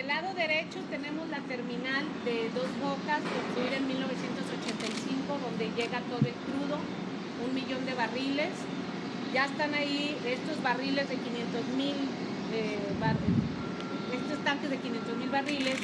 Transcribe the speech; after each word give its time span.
del 0.00 0.08
lado 0.08 0.32
derecho 0.32 0.80
tenemos 0.88 1.28
la 1.28 1.40
terminal 1.40 2.00
de 2.24 2.48
Dos 2.56 2.72
Bocas, 2.80 3.20
construida 3.20 3.76
en 3.76 3.86
1985, 3.86 5.36
donde 5.44 5.68
llega 5.76 6.00
todo 6.08 6.24
el 6.24 6.32
crudo, 6.48 6.80
un 7.44 7.52
millón 7.52 7.84
de 7.84 7.92
barriles. 7.92 8.48
Ya 9.34 9.44
están 9.44 9.74
ahí 9.74 10.16
estos 10.24 10.56
barriles 10.62 11.06
de 11.06 11.16
500 11.16 11.76
mil, 11.76 11.96
estos 14.16 14.38
tanques 14.42 14.70
de 14.70 14.78
500 14.78 15.16
mil 15.18 15.28
barriles 15.28 15.76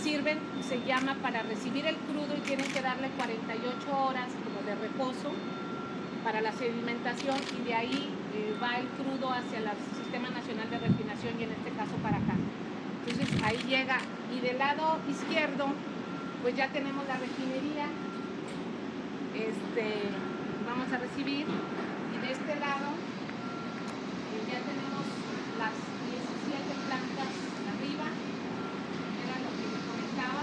sirven, 0.00 0.38
se 0.62 0.78
llama 0.86 1.16
para 1.20 1.42
recibir 1.42 1.86
el 1.86 1.96
crudo 2.06 2.30
y 2.38 2.46
tienen 2.46 2.70
que 2.70 2.80
darle 2.80 3.08
48 3.18 3.66
horas 3.98 4.30
como 4.46 4.62
de 4.62 4.76
reposo 4.76 5.34
para 6.22 6.40
la 6.40 6.52
sedimentación 6.52 7.36
y 7.58 7.66
de 7.66 7.74
ahí 7.74 8.14
eh, 8.32 8.54
va 8.62 8.78
el 8.78 8.86
crudo 8.94 9.32
hacia 9.32 9.58
el 9.58 9.66
Sistema 9.98 10.30
Nacional 10.30 10.70
de 10.70 10.78
Refinación 10.78 11.34
y 11.40 11.42
en 11.42 11.50
este 11.50 11.70
caso 11.70 11.96
para 12.00 12.18
acá. 12.18 12.39
Ahí 13.44 13.58
llega. 13.68 13.98
Y 14.34 14.40
del 14.40 14.58
lado 14.58 14.98
izquierdo 15.08 15.66
pues 16.42 16.56
ya 16.56 16.68
tenemos 16.68 17.06
la 17.06 17.16
refinería, 17.18 17.86
este, 19.36 20.08
vamos 20.64 20.88
a 20.92 20.98
recibir. 20.98 21.44
Y 21.44 22.16
de 22.16 22.32
este 22.32 22.56
lado 22.56 22.96
pues, 22.96 24.42
ya 24.48 24.60
tenemos 24.64 25.04
las 25.60 25.76
17 25.76 26.64
plantas 26.88 27.32
arriba, 27.76 28.06
era 29.20 29.36
lo 29.44 29.50
que 29.52 29.64
me 29.68 29.80
comentaba. 29.84 30.42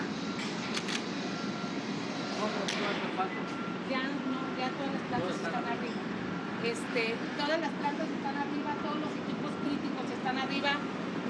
Ya 3.89 4.03
no, 4.05 4.39
ya 4.53 4.69
todas 4.77 4.93
las 4.93 5.03
plantas 5.09 5.35
están 5.41 5.65
arriba. 5.65 6.01
Este, 6.61 7.15
todas 7.37 7.59
las 7.61 7.73
plantas 7.81 8.05
están 8.05 8.35
arriba, 8.37 8.69
todos 8.85 8.99
los 9.01 9.13
equipos 9.17 9.51
críticos 9.65 10.05
están 10.13 10.37
arriba, 10.37 10.77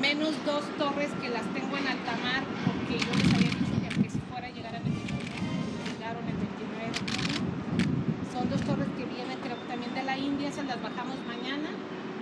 menos 0.01 0.33
dos 0.45 0.63
torres 0.77 1.11
las 1.29 1.43
tengo 1.53 1.75
en 1.77 1.87
alta 1.87 2.15
mar, 2.23 2.43
porque 2.65 2.99
yo 2.99 3.11
les 3.11 3.33
había 3.33 3.51
dicho 3.51 3.75
que 3.81 3.87
aunque 3.91 4.09
si 4.09 4.19
fuera 4.31 4.47
a 4.47 4.51
llegar 4.51 4.75
el 4.75 4.83
29, 4.83 5.23
llegaron 5.91 6.23
el 6.23 6.37
29 6.37 6.87
de. 6.87 8.31
Son 8.31 8.49
dos 8.49 8.61
torres 8.61 8.87
que 8.95 9.05
vienen, 9.05 9.37
creo 9.43 9.59
que 9.59 9.67
también 9.67 9.93
de 9.93 10.03
la 10.03 10.17
India, 10.17 10.51
se 10.51 10.63
las 10.63 10.81
bajamos 10.81 11.17
mañana 11.27 11.69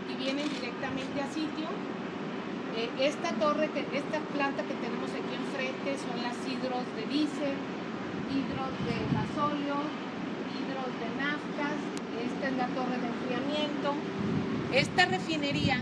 y 0.09 0.13
vienen 0.17 0.49
directamente 0.49 1.21
a 1.21 1.27
sitio. 1.29 1.69
Eh, 2.75 2.89
esta 2.99 3.31
torre, 3.37 3.69
que, 3.69 3.85
esta 3.93 4.19
planta 4.33 4.63
que 4.63 4.73
tenemos 4.73 5.09
aquí 5.13 5.33
enfrente 5.37 5.95
son 6.01 6.17
las 6.25 6.35
hidros 6.43 6.83
de 6.97 7.05
diésel, 7.05 7.55
hidros 8.33 8.73
de 8.89 8.95
gasóleo, 9.13 9.79
hidros 10.49 10.91
de 10.97 11.09
naftas, 11.21 11.77
esta 12.25 12.43
es 12.49 12.55
la 12.57 12.67
torre 12.73 12.97
de 12.97 13.07
enfriamiento. 13.07 13.93
Esta 14.73 15.05
refinería 15.05 15.79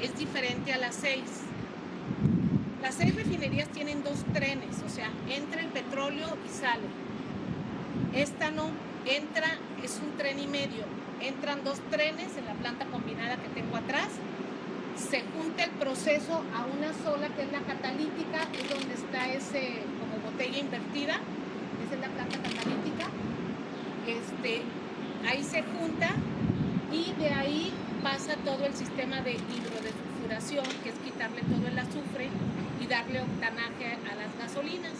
es 0.00 0.16
diferente 0.16 0.72
a 0.72 0.78
las 0.78 0.94
seis. 0.94 1.47
Las 2.88 2.96
seis 2.96 3.14
refinerías 3.14 3.68
tienen 3.68 4.02
dos 4.02 4.24
trenes, 4.32 4.82
o 4.82 4.88
sea, 4.88 5.10
entra 5.28 5.60
el 5.60 5.66
petróleo 5.66 6.26
y 6.42 6.48
sale. 6.48 6.88
Esta 8.14 8.50
no, 8.50 8.70
entra, 9.04 9.58
es 9.84 10.00
un 10.02 10.16
tren 10.16 10.38
y 10.38 10.46
medio. 10.46 10.86
Entran 11.20 11.64
dos 11.64 11.80
trenes 11.90 12.34
en 12.38 12.46
la 12.46 12.54
planta 12.54 12.86
combinada 12.86 13.36
que 13.36 13.50
tengo 13.50 13.76
atrás. 13.76 14.08
Se 14.96 15.20
junta 15.20 15.64
el 15.64 15.70
proceso 15.72 16.42
a 16.56 16.64
una 16.64 16.94
sola, 17.04 17.28
que 17.28 17.42
es 17.42 17.52
la 17.52 17.60
catalítica, 17.60 18.48
es 18.54 18.70
donde 18.70 18.94
está 18.94 19.34
ese 19.34 19.82
como 20.00 20.24
botella 20.24 20.56
invertida. 20.56 21.20
Esa 21.84 21.94
es 21.94 22.00
la 22.00 22.08
planta 22.08 22.38
catalítica. 22.38 23.10
Este, 24.06 24.62
ahí 25.28 25.44
se 25.44 25.62
junta 25.62 26.08
y 26.90 27.12
de 27.20 27.28
ahí 27.34 27.70
pasa 28.02 28.34
todo 28.46 28.64
el 28.64 28.72
sistema 28.72 29.20
de 29.20 29.32
hidrodesulfuración, 29.32 30.64
que 30.82 30.88
es 30.88 30.98
quitarle 31.04 31.42
todo 31.42 31.68
el 31.68 31.78
azufre 31.78 32.30
y 32.80 32.86
darle 32.86 33.20
octanaje 33.20 33.98
a 34.10 34.14
las 34.14 34.30
gasolinas. 34.38 34.94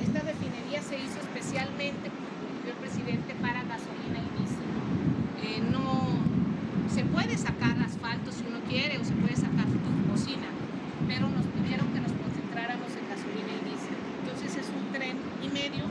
Esta 0.00 0.20
refinería 0.20 0.82
se 0.82 0.96
hizo 0.96 1.18
especialmente 1.20 2.10
por 2.10 2.70
el 2.70 2.76
presidente 2.78 3.34
para 3.40 3.62
gasolina 3.64 4.18
y 4.20 4.28
diésel. 4.38 4.70
Eh, 5.42 5.62
no 5.72 6.20
se 6.92 7.04
puede 7.04 7.36
sacar 7.36 7.78
asfalto 7.80 8.30
si 8.32 8.44
uno 8.46 8.60
quiere 8.68 8.98
o 8.98 9.04
se 9.04 9.14
puede 9.14 9.36
sacar 9.36 9.66
cocina, 10.10 10.48
pero 11.08 11.28
nos 11.28 11.46
concentráramos 11.46 12.90
en 12.96 13.04
gasolina 13.08 13.52
y 13.56 13.62
diésel. 13.68 13.98
Entonces 14.22 14.50
es 14.56 14.68
un 14.70 14.92
tren 14.92 15.16
y 15.42 15.48
medio 15.48 15.84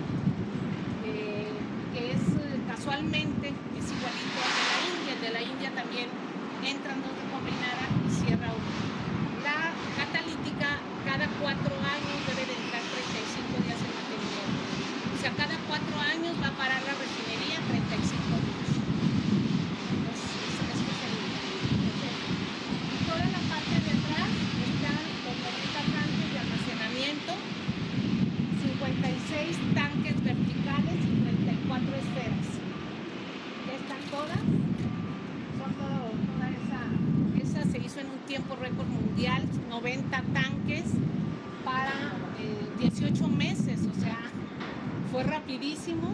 eh, 1.05 1.49
que 1.93 2.11
es 2.13 2.21
casualmente 2.67 3.49
es 3.49 3.85
igualito 3.89 4.37
al 4.45 4.53
de 4.53 4.65
la 4.69 4.77
India. 4.85 5.11
El 5.15 5.21
de 5.21 5.31
la 5.31 5.41
India 5.41 5.69
también 5.73 6.07
entran 6.65 7.01
dos 7.01 7.13
de 7.15 7.25
combinada 7.33 7.85
y 8.05 8.09
cierra 8.11 8.49
uno. 8.53 8.71
La 9.45 9.73
catalítica 9.97 10.79
cada 11.05 11.27
cuatro 11.39 11.73
años 11.85 12.17
debe 12.27 12.43
de 12.49 12.55
entrar 12.65 12.81
35 12.81 13.61
días 13.61 13.77
en 13.77 13.91
mantenimiento. 13.93 14.65
O 15.13 15.17
sea, 15.21 15.31
cada 15.37 15.55
cuatro 15.69 15.95
años 16.01 16.33
va 16.41 16.49
a 16.49 16.55
parar 16.57 16.81
la 16.81 16.93
refinería 16.97 17.61
35 17.61 18.41
días. 18.41 18.73
Es, 20.11 20.21
es, 20.25 20.65
es 20.65 20.81
y 22.95 22.97
toda 23.05 23.25
la 23.25 23.41
parte 23.47 23.75
de 23.85 23.91
atrás 23.95 24.29
están 24.65 25.03
los 25.25 25.35
90 25.45 25.77
tanques 25.93 26.29
de 26.33 26.39
almacenamiento, 26.41 27.31
56 28.65 29.57
tanques 29.73 30.15
verticales 30.23 30.99
y 31.05 31.13
34 31.21 31.95
esferas. 32.01 32.47
Ya 33.67 33.73
están 33.77 34.01
todas. 34.11 34.41
Son 35.55 35.71
todo, 35.79 36.11
toda 36.11 36.47
esa, 36.49 36.81
esa 37.41 37.61
se 37.71 37.77
hizo 37.79 37.99
en 37.99 38.09
un 38.09 38.19
tiempo 38.27 38.55
récord 38.55 38.87
mundial, 38.87 39.43
90 39.69 40.21
tanques 40.33 40.83
para 41.63 42.13
eh, 42.39 42.69
18 42.79 43.27
meses, 43.27 43.79
o 43.85 43.99
sea, 43.99 44.17
fue 45.11 45.23
rapidísimo. 45.23 46.13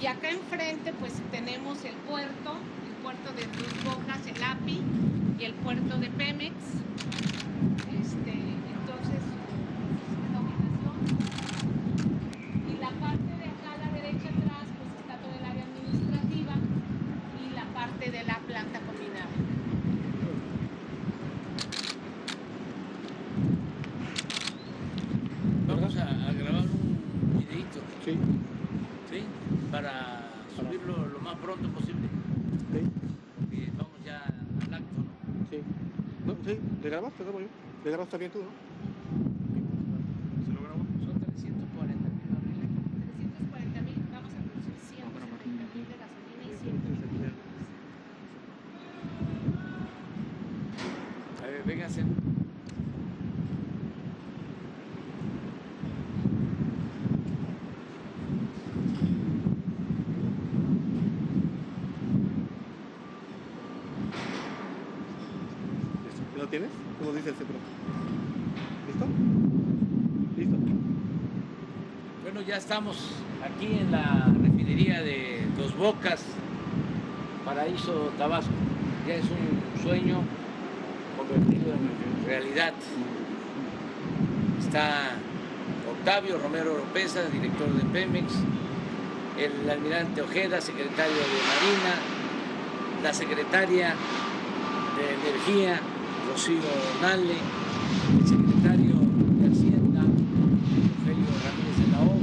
Y 0.00 0.06
acá 0.06 0.30
enfrente 0.30 0.92
pues 1.00 1.12
tenemos 1.32 1.84
el 1.84 1.94
puerto, 2.08 2.54
el 2.86 2.94
puerto 3.02 3.32
de 3.32 3.42
Dos 3.46 3.84
Bocas, 3.84 4.24
el 4.26 4.42
API 4.42 4.80
y 5.40 5.44
el 5.44 5.54
puerto 5.54 5.98
de 5.98 6.08
Pemex. 6.10 6.54
Este, 8.00 8.30
entonces, 8.30 9.22
la 10.32 10.40
ubicación. 10.40 10.96
Y 12.70 12.80
la 12.80 12.90
parte 12.90 13.30
de 13.40 13.44
acá 13.44 13.72
a 13.74 13.78
la 13.86 13.92
derecha 13.92 14.28
atrás 14.28 14.66
pues 14.78 14.90
está 15.00 15.16
todo 15.18 15.34
el 15.34 15.44
área 15.44 15.64
administrativa 15.64 16.54
y 17.42 17.54
la 17.54 17.64
parte 17.74 18.10
de 18.10 18.24
la 18.24 18.38
planta 18.38 18.78
combinada. 18.80 19.34
Vamos 25.66 25.96
a, 25.96 26.28
a 26.28 26.32
grabar 26.32 26.62
un 26.64 27.38
videito, 27.38 27.80
Sí, 28.04 28.12
¿sí? 29.10 29.22
Para 29.70 30.30
subirlo 30.56 31.06
lo 31.08 31.18
más 31.20 31.36
pronto 31.36 31.68
posible, 31.68 32.08
sí, 32.72 32.80
porque 33.36 33.70
vamos 33.76 33.98
ya 34.04 34.24
al 34.66 34.74
acto, 34.74 34.94
¿no? 34.96 35.46
sí. 35.50 35.58
No, 36.26 36.34
sí, 36.44 36.58
¿le 36.82 36.90
grabaste? 36.90 37.22
¿Grabo 37.22 37.40
yo? 37.40 37.46
¿Le 38.08 38.16
grabaste 38.16 38.18
bien 38.18 38.32
tú, 38.32 38.38
no? 38.38 38.48
¿Se 40.46 40.52
lo 40.54 40.60
grabó? 40.62 40.80
Son 41.04 41.20
340 41.20 42.08
mil 42.08 42.24
barriles. 42.32 42.72
340 43.04 43.82
mil, 43.82 44.00
vamos 44.10 44.32
a 44.32 44.40
producir 44.48 44.72
170 44.96 45.68
mil 45.74 45.84
de 45.84 45.96
gasolina 46.00 46.40
y 46.40 46.56
100 46.56 46.72
mil 46.72 46.96
de 46.96 47.06
diésel. 47.06 47.36
A 51.42 51.46
ver, 51.48 51.62
vénganse. 51.64 52.02
¿Lo 66.38 66.46
tienes? 66.46 66.70
¿Cómo 66.98 67.12
dice 67.12 67.30
el 67.30 67.34
CEPRO? 67.34 67.58
¿Listo? 68.86 69.06
¿Listo? 70.36 70.56
Bueno, 72.22 72.40
ya 72.42 72.56
estamos 72.68 72.98
aquí 73.42 73.78
en 73.80 73.90
la 73.90 74.30
refinería 74.42 75.00
de 75.00 75.42
Dos 75.56 75.74
Bocas, 75.74 76.22
Paraíso, 77.42 78.12
Tabasco. 78.18 78.52
Ya 79.06 79.14
es 79.14 79.24
un 79.24 79.82
sueño 79.82 80.20
convertido 81.16 81.72
en 81.72 82.26
realidad. 82.26 82.74
Está 84.60 85.12
Octavio 85.90 86.36
Romero 86.36 86.74
Oropesa, 86.74 87.22
director 87.30 87.72
de 87.72 87.86
Pemex, 87.86 88.34
el 89.38 89.70
almirante 89.70 90.20
Ojeda, 90.20 90.60
secretario 90.60 91.16
de 91.16 91.40
Marina, 91.48 91.94
la 93.02 93.14
secretaria 93.14 93.94
de 94.98 95.30
Energía, 95.30 95.80
Rocío 96.30 96.60
Nale, 97.00 97.38
el 98.20 98.28
secretario 98.28 98.92
de 99.40 99.48
Hacienda, 99.48 100.02
Rogelio 100.02 101.32
Ramírez 101.32 101.78
de 101.80 101.86
la 101.92 102.00
O, 102.02 102.18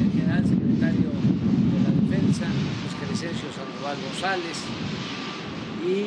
el 0.00 0.10
general 0.12 0.44
secretario 0.44 1.10
de 1.10 1.78
la 1.84 1.90
Defensa, 2.00 2.46
Luis 2.46 2.94
Crescencio 2.98 3.48
Sandoval 3.52 3.96
Y 4.24 6.06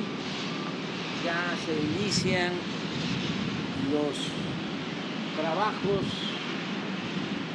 ya 1.23 1.53
se 1.63 2.01
inician 2.01 2.51
los 3.91 4.17
trabajos 5.39 6.03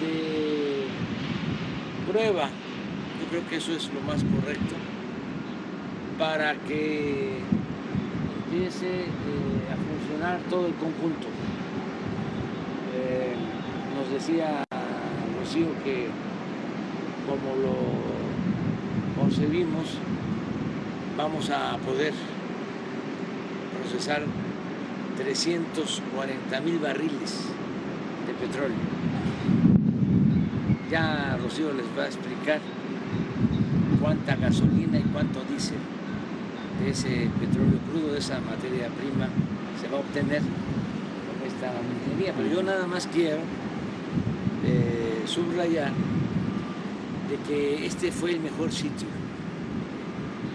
de 0.00 0.86
prueba, 2.08 2.48
yo 3.20 3.28
creo 3.28 3.48
que 3.48 3.56
eso 3.56 3.72
es 3.72 3.90
lo 3.92 4.02
más 4.02 4.22
correcto, 4.22 4.76
para 6.16 6.54
que 6.54 7.40
empiece 8.44 9.06
eh, 9.06 9.08
a 9.68 9.74
funcionar 9.74 10.38
todo 10.48 10.68
el 10.68 10.74
conjunto. 10.74 11.26
Eh, 12.94 13.34
nos 13.96 14.12
decía 14.12 14.62
Rocío 15.40 15.66
que 15.82 16.08
como 17.26 17.56
lo 17.56 19.20
concebimos, 19.20 19.98
vamos 21.22 21.50
a 21.50 21.78
poder 21.78 22.12
procesar 23.78 24.22
340 25.16 26.60
mil 26.62 26.80
barriles 26.80 27.44
de 28.26 28.34
petróleo. 28.34 28.76
Ya 30.90 31.38
Rocío 31.40 31.72
les 31.74 31.86
va 31.96 32.02
a 32.02 32.06
explicar 32.06 32.58
cuánta 34.00 34.34
gasolina 34.34 34.98
y 34.98 35.02
cuánto 35.12 35.44
diésel 35.44 35.78
de 36.80 36.90
ese 36.90 37.30
petróleo 37.38 37.78
crudo, 37.88 38.14
de 38.14 38.18
esa 38.18 38.40
materia 38.40 38.88
prima, 38.88 39.28
se 39.80 39.86
va 39.86 39.98
a 39.98 40.00
obtener 40.00 40.42
con 40.42 41.46
esta 41.46 41.70
minería. 41.86 42.34
Pero 42.36 42.48
yo 42.52 42.62
nada 42.64 42.88
más 42.88 43.06
quiero 43.06 43.38
eh, 44.66 45.22
subrayar 45.26 45.92
de 47.30 47.36
que 47.46 47.86
este 47.86 48.10
fue 48.10 48.32
el 48.32 48.40
mejor 48.40 48.72
sitio, 48.72 49.06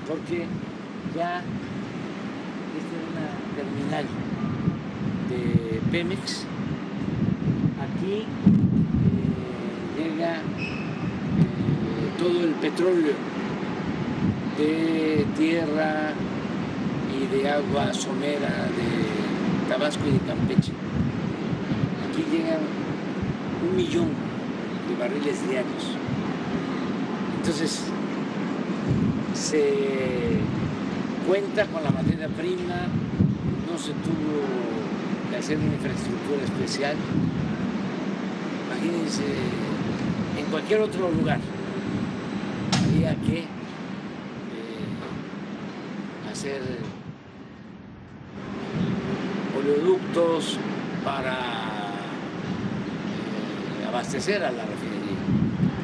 porque 0.07 0.45
ya 1.15 1.41
esta 2.77 2.93
es 2.95 3.03
una 3.11 3.27
terminal 3.55 4.05
de 5.29 5.81
Pemex. 5.91 6.45
Aquí 7.81 8.23
eh, 8.23 8.25
llega 9.97 10.35
eh, 10.35 10.39
todo 12.17 12.43
el 12.43 12.53
petróleo 12.53 13.13
de 14.57 15.25
tierra 15.37 16.13
y 17.13 17.35
de 17.35 17.49
agua 17.49 17.93
somera 17.93 18.47
de 18.47 19.69
Tabasco 19.69 20.03
y 20.07 20.11
de 20.11 20.19
Campeche. 20.19 20.71
Aquí 22.09 22.23
llegan 22.31 22.61
un 23.69 23.75
millón 23.75 24.09
de 24.87 24.95
barriles 24.97 25.47
diarios. 25.47 25.97
Entonces, 27.39 27.83
se 29.37 30.39
cuenta 31.27 31.65
con 31.67 31.83
la 31.83 31.91
materia 31.91 32.27
prima, 32.27 32.87
no 33.71 33.77
se 33.77 33.91
tuvo 33.91 34.41
que 35.29 35.37
hacer 35.37 35.57
una 35.57 35.73
infraestructura 35.73 36.43
especial. 36.43 36.95
Imagínense, 38.65 39.23
en 40.37 40.45
cualquier 40.45 40.81
otro 40.81 41.11
lugar 41.11 41.39
había 42.83 43.15
que 43.15 43.39
eh, 43.39 43.45
hacer 46.31 46.61
oleoductos 49.57 50.57
para 51.03 51.33
eh, 53.81 53.87
abastecer 53.87 54.43
a 54.43 54.51
la 54.51 54.65
refinería. 54.65 55.17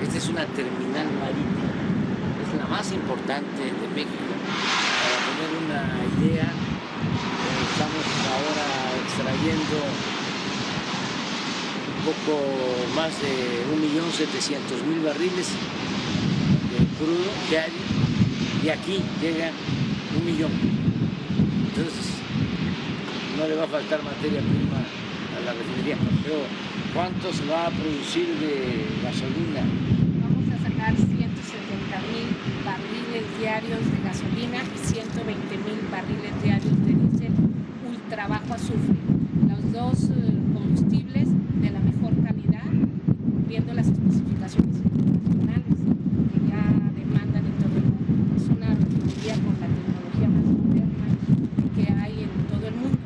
Esta 0.02 0.18
es 0.18 0.28
una 0.30 0.46
terminal 0.48 1.08
marítima, 1.20 1.74
es 2.42 2.54
la 2.60 2.68
más 2.68 2.92
importante 3.04 3.64
de 3.68 3.88
México. 3.92 4.32
Para 5.04 5.18
tener 5.28 5.52
una 5.60 5.84
idea, 6.16 6.48
estamos 7.68 8.06
ahora 8.32 8.68
extrayendo 9.04 9.78
un 12.00 12.04
poco 12.08 12.34
más 12.96 13.12
de 13.20 13.68
1.700.000 13.76 15.04
barriles 15.04 15.48
de 16.72 16.80
crudo 16.96 17.32
diario 17.50 17.84
y 18.64 18.70
aquí 18.70 19.04
llega 19.22 19.52
un 20.18 20.26
millón. 20.26 20.52
Entonces, 21.68 22.24
no 23.38 23.48
le 23.48 23.56
va 23.56 23.66
a 23.66 23.68
faltar 23.68 24.02
materia 24.04 24.40
prima 24.40 24.80
a 24.80 25.40
la 25.44 25.52
refinería. 25.52 25.98
Pero, 26.24 26.40
¿cuánto 26.94 27.34
se 27.34 27.46
va 27.46 27.68
a 27.68 27.70
producir 27.70 28.28
de 28.40 28.88
gasolina? 29.04 29.68
Vamos 30.24 30.48
a 30.56 30.58
sacar 30.64 30.96
170 30.96 32.00
mil 32.08 32.32
barriles 32.64 33.26
diarios 33.44 33.84
de 33.92 34.00
gasolina 34.08 34.60
y 34.74 34.78
120 34.78 35.58
mil 35.58 35.80
barriles 35.92 36.32
diarios 36.42 36.80
de 36.86 36.94
diésel 36.94 37.34
ultra 37.86 38.26
bajo 38.30 38.54
azufre. 38.54 38.96
Los 39.50 39.74
dos 39.74 40.10
eh, 40.12 40.32
combustibles 40.54 41.28
de 41.60 41.70
la 41.70 41.82
mejor 41.82 42.14
calidad, 42.24 42.64
cumpliendo 43.22 43.74
las 43.74 43.88
especificaciones 43.88 44.78
internacionales 44.80 45.76
que 46.32 46.40
ya 46.48 46.64
demandan 46.96 47.44
en 47.44 47.56
todo 47.60 47.76
el 47.76 47.84
mundo. 47.84 48.34
Es 48.38 48.48
una 48.48 48.70
refinería 48.80 49.36
con 49.44 49.56
la 49.60 49.68
tecnología 49.76 50.28
más 50.32 50.46
moderna 50.64 51.08
que 51.76 51.86
hay 52.00 52.24
en 52.24 52.34
todo 52.48 52.66
el 52.66 52.76
mundo 52.76 52.98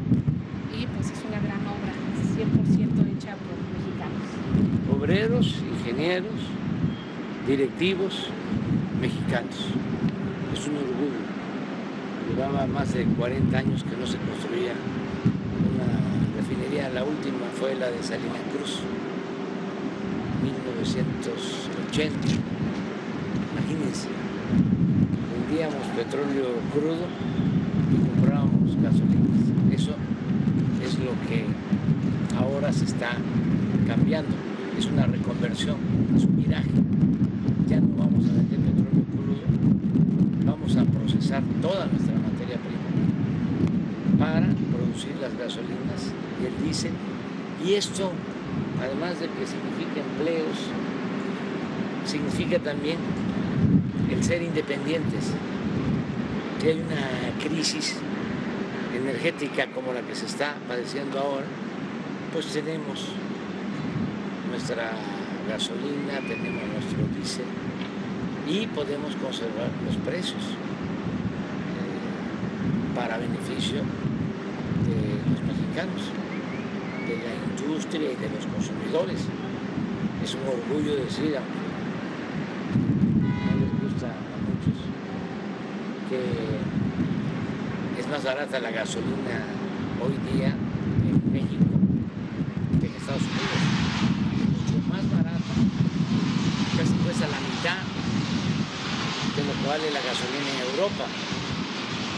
y 0.69 0.85
pues 0.85 1.09
es 1.17 1.21
una 1.25 1.39
gran 1.41 1.65
obra, 1.65 1.93
100% 2.37 3.09
hecha 3.09 3.33
por 3.41 3.57
mexicanos. 3.73 4.29
Obreros, 4.93 5.63
ingenieros, 5.81 6.37
directivos 7.47 8.29
mexicanos. 9.01 9.73
Es 10.53 10.67
un 10.67 10.77
orgullo. 10.77 11.21
Llevaba 12.29 12.65
más 12.65 12.93
de 12.93 13.05
40 13.17 13.57
años 13.57 13.83
que 13.83 13.97
no 13.97 14.05
se 14.05 14.17
construía 14.17 14.73
una 15.73 16.37
refinería. 16.37 16.89
La 16.89 17.03
última 17.03 17.47
fue 17.59 17.73
la 17.75 17.89
de 17.89 18.01
Salina 18.03 18.37
Cruz, 18.53 18.79
1980. 20.43 22.15
Imagínense, 23.57 24.07
vendíamos 25.33 25.83
petróleo 25.95 26.45
crudo 26.71 27.07
y 27.91 27.97
comprábamos 28.07 28.75
gasolinas. 28.81 29.73
Eso 29.73 29.95
es 30.83 30.99
lo 30.99 31.11
que 31.27 31.45
ahora 32.37 32.71
se 32.71 32.85
está 32.85 33.17
cambiando. 33.87 34.35
Es 34.77 34.85
una 34.85 35.07
reconversión, 35.07 35.77
es 36.15 36.23
un 36.23 36.37
viraje. 36.37 36.69
Ya 37.67 37.81
no 37.81 37.95
vamos 37.97 38.25
a 38.25 38.33
vender 38.33 38.59
petróleo 38.59 39.03
crudo, 39.11 39.41
vamos 40.45 40.77
a 40.77 40.83
procesar 40.85 41.41
toda 41.63 41.87
nuestra 41.87 42.13
materia 42.13 42.57
prima 42.57 42.87
las 45.21 45.37
gasolinas 45.37 46.11
y 46.41 46.45
el 46.47 46.63
diésel. 46.63 46.91
Y 47.63 47.73
esto, 47.75 48.11
además 48.81 49.19
de 49.19 49.27
que 49.27 49.45
significa 49.45 50.01
empleos, 50.01 50.57
significa 52.05 52.59
también 52.59 52.97
el 54.11 54.23
ser 54.23 54.41
independientes. 54.41 55.33
Que 56.59 56.71
hay 56.71 56.79
una 56.81 57.37
crisis 57.43 57.97
energética 58.95 59.67
como 59.67 59.93
la 59.93 60.01
que 60.01 60.15
se 60.15 60.25
está 60.25 60.55
padeciendo 60.67 61.19
ahora, 61.19 61.45
pues 62.33 62.47
tenemos 62.47 63.09
nuestra 64.49 64.91
gasolina, 65.47 66.19
tenemos 66.27 66.63
nuestro 66.73 67.05
diésel 67.15 67.45
y 68.49 68.65
podemos 68.67 69.15
conservar 69.17 69.69
los 69.85 69.95
precios 69.97 70.41
eh, 70.41 70.55
para 72.95 73.17
beneficio 73.17 73.83
los 75.31 75.41
mexicanos, 75.43 76.11
de 77.07 77.15
la 77.17 77.33
industria 77.47 78.11
y 78.11 78.15
de 78.15 78.29
los 78.29 78.45
consumidores. 78.45 79.19
Es 80.23 80.35
un 80.35 80.47
orgullo 80.47 80.95
decir, 80.95 81.37
aunque 81.37 81.67
no 83.45 83.51
les 83.59 83.71
gusta 83.81 84.07
a 84.07 84.37
muchos, 84.43 84.77
que 86.09 86.19
es 87.99 88.07
más 88.09 88.23
barata 88.23 88.59
la 88.59 88.71
gasolina 88.71 89.45
hoy 90.01 90.15
día 90.33 90.49
en 90.49 91.31
México 91.31 91.65
que 92.79 92.87
en 92.87 92.95
Estados 92.95 93.23
Unidos. 93.23 93.61
Mucho 94.51 94.77
más 94.87 95.03
barata, 95.11 95.53
casi 96.77 96.93
cuesta 97.03 97.27
la 97.27 97.39
mitad 97.39 97.79
de 99.35 99.41
lo 99.45 99.53
que 99.53 99.67
vale 99.67 99.91
la 99.91 100.01
gasolina 100.01 100.49
en 100.51 100.59
Europa. 100.75 101.05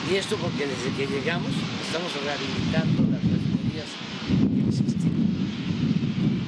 Y 0.10 0.16
esto 0.16 0.38
porque 0.38 0.66
desde 0.66 0.90
que 0.98 1.06
llegamos 1.06 1.52
estamos 1.90 2.14
rehabilitando 2.22 3.02
las 3.10 3.18
refinerías 3.26 3.90
que 4.30 4.62
existen. 4.70 5.10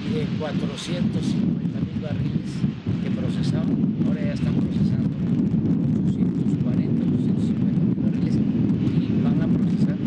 Y 0.06 0.14
de 0.14 0.30
450 0.38 1.82
mil 1.82 1.98
barriles 2.00 2.62
que 3.02 3.10
procesaban, 3.10 3.74
ahora 4.06 4.22
ya 4.22 4.34
están 4.34 4.54
procesando 4.54 5.10
840, 6.14 6.94
250 6.94 7.74
mil 7.74 7.98
barriles 8.06 8.38
y 8.38 9.18
van 9.26 9.42
a 9.42 9.50
procesar 9.50 9.98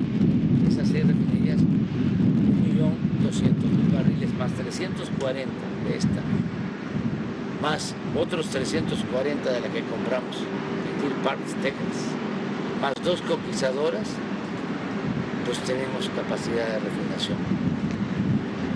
esas 0.71 0.87
seis 0.87 1.03
refinerías 1.05 1.59
1.200.000 1.59 3.91
barriles 3.93 4.31
más 4.39 4.53
340 4.53 5.19
de 5.19 5.99
esta, 5.99 6.23
más 7.61 7.97
otros 8.15 8.51
340 8.51 9.51
de 9.51 9.61
la 9.61 9.67
que 9.67 9.83
compramos 9.83 10.37
en 10.39 11.03
Deer 11.03 11.15
Park, 11.25 11.41
Texas, 11.61 12.15
más 12.81 12.95
dos 13.03 13.21
coquizadoras, 13.23 14.15
pues 15.55 15.67
tenemos 15.69 16.09
capacidad 16.17 16.67
de 16.67 16.79
refinación. 16.81 17.39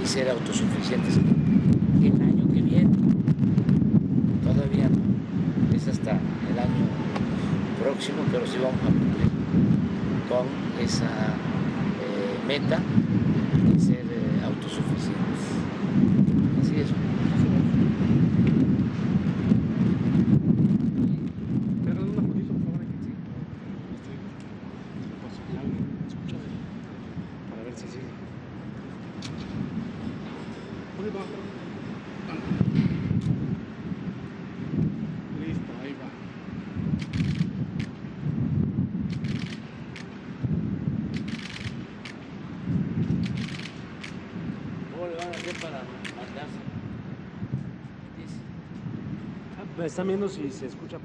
ser 0.05 0.31
autosuficientes 0.31 1.17
el 1.17 2.23
año 2.23 2.47
que 2.53 2.63
viene. 2.63 2.89
Todavía 4.45 4.89
no, 4.89 5.77
es 5.77 5.89
hasta 5.89 6.13
el 6.13 6.59
año 6.59 6.87
próximo, 7.83 8.19
pero 8.33 8.47
sí 8.47 8.57
vamos 8.63 8.81
a 8.81 8.87
cumplir 8.87 9.29
con 10.31 10.47
esa 10.83 11.05
eh, 11.05 12.39
meta 12.47 12.79
de 13.75 13.81
ser 13.81 13.97
eh, 14.07 14.45
autosuficientes. 14.47 15.43
Así 16.63 16.81
es. 16.81 16.89
Pero 21.85 22.03
una 22.03 22.23
fotito, 22.23 22.53
por 22.55 22.63
favor, 22.65 22.81
aquí. 22.81 23.13
Por 25.21 25.31
si 25.33 25.41
alguien 25.59 25.85
escucha, 26.09 26.37
para 27.51 27.63
ver 27.65 27.75
si 27.77 27.87
sigue. 27.89 28.09
Un 30.91 31.05
poquito 31.05 31.19
más, 31.19 31.29
pero- 31.29 31.49
Listo, 35.41 35.73
ahí 35.83 35.93
va. 36.01 36.09
¿Cómo 44.93 45.07
le 45.07 45.17
van 45.17 45.29
a 45.29 45.31
hacer 45.31 45.55
para 45.61 45.79
mandarse? 46.17 46.61
Dice. 48.17 48.39
Ah, 49.59 49.65
pues 49.77 49.88
Están 49.99 50.07
viendo 50.07 50.29
si 50.29 50.49
se 50.53 50.67
escucha 50.67 51.01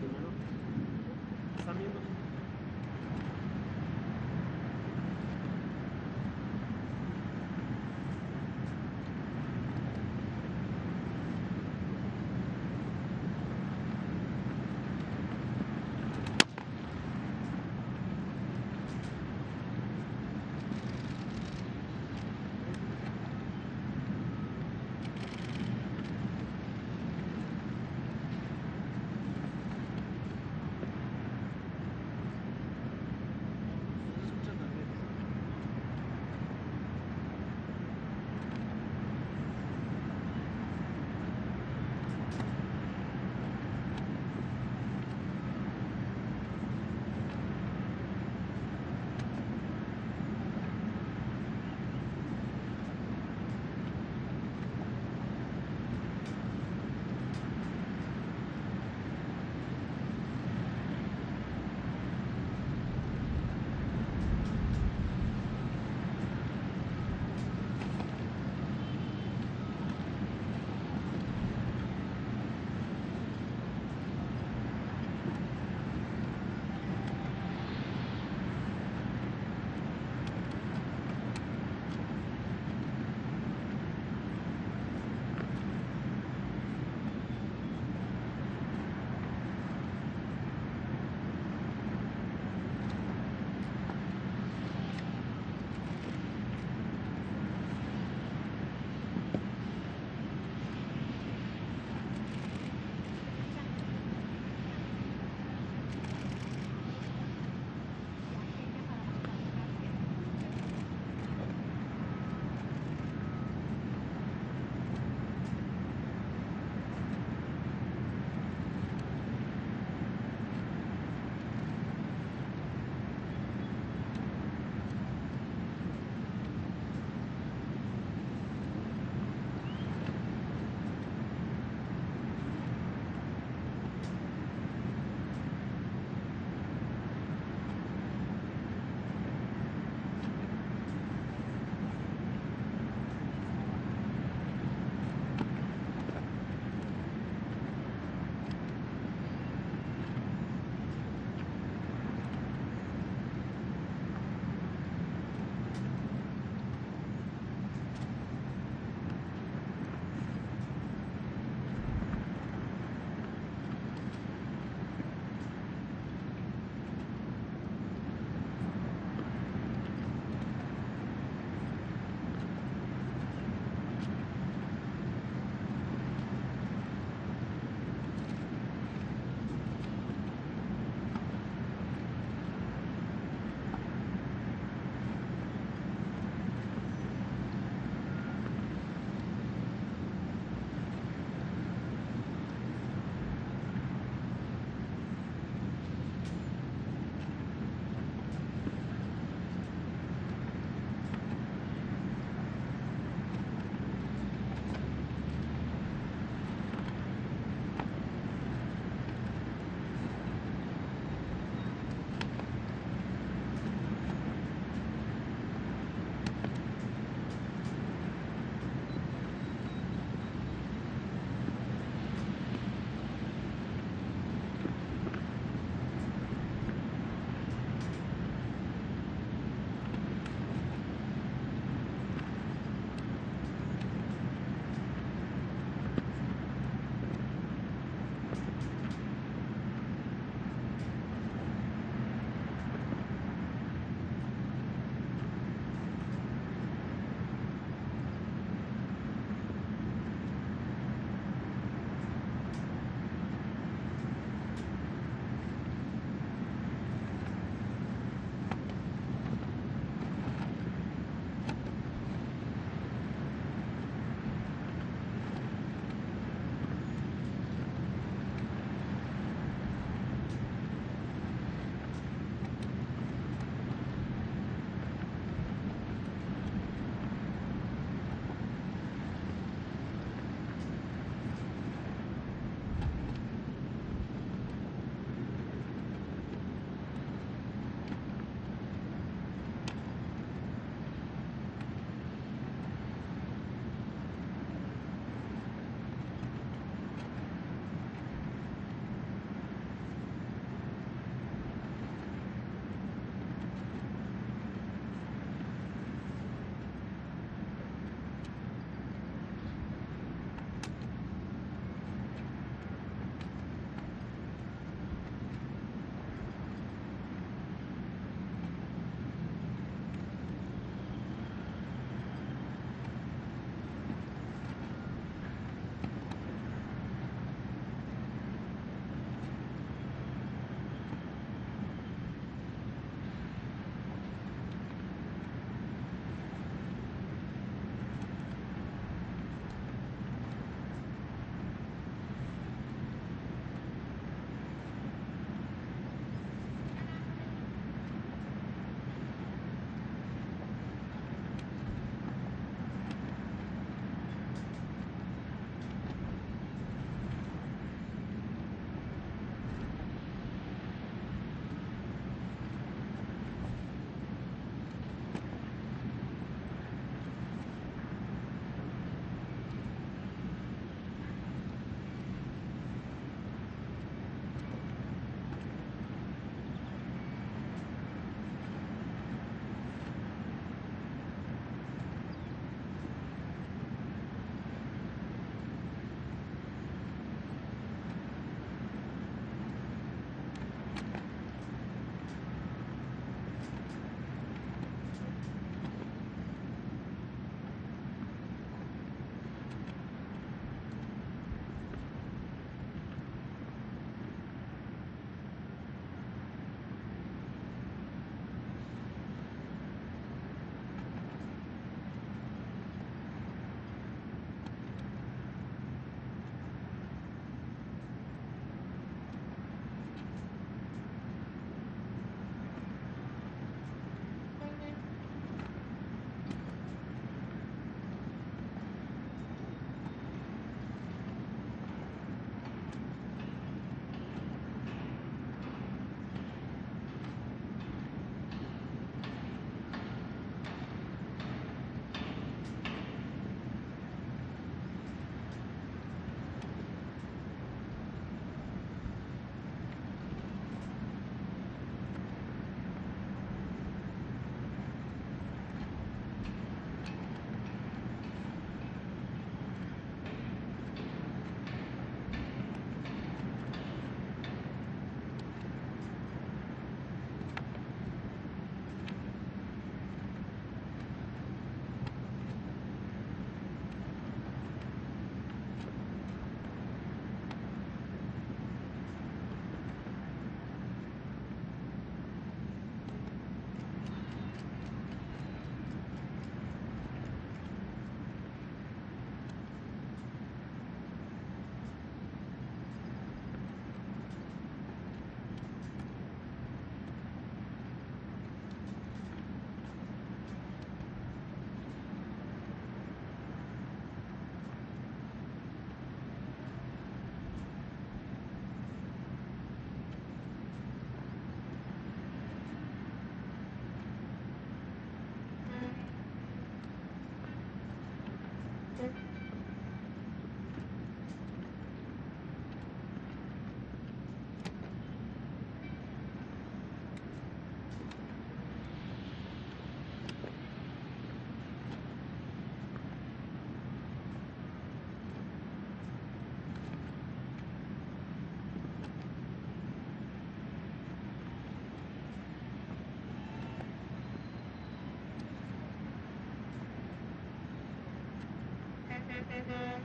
Mm-hmm. 549.49 549.82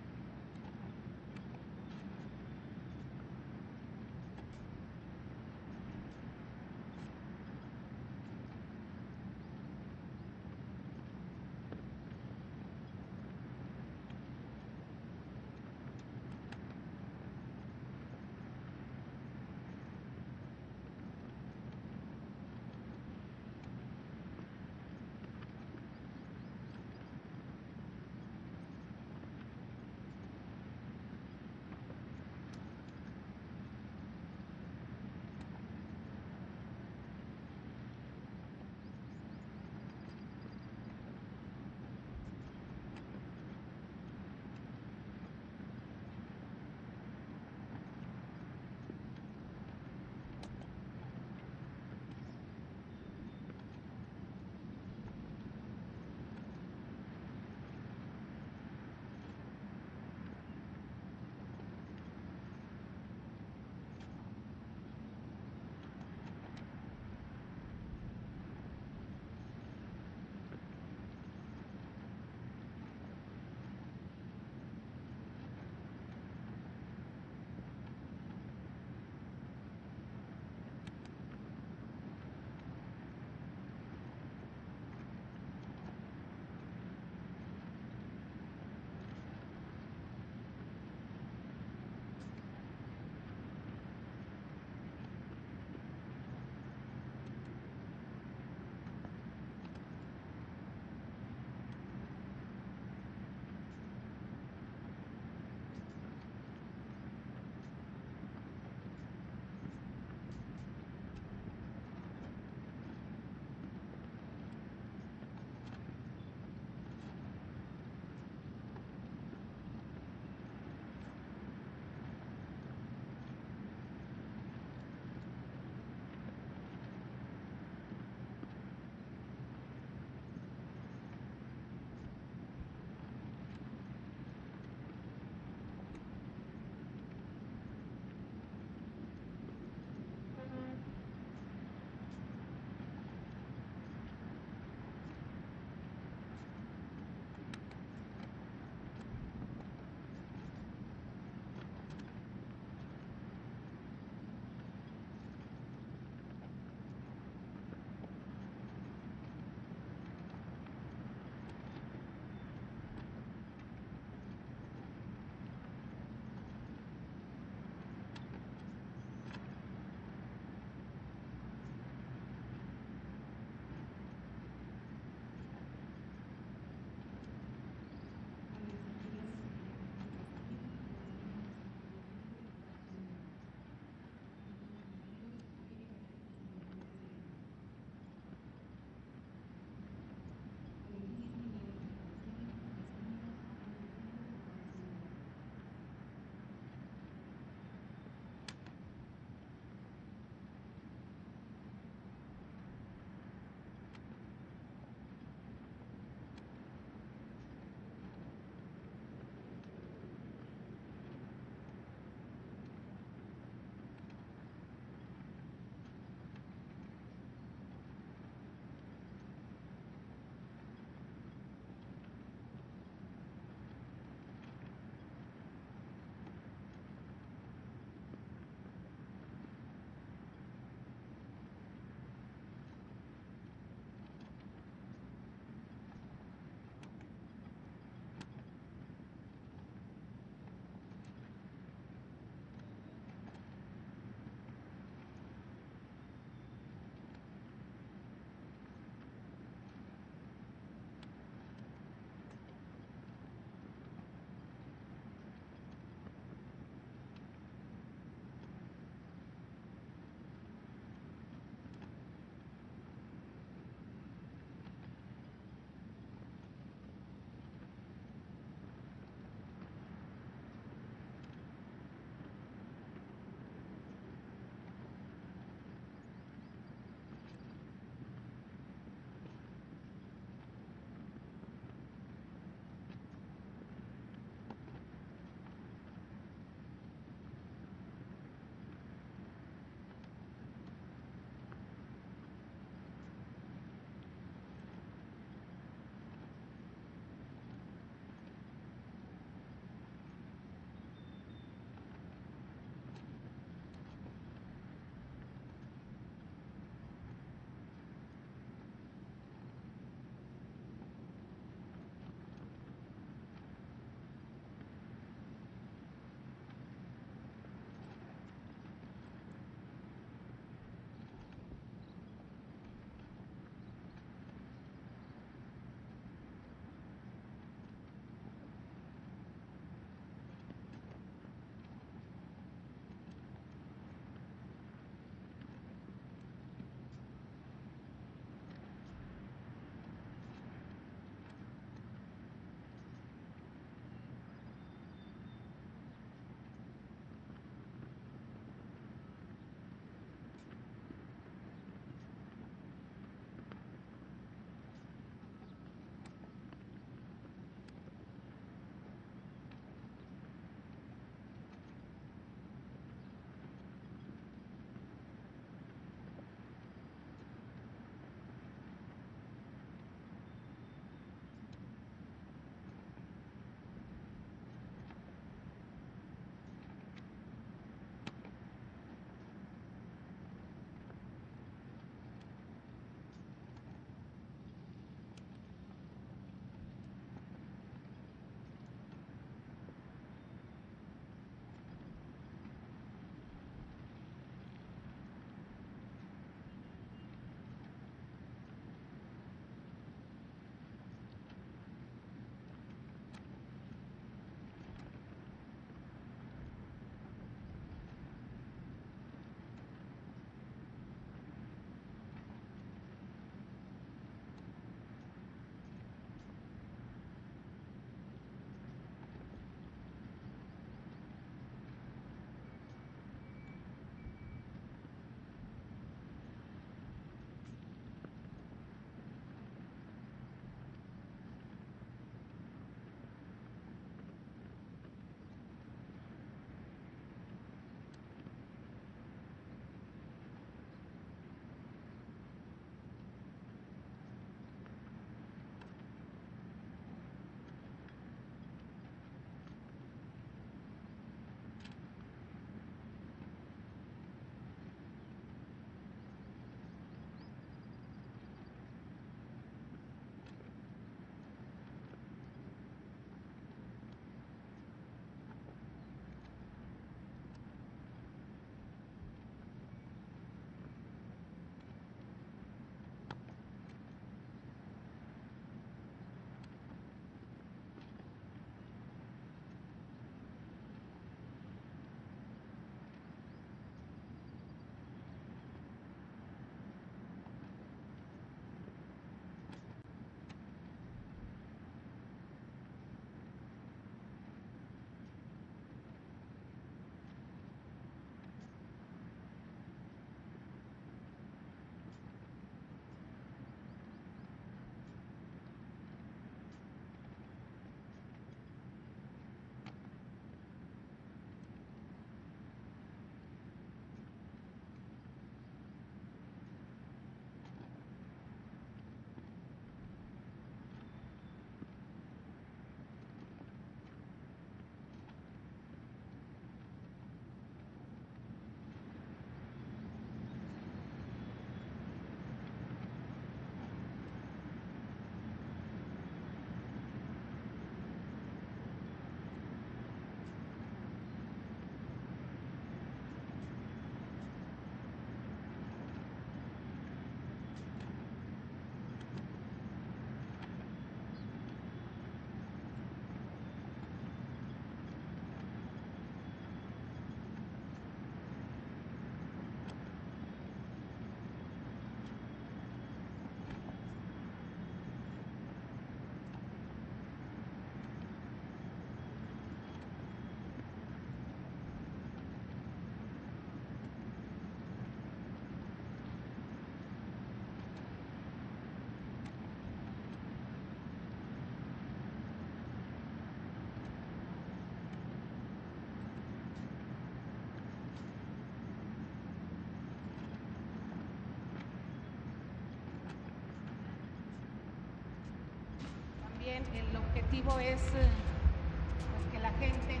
Objetivo 597.16 597.58
es 597.58 597.80
eh, 597.96 598.12
pues, 598.12 599.24
que 599.32 599.40
la 599.40 599.48
gente 599.56 600.00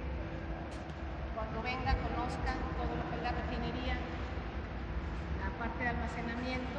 cuando 1.34 1.62
venga 1.62 1.96
conozca 2.04 2.52
todo 2.76 2.92
lo 2.92 3.04
que 3.08 3.16
es 3.16 3.22
la 3.24 3.32
refinería, 3.32 3.96
la 5.40 5.48
parte 5.56 5.80
de 5.80 5.88
almacenamiento, 5.96 6.78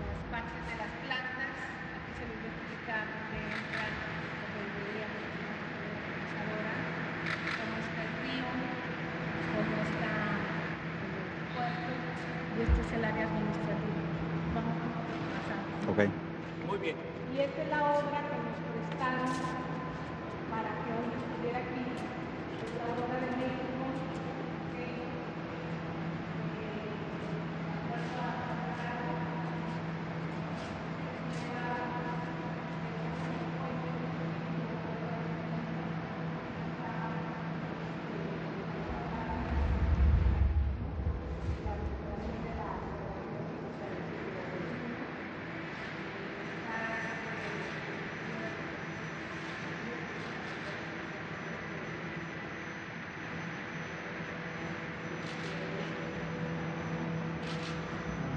las 0.00 0.20
partes 0.32 0.62
de 0.64 0.74
las 0.80 0.92
plantas, 1.04 1.52
aquí 1.92 2.12
se 2.16 2.24
les 2.24 2.40
explica 2.40 3.04
dónde 3.04 3.36
entra 3.36 3.84
la 3.84 4.48
refinería 4.48 5.06
procesadora, 5.12 6.74
cómo 7.52 7.74
está 7.84 8.00
el 8.00 8.12
río, 8.24 8.48
cómo 9.52 9.76
está 9.76 10.12
el 11.04 11.20
puerto, 11.52 11.92
y 11.92 12.58
este 12.64 12.80
es 12.80 12.90
el 12.96 13.04
área 13.04 13.24
administrativa. 13.28 14.00
Vamos 14.56 14.72
a 14.72 14.88
pasar. 15.36 15.60
Ok. 15.92 16.00
Muy 16.66 16.78
bien. 16.78 16.96
Y 17.36 17.40
esta 17.40 17.62
es 17.62 17.68
la 17.68 17.84
obra 17.84 18.18
que 18.26 18.36
nos 18.40 18.56
prestaron 18.64 19.28
para 20.48 20.70
que 20.72 20.88
hoy 20.88 21.08
estuviera 21.20 21.58
aquí. 21.58 21.84
Es 22.64 22.72
la 22.80 22.84
obra 22.96 23.20
de 23.20 23.30
México. 23.36 23.84
que, 24.72 24.84
eh, 24.84 24.96
la 27.70 27.78
Fuerza 27.90 28.24
Federal, 28.30 29.26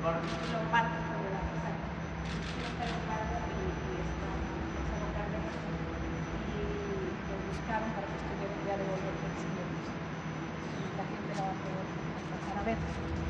y. 0.10 0.40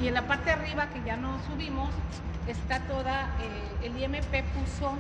Y 0.02 0.08
en 0.08 0.14
la 0.14 0.22
parte 0.28 0.46
de 0.46 0.52
arriba, 0.52 0.88
que 0.94 1.04
ya 1.04 1.18
no 1.18 1.38
subimos, 1.48 1.90
está 2.48 2.80
toda, 2.88 3.36
eh, 3.42 3.86
el 3.86 4.02
IMP 4.02 4.44
puso 4.54 4.94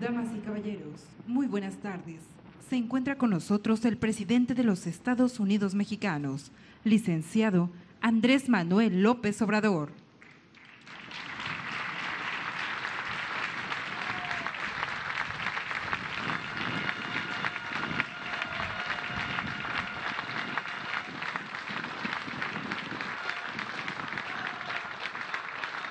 Damas 0.00 0.28
y 0.34 0.38
caballeros, 0.40 1.04
muy 1.26 1.46
buenas 1.46 1.76
tardes. 1.76 2.22
Se 2.70 2.76
encuentra 2.76 3.18
con 3.18 3.28
nosotros 3.28 3.84
el 3.84 3.98
presidente 3.98 4.54
de 4.54 4.64
los 4.64 4.86
Estados 4.86 5.38
Unidos 5.38 5.74
mexicanos, 5.74 6.52
licenciado 6.84 7.68
Andrés 8.00 8.48
Manuel 8.48 9.02
López 9.02 9.42
Obrador. 9.42 9.90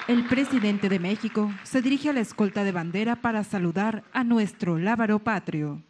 El 0.08 0.19
presidente 0.30 0.90
de 0.90 1.00
México 1.00 1.52
se 1.64 1.82
dirige 1.82 2.10
a 2.10 2.14
la 2.14 2.20
escolta 2.20 2.64
de 2.64 2.72
bandera 2.72 3.16
para 3.16 3.44
saludar 3.44 4.04
a 4.14 4.24
nuestro 4.24 4.78
lábaro 4.78 5.18
patrio. 5.18 5.82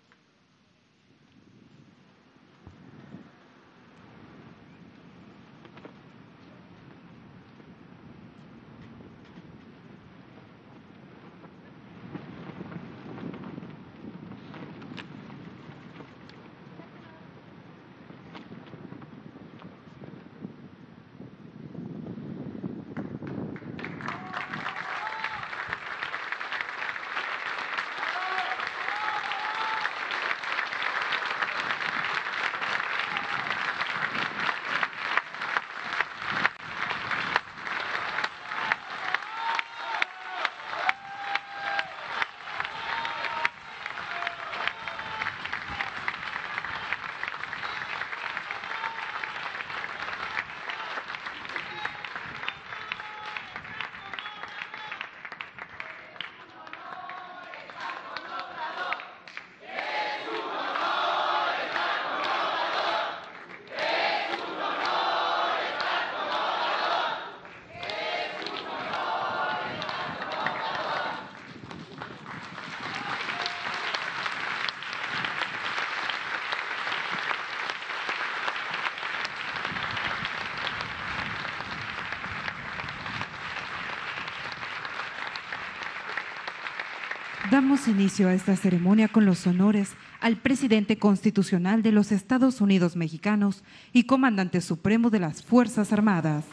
Damos 87.70 87.88
inicio 87.88 88.28
a 88.28 88.34
esta 88.34 88.56
ceremonia 88.56 89.10
con 89.10 89.28
los 89.28 89.46
honores 89.46 89.92
al 90.22 90.38
presidente 90.38 90.98
constitucional 90.98 91.84
de 91.84 91.92
los 91.92 92.12
Estados 92.12 92.62
Unidos 92.62 92.96
mexicanos 92.96 93.64
y 93.94 94.06
comandante 94.06 94.60
supremo 94.62 95.12
de 95.12 95.20
las 95.20 95.44
Fuerzas 95.44 95.94
Armadas. 95.94 96.46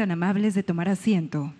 Tan 0.00 0.12
amables 0.12 0.54
de 0.54 0.62
tomar 0.62 0.88
asiento. 0.88 1.52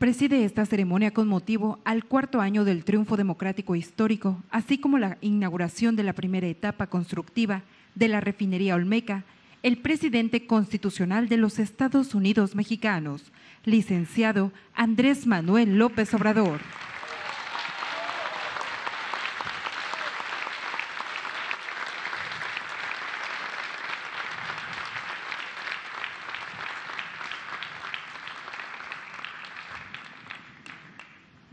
Preside 0.00 0.44
esta 0.44 0.66
ceremonia 0.66 1.12
con 1.12 1.28
motivo 1.28 1.78
al 1.84 2.06
cuarto 2.06 2.40
año 2.40 2.64
del 2.64 2.84
triunfo 2.84 3.16
democrático 3.16 3.76
histórico, 3.76 4.42
así 4.50 4.78
como 4.78 4.98
la 4.98 5.16
inauguración 5.20 5.94
de 5.94 6.02
la 6.02 6.12
primera 6.12 6.48
etapa 6.48 6.88
constructiva 6.88 7.62
de 7.94 8.08
la 8.08 8.20
refinería 8.20 8.74
Olmeca, 8.74 9.22
el 9.62 9.78
presidente 9.78 10.44
constitucional 10.48 11.28
de 11.28 11.36
los 11.36 11.60
Estados 11.60 12.16
Unidos 12.16 12.56
mexicanos, 12.56 13.30
licenciado 13.64 14.50
Andrés 14.74 15.24
Manuel 15.24 15.78
López 15.78 16.12
Obrador. 16.14 16.58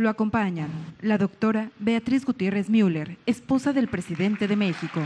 Lo 0.02 0.10
acompañan 0.10 0.72
la 1.00 1.20
doctora 1.20 1.70
Beatriz 1.78 2.26
Gutiérrez 2.26 2.72
Müller, 2.72 3.20
esposa 3.28 3.72
del 3.72 3.88
presidente 3.88 4.48
de 4.48 4.56
México. 4.56 5.00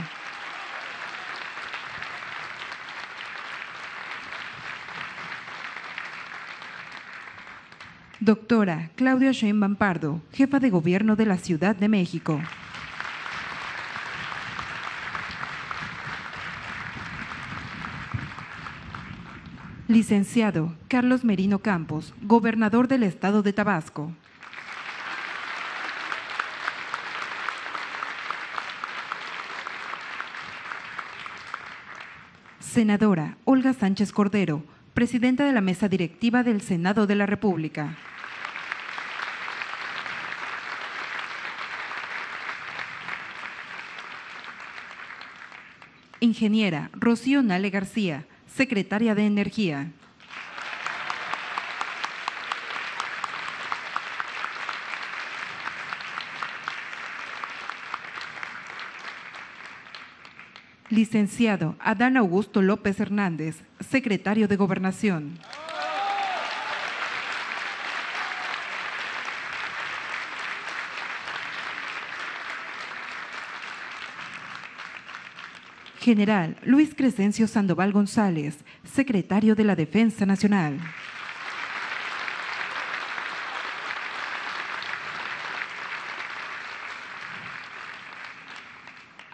Doctora 8.21 8.89
Claudia 8.95 9.33
Sheinbaum 9.33 9.75
Pardo, 9.75 10.21
jefa 10.31 10.61
de 10.61 10.69
gobierno 10.69 11.17
de 11.17 11.25
la 11.25 11.37
Ciudad 11.39 11.75
de 11.75 11.89
México. 11.89 12.39
Licenciado 19.89 20.73
Carlos 20.87 21.25
Merino 21.25 21.59
Campos, 21.59 22.13
gobernador 22.21 22.87
del 22.87 23.03
estado 23.03 23.43
de 23.43 23.51
Tabasco. 23.51 24.13
Senadora 32.75 33.37
Olga 33.45 33.71
Sánchez 33.71 34.11
Cordero, 34.11 34.61
presidenta 34.93 35.45
de 35.45 35.53
la 35.53 35.61
mesa 35.61 35.87
directiva 35.87 36.43
del 36.43 36.59
Senado 36.59 37.07
de 37.07 37.15
la 37.15 37.25
República. 37.25 37.95
Ingeniera 46.19 46.89
Rocío 46.91 47.41
Nale 47.43 47.69
García, 47.69 48.25
secretaria 48.45 49.15
de 49.15 49.25
Energía. 49.25 49.93
Licenciado 60.89 61.75
Adán 61.79 62.15
Augusto 62.15 62.61
López 62.61 62.99
Hernández, 62.99 63.63
secretario 63.79 64.47
de 64.47 64.55
Gobernación. 64.55 65.39
General 75.99 76.55
Luis 76.63 76.93
Crescencio 76.93 77.47
Sandoval 77.47 77.91
González, 77.91 78.59
secretario 78.83 79.55
de 79.55 79.63
la 79.63 79.75
Defensa 79.75 80.27
Nacional. 80.27 80.79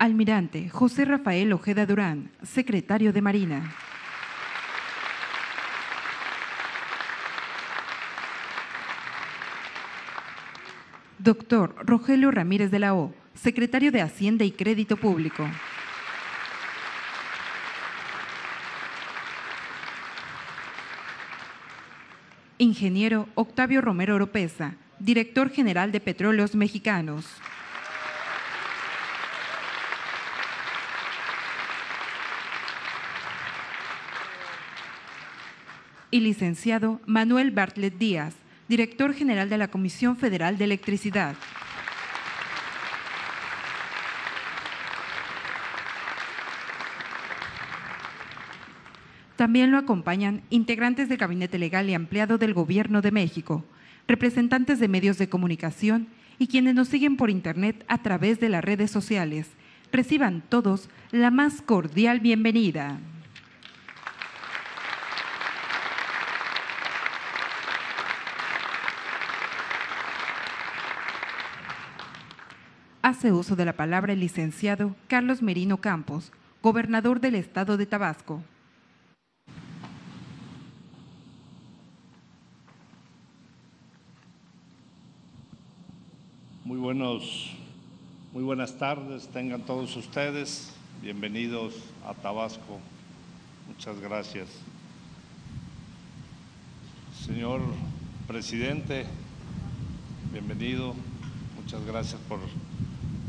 Almirante 0.01 0.67
José 0.67 1.05
Rafael 1.05 1.53
Ojeda 1.53 1.85
Durán, 1.85 2.31
secretario 2.41 3.13
de 3.13 3.21
Marina. 3.21 3.71
Doctor 11.19 11.75
Rogelio 11.85 12.31
Ramírez 12.31 12.71
de 12.71 12.79
la 12.79 12.95
O, 12.95 13.13
secretario 13.35 13.91
de 13.91 14.01
Hacienda 14.01 14.43
y 14.43 14.49
Crédito 14.49 14.97
Público. 14.97 15.47
Ingeniero 22.57 23.27
Octavio 23.35 23.81
Romero 23.81 24.15
Oropesa, 24.15 24.73
director 24.97 25.51
general 25.51 25.91
de 25.91 25.99
Petróleos 25.99 26.55
Mexicanos. 26.55 27.39
Y 36.11 36.19
licenciado 36.19 36.99
Manuel 37.05 37.51
Bartlett 37.51 37.97
Díaz, 37.97 38.35
director 38.67 39.13
general 39.13 39.49
de 39.49 39.57
la 39.57 39.69
Comisión 39.69 40.17
Federal 40.17 40.57
de 40.57 40.65
Electricidad. 40.65 41.35
También 49.37 49.71
lo 49.71 49.79
acompañan 49.79 50.43
integrantes 50.51 51.09
del 51.09 51.17
Gabinete 51.17 51.57
Legal 51.57 51.89
y 51.89 51.95
Ampliado 51.95 52.37
del 52.37 52.53
Gobierno 52.53 53.01
de 53.01 53.11
México, 53.11 53.65
representantes 54.07 54.79
de 54.79 54.87
medios 54.87 55.17
de 55.17 55.29
comunicación 55.29 56.09
y 56.37 56.45
quienes 56.45 56.75
nos 56.75 56.89
siguen 56.89 57.17
por 57.17 57.31
Internet 57.31 57.83
a 57.87 58.03
través 58.03 58.39
de 58.39 58.49
las 58.49 58.63
redes 58.63 58.91
sociales. 58.91 59.49
Reciban 59.91 60.43
todos 60.47 60.89
la 61.11 61.31
más 61.31 61.61
cordial 61.63 62.19
bienvenida. 62.19 62.99
Hace 73.11 73.33
uso 73.33 73.57
de 73.57 73.65
la 73.65 73.73
palabra 73.73 74.13
el 74.13 74.21
licenciado 74.21 74.95
Carlos 75.09 75.41
Merino 75.41 75.81
Campos, 75.81 76.31
gobernador 76.63 77.19
del 77.19 77.35
estado 77.35 77.75
de 77.75 77.85
Tabasco. 77.85 78.41
Muy 86.63 86.77
buenos, 86.77 87.51
muy 88.31 88.43
buenas 88.43 88.77
tardes, 88.77 89.27
tengan 89.27 89.65
todos 89.65 89.93
ustedes. 89.97 90.73
Bienvenidos 91.01 91.73
a 92.07 92.13
Tabasco. 92.13 92.79
Muchas 93.67 93.99
gracias. 93.99 94.47
Señor 97.25 97.59
presidente, 98.25 99.05
bienvenido. 100.31 100.95
Muchas 101.61 101.85
gracias 101.85 102.21
por, 102.29 102.39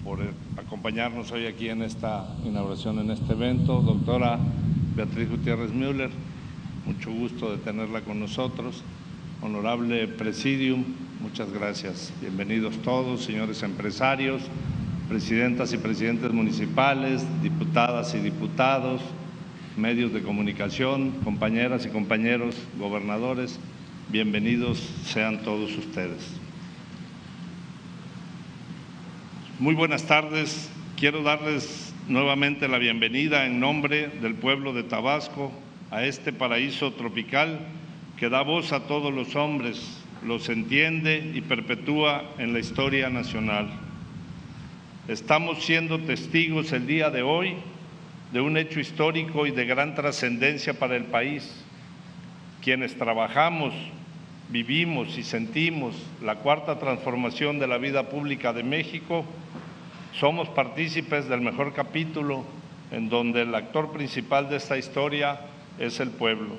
por 0.05 0.19
acompañarnos 0.57 1.31
hoy 1.31 1.47
aquí 1.47 1.69
en 1.69 1.83
esta 1.83 2.27
inauguración, 2.45 2.99
en 2.99 3.11
este 3.11 3.33
evento. 3.33 3.81
Doctora 3.81 4.39
Beatriz 4.97 5.31
Gutiérrez 5.31 5.73
Müller, 5.73 6.11
mucho 6.87 7.13
gusto 7.13 7.53
de 7.53 7.59
tenerla 7.59 8.01
con 8.01 8.19
nosotros. 8.19 8.83
Honorable 9.43 10.09
Presidium, 10.09 10.85
muchas 11.21 11.53
gracias. 11.53 12.13
Bienvenidos 12.21 12.77
todos, 12.79 13.23
señores 13.25 13.63
empresarios, 13.63 14.43
presidentas 15.09 15.73
y 15.73 15.79
presidentes 15.79 16.33
municipales, 16.33 17.25
diputadas 17.43 18.15
y 18.15 18.19
diputados, 18.19 19.01
medios 19.77 20.13
de 20.13 20.23
comunicación, 20.23 21.13
compañeras 21.25 21.87
y 21.87 21.91
compañeros, 21.91 22.57
gobernadores, 22.79 23.59
bienvenidos 24.11 24.79
sean 25.05 25.43
todos 25.43 25.77
ustedes. 25.77 26.43
Muy 29.63 29.77
buenas 29.77 30.07
tardes. 30.07 30.69
Quiero 30.97 31.23
darles 31.23 31.95
nuevamente 32.09 32.67
la 32.67 32.79
bienvenida 32.79 33.47
en 33.47 33.61
nombre 33.61 34.09
del 34.09 34.35
pueblo 34.35 34.73
de 34.73 34.83
Tabasco 34.83 35.53
a 35.93 36.03
este 36.05 36.33
paraíso 36.33 36.95
tropical 36.95 37.61
que 38.17 38.29
da 38.29 38.43
voz 38.43 38.73
a 38.73 38.89
todos 38.89 39.15
los 39.15 39.37
hombres, 39.37 40.03
los 40.27 40.49
entiende 40.49 41.31
y 41.33 41.43
perpetúa 41.43 42.25
en 42.39 42.53
la 42.53 42.59
historia 42.59 43.09
nacional. 43.09 43.71
Estamos 45.07 45.63
siendo 45.65 46.01
testigos 46.01 46.73
el 46.73 46.89
día 46.89 47.11
de 47.11 47.23
hoy 47.23 47.55
de 48.33 48.41
un 48.41 48.57
hecho 48.57 48.81
histórico 48.81 49.47
y 49.47 49.53
de 49.53 49.65
gran 49.65 49.95
trascendencia 49.95 50.77
para 50.77 50.97
el 50.97 51.05
país. 51.05 51.65
Quienes 52.63 52.97
trabajamos, 52.97 53.73
vivimos 54.53 55.17
y 55.17 55.23
sentimos 55.23 55.97
la 56.23 56.37
cuarta 56.37 56.79
transformación 56.79 57.59
de 57.59 57.67
la 57.67 57.79
vida 57.79 58.11
pública 58.11 58.53
de 58.53 58.63
México, 58.63 59.25
somos 60.13 60.49
partícipes 60.51 61.27
del 61.27 61.41
mejor 61.41 61.73
capítulo 61.73 62.45
en 62.91 63.09
donde 63.09 63.43
el 63.43 63.55
actor 63.55 63.93
principal 63.93 64.51
de 64.51 64.57
esta 64.57 64.77
historia 64.77 65.41
es 65.79 65.99
el 66.01 66.11
pueblo 66.11 66.51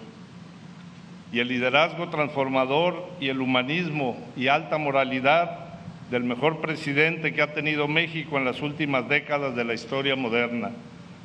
y 1.32 1.40
el 1.40 1.48
liderazgo 1.48 2.10
transformador 2.10 3.12
y 3.20 3.30
el 3.30 3.42
humanismo 3.42 4.18
y 4.36 4.48
alta 4.48 4.80
moralidad 4.80 5.60
del 6.10 6.24
mejor 6.24 6.62
presidente 6.62 7.34
que 7.34 7.44
ha 7.44 7.54
tenido 7.54 7.88
México 7.88 8.38
en 8.38 8.46
las 8.46 8.62
últimas 8.62 9.08
décadas 9.08 9.56
de 9.56 9.66
la 9.66 9.74
historia 9.76 10.16
moderna, 10.16 10.72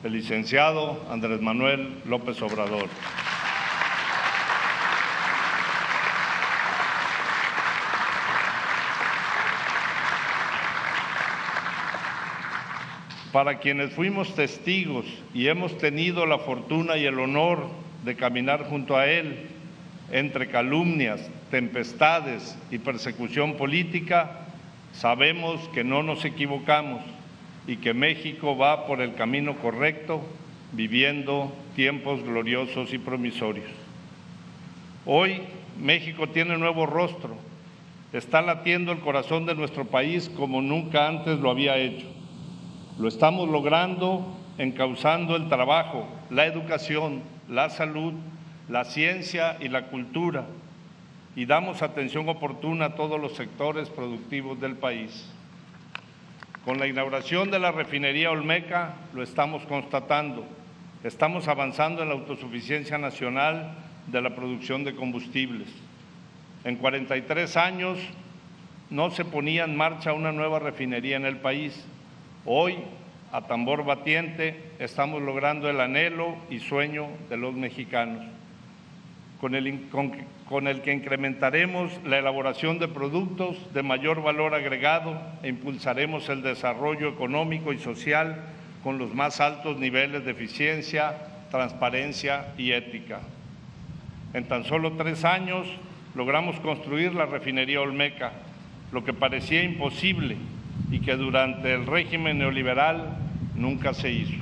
el 0.05 0.13
licenciado 0.13 1.03
Andrés 1.11 1.41
Manuel 1.41 1.89
López 2.07 2.41
Obrador. 2.43 2.89
Para 13.39 13.61
quienes 13.61 13.93
fuimos 13.93 14.35
testigos 14.35 15.05
y 15.33 15.47
hemos 15.47 15.79
tenido 15.79 16.27
la 16.27 16.39
fortuna 16.39 16.97
y 16.97 17.05
el 17.05 17.21
honor 17.21 17.69
de 18.05 18.17
caminar 18.17 18.65
junto 18.65 18.97
a 18.97 19.07
él, 19.07 19.47
entre 20.11 20.49
calumnias, 20.49 21.21
tempestades 21.49 22.59
y 22.73 22.79
persecución 22.79 23.55
política, 23.55 24.41
sabemos 24.93 25.69
que 25.69 25.85
no 25.85 26.03
nos 26.03 26.25
equivocamos 26.25 27.01
y 27.69 27.77
que 27.77 27.95
México 27.95 28.57
va 28.57 28.89
por 28.89 29.01
el 29.01 29.15
camino 29.15 29.55
correcto, 29.59 30.21
viviendo 30.73 31.57
tiempos 31.77 32.25
gloriosos 32.25 32.93
y 32.93 32.99
promisorios. 32.99 33.71
Hoy 35.07 35.43
México 35.81 36.29
tiene 36.29 36.59
nuevo 36.59 36.87
rostro 36.87 37.37
está 38.13 38.43
latiendo 38.43 38.91
el 38.91 38.99
corazón 38.99 39.47
de 39.47 39.55
nuestro 39.55 39.85
país 39.85 40.29
como 40.35 40.61
nunca 40.61 41.07
antes 41.07 41.39
lo 41.39 41.51
había 41.51 41.77
hecho. 41.77 42.07
Lo 42.99 43.07
estamos 43.07 43.49
logrando 43.49 44.37
encauzando 44.59 45.37
el 45.37 45.49
trabajo, 45.49 46.09
la 46.31 46.47
educación, 46.47 47.23
la 47.49 47.71
salud, 47.71 48.13
la 48.69 48.85
ciencia 48.85 49.57
y 49.61 49.69
la 49.69 49.87
cultura 49.87 50.47
y 51.37 51.47
damos 51.47 51.83
atención 51.83 52.29
oportuna 52.29 52.87
a 52.87 52.95
todos 52.97 53.21
los 53.21 53.35
sectores 53.35 53.89
productivos 53.89 54.61
del 54.61 54.75
país. 54.75 55.31
Con 56.65 56.81
la 56.81 56.89
inauguración 56.89 57.53
de 57.53 57.61
la 57.61 57.71
refinería 57.71 58.33
Olmeca 58.33 58.95
lo 59.15 59.23
estamos 59.23 59.65
constatando. 59.67 60.45
Estamos 61.05 61.47
avanzando 61.47 62.03
en 62.03 62.09
la 62.09 62.17
autosuficiencia 62.17 62.99
nacional 62.99 63.77
de 64.09 64.21
la 64.21 64.35
producción 64.35 64.83
de 64.83 64.97
combustibles. 64.97 65.69
En 66.65 66.75
43 66.75 67.57
años 67.57 67.99
no 68.91 69.13
se 69.13 69.25
ponía 69.25 69.65
en 69.65 69.77
marcha 69.77 70.13
una 70.13 70.33
nueva 70.33 70.59
refinería 70.59 71.17
en 71.17 71.27
el 71.27 71.37
país. 71.37 71.87
Hoy, 72.51 72.79
a 73.31 73.43
tambor 73.43 73.85
batiente, 73.85 74.59
estamos 74.79 75.21
logrando 75.21 75.69
el 75.69 75.83
anhelo 75.83 76.35
y 76.49 76.61
sueño 76.61 77.09
de 77.29 77.37
los 77.37 77.53
mexicanos, 77.53 78.25
con 79.39 79.55
el, 79.55 80.81
que 80.81 80.93
incrementaremos 80.95 81.93
la 82.07 82.17
elaboración 82.17 82.79
de 82.79 82.89
productos 82.89 83.59
de 83.75 83.83
mayor 83.83 84.23
valor 84.23 84.55
agregado 84.55 85.21
e 85.43 85.51
impulsaremos 85.51 86.31
el 86.31 86.41
desarrollo 86.41 87.11
económico 87.11 87.75
y 87.75 87.79
social 87.79 88.41
con 88.83 88.97
los 88.97 89.15
más 89.15 89.43
altos 89.43 89.77
niveles 89.77 90.25
de 90.25 90.31
eficiencia, 90.31 91.17
transparencia 91.51 92.55
y 92.57 92.73
ética. 92.73 93.21
En 94.33 94.49
tan 94.49 94.65
solo 94.65 94.93
tres 94.93 95.27
años 95.27 95.69
logramos 96.15 96.59
construir 96.61 97.15
la 97.15 97.27
refinería 97.27 97.83
Olmeca, 97.83 98.33
lo 98.91 99.05
que 99.05 99.13
parecía 99.13 99.63
imposible 99.63 100.39
y 100.91 101.01
que 101.01 101.17
durante 101.17 101.75
el 101.75 101.87
régimen 101.87 102.39
neoliberal 102.39 103.17
nunca 103.55 103.95
se 103.95 104.11
hizo. 104.11 104.37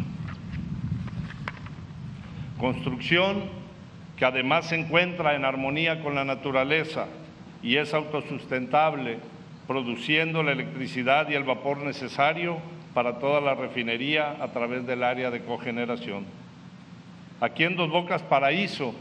Construcción 2.58 3.44
que 4.16 4.24
además 4.24 4.68
se 4.68 4.76
encuentra 4.76 5.34
en 5.34 5.44
armonía 5.44 6.00
con 6.02 6.14
la 6.14 6.24
naturaleza 6.24 7.06
y 7.62 7.76
es 7.76 7.92
autosustentable, 7.92 9.18
produciendo 9.66 10.42
la 10.42 10.52
electricidad 10.52 11.28
y 11.28 11.34
el 11.34 11.44
vapor 11.44 11.78
necesario 11.78 12.58
para 12.94 13.18
toda 13.18 13.40
la 13.40 13.54
refinería 13.54 14.36
a 14.40 14.48
través 14.48 14.86
del 14.86 15.02
área 15.02 15.30
de 15.30 15.42
cogeneración. 15.42 16.24
Aquí 17.40 17.64
en 17.64 17.76
Dos 17.76 17.90
Bocas 17.90 18.22
Paraíso 18.22 18.94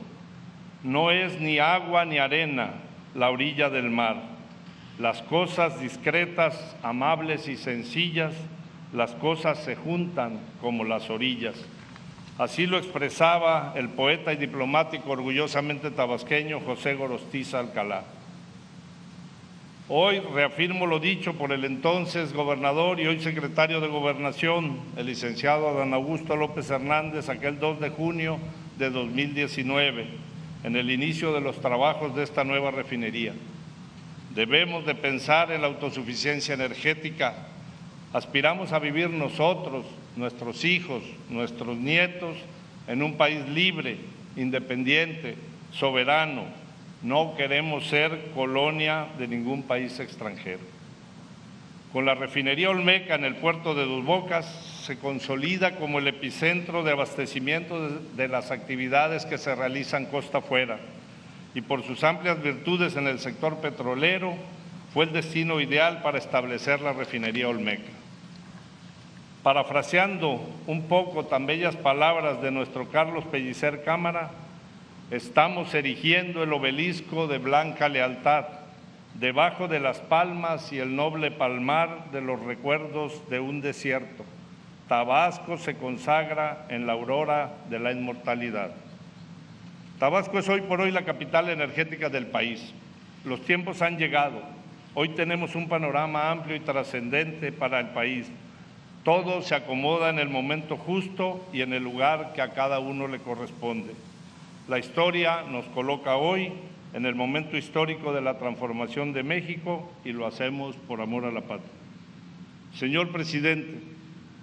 no 0.83 1.11
es 1.11 1.39
ni 1.39 1.59
agua 1.59 2.03
ni 2.03 2.17
arena 2.17 2.71
la 3.13 3.29
orilla 3.29 3.69
del 3.69 3.89
mar. 3.89 4.34
Las 4.99 5.21
cosas 5.23 5.81
discretas, 5.81 6.75
amables 6.81 7.49
y 7.49 7.57
sencillas, 7.57 8.33
las 8.93 9.11
cosas 9.11 9.59
se 9.59 9.75
juntan 9.75 10.39
como 10.61 10.85
las 10.85 11.09
orillas. 11.09 11.55
Así 12.37 12.65
lo 12.65 12.77
expresaba 12.77 13.73
el 13.75 13.89
poeta 13.89 14.31
y 14.31 14.37
diplomático 14.37 15.11
orgullosamente 15.11 15.91
tabasqueño 15.91 16.61
José 16.61 16.95
Gorostiza 16.95 17.59
Alcalá. 17.59 18.03
Hoy 19.89 20.19
reafirmo 20.19 20.87
lo 20.87 20.99
dicho 20.99 21.33
por 21.33 21.51
el 21.51 21.63
entonces 21.63 22.33
gobernador 22.33 22.99
y 22.99 23.05
hoy 23.05 23.19
secretario 23.19 23.81
de 23.81 23.87
Gobernación, 23.87 24.79
el 24.97 25.05
licenciado 25.05 25.69
Adán 25.69 25.93
Augusto 25.93 26.35
López 26.35 26.69
Hernández, 26.69 27.29
aquel 27.29 27.59
2 27.59 27.81
de 27.81 27.89
junio 27.89 28.39
de 28.77 28.89
2019, 28.89 30.07
en 30.63 30.75
el 30.75 30.89
inicio 30.89 31.33
de 31.33 31.41
los 31.41 31.59
trabajos 31.61 32.15
de 32.15 32.23
esta 32.23 32.43
nueva 32.43 32.71
refinería. 32.71 33.33
Debemos 34.35 34.85
de 34.85 34.95
pensar 34.95 35.49
en 35.53 35.61
la 35.61 35.67
autosuficiencia 35.67 36.53
energética. 36.53 37.33
Aspiramos 38.11 38.73
a 38.73 38.79
vivir 38.79 39.09
nosotros, 39.09 39.85
nuestros 40.17 40.65
hijos, 40.65 41.03
nuestros 41.29 41.77
nietos, 41.77 42.35
en 42.87 43.01
un 43.01 43.15
país 43.15 43.47
libre, 43.47 43.97
independiente, 44.35 45.35
soberano, 45.71 46.43
no 47.01 47.35
queremos 47.37 47.87
ser 47.87 48.31
colonia 48.33 49.07
de 49.17 49.27
ningún 49.27 49.63
país 49.63 49.99
extranjero. 49.99 50.59
Con 51.93 52.05
la 52.05 52.15
refinería 52.15 52.69
Olmeca 52.69 53.15
en 53.15 53.23
el 53.23 53.35
puerto 53.35 53.73
de 53.73 53.85
Dos 53.85 54.03
Bocas 54.03 54.45
se 54.85 54.99
consolida 54.99 55.77
como 55.77 55.99
el 55.99 56.07
epicentro 56.07 56.83
de 56.83 56.91
abastecimiento 56.91 57.89
de 57.89 58.27
las 58.27 58.51
actividades 58.51 59.25
que 59.25 59.37
se 59.37 59.55
realizan 59.55 60.07
costa 60.07 60.39
afuera 60.39 60.77
y 61.55 61.61
por 61.61 61.83
sus 61.83 62.03
amplias 62.03 62.43
virtudes 62.43 62.97
en 62.97 63.07
el 63.07 63.17
sector 63.17 63.57
petrolero 63.57 64.35
fue 64.93 65.05
el 65.05 65.13
destino 65.13 65.59
ideal 65.61 66.01
para 66.03 66.17
establecer 66.17 66.81
la 66.81 66.93
refinería 66.93 67.47
Olmeca. 67.47 67.91
Parafraseando 69.41 70.41
un 70.67 70.83
poco 70.83 71.25
tan 71.25 71.45
bellas 71.45 71.75
palabras 71.77 72.41
de 72.41 72.51
nuestro 72.51 72.89
Carlos 72.89 73.23
Pellicer 73.25 73.83
Cámara, 73.83 74.31
estamos 75.11 75.73
erigiendo 75.73 76.43
el 76.43 76.51
obelisco 76.51 77.27
de 77.27 77.37
blanca 77.37 77.87
lealtad 77.87 78.45
debajo 79.13 79.69
de 79.69 79.79
las 79.79 79.99
palmas 79.99 80.73
y 80.73 80.79
el 80.79 80.95
noble 80.95 81.31
palmar 81.31 82.11
de 82.11 82.19
los 82.19 82.41
recuerdos 82.41 83.29
de 83.29 83.39
un 83.39 83.61
desierto. 83.61 84.25
Tabasco 84.89 85.57
se 85.57 85.77
consagra 85.77 86.65
en 86.69 86.85
la 86.85 86.93
aurora 86.93 87.53
de 87.69 87.79
la 87.79 87.93
inmortalidad. 87.93 88.71
Tabasco 89.99 90.39
es 90.39 90.49
hoy 90.49 90.59
por 90.59 90.81
hoy 90.81 90.91
la 90.91 91.05
capital 91.05 91.49
energética 91.49 92.09
del 92.09 92.27
país. 92.27 92.73
Los 93.23 93.41
tiempos 93.41 93.81
han 93.81 93.97
llegado. 93.97 94.41
Hoy 94.93 95.09
tenemos 95.09 95.55
un 95.55 95.69
panorama 95.69 96.31
amplio 96.31 96.57
y 96.57 96.59
trascendente 96.59 97.53
para 97.53 97.79
el 97.79 97.87
país. 97.87 98.27
Todo 99.05 99.41
se 99.41 99.55
acomoda 99.55 100.09
en 100.09 100.19
el 100.19 100.27
momento 100.27 100.75
justo 100.75 101.47
y 101.53 101.61
en 101.61 101.71
el 101.71 101.83
lugar 101.83 102.33
que 102.33 102.41
a 102.41 102.51
cada 102.51 102.79
uno 102.79 103.07
le 103.07 103.19
corresponde. 103.19 103.93
La 104.67 104.79
historia 104.79 105.43
nos 105.43 105.63
coloca 105.67 106.17
hoy 106.17 106.51
en 106.93 107.05
el 107.05 107.15
momento 107.15 107.55
histórico 107.55 108.11
de 108.11 108.21
la 108.21 108.37
transformación 108.37 109.13
de 109.13 109.23
México 109.23 109.89
y 110.03 110.11
lo 110.11 110.25
hacemos 110.25 110.75
por 110.87 110.99
amor 110.99 111.23
a 111.23 111.31
la 111.31 111.41
patria. 111.41 111.71
Señor 112.73 113.13
presidente, 113.13 113.79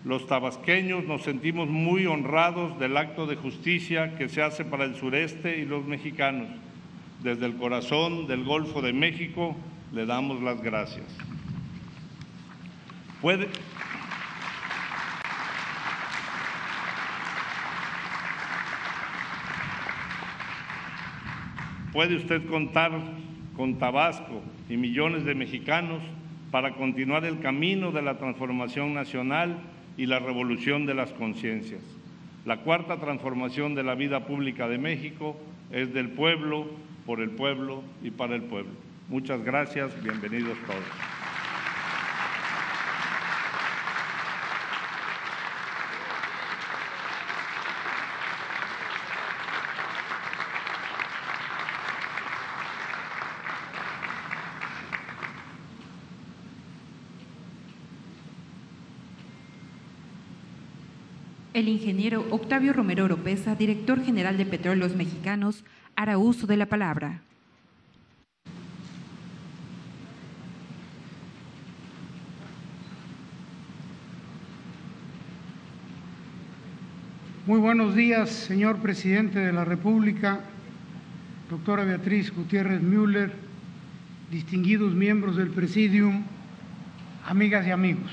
los 0.05 0.27
tabasqueños 0.27 1.05
nos 1.05 1.23
sentimos 1.23 1.69
muy 1.69 2.07
honrados 2.07 2.79
del 2.79 2.97
acto 2.97 3.27
de 3.27 3.37
justicia 3.37 4.17
que 4.17 4.29
se 4.29 4.43
hace 4.43 4.65
para 4.65 4.85
el 4.85 4.97
sureste 4.97 5.59
y 5.59 5.65
los 5.65 5.85
mexicanos. 5.85 6.49
Desde 7.23 7.47
el 7.47 7.57
corazón 7.57 8.27
del 8.27 8.43
Golfo 8.43 8.83
de 8.83 8.93
México 8.93 9.57
le 9.93 10.05
damos 10.05 10.43
las 10.43 10.61
gracias. 10.61 11.07
Puede, 13.21 13.49
puede 21.93 22.17
usted 22.17 22.45
contar 22.49 22.91
con 23.55 23.79
Tabasco 23.79 24.43
y 24.69 24.77
millones 24.77 25.25
de 25.25 25.37
mexicanos 25.37 26.03
para 26.51 26.75
continuar 26.75 27.25
el 27.25 27.39
camino 27.39 27.93
de 27.93 28.03
la 28.03 28.19
transformación 28.19 28.95
nacional 28.95 29.61
y 29.97 30.07
la 30.07 30.19
revolución 30.19 30.87
de 30.87 30.95
las 30.95 31.11
conciencias. 31.13 31.81
La 32.45 32.59
cuarta 32.59 32.99
transformación 32.99 33.75
de 33.75 33.85
la 33.85 33.95
vida 33.95 34.27
pública 34.27 34.69
de 34.69 34.79
México 34.79 35.37
es 35.71 35.93
del 35.95 36.11
pueblo, 36.11 36.67
por 37.07 37.21
el 37.21 37.31
pueblo 37.31 37.83
y 38.03 38.11
para 38.11 38.35
el 38.35 38.43
pueblo. 38.43 38.73
Muchas 39.09 39.43
gracias, 39.45 39.91
bienvenidos 40.03 40.57
todos. 40.67 41.22
El 61.55 61.69
ingeniero 61.69 62.25
Octavio 62.31 62.73
Romero 62.73 63.05
Oropesa, 63.05 63.55
director 63.55 64.03
general 64.03 64.39
de 64.39 64.47
Petróleos 64.47 64.97
Mexicanos, 64.97 65.65
hará 65.95 66.17
uso 66.17 66.47
de 66.47 66.57
la 66.57 66.65
palabra. 66.65 67.21
Muy 77.45 77.59
buenos 77.59 77.95
días, 77.95 78.31
señor 78.31 78.79
presidente 78.79 79.39
de 79.39 79.53
la 79.53 79.67
República, 79.67 80.41
doctora 81.51 81.85
Beatriz 81.85 82.35
Gutiérrez 82.35 82.81
Müller, 82.81 83.31
distinguidos 84.31 84.95
miembros 84.95 85.37
del 85.37 85.51
Presidium, 85.51 86.23
amigas 87.27 87.67
y 87.67 87.73
amigos. 87.73 88.11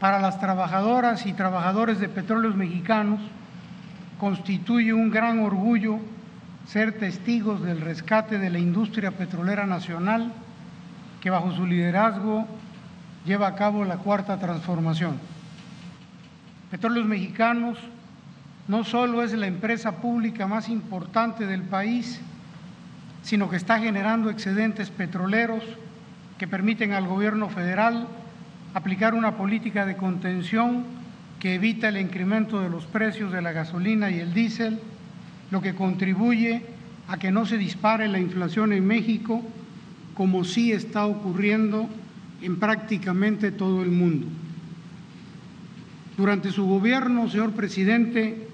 Para 0.00 0.18
las 0.18 0.38
trabajadoras 0.38 1.24
y 1.24 1.32
trabajadores 1.32 1.98
de 1.98 2.08
petróleos 2.08 2.54
mexicanos, 2.54 3.20
constituye 4.18 4.92
un 4.92 5.10
gran 5.10 5.40
orgullo 5.40 5.98
ser 6.66 6.98
testigos 6.98 7.62
del 7.62 7.80
rescate 7.80 8.38
de 8.38 8.50
la 8.50 8.58
industria 8.58 9.12
petrolera 9.12 9.66
nacional 9.66 10.32
que 11.20 11.30
bajo 11.30 11.52
su 11.52 11.66
liderazgo 11.66 12.46
lleva 13.24 13.46
a 13.46 13.54
cabo 13.54 13.84
la 13.84 13.98
cuarta 13.98 14.38
transformación. 14.38 15.18
Petróleos 16.70 17.06
Mexicanos 17.06 17.78
no 18.68 18.84
solo 18.84 19.22
es 19.22 19.32
la 19.32 19.46
empresa 19.46 19.96
pública 19.96 20.46
más 20.46 20.68
importante 20.68 21.46
del 21.46 21.62
país, 21.62 22.20
sino 23.22 23.48
que 23.48 23.56
está 23.56 23.78
generando 23.78 24.28
excedentes 24.28 24.90
petroleros 24.90 25.62
que 26.38 26.48
permiten 26.48 26.92
al 26.92 27.06
gobierno 27.06 27.48
federal 27.48 28.06
aplicar 28.76 29.14
una 29.14 29.38
política 29.38 29.86
de 29.86 29.96
contención 29.96 30.84
que 31.40 31.54
evita 31.54 31.88
el 31.88 31.96
incremento 31.96 32.60
de 32.60 32.68
los 32.68 32.84
precios 32.84 33.32
de 33.32 33.40
la 33.40 33.52
gasolina 33.52 34.10
y 34.10 34.20
el 34.20 34.34
diésel, 34.34 34.78
lo 35.50 35.62
que 35.62 35.74
contribuye 35.74 36.60
a 37.08 37.16
que 37.16 37.32
no 37.32 37.46
se 37.46 37.56
dispare 37.56 38.06
la 38.06 38.18
inflación 38.18 38.74
en 38.74 38.86
México, 38.86 39.42
como 40.12 40.44
sí 40.44 40.72
está 40.72 41.06
ocurriendo 41.06 41.88
en 42.42 42.56
prácticamente 42.56 43.50
todo 43.50 43.82
el 43.82 43.90
mundo. 43.90 44.26
Durante 46.18 46.52
su 46.52 46.66
gobierno, 46.66 47.30
señor 47.30 47.52
presidente, 47.52 48.46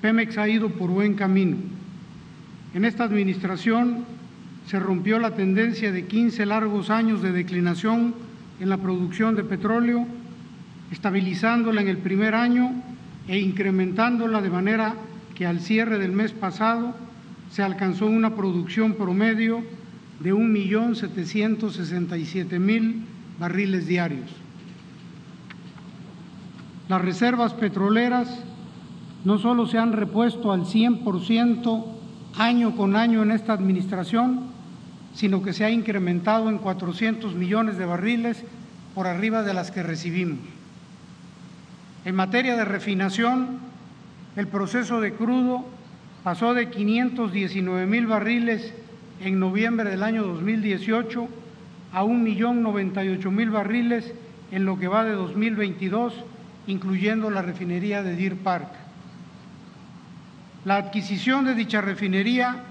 Pemex 0.00 0.38
ha 0.38 0.48
ido 0.48 0.68
por 0.68 0.90
buen 0.90 1.14
camino. 1.14 1.56
En 2.72 2.84
esta 2.84 3.02
administración 3.02 4.04
se 4.68 4.78
rompió 4.78 5.18
la 5.18 5.32
tendencia 5.34 5.90
de 5.90 6.06
15 6.06 6.46
largos 6.46 6.88
años 6.88 7.20
de 7.20 7.32
declinación 7.32 8.14
en 8.64 8.70
la 8.70 8.78
producción 8.78 9.36
de 9.36 9.44
petróleo, 9.44 10.06
estabilizándola 10.90 11.82
en 11.82 11.88
el 11.88 11.98
primer 11.98 12.34
año 12.34 12.72
e 13.28 13.38
incrementándola 13.38 14.40
de 14.40 14.48
manera 14.48 14.94
que 15.34 15.46
al 15.46 15.60
cierre 15.60 15.98
del 15.98 16.12
mes 16.12 16.32
pasado 16.32 16.94
se 17.50 17.62
alcanzó 17.62 18.06
una 18.06 18.34
producción 18.34 18.94
promedio 18.94 19.62
de 20.20 20.32
1.767.000 20.32 23.02
barriles 23.38 23.86
diarios. 23.86 24.30
Las 26.88 27.02
reservas 27.02 27.52
petroleras 27.52 28.42
no 29.26 29.36
solo 29.36 29.66
se 29.66 29.76
han 29.76 29.92
repuesto 29.92 30.52
al 30.52 30.62
100% 30.62 31.84
año 32.38 32.74
con 32.74 32.96
año 32.96 33.22
en 33.22 33.30
esta 33.30 33.52
administración, 33.52 34.53
sino 35.14 35.42
que 35.42 35.52
se 35.52 35.64
ha 35.64 35.70
incrementado 35.70 36.50
en 36.50 36.58
400 36.58 37.34
millones 37.34 37.78
de 37.78 37.86
barriles 37.86 38.44
por 38.94 39.06
arriba 39.06 39.42
de 39.42 39.54
las 39.54 39.70
que 39.70 39.82
recibimos. 39.82 40.38
En 42.04 42.14
materia 42.14 42.56
de 42.56 42.64
refinación, 42.64 43.58
el 44.36 44.48
proceso 44.48 45.00
de 45.00 45.14
crudo 45.14 45.64
pasó 46.22 46.54
de 46.54 46.68
519 46.68 47.86
mil 47.86 48.06
barriles 48.06 48.74
en 49.20 49.38
noviembre 49.38 49.90
del 49.90 50.02
año 50.02 50.24
2018 50.24 51.28
a 51.92 52.02
1.098.000 52.02 53.52
barriles 53.52 54.12
en 54.50 54.64
lo 54.64 54.78
que 54.78 54.88
va 54.88 55.04
de 55.04 55.12
2022, 55.12 56.12
incluyendo 56.66 57.30
la 57.30 57.42
refinería 57.42 58.02
de 58.02 58.16
Deer 58.16 58.36
Park. 58.36 58.68
La 60.64 60.76
adquisición 60.76 61.44
de 61.44 61.54
dicha 61.54 61.80
refinería 61.80 62.64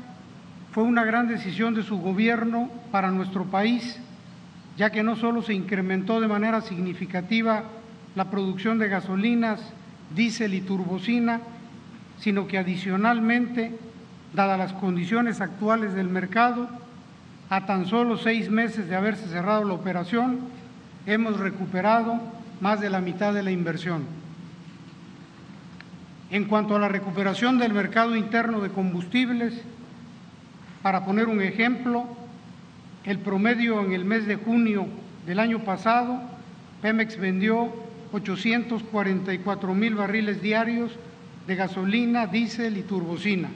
fue 0.73 0.83
una 0.83 1.05
gran 1.05 1.27
decisión 1.27 1.75
de 1.75 1.83
su 1.83 1.99
gobierno 1.99 2.67
para 2.91 3.11
nuestro 3.11 3.45
país, 3.45 3.99
ya 4.75 4.89
que 4.89 5.03
no 5.03 5.15
solo 5.15 5.43
se 5.43 5.53
incrementó 5.53 6.19
de 6.19 6.27
manera 6.27 6.61
significativa 6.61 7.65
la 8.15 8.31
producción 8.31 8.79
de 8.79 8.89
gasolinas, 8.89 9.61
diésel 10.15 10.55
y 10.55 10.61
turbocina, 10.61 11.41
sino 12.19 12.47
que 12.47 12.57
adicionalmente, 12.57 13.77
dadas 14.33 14.57
las 14.57 14.73
condiciones 14.73 15.41
actuales 15.41 15.93
del 15.93 16.09
mercado, 16.09 16.67
a 17.51 17.67
tan 17.67 17.85
solo 17.85 18.17
seis 18.17 18.49
meses 18.49 18.89
de 18.89 18.95
haberse 18.95 19.27
cerrado 19.27 19.65
la 19.65 19.73
operación, 19.73 20.39
hemos 21.05 21.39
recuperado 21.39 22.19
más 22.61 22.81
de 22.81 22.89
la 22.89 22.99
mitad 22.99 23.31
de 23.31 23.43
la 23.43 23.51
inversión. 23.51 24.05
En 26.31 26.45
cuanto 26.45 26.75
a 26.75 26.79
la 26.79 26.89
recuperación 26.89 27.59
del 27.59 27.73
mercado 27.73 28.15
interno 28.15 28.59
de 28.59 28.69
combustibles, 28.69 29.61
para 30.83 31.05
poner 31.05 31.29
un 31.29 31.41
ejemplo, 31.41 32.05
el 33.05 33.17
promedio 33.19 33.81
en 33.81 33.93
el 33.93 34.03
mes 34.03 34.27
de 34.27 34.35
junio 34.35 34.85
del 35.25 35.39
año 35.39 35.59
pasado, 35.63 36.21
Pemex 36.81 37.17
vendió 37.17 37.73
844 38.11 39.73
mil 39.73 39.95
barriles 39.95 40.41
diarios 40.41 40.91
de 41.47 41.55
gasolina, 41.55 42.27
diésel 42.27 42.77
y 42.77 42.81
turbocina. 42.81 43.49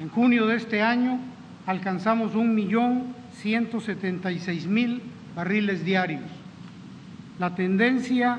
En 0.00 0.08
junio 0.08 0.46
de 0.46 0.56
este 0.56 0.80
año 0.80 1.18
alcanzamos 1.66 2.36
un 2.36 2.54
millón 2.54 3.14
ciento 3.34 3.80
setenta 3.80 4.30
y 4.30 4.38
seis 4.38 4.66
mil 4.66 5.02
barriles 5.34 5.84
diarios. 5.84 6.22
La 7.40 7.56
tendencia 7.56 8.38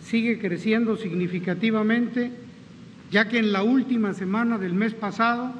sigue 0.00 0.38
creciendo 0.38 0.96
significativamente, 0.96 2.30
ya 3.10 3.28
que 3.28 3.38
en 3.38 3.52
la 3.52 3.64
última 3.64 4.14
semana 4.14 4.58
del 4.58 4.74
mes 4.74 4.94
pasado 4.94 5.52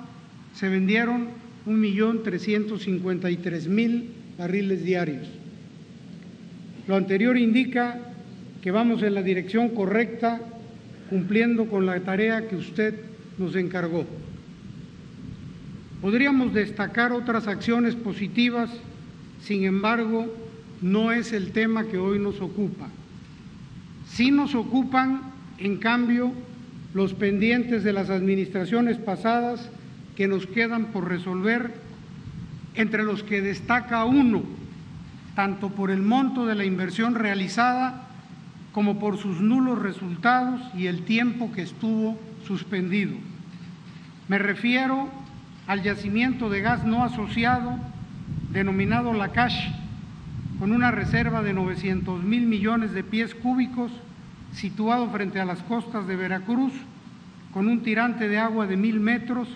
se 0.55 0.69
vendieron 0.69 1.42
un 1.67 1.81
millón 1.81 2.23
trescientos 2.23 2.83
cincuenta 2.83 3.31
y 3.31 3.37
tres 3.37 3.69
mil 3.69 4.11
barriles 4.39 4.85
diarios. 4.85 5.27
Lo 6.89 6.97
anterior 6.97 7.37
indica 7.37 7.99
que 8.61 8.71
vamos 8.71 9.03
en 9.03 9.15
la 9.15 9.23
dirección 9.23 9.69
correcta, 9.71 10.41
cumpliendo 11.11 11.67
con 11.67 11.87
la 11.87 12.01
tarea 12.01 12.49
que 12.49 12.57
usted 12.57 12.95
nos 13.39 13.55
encargó. 13.57 14.07
Podríamos 16.01 16.53
destacar 16.53 17.13
otras 17.13 17.47
acciones 17.47 17.95
positivas, 17.95 18.71
sin 19.41 19.65
embargo, 19.65 20.35
no 20.81 21.13
es 21.13 21.33
el 21.33 21.53
tema 21.53 21.85
que 21.85 21.99
hoy 21.99 22.19
nos 22.19 22.41
ocupa. 22.41 22.89
Sí 24.09 24.31
nos 24.31 24.55
ocupan, 24.57 25.23
en 25.59 25.77
cambio, 25.77 26.33
los 26.93 27.15
pendientes 27.15 27.85
de 27.85 27.93
las 27.93 28.11
administraciones 28.11 28.99
pasadas 28.99 29.71
que 30.17 30.29
nos 30.29 30.47
quedan 30.47 30.87
por 30.87 31.09
resolver, 31.09 31.75
entre 32.75 33.03
los 33.03 33.23
que 33.23 33.41
destaca 33.41 34.05
uno, 34.05 34.43
tanto 35.35 35.71
por 35.71 35.91
el 35.91 36.03
monto 36.03 36.47
de 36.47 36.55
la 36.55 36.65
inversión 36.65 37.15
realizada 37.15 38.09
como 38.73 38.99
por 38.99 39.19
sus 39.19 39.41
nulos 39.41 39.79
resultados 39.79 40.61
y 40.75 40.87
el 40.87 41.03
tiempo 41.05 41.53
que 41.53 41.63
estuvo 41.63 42.19
suspendido. 42.47 43.13
Me 44.29 44.39
refiero 44.39 45.09
al 45.67 45.83
yacimiento 45.83 46.49
de 46.49 46.61
gas 46.61 46.85
no 46.85 47.05
asociado 47.05 47.79
denominado 48.51 49.13
La 49.13 49.29
Cache, 49.29 49.73
con 50.59 50.73
una 50.73 50.91
reserva 50.91 51.43
de 51.43 51.53
900 51.53 52.23
mil 52.23 52.47
millones 52.47 52.93
de 52.93 53.03
pies 53.03 53.35
cúbicos 53.35 53.91
situado 54.53 55.11
frente 55.11 55.41
a 55.41 55.45
las 55.45 55.63
costas 55.63 56.07
de 56.07 56.17
Veracruz, 56.17 56.73
con 57.53 57.69
un 57.69 57.83
tirante 57.83 58.29
de 58.29 58.39
agua 58.39 58.67
de 58.67 58.77
mil 58.77 59.01
metros, 59.01 59.49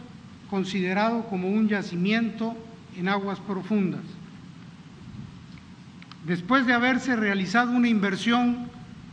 considerado 0.51 1.25
como 1.25 1.49
un 1.49 1.69
yacimiento 1.69 2.57
en 2.97 3.09
aguas 3.09 3.41
profundas. 3.41 4.03
Después 6.25 6.67
de 6.67 6.73
haberse 6.73 7.15
realizado 7.17 7.73
una 7.73 7.89
inversión 7.89 8.69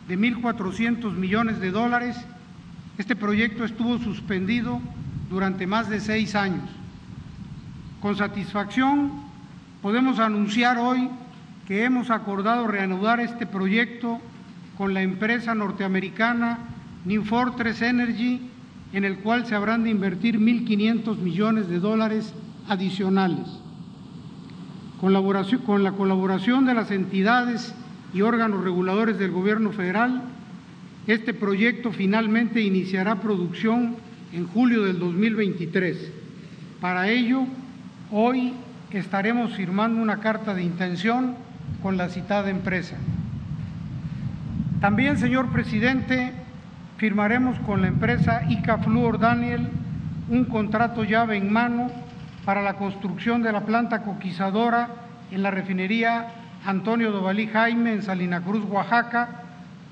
de 0.07 0.17
1.400 0.17 1.13
millones 1.13 1.59
de 1.59 1.71
dólares, 1.71 2.17
este 2.97 3.15
proyecto 3.15 3.65
estuvo 3.65 3.97
suspendido 3.99 4.81
durante 5.29 5.67
más 5.67 5.89
de 5.89 5.99
seis 5.99 6.35
años. 6.35 6.69
Con 8.01 8.15
satisfacción 8.15 9.11
podemos 9.81 10.19
anunciar 10.19 10.77
hoy 10.77 11.09
que 11.67 11.85
hemos 11.85 12.09
acordado 12.09 12.67
reanudar 12.67 13.19
este 13.19 13.45
proyecto 13.45 14.19
con 14.77 14.93
la 14.93 15.01
empresa 15.01 15.55
norteamericana 15.55 16.59
New 17.05 17.23
Fortress 17.23 17.81
Energy, 17.81 18.41
en 18.93 19.05
el 19.05 19.17
cual 19.17 19.45
se 19.45 19.55
habrán 19.55 19.83
de 19.83 19.89
invertir 19.89 20.39
1.500 20.39 21.17
millones 21.17 21.67
de 21.67 21.79
dólares 21.79 22.33
adicionales. 22.69 23.47
Con 25.01 25.11
la 25.83 25.91
colaboración 25.91 26.65
de 26.65 26.73
las 26.73 26.91
entidades 26.91 27.75
y 28.13 28.21
órganos 28.21 28.63
reguladores 28.63 29.17
del 29.17 29.31
Gobierno 29.31 29.71
federal, 29.71 30.21
este 31.07 31.33
proyecto 31.33 31.91
finalmente 31.91 32.61
iniciará 32.61 33.19
producción 33.19 33.97
en 34.31 34.47
julio 34.47 34.83
del 34.83 34.99
2023. 34.99 36.11
Para 36.79 37.09
ello, 37.09 37.45
hoy 38.11 38.53
estaremos 38.91 39.53
firmando 39.53 40.01
una 40.01 40.19
carta 40.19 40.53
de 40.53 40.63
intención 40.63 41.35
con 41.81 41.97
la 41.97 42.09
citada 42.09 42.49
empresa. 42.49 42.95
También, 44.79 45.17
señor 45.17 45.49
presidente, 45.51 46.31
firmaremos 47.03 47.59
con 47.65 47.81
la 47.81 47.89
empresa 47.89 48.43
ICA 48.47 48.77
Fluor 48.77 49.19
Daniel 49.19 49.67
un 50.29 50.45
contrato 50.45 51.03
llave 51.03 51.35
en 51.35 51.51
mano 51.51 51.91
para 52.45 52.61
la 52.61 52.75
construcción 52.75 53.43
de 53.43 53.51
la 53.51 53.65
planta 53.65 54.03
coquizadora 54.03 54.87
en 55.29 55.43
la 55.43 55.51
refinería 55.51 56.27
Antonio 56.65 57.11
Dovalí 57.11 57.47
Jaime 57.47 57.91
en 57.91 58.03
Salina 58.03 58.39
Cruz, 58.39 58.63
Oaxaca, 58.69 59.41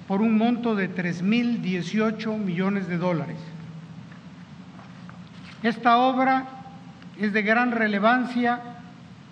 por 0.07 0.21
un 0.21 0.37
monto 0.37 0.73
de 0.73 0.89
3.018 0.89 2.37
millones 2.37 2.87
de 2.87 2.97
dólares. 2.97 3.39
Esta 5.63 5.97
obra 5.97 6.45
es 7.19 7.33
de 7.33 7.41
gran 7.41 7.73
relevancia 7.73 8.61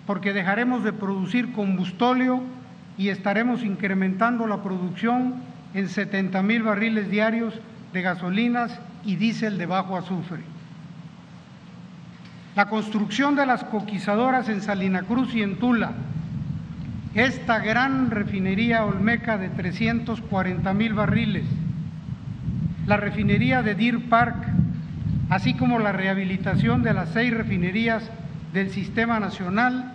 porque 0.06 0.34
dejaremos 0.34 0.84
de 0.84 0.92
producir 0.92 1.54
combustóleo 1.54 2.42
y 2.98 3.08
estaremos 3.08 3.62
incrementando 3.62 4.46
la 4.46 4.62
producción 4.62 5.36
en 5.72 5.88
70 5.88 6.42
mil 6.42 6.62
barriles 6.62 7.08
diarios 7.08 7.58
de 7.92 8.02
gasolinas 8.02 8.78
y 9.04 9.16
diésel 9.16 9.58
de 9.58 9.66
bajo 9.66 9.96
azufre. 9.96 10.40
La 12.56 12.66
construcción 12.66 13.36
de 13.36 13.46
las 13.46 13.64
coquizadoras 13.64 14.48
en 14.48 14.60
Salina 14.60 15.02
Cruz 15.02 15.34
y 15.34 15.42
en 15.42 15.58
Tula, 15.58 15.92
esta 17.14 17.58
gran 17.58 18.10
refinería 18.10 18.84
olmeca 18.84 19.38
de 19.38 19.48
340 19.48 20.72
mil 20.74 20.94
barriles, 20.94 21.44
la 22.86 22.96
refinería 22.96 23.62
de 23.62 23.74
Deer 23.74 24.00
Park, 24.08 24.36
así 25.28 25.54
como 25.54 25.78
la 25.78 25.92
rehabilitación 25.92 26.82
de 26.82 26.92
las 26.92 27.10
seis 27.10 27.32
refinerías 27.32 28.08
del 28.52 28.70
Sistema 28.70 29.20
Nacional, 29.20 29.94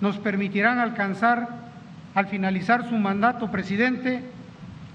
nos 0.00 0.18
permitirán 0.18 0.78
alcanzar, 0.78 1.48
al 2.14 2.26
finalizar 2.26 2.88
su 2.88 2.96
mandato, 2.96 3.50
presidente, 3.50 4.22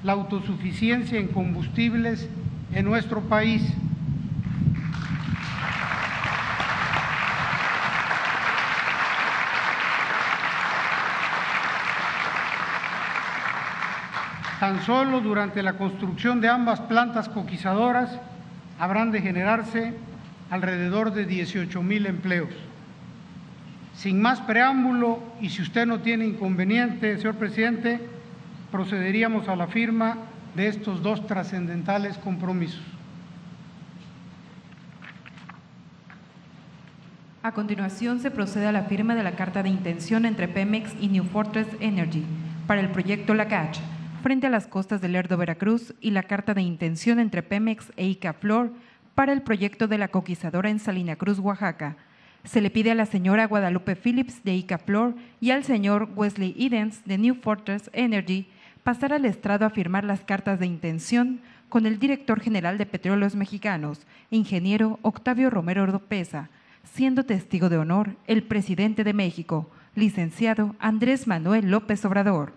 la 0.03 0.13
autosuficiencia 0.13 1.19
en 1.19 1.27
combustibles 1.27 2.27
en 2.73 2.85
nuestro 2.85 3.21
país. 3.21 3.61
Tan 14.59 14.81
solo 14.83 15.21
durante 15.21 15.63
la 15.63 15.73
construcción 15.73 16.41
de 16.41 16.49
ambas 16.49 16.81
plantas 16.81 17.29
coquizadoras 17.29 18.19
habrán 18.77 19.11
de 19.11 19.21
generarse 19.21 19.93
alrededor 20.49 21.13
de 21.13 21.25
18 21.25 21.81
mil 21.81 22.05
empleos. 22.05 22.49
Sin 23.95 24.21
más 24.21 24.41
preámbulo, 24.41 25.21
y 25.41 25.49
si 25.49 25.61
usted 25.61 25.85
no 25.85 25.99
tiene 25.99 26.25
inconveniente, 26.25 27.17
señor 27.17 27.35
presidente, 27.35 28.01
procederíamos 28.71 29.47
a 29.47 29.55
la 29.55 29.67
firma 29.67 30.17
de 30.55 30.67
estos 30.67 31.01
dos 31.01 31.25
trascendentales 31.27 32.17
compromisos. 32.17 32.81
A 37.41 37.53
continuación 37.53 38.19
se 38.19 38.31
procede 38.31 38.67
a 38.67 38.71
la 38.73 38.83
firma 38.83 39.15
de 39.15 39.23
la 39.23 39.31
carta 39.31 39.63
de 39.63 39.69
intención 39.69 40.25
entre 40.25 40.47
Pemex 40.47 40.93
y 40.99 41.07
New 41.07 41.23
Fortress 41.23 41.67
Energy 41.79 42.25
para 42.67 42.81
el 42.81 42.89
proyecto 42.89 43.33
Lacach 43.33 43.79
frente 44.21 44.47
a 44.47 44.49
las 44.49 44.67
costas 44.67 44.99
del 44.99 45.13
Lerdo, 45.13 45.37
Veracruz 45.37 45.93
y 46.01 46.11
la 46.11 46.23
carta 46.23 46.53
de 46.53 46.61
intención 46.61 47.19
entre 47.19 47.41
Pemex 47.41 47.93
e 47.95 48.07
Icaflor 48.07 48.73
para 49.15 49.31
el 49.31 49.41
proyecto 49.41 49.87
de 49.87 49.97
la 49.97 50.09
coquizadora 50.09 50.69
en 50.69 50.79
Salina 50.79 51.15
Cruz, 51.15 51.39
Oaxaca. 51.39 51.95
Se 52.43 52.61
le 52.61 52.69
pide 52.69 52.91
a 52.91 52.95
la 52.95 53.05
señora 53.05 53.47
Guadalupe 53.47 53.95
Phillips 53.95 54.43
de 54.43 54.55
Icaflor 54.55 55.15
y 55.39 55.51
al 55.51 55.63
señor 55.63 56.09
Wesley 56.15 56.55
Edens 56.57 57.03
de 57.05 57.17
New 57.17 57.35
Fortress 57.35 57.89
Energy 57.93 58.47
pasar 58.89 59.13
al 59.13 59.25
estrado 59.25 59.67
a 59.67 59.69
firmar 59.69 60.03
las 60.03 60.21
cartas 60.21 60.59
de 60.59 60.65
intención 60.65 61.41
con 61.69 61.85
el 61.85 61.99
director 61.99 62.39
general 62.39 62.79
de 62.79 62.87
Petróleos 62.87 63.35
Mexicanos, 63.35 63.99
ingeniero 64.31 64.97
Octavio 65.03 65.51
Romero 65.51 65.83
Ordopeza, 65.83 66.49
siendo 66.91 67.23
testigo 67.23 67.69
de 67.69 67.77
honor 67.77 68.15
el 68.25 68.41
presidente 68.41 69.03
de 69.03 69.13
México, 69.13 69.69
licenciado 69.93 70.75
Andrés 70.79 71.27
Manuel 71.27 71.69
López 71.69 72.03
Obrador. 72.03 72.53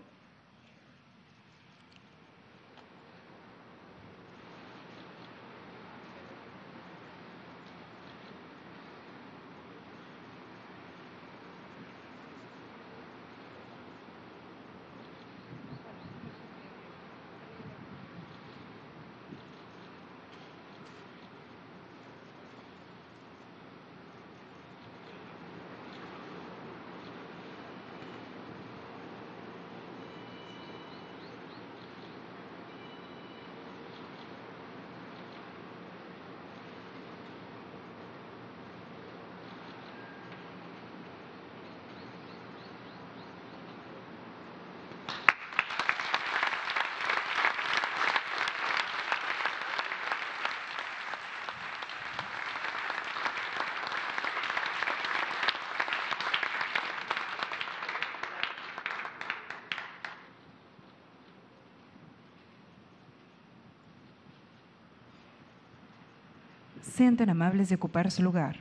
Sean 67.03 67.31
amables 67.31 67.69
de 67.69 67.75
ocupar 67.75 68.13
su 68.13 68.23
lugar. 68.23 68.55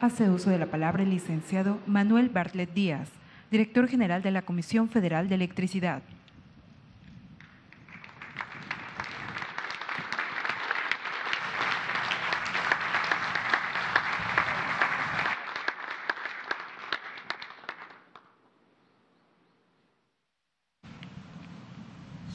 Hace 0.00 0.30
uso 0.30 0.50
de 0.50 0.58
la 0.60 0.66
palabra 0.66 1.02
el 1.02 1.10
licenciado 1.10 1.80
Manuel 1.88 2.28
Bartlett 2.28 2.72
Díaz, 2.72 3.08
director 3.50 3.88
general 3.88 4.22
de 4.22 4.30
la 4.30 4.42
Comisión 4.42 4.88
Federal 4.88 5.28
de 5.28 5.34
Electricidad. 5.34 6.02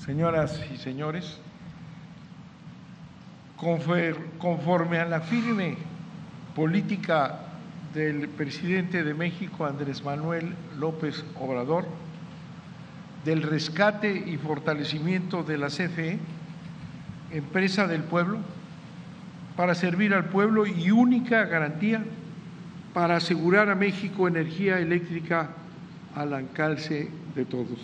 Señoras 0.10 0.60
y 0.74 0.78
señores, 0.78 1.38
conforme 3.58 4.98
a 4.98 5.06
la 5.06 5.22
firme 5.22 5.78
política 6.56 7.42
del 7.94 8.28
presidente 8.28 9.04
de 9.04 9.14
México, 9.14 9.68
Andrés 9.68 10.04
Manuel 10.04 10.56
López 10.80 11.24
Obrador, 11.40 11.86
del 13.24 13.44
rescate 13.44 14.12
y 14.12 14.38
fortalecimiento 14.38 15.44
de 15.44 15.60
la 15.60 15.68
CFE, 15.68 16.18
empresa 17.30 17.86
del 17.86 18.02
pueblo, 18.02 18.40
para 19.56 19.76
servir 19.76 20.16
al 20.16 20.26
pueblo 20.26 20.66
y 20.66 20.90
única 20.90 21.46
garantía 21.46 22.04
para 22.96 23.18
asegurar 23.18 23.70
a 23.70 23.76
México 23.76 24.28
energía 24.28 24.80
eléctrica 24.80 25.52
al 26.16 26.34
alcance 26.34 27.12
de 27.36 27.46
todos. 27.46 27.78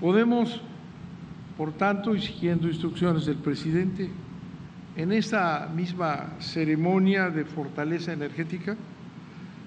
Podemos 0.00 0.60
por 1.60 1.74
tanto, 1.74 2.14
y 2.14 2.22
siguiendo 2.22 2.68
instrucciones 2.68 3.26
del 3.26 3.36
presidente, 3.36 4.08
en 4.96 5.12
esta 5.12 5.68
misma 5.76 6.30
ceremonia 6.38 7.28
de 7.28 7.44
fortaleza 7.44 8.14
energética, 8.14 8.78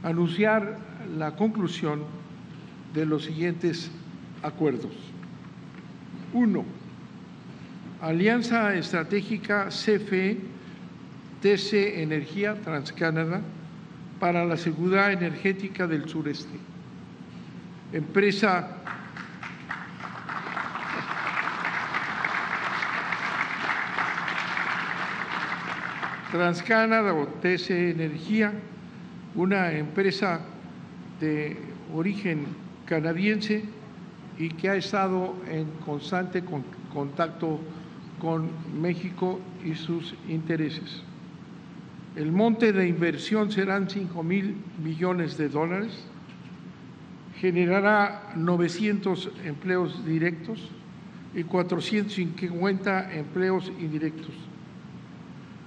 anunciar 0.01 0.79
la 1.15 1.35
conclusión 1.35 2.01
de 2.95 3.05
los 3.05 3.25
siguientes 3.25 3.91
acuerdos. 4.41 4.91
Uno, 6.33 6.65
Alianza 8.01 8.73
Estratégica 8.73 9.67
CFE 9.67 10.39
TC 11.43 12.01
Energía 12.01 12.55
Transcanada 12.55 13.39
para 14.19 14.43
la 14.45 14.57
Seguridad 14.57 15.11
Energética 15.11 15.85
del 15.85 16.09
Sureste. 16.09 16.57
Empresa 17.91 18.77
Transcanada 26.33 27.13
o 27.13 27.27
TC 27.27 27.93
Energía, 27.93 28.53
una 29.35 29.71
empresa 29.71 30.41
de 31.19 31.55
origen 31.93 32.47
canadiense 32.87 33.63
y 34.39 34.49
que 34.49 34.67
ha 34.67 34.75
estado 34.75 35.35
en 35.47 35.67
constante 35.85 36.43
contacto 36.91 37.59
con 38.19 38.49
México 38.81 39.39
y 39.63 39.75
sus 39.75 40.15
intereses. 40.27 41.03
El 42.15 42.31
monte 42.31 42.73
de 42.73 42.87
inversión 42.87 43.51
serán 43.51 43.87
5 43.87 44.23
mil 44.23 44.57
millones 44.83 45.37
de 45.37 45.49
dólares. 45.49 46.03
generará 47.39 48.33
900 48.35 49.29
empleos 49.45 50.03
directos 50.03 50.67
y 51.35 51.43
450 51.43 53.13
empleos 53.13 53.71
indirectos. 53.79 54.52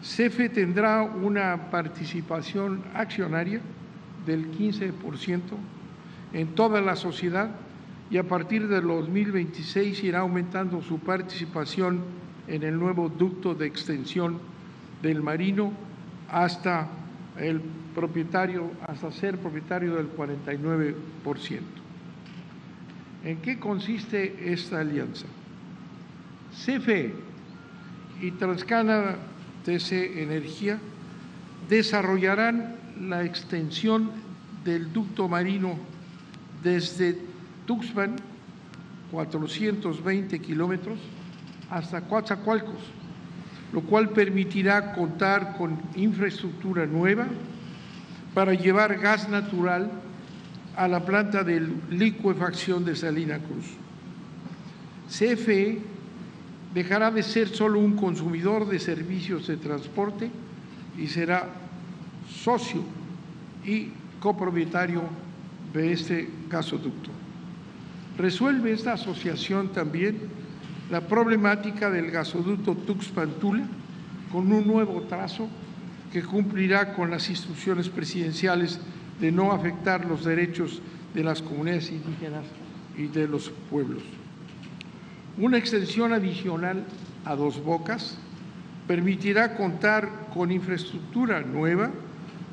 CFE 0.07 0.49
tendrá 0.51 1.03
una 1.03 1.69
participación 1.69 2.85
accionaria 2.95 3.61
del 4.25 4.53
15% 4.53 5.41
en 6.33 6.55
toda 6.55 6.81
la 6.81 6.95
sociedad 6.95 7.51
y 8.09 8.19
a 8.19 8.23
partir 8.23 8.69
del 8.69 8.87
2026 8.87 10.05
irá 10.05 10.21
aumentando 10.21 10.81
su 10.81 11.01
participación 11.01 12.05
en 12.47 12.63
el 12.63 12.79
nuevo 12.79 13.09
ducto 13.09 13.57
de 13.57 13.67
extensión 13.67 14.39
del 15.03 15.23
marino 15.23 15.73
hasta 16.31 16.89
el 17.37 17.61
propietario, 17.93 18.71
hasta 18.87 19.11
ser 19.11 19.39
propietario 19.39 19.97
del 19.97 20.09
49%. 20.09 20.95
¿En 23.25 23.39
qué 23.39 23.59
consiste 23.59 24.53
esta 24.53 24.79
alianza? 24.79 25.27
CFE 26.53 27.13
y 28.23 28.31
Transcanada 28.31 29.17
TC 29.67 30.23
Energía 30.23 30.79
desarrollarán 31.69 32.77
la 33.01 33.25
extensión 33.25 34.13
del 34.65 34.93
ducto 34.93 35.29
marino 35.29 35.77
desde 36.63 37.19
Tuxpan, 37.67 38.15
420 39.11 40.39
kilómetros, 40.39 40.99
hasta 41.69 42.03
Coatzacoalcos, 42.03 42.81
lo 43.73 43.83
cual 43.83 44.11
permitirá 44.11 44.93
contar 44.93 45.57
con 45.57 45.77
infraestructura 45.97 46.87
nueva 46.87 47.27
para 48.35 48.55
llevar 48.55 48.99
gas 49.01 49.29
natural 49.29 49.91
a 50.77 50.87
la 50.87 51.05
planta 51.05 51.43
de 51.43 51.69
licuefacción 51.91 52.85
de 52.85 52.95
Salina 52.95 53.41
Cruz. 53.41 53.67
CFE 55.09 55.96
dejará 56.77 57.11
de 57.11 57.23
ser 57.23 57.49
solo 57.49 57.79
un 57.79 57.97
consumidor 57.97 58.69
de 58.69 58.79
servicios 58.79 59.47
de 59.47 59.57
transporte 59.57 60.31
y 60.99 61.07
será 61.07 61.49
socio 62.29 62.83
y 63.65 63.89
copropietario 64.21 65.03
de 65.73 65.93
este 65.95 66.29
gasoducto. 66.51 67.09
Resuelve 68.19 68.75
esta 68.75 68.93
asociación 68.93 69.73
también 69.73 70.19
la 70.91 71.01
problemática 71.01 71.91
del 71.91 72.11
gasoducto 72.11 72.77
Tuxpan-Tula 72.77 73.65
con 74.31 74.53
un 74.53 74.67
nuevo 74.67 75.01
trazo 75.09 75.49
que 76.13 76.23
cumplirá 76.23 76.93
con 76.93 77.11
las 77.11 77.31
instrucciones 77.31 77.89
presidenciales 77.89 78.81
de 79.19 79.33
no 79.33 79.53
afectar 79.53 80.05
los 80.05 80.27
derechos 80.27 80.83
de 81.15 81.25
las 81.25 81.41
comunidades 81.41 81.91
indígenas 81.91 82.45
y 82.99 83.07
de 83.07 83.27
los 83.27 83.51
pueblos. 83.71 84.03
Una 85.39 85.59
extensión 85.59 86.15
adicional 86.15 86.83
a 87.27 87.37
dos 87.37 87.63
bocas 87.63 88.17
permitirá 88.87 89.55
contar 89.55 90.31
con 90.33 90.51
infraestructura 90.51 91.43
nueva 91.43 91.91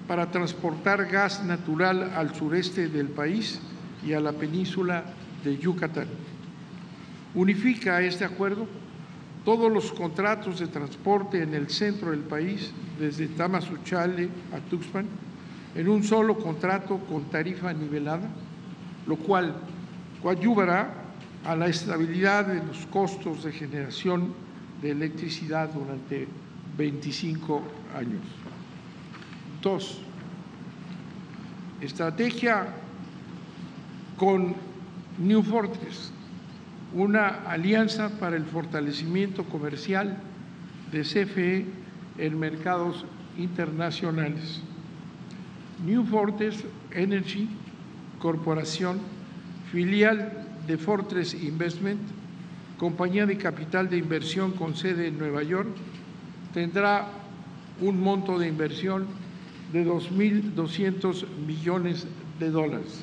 para 0.05 0.31
transportar 0.31 1.05
gas 1.05 1.45
natural 1.45 2.11
al 2.13 2.35
sureste 2.35 2.89
del 2.89 3.07
país 3.07 3.61
y 4.05 4.11
a 4.11 4.19
la 4.19 4.33
península 4.33 5.05
de 5.45 5.57
Yucatán. 5.57 6.07
Unifica 7.33 8.01
este 8.01 8.25
acuerdo 8.25 8.67
todos 9.45 9.71
los 9.71 9.93
contratos 9.93 10.59
de 10.59 10.67
transporte 10.67 11.41
en 11.41 11.53
el 11.53 11.69
centro 11.69 12.11
del 12.11 12.19
país, 12.19 12.73
desde 12.99 13.27
Tamazunchale 13.29 14.27
a 14.53 14.59
Tuxpan, 14.69 15.05
en 15.75 15.87
un 15.87 16.03
solo 16.03 16.37
contrato 16.37 16.97
con 16.97 17.23
tarifa 17.29 17.71
nivelada, 17.71 18.27
lo 19.07 19.15
cual 19.15 19.55
coadyuvará 20.21 21.02
a 21.45 21.55
la 21.55 21.67
estabilidad 21.67 22.47
de 22.47 22.63
los 22.63 22.85
costos 22.87 23.43
de 23.43 23.51
generación 23.51 24.33
de 24.81 24.91
electricidad 24.91 25.69
durante 25.73 26.27
25 26.77 27.61
años. 27.95 28.21
Dos, 29.61 30.01
estrategia 31.81 32.67
con 34.17 34.55
New 35.19 35.43
Fortress, 35.43 36.11
una 36.93 37.27
alianza 37.49 38.09
para 38.19 38.35
el 38.35 38.45
fortalecimiento 38.45 39.43
comercial 39.45 40.17
de 40.91 41.01
CFE 41.01 41.65
en 42.17 42.39
mercados 42.39 43.05
internacionales. 43.37 44.61
New 45.85 46.05
Fortress 46.05 46.63
Energy 46.91 47.49
Corporación, 48.19 48.99
filial 49.71 50.42
de 50.67 50.77
Fortress 50.77 51.33
Investment, 51.33 51.99
compañía 52.77 53.25
de 53.25 53.37
capital 53.37 53.89
de 53.89 53.97
inversión 53.97 54.51
con 54.51 54.75
sede 54.75 55.07
en 55.07 55.17
Nueva 55.17 55.43
York, 55.43 55.69
tendrá 56.53 57.09
un 57.81 57.99
monto 57.99 58.37
de 58.37 58.47
inversión 58.47 59.07
de 59.71 59.85
2.200 59.85 61.27
millones 61.47 62.05
de 62.39 62.49
dólares. 62.49 63.01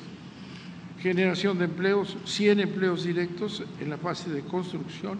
Generación 0.99 1.57
de 1.57 1.65
empleos, 1.65 2.17
100 2.25 2.59
empleos 2.59 3.03
directos 3.03 3.63
en 3.79 3.89
la 3.89 3.97
fase 3.97 4.29
de 4.29 4.41
construcción 4.41 5.17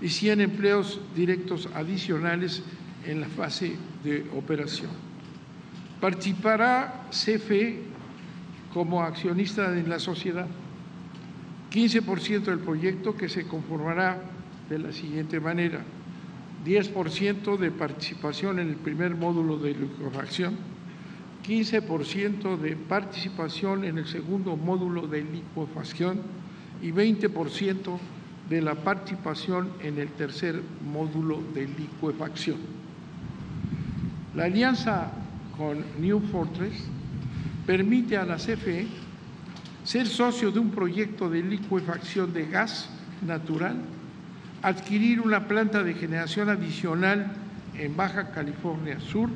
y 0.00 0.08
100 0.08 0.40
empleos 0.40 1.00
directos 1.14 1.68
adicionales 1.74 2.62
en 3.06 3.20
la 3.20 3.28
fase 3.28 3.76
de 4.02 4.26
operación. 4.36 4.90
Participará 6.00 7.04
CFE 7.10 7.80
como 8.72 9.02
accionista 9.02 9.78
en 9.78 9.88
la 9.88 9.98
sociedad. 9.98 10.46
15% 11.72 12.42
del 12.42 12.58
proyecto 12.58 13.16
que 13.16 13.28
se 13.28 13.46
conformará 13.46 14.20
de 14.68 14.78
la 14.78 14.92
siguiente 14.92 15.40
manera. 15.40 15.82
10% 16.66 17.56
de 17.56 17.70
participación 17.70 18.58
en 18.58 18.68
el 18.68 18.76
primer 18.76 19.16
módulo 19.16 19.56
de 19.56 19.74
liquefacción, 19.74 20.56
15% 21.46 22.56
de 22.58 22.76
participación 22.76 23.84
en 23.84 23.98
el 23.98 24.06
segundo 24.06 24.56
módulo 24.56 25.08
de 25.08 25.24
liquefacción 25.24 26.20
y 26.82 26.92
20% 26.92 27.98
de 28.48 28.62
la 28.62 28.74
participación 28.74 29.70
en 29.80 29.98
el 29.98 30.08
tercer 30.08 30.62
módulo 30.84 31.42
de 31.54 31.66
liquefacción. 31.66 32.58
La 34.34 34.44
alianza 34.44 35.10
con 35.56 35.84
New 36.00 36.20
Fortress 36.20 36.84
permite 37.66 38.16
a 38.16 38.24
la 38.24 38.36
CFE 38.36 38.86
ser 39.84 40.06
socio 40.06 40.50
de 40.50 40.60
un 40.60 40.70
proyecto 40.70 41.28
de 41.28 41.42
liquefacción 41.42 42.32
de 42.32 42.46
gas 42.46 42.88
natural 43.26 43.76
adquirir 44.62 45.20
una 45.20 45.48
planta 45.48 45.82
de 45.82 45.94
generación 45.94 46.48
adicional 46.48 47.32
en 47.76 47.96
Baja 47.96 48.30
California 48.30 49.00
Sur 49.00 49.28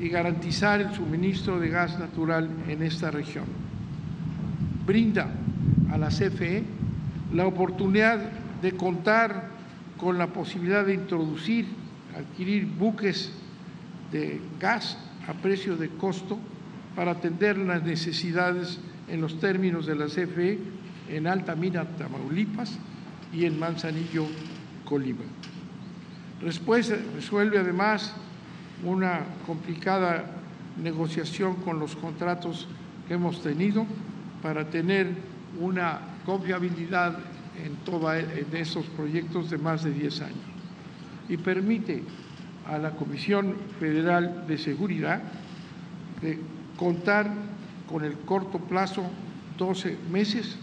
y 0.00 0.08
garantizar 0.08 0.80
el 0.80 0.92
suministro 0.94 1.60
de 1.60 1.68
gas 1.68 1.98
natural 1.98 2.48
en 2.68 2.82
esta 2.82 3.10
región. 3.10 3.44
Brinda 4.84 5.28
a 5.90 5.98
la 5.98 6.08
CFE 6.08 6.64
la 7.32 7.46
oportunidad 7.46 8.18
de 8.60 8.72
contar 8.72 9.48
con 9.96 10.18
la 10.18 10.28
posibilidad 10.28 10.84
de 10.84 10.94
introducir, 10.94 11.66
adquirir 12.16 12.66
buques 12.66 13.32
de 14.10 14.40
gas 14.58 14.98
a 15.28 15.34
precio 15.34 15.76
de 15.76 15.88
costo 15.90 16.38
para 16.96 17.12
atender 17.12 17.58
las 17.58 17.82
necesidades 17.82 18.80
en 19.10 19.20
los 19.20 19.38
términos 19.40 19.86
de 19.86 19.94
la 19.94 20.06
CFE 20.06 20.58
en 21.10 21.26
Altamira, 21.26 21.84
Tamaulipas, 21.96 22.78
y 23.32 23.44
en 23.44 23.58
Manzanillo, 23.58 24.26
Colima. 24.84 25.24
Resuelve 26.40 27.58
además 27.58 28.14
una 28.84 29.20
complicada 29.46 30.24
negociación 30.82 31.56
con 31.56 31.78
los 31.78 31.96
contratos 31.96 32.68
que 33.06 33.14
hemos 33.14 33.42
tenido 33.42 33.86
para 34.42 34.70
tener 34.70 35.08
una 35.60 36.00
confiabilidad 36.24 37.18
en, 37.64 37.74
toda, 37.84 38.18
en 38.20 38.46
estos 38.52 38.86
proyectos 38.86 39.50
de 39.50 39.58
más 39.58 39.82
de 39.82 39.92
10 39.92 40.20
años. 40.22 40.38
Y 41.28 41.36
permite 41.36 42.02
a 42.66 42.78
la 42.78 42.92
Comisión 42.92 43.54
Federal 43.80 44.44
de 44.46 44.58
Seguridad 44.58 45.22
de 46.22 46.38
contar 46.76 47.30
con 47.90 48.04
el 48.04 48.14
corto 48.18 48.58
plazo 48.58 49.02
12 49.56 49.96
meses 50.10 50.56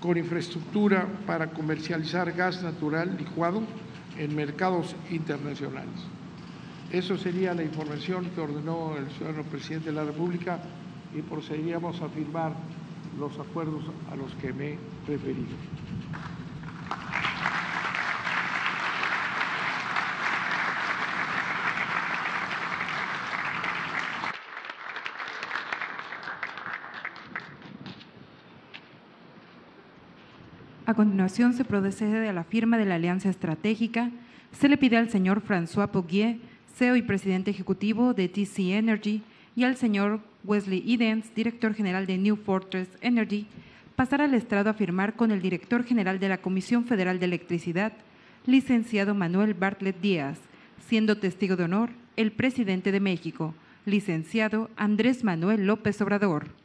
con 0.00 0.16
infraestructura 0.16 1.06
para 1.26 1.50
comercializar 1.50 2.32
gas 2.32 2.62
natural 2.62 3.16
licuado 3.18 3.62
en 4.16 4.34
mercados 4.34 4.94
internacionales. 5.10 5.94
Eso 6.92 7.18
sería 7.18 7.54
la 7.54 7.62
información 7.62 8.30
que 8.34 8.40
ordenó 8.40 8.96
el 8.96 9.10
ciudadano 9.10 9.42
presidente 9.44 9.90
de 9.90 9.96
la 9.96 10.04
República 10.04 10.58
y 11.14 11.20
procederíamos 11.22 12.00
a 12.00 12.08
firmar 12.08 12.52
los 13.18 13.38
acuerdos 13.38 13.84
a 14.10 14.16
los 14.16 14.32
que 14.36 14.52
me 14.52 14.72
he 14.72 14.78
referido. 15.06 15.56
Continuación, 30.98 31.52
se 31.52 31.64
procede 31.64 32.28
a 32.28 32.32
la 32.32 32.42
firma 32.42 32.76
de 32.76 32.84
la 32.84 32.96
alianza 32.96 33.30
estratégica. 33.30 34.10
Se 34.50 34.68
le 34.68 34.76
pide 34.76 34.96
al 34.96 35.10
señor 35.10 35.40
François 35.40 35.92
Poguier, 35.92 36.38
CEO 36.74 36.96
y 36.96 37.02
presidente 37.02 37.52
ejecutivo 37.52 38.14
de 38.14 38.28
TC 38.28 38.72
Energy, 38.72 39.22
y 39.54 39.62
al 39.62 39.76
señor 39.76 40.18
Wesley 40.42 40.82
Edens, 40.92 41.32
director 41.36 41.72
general 41.72 42.04
de 42.04 42.18
New 42.18 42.34
Fortress 42.34 42.88
Energy, 43.00 43.46
pasar 43.94 44.22
al 44.22 44.34
estrado 44.34 44.70
a 44.70 44.74
firmar 44.74 45.14
con 45.14 45.30
el 45.30 45.40
director 45.40 45.84
general 45.84 46.18
de 46.18 46.30
la 46.30 46.38
Comisión 46.38 46.84
Federal 46.84 47.20
de 47.20 47.26
Electricidad, 47.26 47.92
licenciado 48.44 49.14
Manuel 49.14 49.54
Bartlett 49.54 50.00
Díaz, 50.00 50.40
siendo 50.88 51.18
testigo 51.18 51.54
de 51.54 51.62
honor 51.62 51.90
el 52.16 52.32
presidente 52.32 52.90
de 52.90 52.98
México, 52.98 53.54
licenciado 53.86 54.68
Andrés 54.76 55.22
Manuel 55.22 55.64
López 55.64 56.02
Obrador. 56.02 56.57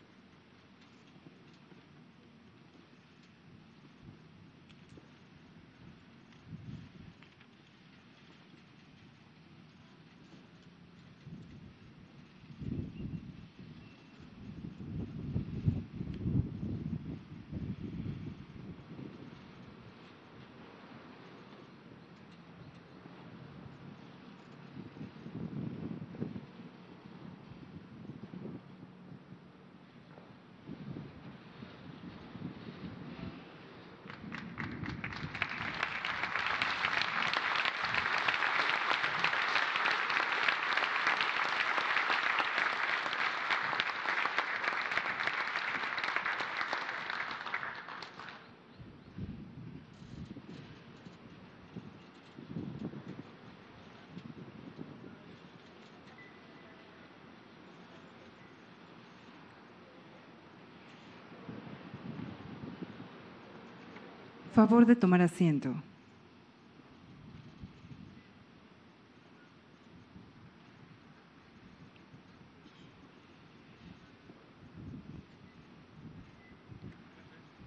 Favor 64.64 64.86
de 64.86 64.96
tomar 64.96 65.22
asiento. 65.22 65.76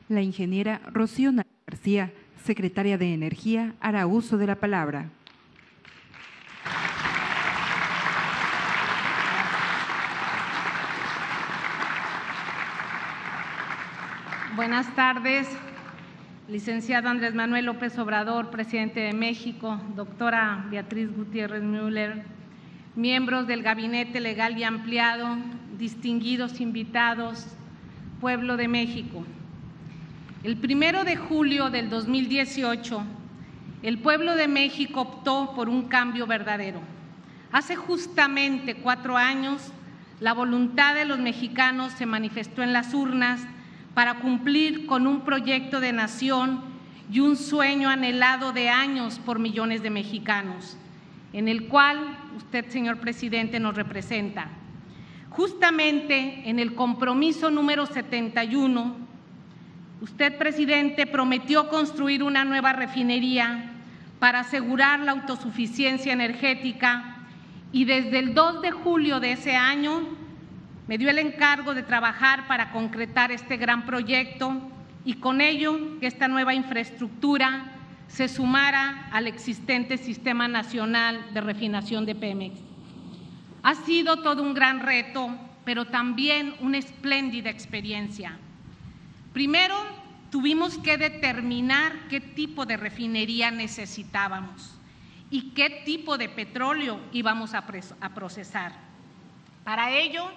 La 0.09 0.23
ingeniera 0.23 0.81
Rocío 0.91 1.33
García, 1.67 2.15
secretaria 2.43 2.97
de 2.97 3.13
Energía, 3.13 3.75
hará 3.81 4.07
uso 4.07 4.39
de 4.39 4.47
la 4.47 4.55
palabra. 4.55 5.11
Buenas 14.57 14.87
tardes, 14.95 15.47
licenciado 16.49 17.09
Andrés 17.09 17.35
Manuel 17.35 17.67
López 17.67 17.99
Obrador, 17.99 18.51
presidente 18.51 19.01
de 19.01 19.13
México, 19.13 19.81
doctora 19.97 20.65
Beatriz 20.71 21.11
Gutiérrez 21.11 21.63
Müller, 21.63 22.23
miembros 22.95 23.49
del 23.49 23.65
Gabinete 23.65 24.21
Legal 24.21 24.57
y 24.57 24.63
Ampliado, 24.63 25.37
distinguidos 25.77 26.61
invitados, 26.61 27.47
pueblo 28.21 28.57
de 28.57 28.69
México. 28.69 29.25
El 30.45 30.57
primero 30.57 31.03
de 31.03 31.17
julio 31.17 31.69
del 31.69 31.91
2018, 31.91 33.03
el 33.83 33.99
pueblo 33.99 34.37
de 34.37 34.47
México 34.47 35.01
optó 35.01 35.53
por 35.57 35.69
un 35.69 35.89
cambio 35.89 36.29
verdadero. 36.29 36.81
Hace 37.51 37.75
justamente 37.75 38.77
cuatro 38.77 39.17
años, 39.17 39.73
la 40.21 40.33
voluntad 40.33 40.95
de 40.95 41.07
los 41.07 41.19
mexicanos 41.19 41.93
se 41.93 42.07
manifestó 42.07 42.63
en 42.63 42.73
las 42.73 42.95
urnas 42.95 43.41
para 43.97 44.17
cumplir 44.17 44.85
con 44.85 45.07
un 45.07 45.23
proyecto 45.23 45.81
de 45.81 45.91
nación 45.91 46.61
y 47.11 47.21
un 47.21 47.35
sueño 47.35 47.89
anhelado 47.89 48.53
de 48.53 48.69
años 48.69 49.19
por 49.19 49.39
millones 49.39 49.83
de 49.83 49.89
mexicanos, 49.89 50.77
en 51.33 51.49
el 51.49 51.67
cual 51.67 52.15
usted, 52.37 52.69
señor 52.69 52.99
presidente, 52.99 53.59
nos 53.59 53.75
representa. 53.75 54.51
Justamente 55.31 56.43
en 56.45 56.59
el 56.59 56.75
compromiso 56.75 57.51
número 57.51 57.87
71, 57.87 58.97
usted, 60.03 60.37
presidente, 60.37 61.07
prometió 61.07 61.71
construir 61.71 62.23
una 62.23 62.45
nueva 62.45 62.75
refinería 62.75 63.73
para 64.19 64.41
asegurar 64.41 65.01
la 65.01 65.13
autosuficiencia 65.13 66.13
energética 66.13 67.17
y 67.73 67.87
desde 67.87 68.19
el 68.19 68.35
2 68.35 68.61
de 68.61 68.73
julio 68.73 69.21
de 69.21 69.33
ese 69.33 69.57
año 69.57 70.16
me 70.89 70.99
dio 70.99 71.11
el 71.11 71.19
encargo 71.19 71.75
de 71.75 71.83
trabajar 71.83 72.47
para 72.47 72.71
concretar 72.71 73.33
este 73.33 73.57
gran 73.57 73.87
proyecto 73.87 74.61
y 75.05 75.15
con 75.15 75.41
ello 75.41 75.99
que 76.01 76.07
esta 76.07 76.29
nueva 76.29 76.55
infraestructura 76.55 77.73
se 78.09 78.29
sumara 78.29 79.09
al 79.13 79.27
existente 79.27 79.99
Sistema 79.99 80.49
Nacional 80.49 81.25
de 81.35 81.41
Refinación 81.41 82.07
de 82.07 82.15
Pemex. 82.15 82.59
Ha 83.63 83.75
sido 83.75 84.19
todo 84.19 84.43
un 84.43 84.55
gran 84.55 84.81
reto, 84.81 85.29
pero 85.65 85.87
también 85.87 86.55
una 86.61 86.79
espléndida 86.79 87.51
experiencia. 87.51 88.39
Primero, 89.33 89.75
tuvimos 90.31 90.79
que 90.79 90.97
determinar 90.97 91.93
qué 92.09 92.21
tipo 92.21 92.65
de 92.65 92.77
refinería 92.77 93.51
necesitábamos 93.51 94.79
y 95.31 95.51
qué 95.51 95.83
tipo 95.85 96.17
de 96.17 96.29
petróleo 96.29 97.01
íbamos 97.13 97.55
a, 97.55 97.67
procesar. 98.15 98.73
Para 99.65 99.91
ello, 99.91 100.31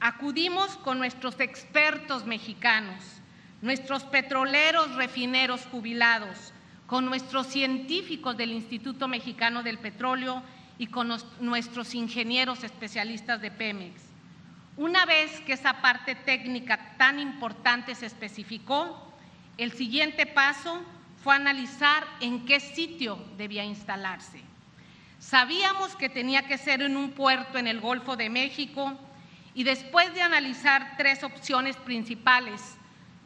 acudimos 0.00 0.76
con 0.78 0.98
nuestros 0.98 1.40
expertos 1.40 2.26
mexicanos, 2.26 3.02
nuestros 3.62 4.04
petroleros 4.04 4.94
refineros 4.94 5.66
jubilados, 5.70 6.52
con 6.86 7.06
nuestros 7.06 7.46
científicos 7.46 8.36
del 8.36 8.52
Instituto 8.52 9.08
Mexicano 9.08 9.62
del 9.62 9.78
Petróleo 9.78 10.42
y 10.78 10.86
con 10.86 11.12
nuestros 11.40 11.94
ingenieros 11.94 12.62
especialistas 12.62 13.40
de 13.40 13.50
Pemex. 13.50 14.02
Una 14.76 15.06
vez 15.06 15.40
que 15.40 15.54
esa 15.54 15.80
parte 15.80 16.14
técnica 16.14 16.96
tan 16.98 17.18
importante 17.18 17.94
se 17.94 18.06
especificó, 18.06 19.14
el 19.56 19.72
siguiente 19.72 20.26
paso 20.26 20.82
fue 21.24 21.34
analizar 21.34 22.06
en 22.20 22.44
qué 22.44 22.60
sitio 22.60 23.18
debía 23.38 23.64
instalarse. 23.64 24.42
Sabíamos 25.18 25.96
que 25.96 26.10
tenía 26.10 26.46
que 26.46 26.58
ser 26.58 26.82
en 26.82 26.96
un 26.96 27.12
puerto 27.12 27.56
en 27.56 27.66
el 27.66 27.80
Golfo 27.80 28.16
de 28.16 28.28
México 28.28 29.00
y 29.56 29.64
después 29.64 30.12
de 30.12 30.20
analizar 30.20 30.96
tres 30.98 31.24
opciones 31.24 31.76
principales, 31.78 32.60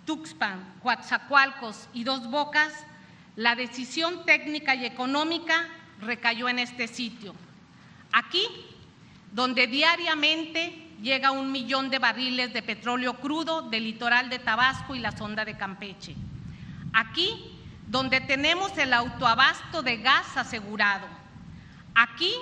Tuxpan, 0.06 0.74
Coatzacoalcos 0.80 1.88
y 1.92 2.04
Dos 2.04 2.30
Bocas, 2.30 2.72
la 3.34 3.56
decisión 3.56 4.24
técnica 4.24 4.76
y 4.76 4.86
económica 4.86 5.66
recayó 6.00 6.48
en 6.48 6.60
este 6.60 6.86
sitio. 6.86 7.34
Aquí, 8.12 8.46
donde 9.32 9.66
diariamente 9.66 10.72
llega 11.02 11.32
un 11.32 11.50
millón 11.50 11.90
de 11.90 11.98
barriles 11.98 12.52
de 12.52 12.62
petróleo 12.62 13.14
crudo 13.14 13.62
del 13.62 13.82
litoral 13.82 14.30
de 14.30 14.38
Tabasco 14.38 14.94
y 14.94 15.00
la 15.00 15.10
sonda 15.10 15.44
de 15.44 15.56
Campeche. 15.56 16.14
Aquí, 16.92 17.58
donde 17.88 18.20
tenemos 18.20 18.78
el 18.78 18.92
autoabasto 18.92 19.82
de 19.82 19.96
gas 19.96 20.36
asegurado. 20.36 21.08
Aquí, 21.96 22.32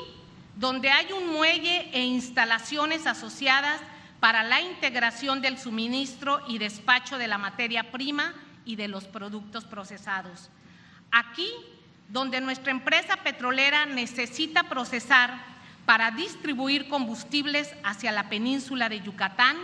donde 0.58 0.90
hay 0.90 1.12
un 1.12 1.32
muelle 1.32 1.88
e 1.92 2.02
instalaciones 2.02 3.06
asociadas 3.06 3.80
para 4.18 4.42
la 4.42 4.60
integración 4.60 5.40
del 5.40 5.56
suministro 5.56 6.42
y 6.48 6.58
despacho 6.58 7.16
de 7.16 7.28
la 7.28 7.38
materia 7.38 7.92
prima 7.92 8.34
y 8.64 8.74
de 8.74 8.88
los 8.88 9.04
productos 9.04 9.64
procesados. 9.64 10.50
Aquí, 11.12 11.48
donde 12.08 12.40
nuestra 12.40 12.72
empresa 12.72 13.18
petrolera 13.18 13.86
necesita 13.86 14.64
procesar 14.64 15.32
para 15.86 16.10
distribuir 16.10 16.88
combustibles 16.88 17.72
hacia 17.84 18.10
la 18.10 18.28
península 18.28 18.88
de 18.88 19.00
Yucatán 19.00 19.56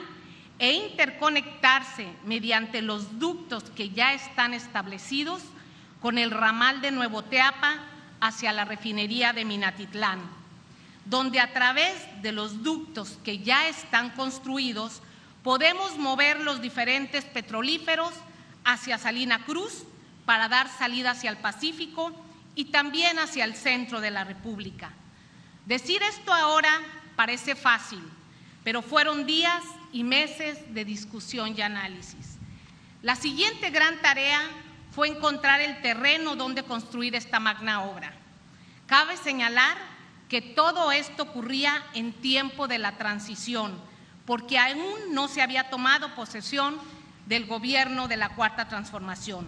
e 0.61 0.75
interconectarse 0.75 2.07
mediante 2.25 2.83
los 2.83 3.19
ductos 3.19 3.65
que 3.71 3.91
ya 3.91 4.15
están 4.15 4.55
establecidos 4.55 5.43
con 6.01 6.19
el 6.19 6.31
ramal 6.31 6.81
de 6.81 6.93
Nuevo 6.93 7.25
Teapa 7.25 7.81
hacia 8.21 8.53
la 8.53 8.65
refinería 8.65 9.33
de 9.33 9.45
Minatitlán 9.45 10.44
donde 11.05 11.41
a 11.41 11.53
través 11.53 11.95
de 12.23 12.33
los 12.33 12.63
ductos 12.63 13.19
que 13.25 13.39
ya 13.39 13.69
están 13.69 14.11
construidos 14.11 15.03
podemos 15.43 15.99
mover 15.99 16.41
los 16.41 16.63
diferentes 16.63 17.25
petrolíferos 17.25 18.13
hacia 18.65 18.99
Salina 18.99 19.45
Cruz 19.45 19.85
para 20.25 20.49
dar 20.49 20.69
salida 20.69 21.11
hacia 21.11 21.31
el 21.31 21.37
Pacífico 21.37 22.13
y 22.55 22.67
también 22.67 23.19
hacia 23.19 23.45
el 23.45 23.55
centro 23.55 24.01
de 24.01 24.11
la 24.11 24.25
República. 24.25 24.91
Decir 25.67 26.03
esto 26.03 26.33
ahora 26.33 26.71
parece 27.17 27.55
fácil, 27.55 28.03
pero 28.63 28.81
fueron 28.81 29.27
días 29.27 29.63
y 29.93 30.03
meses 30.03 30.75
de 30.75 30.85
discusión 30.85 31.55
y 31.57 31.61
análisis. 31.61 32.39
La 33.03 33.17
siguiente 33.17 33.69
gran 33.69 34.01
tarea 34.01 34.41
fue 34.95 35.09
encontrar 35.09 35.61
el 35.61 35.83
terreno 35.83 36.37
donde 36.37 36.63
construir 36.63 37.15
esta 37.15 37.39
magna 37.39 37.83
obra. 37.83 38.15
Cabe 38.87 39.17
señalar 39.19 39.77
que 40.29 40.41
todo 40.41 40.93
esto 40.93 41.25
ocurría 41.25 41.85
en 41.95 42.13
tiempo 42.13 42.67
de 42.69 42.79
la 42.79 42.97
transición, 42.97 43.79
porque 44.27 44.59
aún 44.59 45.13
no 45.13 45.29
se 45.29 45.43
había 45.43 45.71
tomado 45.71 46.15
posesión 46.15 46.79
del 47.27 47.47
gobierno 47.47 48.09
de 48.09 48.17
la 48.17 48.31
Cuarta 48.31 48.69
Transformación. 48.69 49.47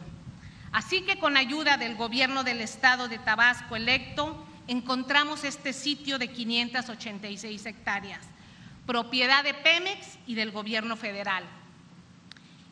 Así 0.73 1.03
que 1.03 1.19
con 1.19 1.36
ayuda 1.36 1.77
del 1.77 1.97
gobierno 1.97 2.44
del 2.44 2.61
estado 2.61 3.09
de 3.09 3.19
Tabasco 3.19 3.77
electo, 3.77 4.47
encontramos 4.69 5.44
este 5.44 5.73
sitio 5.73 6.19
de 6.19 6.28
586 6.28 7.66
hectáreas, 7.66 8.20
propiedad 8.85 9.44
de 9.44 9.55
Pemex 9.55 10.19
y 10.27 10.35
del 10.35 10.51
gobierno 10.51 10.97
federal. 10.97 11.44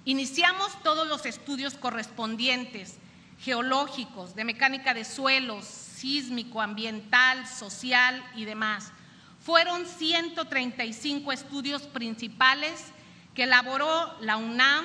Iniciamos 0.05 0.71
todos 0.83 1.09
los 1.09 1.25
estudios 1.25 1.75
correspondientes, 1.75 2.99
geológicos, 3.41 4.35
de 4.35 4.45
mecánica 4.45 4.93
de 4.93 5.05
suelos, 5.05 5.84
sísmico, 5.95 6.61
ambiental, 6.61 7.47
social 7.47 8.23
y 8.35 8.45
demás. 8.45 8.93
Fueron 9.41 9.87
135 9.87 11.33
estudios 11.33 11.83
principales 11.83 12.87
que 13.35 13.45
elaboró 13.45 14.17
la 14.21 14.37
UNAM, 14.37 14.85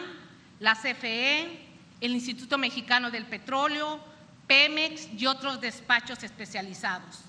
la 0.59 0.75
CFE, 0.75 1.67
el 2.01 2.11
Instituto 2.11 2.57
Mexicano 2.57 3.11
del 3.11 3.25
Petróleo, 3.25 3.99
Pemex 4.47 5.07
y 5.17 5.25
otros 5.25 5.61
despachos 5.61 6.23
especializados. 6.23 7.19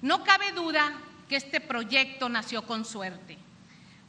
No 0.00 0.24
cabe 0.24 0.52
duda 0.52 0.92
que 1.28 1.36
este 1.36 1.60
proyecto 1.60 2.28
nació 2.28 2.62
con 2.62 2.84
suerte, 2.84 3.36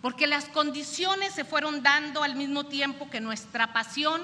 porque 0.01 0.27
las 0.27 0.45
condiciones 0.45 1.33
se 1.33 1.43
fueron 1.43 1.83
dando 1.83 2.23
al 2.23 2.35
mismo 2.35 2.65
tiempo 2.65 3.09
que 3.09 3.19
nuestra 3.19 3.73
pasión 3.73 4.21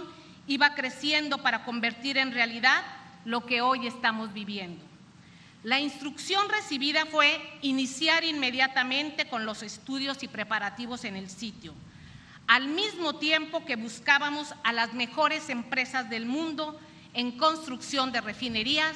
iba 0.48 0.76
creciendo 0.76 1.40
para 1.40 1.66
convertir 1.66 2.18
en 2.18 2.32
realidad 2.32 2.84
lo 3.26 3.46
que 3.46 3.62
hoy 3.62 3.88
estamos 3.88 4.34
viviendo. 4.34 4.84
La 5.64 5.80
instrucción 5.80 6.48
recibida 6.48 7.08
fue 7.08 7.42
iniciar 7.64 8.24
inmediatamente 8.24 9.28
con 9.28 9.46
los 9.46 9.64
estudios 9.64 10.22
y 10.22 10.28
preparativos 10.28 11.04
en 11.04 11.16
el 11.16 11.30
sitio, 11.30 11.74
al 12.46 12.68
mismo 12.68 13.16
tiempo 13.16 13.66
que 13.66 13.76
buscábamos 13.76 14.54
a 14.64 14.72
las 14.72 14.94
mejores 14.94 15.50
empresas 15.50 16.10
del 16.10 16.28
mundo 16.28 16.80
en 17.16 17.38
construcción 17.38 18.12
de 18.12 18.22
refinerías 18.22 18.96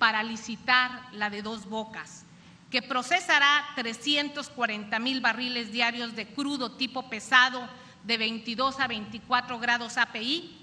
para 0.00 0.24
licitar 0.24 1.06
la 1.12 1.30
de 1.30 1.42
dos 1.42 1.68
bocas, 1.68 2.24
que 2.70 2.82
procesará 2.82 3.64
340 3.76 4.98
mil 4.98 5.20
barriles 5.20 5.70
diarios 5.70 6.16
de 6.16 6.26
crudo 6.26 6.72
tipo 6.72 7.08
pesado 7.08 7.68
de 8.02 8.18
22 8.18 8.80
a 8.80 8.88
24 8.88 9.58
grados 9.60 9.96
API 9.96 10.58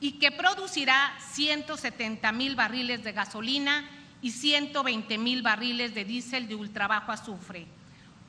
y 0.00 0.12
que 0.12 0.30
producirá 0.30 1.16
170 1.32 2.30
mil 2.32 2.54
barriles 2.54 3.02
de 3.02 3.12
gasolina 3.12 3.88
y 4.22 4.30
120 4.30 5.18
mil 5.18 5.42
barriles 5.42 5.94
de 5.94 6.04
diésel 6.04 6.48
de 6.48 6.54
ultrabajo 6.54 7.12
azufre. 7.12 7.66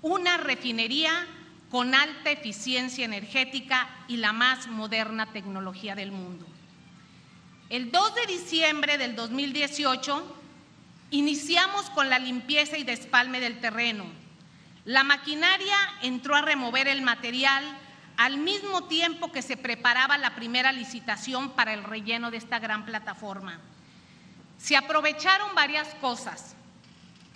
Una 0.01 0.37
refinería 0.37 1.27
con 1.69 1.93
alta 1.93 2.31
eficiencia 2.31 3.05
energética 3.05 3.89
y 4.07 4.17
la 4.17 4.33
más 4.33 4.67
moderna 4.67 5.27
tecnología 5.31 5.95
del 5.95 6.11
mundo. 6.11 6.47
El 7.69 7.91
2 7.91 8.15
de 8.15 8.25
diciembre 8.25 8.97
del 8.97 9.15
2018 9.15 10.37
iniciamos 11.11 11.89
con 11.91 12.09
la 12.09 12.17
limpieza 12.17 12.77
y 12.77 12.83
despalme 12.83 13.39
del 13.39 13.59
terreno. 13.59 14.05
La 14.85 15.03
maquinaria 15.03 15.77
entró 16.01 16.35
a 16.35 16.41
remover 16.41 16.87
el 16.87 17.03
material 17.03 17.63
al 18.19 18.37
mismo 18.37 18.83
tiempo 18.83 19.31
que 19.31 19.41
se 19.41 19.55
preparaba 19.55 20.17
la 20.17 20.35
primera 20.35 20.73
licitación 20.73 21.51
para 21.51 21.73
el 21.73 21.85
relleno 21.85 22.29
de 22.31 22.35
esta 22.35 22.59
gran 22.59 22.83
plataforma. 22.85 23.61
Se 24.57 24.75
aprovecharon 24.75 25.55
varias 25.55 25.87
cosas. 26.01 26.53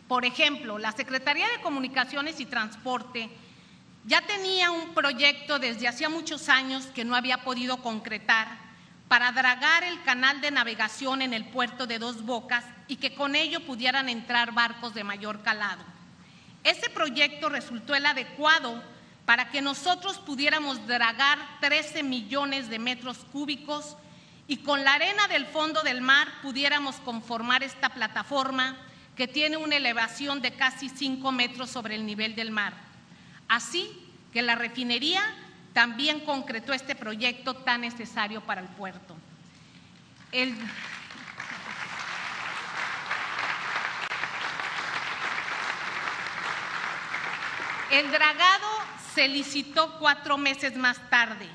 Por 0.09 0.25
ejemplo, 0.25 0.77
la 0.77 0.91
Secretaría 0.91 1.47
de 1.47 1.61
Comunicaciones 1.61 2.41
y 2.41 2.45
Transporte 2.45 3.29
ya 4.03 4.23
tenía 4.23 4.71
un 4.71 4.93
proyecto 4.93 5.57
desde 5.57 5.87
hacía 5.87 6.09
muchos 6.09 6.49
años 6.49 6.87
que 6.87 7.05
no 7.05 7.15
había 7.15 7.45
podido 7.45 7.77
concretar 7.77 8.49
para 9.07 9.31
dragar 9.31 9.85
el 9.85 10.03
canal 10.03 10.41
de 10.41 10.51
navegación 10.51 11.21
en 11.21 11.33
el 11.33 11.45
puerto 11.45 11.87
de 11.87 11.97
Dos 11.97 12.25
Bocas 12.25 12.65
y 12.89 12.97
que 12.97 13.15
con 13.15 13.37
ello 13.37 13.61
pudieran 13.61 14.09
entrar 14.09 14.51
barcos 14.51 14.93
de 14.93 15.05
mayor 15.05 15.43
calado. 15.43 15.85
Ese 16.65 16.89
proyecto 16.89 17.47
resultó 17.47 17.95
el 17.95 18.05
adecuado 18.05 18.83
para 19.25 19.49
que 19.49 19.61
nosotros 19.61 20.17
pudiéramos 20.19 20.85
dragar 20.85 21.39
13 21.61 22.03
millones 22.03 22.69
de 22.69 22.79
metros 22.79 23.19
cúbicos 23.31 23.95
y 24.47 24.57
con 24.57 24.83
la 24.83 24.93
arena 24.93 25.27
del 25.27 25.45
fondo 25.45 25.81
del 25.81 26.01
mar 26.01 26.27
pudiéramos 26.41 26.97
conformar 26.97 27.63
esta 27.63 27.89
plataforma 27.89 28.75
que 29.15 29.27
tiene 29.27 29.57
una 29.57 29.77
elevación 29.77 30.41
de 30.41 30.53
casi 30.53 30.89
5 30.89 31.31
metros 31.31 31.69
sobre 31.69 31.95
el 31.95 32.05
nivel 32.05 32.35
del 32.35 32.51
mar. 32.51 32.73
Así 33.47 33.89
que 34.33 34.41
la 34.41 34.55
refinería 34.55 35.21
también 35.73 36.21
concretó 36.21 36.73
este 36.73 36.95
proyecto 36.95 37.55
tan 37.55 37.81
necesario 37.81 38.41
para 38.41 38.61
el 38.61 38.67
puerto. 38.67 39.15
El, 40.31 40.55
el 47.91 48.11
dragado 48.11 48.67
se 49.13 49.27
licitó 49.27 49.97
cuatro 49.99 50.37
meses 50.37 50.75
más 50.75 50.97
tarde. 51.09 51.47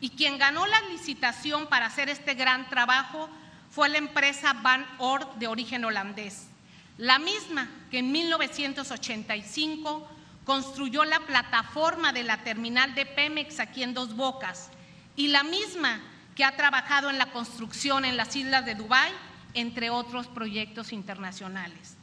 Y 0.00 0.10
quien 0.10 0.38
ganó 0.38 0.66
la 0.66 0.80
licitación 0.90 1.66
para 1.66 1.86
hacer 1.86 2.08
este 2.08 2.34
gran 2.34 2.68
trabajo 2.68 3.28
fue 3.70 3.88
la 3.88 3.98
empresa 3.98 4.52
Van 4.54 4.86
Oort 4.98 5.36
de 5.36 5.48
origen 5.48 5.84
holandés, 5.84 6.48
la 6.96 7.18
misma 7.18 7.68
que 7.90 7.98
en 7.98 8.12
1985 8.12 10.08
construyó 10.44 11.04
la 11.04 11.20
plataforma 11.20 12.12
de 12.12 12.22
la 12.22 12.44
terminal 12.44 12.94
de 12.94 13.06
Pemex 13.06 13.58
aquí 13.58 13.82
en 13.82 13.94
Dos 13.94 14.14
Bocas. 14.14 14.70
Y 15.16 15.28
la 15.28 15.42
misma 15.42 16.00
que 16.36 16.44
ha 16.44 16.56
trabajado 16.56 17.10
en 17.10 17.18
la 17.18 17.32
construcción 17.32 18.04
en 18.04 18.16
las 18.16 18.36
islas 18.36 18.64
de 18.66 18.74
Dubái, 18.74 19.10
entre 19.54 19.90
otros 19.90 20.26
proyectos 20.26 20.92
internacionales. 20.92 21.93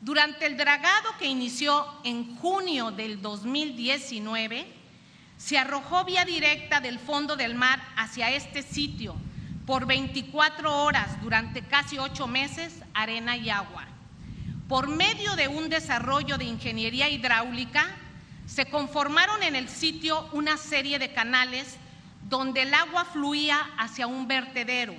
Durante 0.00 0.46
el 0.46 0.56
dragado 0.56 1.10
que 1.18 1.26
inició 1.26 1.84
en 2.04 2.36
junio 2.36 2.92
del 2.92 3.20
2019, 3.20 4.66
se 5.36 5.58
arrojó 5.58 6.04
vía 6.04 6.24
directa 6.24 6.80
del 6.80 6.98
fondo 6.98 7.36
del 7.36 7.54
mar 7.54 7.82
hacia 7.96 8.30
este 8.30 8.62
sitio 8.62 9.16
por 9.66 9.86
24 9.86 10.84
horas 10.84 11.20
durante 11.20 11.62
casi 11.62 11.98
ocho 11.98 12.26
meses 12.26 12.82
arena 12.94 13.36
y 13.36 13.50
agua. 13.50 13.86
Por 14.68 14.88
medio 14.88 15.34
de 15.36 15.48
un 15.48 15.68
desarrollo 15.68 16.38
de 16.38 16.44
ingeniería 16.44 17.08
hidráulica, 17.08 17.86
se 18.46 18.66
conformaron 18.66 19.42
en 19.42 19.56
el 19.56 19.68
sitio 19.68 20.28
una 20.32 20.56
serie 20.56 20.98
de 20.98 21.12
canales 21.12 21.76
donde 22.28 22.62
el 22.62 22.72
agua 22.72 23.04
fluía 23.04 23.58
hacia 23.78 24.06
un 24.06 24.28
vertedero. 24.28 24.94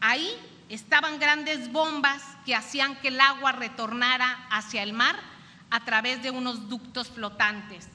Ahí 0.00 0.28
estaban 0.68 1.18
grandes 1.18 1.72
bombas 1.72 2.22
que 2.44 2.54
hacían 2.54 2.96
que 2.96 3.08
el 3.08 3.20
agua 3.20 3.52
retornara 3.52 4.46
hacia 4.50 4.82
el 4.82 4.92
mar 4.92 5.16
a 5.70 5.84
través 5.84 6.22
de 6.22 6.30
unos 6.30 6.68
ductos 6.68 7.08
flotantes 7.08 7.88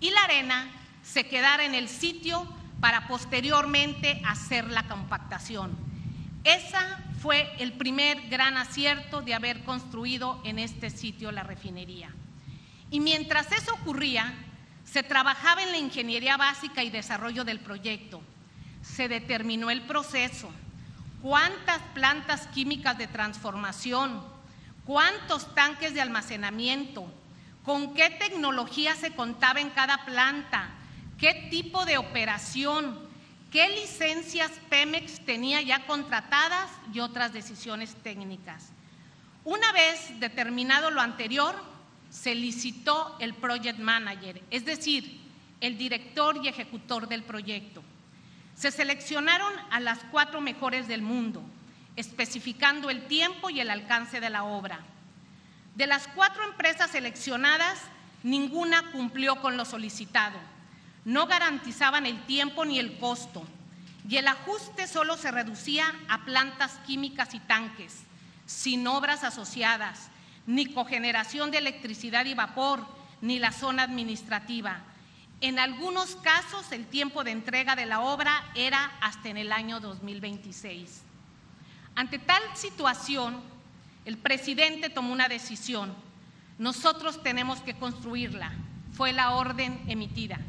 y 0.00 0.10
la 0.10 0.22
arena 0.24 0.70
se 1.02 1.26
quedara 1.26 1.64
en 1.64 1.74
el 1.74 1.88
sitio 1.88 2.46
para 2.80 3.06
posteriormente 3.08 4.20
hacer 4.26 4.66
la 4.70 4.86
compactación. 4.88 5.76
Esa 6.44 7.02
fue 7.20 7.50
el 7.58 7.72
primer 7.72 8.28
gran 8.28 8.58
acierto 8.58 9.22
de 9.22 9.32
haber 9.32 9.64
construido 9.64 10.40
en 10.44 10.58
este 10.58 10.90
sitio 10.90 11.32
la 11.32 11.42
refinería. 11.42 12.10
Y 12.90 13.00
mientras 13.00 13.50
eso 13.52 13.72
ocurría, 13.74 14.34
se 14.84 15.02
trabajaba 15.02 15.62
en 15.62 15.72
la 15.72 15.78
ingeniería 15.78 16.36
básica 16.36 16.84
y 16.84 16.90
desarrollo 16.90 17.44
del 17.44 17.60
proyecto. 17.60 18.22
Se 18.82 19.08
determinó 19.08 19.70
el 19.70 19.80
proceso, 19.82 20.52
cuántas 21.24 21.80
plantas 21.94 22.46
químicas 22.48 22.98
de 22.98 23.06
transformación, 23.06 24.22
cuántos 24.84 25.54
tanques 25.54 25.94
de 25.94 26.02
almacenamiento, 26.02 27.10
con 27.64 27.94
qué 27.94 28.10
tecnología 28.10 28.94
se 28.94 29.14
contaba 29.14 29.62
en 29.62 29.70
cada 29.70 30.04
planta, 30.04 30.68
qué 31.16 31.48
tipo 31.50 31.86
de 31.86 31.96
operación, 31.96 32.98
qué 33.50 33.70
licencias 33.70 34.52
Pemex 34.68 35.24
tenía 35.24 35.62
ya 35.62 35.86
contratadas 35.86 36.70
y 36.92 37.00
otras 37.00 37.32
decisiones 37.32 37.94
técnicas. 38.02 38.68
Una 39.44 39.72
vez 39.72 40.20
determinado 40.20 40.90
lo 40.90 41.00
anterior, 41.00 41.54
se 42.10 42.34
licitó 42.34 43.16
el 43.18 43.32
project 43.32 43.78
manager, 43.78 44.42
es 44.50 44.66
decir, 44.66 45.22
el 45.62 45.78
director 45.78 46.36
y 46.44 46.48
ejecutor 46.48 47.08
del 47.08 47.22
proyecto. 47.22 47.82
Se 48.56 48.70
seleccionaron 48.70 49.52
a 49.70 49.80
las 49.80 49.98
cuatro 50.10 50.40
mejores 50.40 50.88
del 50.88 51.02
mundo, 51.02 51.42
especificando 51.96 52.90
el 52.90 53.06
tiempo 53.06 53.50
y 53.50 53.60
el 53.60 53.70
alcance 53.70 54.20
de 54.20 54.30
la 54.30 54.44
obra. 54.44 54.80
De 55.74 55.86
las 55.86 56.06
cuatro 56.08 56.44
empresas 56.44 56.90
seleccionadas, 56.90 57.78
ninguna 58.22 58.90
cumplió 58.92 59.40
con 59.40 59.56
lo 59.56 59.64
solicitado. 59.64 60.38
No 61.04 61.26
garantizaban 61.26 62.06
el 62.06 62.24
tiempo 62.26 62.64
ni 62.64 62.78
el 62.78 62.98
costo 62.98 63.44
y 64.08 64.16
el 64.16 64.28
ajuste 64.28 64.86
solo 64.86 65.16
se 65.16 65.30
reducía 65.30 65.86
a 66.08 66.24
plantas 66.24 66.78
químicas 66.86 67.34
y 67.34 67.40
tanques, 67.40 68.02
sin 68.46 68.86
obras 68.86 69.24
asociadas, 69.24 70.08
ni 70.46 70.66
cogeneración 70.66 71.50
de 71.50 71.58
electricidad 71.58 72.26
y 72.26 72.34
vapor, 72.34 72.86
ni 73.22 73.38
la 73.38 73.52
zona 73.52 73.84
administrativa. 73.84 74.80
En 75.44 75.58
algunos 75.58 76.16
casos 76.16 76.72
el 76.72 76.86
tiempo 76.86 77.22
de 77.22 77.30
entrega 77.30 77.76
de 77.76 77.84
la 77.84 78.00
obra 78.00 78.50
era 78.54 78.90
hasta 79.02 79.28
en 79.28 79.36
el 79.36 79.52
año 79.52 79.78
2026. 79.78 81.02
Ante 81.94 82.18
tal 82.18 82.42
situación, 82.54 83.42
el 84.06 84.16
presidente 84.16 84.88
tomó 84.88 85.12
una 85.12 85.28
decisión. 85.28 85.94
Nosotros 86.56 87.22
tenemos 87.22 87.60
que 87.60 87.74
construirla. 87.74 88.52
Fue 88.94 89.12
la 89.12 89.32
orden 89.32 89.84
emitida. 89.86 90.40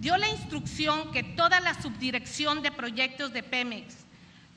Dio 0.00 0.16
la 0.16 0.28
instrucción 0.28 1.12
que 1.12 1.22
toda 1.22 1.60
la 1.60 1.80
subdirección 1.80 2.62
de 2.62 2.72
proyectos 2.72 3.32
de 3.32 3.44
Pemex, 3.44 3.94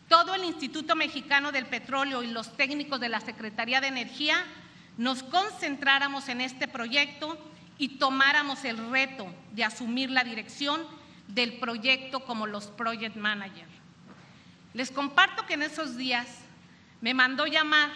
todo 0.09 0.33
el 0.33 0.45
Instituto 0.45 0.95
Mexicano 0.95 1.51
del 1.51 1.67
Petróleo 1.67 2.23
y 2.23 2.27
los 2.31 2.57
técnicos 2.57 2.99
de 2.99 3.09
la 3.09 3.19
Secretaría 3.19 3.81
de 3.81 3.89
Energía 3.89 4.45
nos 4.97 5.21
concentráramos 5.21 6.27
en 6.27 6.41
este 6.41 6.67
proyecto 6.67 7.37
y 7.77 7.97
tomáramos 7.97 8.63
el 8.65 8.77
reto 8.91 9.27
de 9.51 9.63
asumir 9.63 10.09
la 10.11 10.23
dirección 10.23 10.81
del 11.27 11.53
proyecto 11.59 12.25
como 12.25 12.47
los 12.47 12.67
project 12.67 13.15
managers. 13.15 13.71
Les 14.73 14.91
comparto 14.91 15.45
que 15.45 15.53
en 15.53 15.63
esos 15.63 15.97
días 15.97 16.27
me 17.01 17.13
mandó 17.13 17.45
llamar 17.45 17.91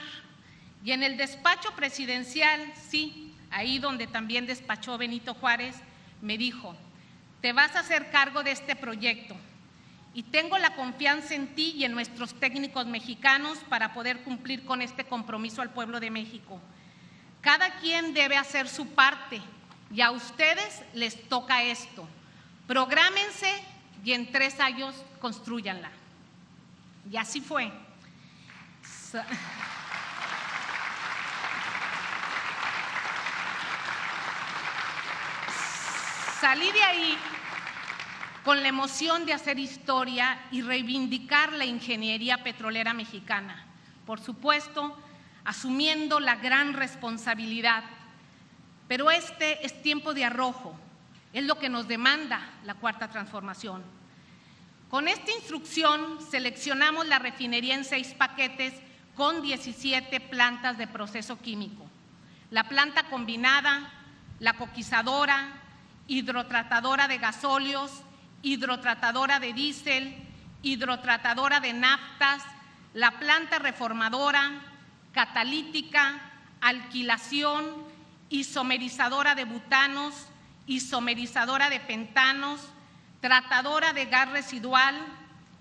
y 0.83 0.91
en 0.91 1.03
el 1.03 1.17
despacho 1.17 1.71
presidencial, 1.75 2.71
sí, 2.89 3.33
ahí 3.49 3.79
donde 3.79 4.07
también 4.07 4.45
despachó 4.45 4.97
Benito 4.97 5.33
Juárez, 5.33 5.75
me 6.21 6.37
dijo, 6.37 6.75
te 7.41 7.53
vas 7.53 7.75
a 7.75 7.79
hacer 7.79 8.09
cargo 8.11 8.43
de 8.43 8.51
este 8.51 8.75
proyecto 8.75 9.35
y 10.13 10.23
tengo 10.23 10.57
la 10.57 10.75
confianza 10.75 11.35
en 11.35 11.53
ti 11.53 11.73
y 11.75 11.83
en 11.83 11.91
nuestros 11.91 12.39
técnicos 12.39 12.87
mexicanos 12.87 13.59
para 13.69 13.93
poder 13.93 14.23
cumplir 14.23 14.65
con 14.65 14.81
este 14.81 15.03
compromiso 15.03 15.61
al 15.61 15.69
pueblo 15.69 15.99
de 15.99 16.09
México. 16.09 16.59
Cada 17.41 17.75
quien 17.77 18.13
debe 18.13 18.35
hacer 18.35 18.67
su 18.67 18.87
parte 18.87 19.41
y 19.91 20.01
a 20.01 20.11
ustedes 20.11 20.81
les 20.93 21.27
toca 21.29 21.63
esto. 21.63 22.07
Prográmense 22.67 23.51
y 24.03 24.13
en 24.13 24.31
tres 24.31 24.59
años 24.59 24.95
construyanla. 25.19 25.91
Y 27.09 27.17
así 27.17 27.41
fue. 27.41 27.71
Salí 36.39 36.71
de 36.71 36.83
ahí 36.83 37.17
con 38.43 38.61
la 38.61 38.69
emoción 38.69 39.25
de 39.25 39.33
hacer 39.33 39.59
historia 39.59 40.39
y 40.51 40.61
reivindicar 40.61 41.51
la 41.53 41.65
ingeniería 41.65 42.43
petrolera 42.43 42.93
mexicana. 42.93 43.65
Por 44.05 44.21
supuesto, 44.21 44.97
asumiendo 45.43 46.19
la 46.19 46.35
gran 46.35 46.73
responsabilidad. 46.73 47.83
Pero 48.87 49.11
este 49.11 49.65
es 49.65 49.81
tiempo 49.81 50.13
de 50.13 50.25
arrojo, 50.25 50.75
es 51.33 51.43
lo 51.43 51.59
que 51.59 51.69
nos 51.69 51.87
demanda 51.87 52.49
la 52.63 52.75
cuarta 52.75 53.09
transformación. 53.09 53.83
Con 54.89 55.07
esta 55.07 55.31
instrucción 55.31 56.19
seleccionamos 56.31 57.07
la 57.07 57.19
refinería 57.19 57.75
en 57.75 57.83
seis 57.83 58.13
paquetes 58.13 58.73
con 59.15 59.41
17 59.41 60.19
plantas 60.21 60.77
de 60.77 60.87
proceso 60.87 61.39
químico. 61.39 61.85
La 62.51 62.69
planta 62.69 63.03
combinada, 63.09 63.91
la 64.39 64.53
coquizadora, 64.53 65.49
hidrotratadora 66.07 67.09
de 67.09 67.17
gasóleos, 67.17 67.91
hidrotratadora 68.41 69.39
de 69.39 69.51
diésel, 69.51 70.15
hidrotratadora 70.61 71.59
de 71.59 71.73
naftas, 71.73 72.43
la 72.93 73.19
planta 73.19 73.59
reformadora, 73.59 74.61
catalítica, 75.11 76.21
alquilación, 76.61 77.65
isomerizadora 78.29 79.35
de 79.35 79.45
butanos, 79.45 80.13
isomerizadora 80.65 81.69
de 81.69 81.79
pentanos, 81.79 82.61
tratadora 83.21 83.93
de 83.93 84.05
gas 84.05 84.29
residual, 84.29 84.95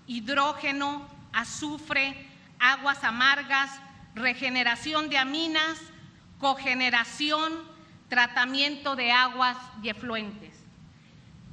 hidrógeno, 0.05 1.07
azufre, 1.33 2.27
aguas 2.59 3.03
amargas, 3.03 3.69
regeneración 4.15 5.09
de 5.09 5.17
aminas, 5.17 5.77
cogeneración, 6.39 7.53
tratamiento 8.09 8.95
de 8.95 9.11
aguas 9.11 9.57
y 9.83 9.89
efluentes. 9.89 10.55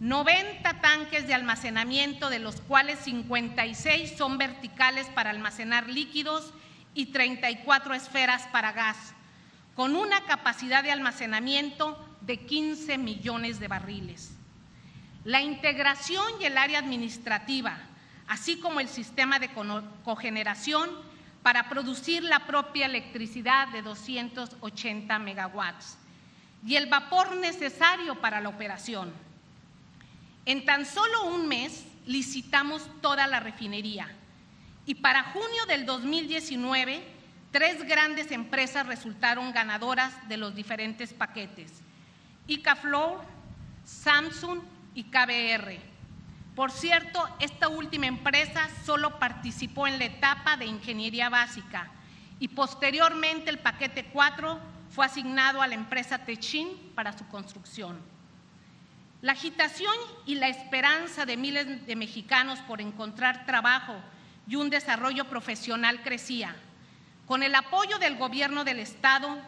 90 0.00 0.80
tanques 0.80 1.26
de 1.26 1.34
almacenamiento, 1.34 2.28
de 2.28 2.38
los 2.38 2.60
cuales 2.60 2.98
56 3.00 4.16
son 4.16 4.38
verticales 4.38 5.06
para 5.08 5.30
almacenar 5.30 5.88
líquidos 5.88 6.52
y 6.94 7.06
34 7.06 7.94
esferas 7.94 8.42
para 8.52 8.72
gas, 8.72 9.14
con 9.74 9.96
una 9.96 10.22
capacidad 10.22 10.82
de 10.82 10.92
almacenamiento 10.92 11.98
de 12.20 12.38
15 12.38 12.98
millones 12.98 13.58
de 13.60 13.68
barriles. 13.68 14.32
La 15.24 15.40
integración 15.40 16.26
y 16.40 16.44
el 16.44 16.58
área 16.58 16.78
administrativa, 16.78 17.78
así 18.28 18.58
como 18.58 18.80
el 18.80 18.88
sistema 18.88 19.38
de 19.38 19.50
cogeneración 20.04 20.90
para 21.42 21.68
producir 21.68 22.22
la 22.22 22.46
propia 22.46 22.86
electricidad 22.86 23.68
de 23.68 23.82
280 23.82 25.18
megawatts 25.18 25.98
y 26.66 26.76
el 26.76 26.86
vapor 26.86 27.36
necesario 27.36 28.20
para 28.20 28.40
la 28.40 28.48
operación. 28.48 29.12
En 30.46 30.64
tan 30.64 30.86
solo 30.86 31.24
un 31.24 31.48
mes 31.48 31.84
licitamos 32.06 32.82
toda 33.00 33.26
la 33.26 33.40
refinería 33.40 34.08
y 34.86 34.94
para 34.96 35.32
junio 35.32 35.66
del 35.66 35.84
2019 35.86 37.13
tres 37.54 37.86
grandes 37.86 38.32
empresas 38.32 38.84
resultaron 38.84 39.52
ganadoras 39.52 40.12
de 40.28 40.36
los 40.36 40.56
diferentes 40.56 41.14
paquetes, 41.14 41.70
Icaflow, 42.48 43.20
Samsung 43.84 44.58
y 44.92 45.04
KBR. 45.04 45.78
Por 46.56 46.72
cierto, 46.72 47.24
esta 47.38 47.68
última 47.68 48.08
empresa 48.08 48.68
solo 48.84 49.20
participó 49.20 49.86
en 49.86 50.00
la 50.00 50.06
etapa 50.06 50.56
de 50.56 50.66
ingeniería 50.66 51.28
básica 51.28 51.92
y 52.40 52.48
posteriormente 52.48 53.50
el 53.50 53.60
paquete 53.60 54.06
4 54.06 54.58
fue 54.90 55.06
asignado 55.06 55.62
a 55.62 55.68
la 55.68 55.76
empresa 55.76 56.24
Techin 56.24 56.70
para 56.96 57.16
su 57.16 57.24
construcción. 57.28 58.00
La 59.22 59.30
agitación 59.30 59.94
y 60.26 60.34
la 60.34 60.48
esperanza 60.48 61.24
de 61.24 61.36
miles 61.36 61.86
de 61.86 61.94
mexicanos 61.94 62.58
por 62.62 62.80
encontrar 62.80 63.46
trabajo 63.46 63.94
y 64.48 64.56
un 64.56 64.70
desarrollo 64.70 65.26
profesional 65.26 66.02
crecía. 66.02 66.56
Con 67.26 67.42
el 67.42 67.54
apoyo 67.54 67.98
del 67.98 68.16
gobierno 68.16 68.64
del 68.64 68.78
Estado, 68.78 69.38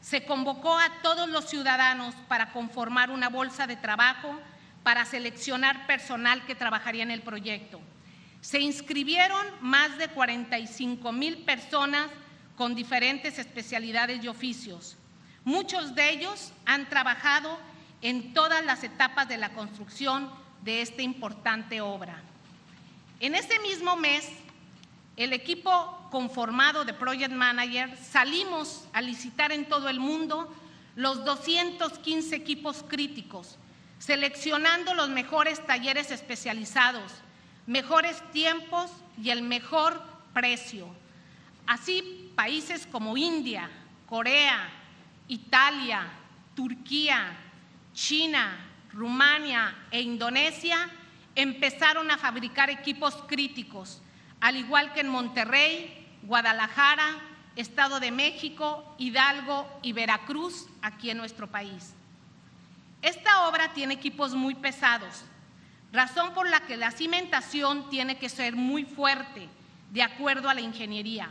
se 0.00 0.24
convocó 0.24 0.78
a 0.78 1.00
todos 1.02 1.28
los 1.28 1.48
ciudadanos 1.48 2.14
para 2.28 2.52
conformar 2.52 3.10
una 3.10 3.28
bolsa 3.28 3.66
de 3.66 3.76
trabajo 3.76 4.38
para 4.82 5.04
seleccionar 5.06 5.86
personal 5.86 6.44
que 6.44 6.54
trabajaría 6.54 7.02
en 7.02 7.10
el 7.10 7.22
proyecto. 7.22 7.80
Se 8.42 8.60
inscribieron 8.60 9.46
más 9.62 9.96
de 9.96 10.08
45 10.08 11.10
mil 11.12 11.38
personas 11.38 12.08
con 12.56 12.74
diferentes 12.74 13.38
especialidades 13.38 14.22
y 14.22 14.28
oficios. 14.28 14.96
Muchos 15.44 15.94
de 15.94 16.10
ellos 16.10 16.52
han 16.66 16.88
trabajado 16.88 17.58
en 18.02 18.34
todas 18.34 18.64
las 18.64 18.84
etapas 18.84 19.26
de 19.26 19.38
la 19.38 19.54
construcción 19.54 20.30
de 20.62 20.82
esta 20.82 21.00
importante 21.00 21.80
obra. 21.80 22.22
En 23.20 23.34
ese 23.34 23.58
mismo 23.60 23.96
mes, 23.96 24.28
el 25.16 25.32
equipo 25.32 26.03
conformado 26.14 26.84
de 26.84 26.94
Project 26.94 27.32
Manager 27.32 27.98
salimos 27.98 28.84
a 28.92 29.02
licitar 29.02 29.50
en 29.50 29.68
todo 29.68 29.88
el 29.88 29.98
mundo 29.98 30.48
los 30.94 31.24
215 31.24 32.36
equipos 32.36 32.84
críticos, 32.86 33.58
seleccionando 33.98 34.94
los 34.94 35.08
mejores 35.08 35.66
talleres 35.66 36.12
especializados, 36.12 37.10
mejores 37.66 38.22
tiempos 38.30 38.92
y 39.20 39.30
el 39.30 39.42
mejor 39.42 40.00
precio. 40.32 40.86
Así, 41.66 42.30
países 42.36 42.86
como 42.86 43.16
India, 43.16 43.68
Corea, 44.08 44.68
Italia, 45.26 46.06
Turquía, 46.54 47.36
China, 47.92 48.56
Rumania 48.92 49.74
e 49.90 50.00
Indonesia 50.00 50.88
empezaron 51.34 52.08
a 52.12 52.18
fabricar 52.18 52.70
equipos 52.70 53.16
críticos, 53.26 54.00
al 54.40 54.56
igual 54.56 54.92
que 54.92 55.00
en 55.00 55.08
Monterrey, 55.08 56.02
Guadalajara, 56.24 57.20
Estado 57.56 57.98
de 58.00 58.10
México, 58.10 58.84
Hidalgo 58.98 59.66
y 59.82 59.92
Veracruz, 59.92 60.66
aquí 60.82 61.10
en 61.10 61.18
nuestro 61.18 61.46
país. 61.46 61.94
Esta 63.02 63.48
obra 63.48 63.72
tiene 63.74 63.94
equipos 63.94 64.34
muy 64.34 64.54
pesados, 64.54 65.22
razón 65.92 66.34
por 66.34 66.48
la 66.48 66.60
que 66.60 66.76
la 66.76 66.90
cimentación 66.90 67.88
tiene 67.90 68.18
que 68.18 68.28
ser 68.28 68.56
muy 68.56 68.84
fuerte, 68.84 69.48
de 69.92 70.02
acuerdo 70.02 70.48
a 70.48 70.54
la 70.54 70.62
ingeniería. 70.62 71.30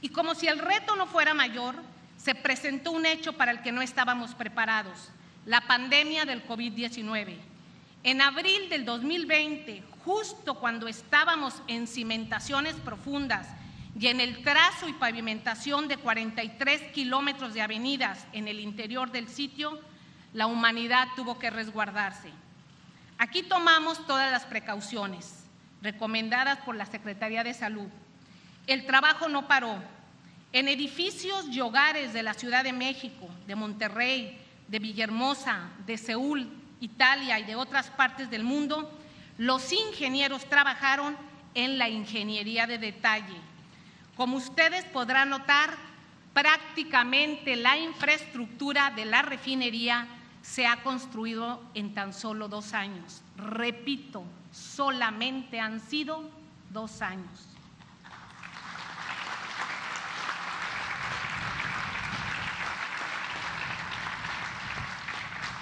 Y 0.00 0.08
como 0.08 0.34
si 0.34 0.48
el 0.48 0.58
reto 0.58 0.96
no 0.96 1.06
fuera 1.06 1.34
mayor, 1.34 1.74
se 2.16 2.34
presentó 2.34 2.92
un 2.92 3.04
hecho 3.04 3.34
para 3.34 3.50
el 3.50 3.60
que 3.60 3.72
no 3.72 3.82
estábamos 3.82 4.34
preparados, 4.34 5.10
la 5.46 5.62
pandemia 5.62 6.24
del 6.24 6.46
COVID-19. 6.46 7.36
En 8.02 8.20
abril 8.20 8.68
del 8.68 8.84
2020, 8.84 9.82
justo 10.04 10.54
cuando 10.54 10.88
estábamos 10.88 11.62
en 11.66 11.86
cimentaciones 11.86 12.74
profundas 12.76 13.48
y 13.98 14.08
en 14.08 14.20
el 14.20 14.42
trazo 14.42 14.88
y 14.88 14.92
pavimentación 14.92 15.88
de 15.88 15.96
43 15.96 16.92
kilómetros 16.92 17.54
de 17.54 17.62
avenidas 17.62 18.26
en 18.32 18.48
el 18.48 18.60
interior 18.60 19.10
del 19.10 19.28
sitio, 19.28 19.80
la 20.32 20.46
humanidad 20.46 21.08
tuvo 21.16 21.38
que 21.38 21.50
resguardarse. 21.50 22.30
Aquí 23.18 23.42
tomamos 23.42 24.04
todas 24.06 24.30
las 24.32 24.44
precauciones 24.44 25.44
recomendadas 25.80 26.58
por 26.60 26.74
la 26.74 26.86
Secretaría 26.86 27.44
de 27.44 27.54
Salud. 27.54 27.88
El 28.66 28.86
trabajo 28.86 29.28
no 29.28 29.46
paró. 29.46 29.78
En 30.52 30.68
edificios 30.68 31.46
y 31.50 31.60
hogares 31.60 32.12
de 32.12 32.22
la 32.22 32.34
Ciudad 32.34 32.64
de 32.64 32.72
México, 32.72 33.28
de 33.46 33.56
Monterrey, 33.56 34.43
de 34.68 34.78
Villahermosa, 34.78 35.70
de 35.86 35.96
Seúl, 35.98 36.48
Italia 36.80 37.38
y 37.38 37.44
de 37.44 37.56
otras 37.56 37.90
partes 37.90 38.30
del 38.30 38.44
mundo, 38.44 38.90
los 39.38 39.72
ingenieros 39.72 40.48
trabajaron 40.48 41.16
en 41.54 41.78
la 41.78 41.88
ingeniería 41.88 42.66
de 42.66 42.78
detalle. 42.78 43.36
Como 44.16 44.36
ustedes 44.36 44.84
podrán 44.86 45.30
notar, 45.30 45.70
prácticamente 46.32 47.56
la 47.56 47.78
infraestructura 47.78 48.90
de 48.90 49.04
la 49.04 49.22
refinería 49.22 50.06
se 50.42 50.66
ha 50.66 50.82
construido 50.82 51.62
en 51.74 51.94
tan 51.94 52.12
solo 52.12 52.48
dos 52.48 52.74
años. 52.74 53.22
Repito, 53.36 54.24
solamente 54.52 55.58
han 55.58 55.80
sido 55.80 56.28
dos 56.70 57.00
años. 57.02 57.53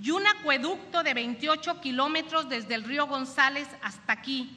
y 0.00 0.12
un 0.12 0.24
acueducto 0.28 1.02
de 1.02 1.12
28 1.12 1.80
kilómetros 1.80 2.48
desde 2.48 2.76
el 2.76 2.84
río 2.84 3.08
González 3.08 3.66
hasta 3.82 4.12
aquí, 4.12 4.56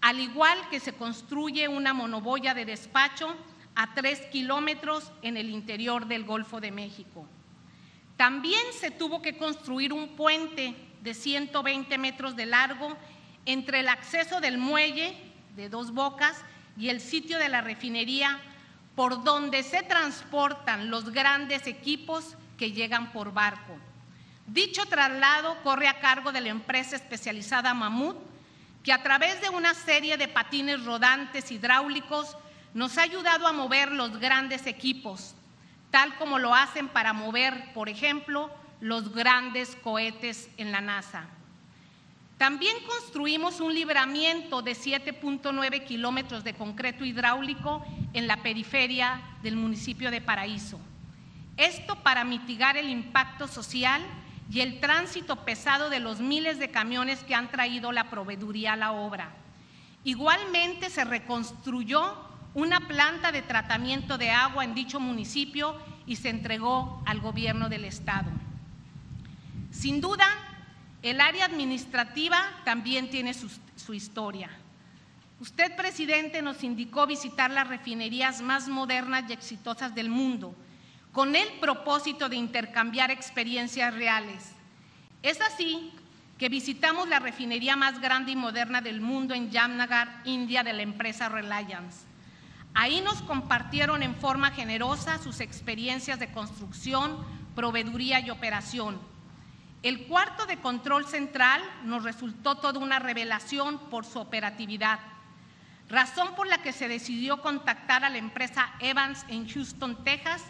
al 0.00 0.18
igual 0.18 0.58
que 0.70 0.80
se 0.80 0.92
construye 0.92 1.68
una 1.68 1.94
monoboya 1.94 2.52
de 2.52 2.64
despacho 2.64 3.32
a 3.76 3.94
3 3.94 4.22
kilómetros 4.32 5.12
en 5.22 5.36
el 5.36 5.48
interior 5.48 6.06
del 6.06 6.24
Golfo 6.24 6.60
de 6.60 6.72
México. 6.72 7.28
También 8.16 8.72
se 8.72 8.90
tuvo 8.90 9.22
que 9.22 9.38
construir 9.38 9.92
un 9.92 10.16
puente 10.16 10.74
de 11.00 11.14
120 11.14 11.96
metros 11.96 12.34
de 12.34 12.46
largo 12.46 12.96
entre 13.46 13.80
el 13.80 13.88
acceso 13.88 14.40
del 14.40 14.58
muelle 14.58 15.16
de 15.54 15.68
dos 15.68 15.92
bocas 15.92 16.44
y 16.80 16.88
el 16.88 17.00
sitio 17.00 17.38
de 17.38 17.50
la 17.50 17.60
refinería 17.60 18.40
por 18.96 19.22
donde 19.22 19.62
se 19.62 19.82
transportan 19.82 20.90
los 20.90 21.10
grandes 21.10 21.66
equipos 21.66 22.36
que 22.56 22.72
llegan 22.72 23.12
por 23.12 23.34
barco. 23.34 23.76
Dicho 24.46 24.86
traslado 24.86 25.56
corre 25.62 25.88
a 25.88 26.00
cargo 26.00 26.32
de 26.32 26.40
la 26.40 26.48
empresa 26.48 26.96
especializada 26.96 27.74
Mamut, 27.74 28.16
que 28.82 28.94
a 28.94 29.02
través 29.02 29.40
de 29.42 29.50
una 29.50 29.74
serie 29.74 30.16
de 30.16 30.26
patines 30.26 30.82
rodantes 30.84 31.52
hidráulicos 31.52 32.36
nos 32.72 32.96
ha 32.96 33.02
ayudado 33.02 33.46
a 33.46 33.52
mover 33.52 33.92
los 33.92 34.18
grandes 34.18 34.66
equipos, 34.66 35.34
tal 35.90 36.16
como 36.16 36.38
lo 36.38 36.54
hacen 36.54 36.88
para 36.88 37.12
mover, 37.12 37.74
por 37.74 37.90
ejemplo, 37.90 38.50
los 38.80 39.12
grandes 39.14 39.76
cohetes 39.82 40.48
en 40.56 40.72
la 40.72 40.80
NASA. 40.80 41.28
También 42.40 42.74
construimos 42.86 43.60
un 43.60 43.74
libramiento 43.74 44.62
de 44.62 44.72
7.9 44.72 45.84
kilómetros 45.84 46.42
de 46.42 46.54
concreto 46.54 47.04
hidráulico 47.04 47.84
en 48.14 48.26
la 48.26 48.38
periferia 48.38 49.20
del 49.42 49.56
municipio 49.56 50.10
de 50.10 50.22
Paraíso. 50.22 50.80
Esto 51.58 51.96
para 51.96 52.24
mitigar 52.24 52.78
el 52.78 52.88
impacto 52.88 53.46
social 53.46 54.00
y 54.50 54.60
el 54.60 54.80
tránsito 54.80 55.44
pesado 55.44 55.90
de 55.90 56.00
los 56.00 56.20
miles 56.20 56.58
de 56.58 56.70
camiones 56.70 57.22
que 57.24 57.34
han 57.34 57.50
traído 57.50 57.92
la 57.92 58.08
proveeduría 58.08 58.72
a 58.72 58.76
la 58.76 58.92
obra. 58.92 59.34
Igualmente 60.04 60.88
se 60.88 61.04
reconstruyó 61.04 62.16
una 62.54 62.88
planta 62.88 63.32
de 63.32 63.42
tratamiento 63.42 64.16
de 64.16 64.30
agua 64.30 64.64
en 64.64 64.74
dicho 64.74 64.98
municipio 64.98 65.76
y 66.06 66.16
se 66.16 66.30
entregó 66.30 67.02
al 67.04 67.20
gobierno 67.20 67.68
del 67.68 67.84
estado. 67.84 68.30
Sin 69.70 70.00
duda, 70.00 70.26
el 71.02 71.20
área 71.20 71.46
administrativa 71.46 72.38
también 72.64 73.10
tiene 73.10 73.32
su, 73.34 73.94
historia. 73.94 74.50
Usted, 75.40 75.74
presidente, 75.74 76.42
nos 76.42 76.62
indicó 76.62 77.06
visitar 77.06 77.50
las 77.50 77.66
refinerías 77.66 78.42
más 78.42 78.68
modernas 78.68 79.24
y 79.28 79.32
exitosas 79.32 79.94
del 79.94 80.10
mundo, 80.10 80.54
con 81.12 81.34
el 81.34 81.48
propósito 81.60 82.28
de 82.28 82.36
intercambiar 82.36 83.10
experiencias 83.10 83.94
reales. 83.94 84.52
Es 85.22 85.40
así 85.40 85.90
que 86.38 86.48
visitamos 86.48 87.08
la 87.08 87.18
refinería 87.18 87.76
más 87.76 88.00
grande 88.00 88.32
y 88.32 88.36
moderna 88.36 88.80
del 88.80 89.00
mundo 89.00 89.34
en 89.34 89.50
Jamnagar, 89.50 90.22
India, 90.24 90.62
de 90.62 90.72
la 90.72 90.82
empresa 90.82 91.28
Reliance. 91.28 92.06
Ahí 92.74 93.00
nos 93.00 93.20
compartieron 93.22 94.02
en 94.02 94.14
forma 94.14 94.50
generosa 94.50 95.18
sus 95.18 95.40
experiencias 95.40 96.18
de 96.20 96.30
construcción, 96.30 97.16
proveeduría 97.54 98.20
y 98.20 98.30
operación. 98.30 98.98
El 99.82 100.06
cuarto 100.06 100.44
de 100.44 100.58
control 100.58 101.06
central 101.06 101.62
nos 101.84 102.04
resultó 102.04 102.56
toda 102.56 102.78
una 102.78 102.98
revelación 102.98 103.78
por 103.90 104.04
su 104.04 104.18
operatividad, 104.18 105.00
razón 105.88 106.34
por 106.34 106.46
la 106.46 106.62
que 106.62 106.72
se 106.72 106.86
decidió 106.86 107.40
contactar 107.40 108.04
a 108.04 108.10
la 108.10 108.18
empresa 108.18 108.74
Evans 108.80 109.24
en 109.28 109.48
Houston, 109.48 110.04
Texas, 110.04 110.42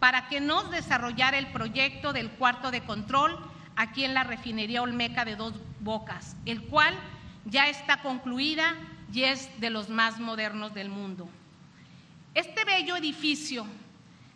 para 0.00 0.28
que 0.28 0.40
nos 0.40 0.70
desarrollara 0.70 1.38
el 1.38 1.50
proyecto 1.50 2.12
del 2.12 2.30
cuarto 2.32 2.70
de 2.70 2.82
control 2.82 3.38
aquí 3.74 4.04
en 4.04 4.12
la 4.12 4.22
refinería 4.22 4.82
Olmeca 4.82 5.24
de 5.24 5.36
Dos 5.36 5.54
Bocas, 5.80 6.36
el 6.44 6.64
cual 6.64 6.94
ya 7.46 7.68
está 7.68 8.02
concluida 8.02 8.74
y 9.10 9.22
es 9.22 9.48
de 9.60 9.70
los 9.70 9.88
más 9.88 10.20
modernos 10.20 10.74
del 10.74 10.90
mundo. 10.90 11.26
Este 12.34 12.64
bello 12.64 12.96
edificio, 12.96 13.66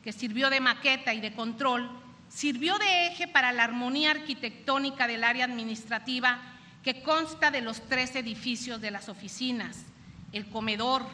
que 0.03 0.13
sirvió 0.13 0.49
de 0.49 0.61
maqueta 0.61 1.13
y 1.13 1.21
de 1.21 1.35
control, 1.35 1.91
sirvió 2.29 2.79
de 2.79 3.07
eje 3.07 3.29
para 3.29 3.53
la 3.53 3.65
armonía 3.65 4.11
arquitectónica 4.11 5.07
del 5.07 5.25
área 5.25 5.45
administrativa 5.45 6.39
que 6.83 7.03
consta 7.03 7.51
de 7.51 7.61
los 7.61 7.87
tres 7.89 8.15
edificios 8.17 8.81
de 8.81 8.91
las 8.91 9.09
oficinas, 9.09 9.85
el 10.33 10.49
comedor, 10.49 11.05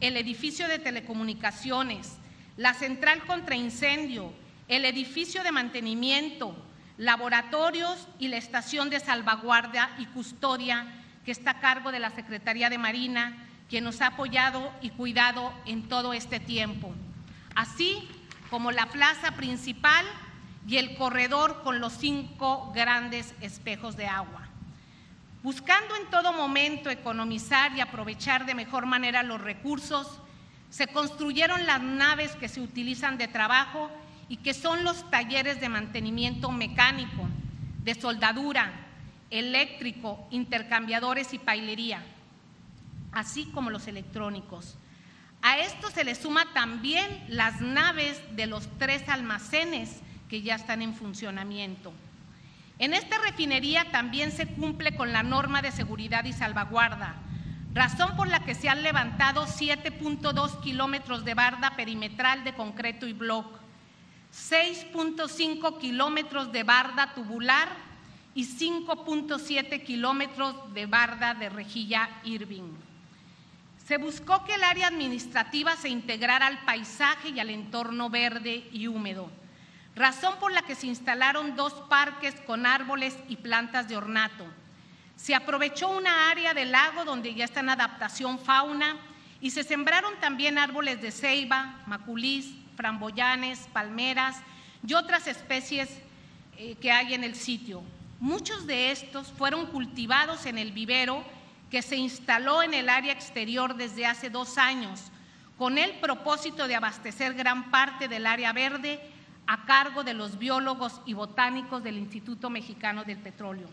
el 0.00 0.16
edificio 0.16 0.68
de 0.68 0.78
telecomunicaciones, 0.78 2.12
la 2.56 2.74
central 2.74 3.24
contra 3.26 3.56
incendio, 3.56 4.32
el 4.68 4.84
edificio 4.84 5.42
de 5.42 5.52
mantenimiento, 5.52 6.54
laboratorios 6.96 8.08
y 8.18 8.28
la 8.28 8.36
estación 8.36 8.90
de 8.90 9.00
salvaguardia 9.00 9.90
y 9.98 10.06
custodia 10.06 10.86
que 11.24 11.32
está 11.32 11.52
a 11.52 11.60
cargo 11.60 11.92
de 11.92 11.98
la 11.98 12.10
Secretaría 12.10 12.70
de 12.70 12.78
Marina, 12.78 13.46
quien 13.68 13.84
nos 13.84 14.00
ha 14.00 14.08
apoyado 14.08 14.72
y 14.82 14.90
cuidado 14.90 15.52
en 15.64 15.88
todo 15.88 16.12
este 16.12 16.40
tiempo, 16.40 16.94
así 17.54 18.08
como 18.50 18.72
la 18.72 18.86
plaza 18.86 19.32
principal 19.32 20.04
y 20.70 20.78
el 20.78 20.94
corredor 20.94 21.62
con 21.64 21.80
los 21.80 21.94
cinco 21.94 22.70
grandes 22.72 23.34
espejos 23.40 23.96
de 23.96 24.06
agua. 24.06 24.46
Buscando 25.42 25.96
en 25.96 26.08
todo 26.10 26.32
momento 26.32 26.90
economizar 26.90 27.76
y 27.76 27.80
aprovechar 27.80 28.46
de 28.46 28.54
mejor 28.54 28.86
manera 28.86 29.24
los 29.24 29.40
recursos, 29.40 30.20
se 30.70 30.86
construyeron 30.86 31.66
las 31.66 31.82
naves 31.82 32.36
que 32.36 32.48
se 32.48 32.60
utilizan 32.60 33.18
de 33.18 33.26
trabajo 33.26 33.90
y 34.28 34.36
que 34.36 34.54
son 34.54 34.84
los 34.84 35.10
talleres 35.10 35.60
de 35.60 35.68
mantenimiento 35.68 36.52
mecánico, 36.52 37.26
de 37.82 37.96
soldadura, 37.96 38.70
eléctrico, 39.30 40.24
intercambiadores 40.30 41.34
y 41.34 41.40
pailería, 41.40 42.00
así 43.10 43.46
como 43.46 43.70
los 43.70 43.88
electrónicos. 43.88 44.76
A 45.42 45.58
esto 45.58 45.90
se 45.90 46.04
le 46.04 46.14
suma 46.14 46.46
también 46.54 47.24
las 47.26 47.60
naves 47.60 48.22
de 48.36 48.46
los 48.46 48.68
tres 48.78 49.08
almacenes 49.08 50.00
que 50.30 50.42
ya 50.42 50.54
están 50.54 50.80
en 50.80 50.94
funcionamiento. 50.94 51.92
En 52.78 52.94
esta 52.94 53.18
refinería 53.18 53.90
también 53.90 54.30
se 54.30 54.46
cumple 54.46 54.96
con 54.96 55.12
la 55.12 55.22
norma 55.22 55.60
de 55.60 55.72
seguridad 55.72 56.24
y 56.24 56.32
salvaguarda, 56.32 57.16
razón 57.74 58.16
por 58.16 58.28
la 58.28 58.40
que 58.44 58.54
se 58.54 58.68
han 58.68 58.82
levantado 58.82 59.46
7.2 59.46 60.60
kilómetros 60.62 61.24
de 61.24 61.34
barda 61.34 61.76
perimetral 61.76 62.44
de 62.44 62.54
concreto 62.54 63.06
y 63.06 63.12
bloque, 63.12 63.58
6.5 64.32 65.78
kilómetros 65.78 66.52
de 66.52 66.62
barda 66.62 67.12
tubular 67.14 67.68
y 68.34 68.46
5.7 68.46 69.82
kilómetros 69.82 70.72
de 70.72 70.86
barda 70.86 71.34
de 71.34 71.48
rejilla 71.48 72.08
Irving. 72.24 72.72
Se 73.84 73.98
buscó 73.98 74.44
que 74.44 74.54
el 74.54 74.62
área 74.62 74.86
administrativa 74.86 75.74
se 75.74 75.88
integrara 75.88 76.46
al 76.46 76.64
paisaje 76.64 77.30
y 77.30 77.40
al 77.40 77.50
entorno 77.50 78.08
verde 78.08 78.68
y 78.72 78.86
húmedo, 78.86 79.30
razón 79.94 80.38
por 80.38 80.52
la 80.52 80.62
que 80.62 80.74
se 80.74 80.86
instalaron 80.86 81.56
dos 81.56 81.72
parques 81.88 82.34
con 82.46 82.66
árboles 82.66 83.16
y 83.28 83.36
plantas 83.36 83.88
de 83.88 83.96
ornato. 83.96 84.46
Se 85.16 85.34
aprovechó 85.34 85.88
una 85.88 86.30
área 86.30 86.54
del 86.54 86.72
lago 86.72 87.04
donde 87.04 87.34
ya 87.34 87.44
está 87.44 87.60
en 87.60 87.68
adaptación 87.68 88.38
fauna 88.38 88.96
y 89.40 89.50
se 89.50 89.64
sembraron 89.64 90.18
también 90.20 90.58
árboles 90.58 91.02
de 91.02 91.10
ceiba, 91.10 91.82
maculís, 91.86 92.54
framboyanes, 92.76 93.68
palmeras 93.72 94.36
y 94.86 94.94
otras 94.94 95.26
especies 95.26 95.90
eh, 96.56 96.76
que 96.80 96.92
hay 96.92 97.14
en 97.14 97.24
el 97.24 97.34
sitio. 97.34 97.82
Muchos 98.20 98.66
de 98.66 98.90
estos 98.90 99.28
fueron 99.32 99.66
cultivados 99.66 100.46
en 100.46 100.58
el 100.58 100.72
vivero 100.72 101.24
que 101.70 101.82
se 101.82 101.96
instaló 101.96 102.62
en 102.62 102.74
el 102.74 102.88
área 102.88 103.12
exterior 103.12 103.76
desde 103.76 104.06
hace 104.06 104.28
dos 104.28 104.58
años, 104.58 105.00
con 105.56 105.78
el 105.78 105.92
propósito 106.00 106.66
de 106.66 106.74
abastecer 106.74 107.34
gran 107.34 107.70
parte 107.70 108.08
del 108.08 108.26
área 108.26 108.52
verde 108.52 109.00
a 109.46 109.64
cargo 109.64 110.04
de 110.04 110.14
los 110.14 110.38
biólogos 110.38 111.00
y 111.06 111.14
botánicos 111.14 111.82
del 111.82 111.98
Instituto 111.98 112.50
Mexicano 112.50 113.04
del 113.04 113.18
Petróleo. 113.18 113.68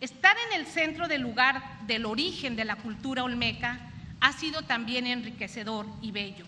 Estar 0.00 0.36
en 0.48 0.60
el 0.60 0.66
centro 0.66 1.08
del 1.08 1.22
lugar 1.22 1.80
del 1.86 2.04
origen 2.04 2.56
de 2.56 2.64
la 2.64 2.76
cultura 2.76 3.24
olmeca 3.24 3.80
ha 4.20 4.32
sido 4.32 4.62
también 4.62 5.06
enriquecedor 5.06 5.86
y 6.02 6.10
bello. 6.10 6.44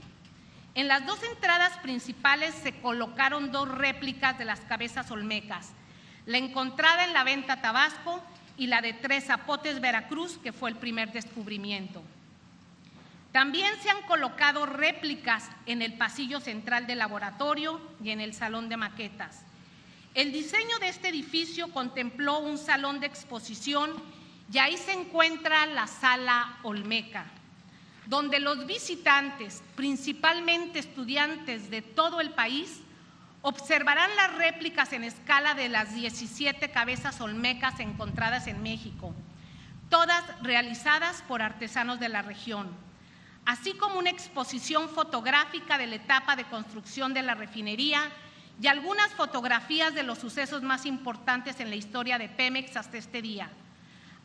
En 0.74 0.86
las 0.86 1.06
dos 1.06 1.18
entradas 1.22 1.76
principales 1.78 2.54
se 2.54 2.80
colocaron 2.80 3.50
dos 3.50 3.68
réplicas 3.68 4.38
de 4.38 4.44
las 4.44 4.60
cabezas 4.60 5.10
olmecas, 5.10 5.72
la 6.26 6.38
encontrada 6.38 7.04
en 7.04 7.14
la 7.14 7.24
venta 7.24 7.62
Tabasco 7.62 8.22
y 8.56 8.66
la 8.66 8.82
de 8.82 8.92
Tres 8.92 9.26
Zapotes, 9.26 9.80
Veracruz, 9.80 10.38
que 10.38 10.52
fue 10.52 10.70
el 10.70 10.76
primer 10.76 11.12
descubrimiento. 11.12 12.02
También 13.32 13.70
se 13.82 13.90
han 13.90 14.02
colocado 14.02 14.64
réplicas 14.64 15.50
en 15.66 15.82
el 15.82 15.94
pasillo 15.94 16.40
central 16.40 16.86
del 16.86 16.98
laboratorio 16.98 17.80
y 18.02 18.10
en 18.10 18.20
el 18.20 18.32
salón 18.32 18.68
de 18.68 18.76
maquetas. 18.76 19.44
El 20.14 20.32
diseño 20.32 20.78
de 20.80 20.88
este 20.88 21.08
edificio 21.08 21.70
contempló 21.72 22.38
un 22.38 22.58
salón 22.58 23.00
de 23.00 23.06
exposición 23.06 23.92
y 24.50 24.58
ahí 24.58 24.76
se 24.78 24.92
encuentra 24.92 25.66
la 25.66 25.86
sala 25.86 26.58
Olmeca, 26.62 27.26
donde 28.06 28.40
los 28.40 28.66
visitantes, 28.66 29.62
principalmente 29.76 30.78
estudiantes 30.78 31.70
de 31.70 31.82
todo 31.82 32.22
el 32.22 32.30
país, 32.30 32.80
observarán 33.42 34.10
las 34.16 34.34
réplicas 34.36 34.92
en 34.94 35.04
escala 35.04 35.54
de 35.54 35.68
las 35.68 35.94
17 35.94 36.70
cabezas 36.70 37.20
olmecas 37.20 37.78
encontradas 37.78 38.46
en 38.46 38.62
México, 38.62 39.14
todas 39.90 40.24
realizadas 40.42 41.22
por 41.28 41.42
artesanos 41.42 42.00
de 42.00 42.08
la 42.08 42.22
región, 42.22 42.87
así 43.48 43.72
como 43.72 43.98
una 43.98 44.10
exposición 44.10 44.90
fotográfica 44.90 45.78
de 45.78 45.86
la 45.86 45.94
etapa 45.94 46.36
de 46.36 46.44
construcción 46.44 47.14
de 47.14 47.22
la 47.22 47.34
refinería 47.34 48.10
y 48.60 48.66
algunas 48.66 49.10
fotografías 49.14 49.94
de 49.94 50.02
los 50.02 50.18
sucesos 50.18 50.62
más 50.62 50.84
importantes 50.84 51.58
en 51.58 51.70
la 51.70 51.76
historia 51.76 52.18
de 52.18 52.28
Pemex 52.28 52.76
hasta 52.76 52.98
este 52.98 53.22
día. 53.22 53.48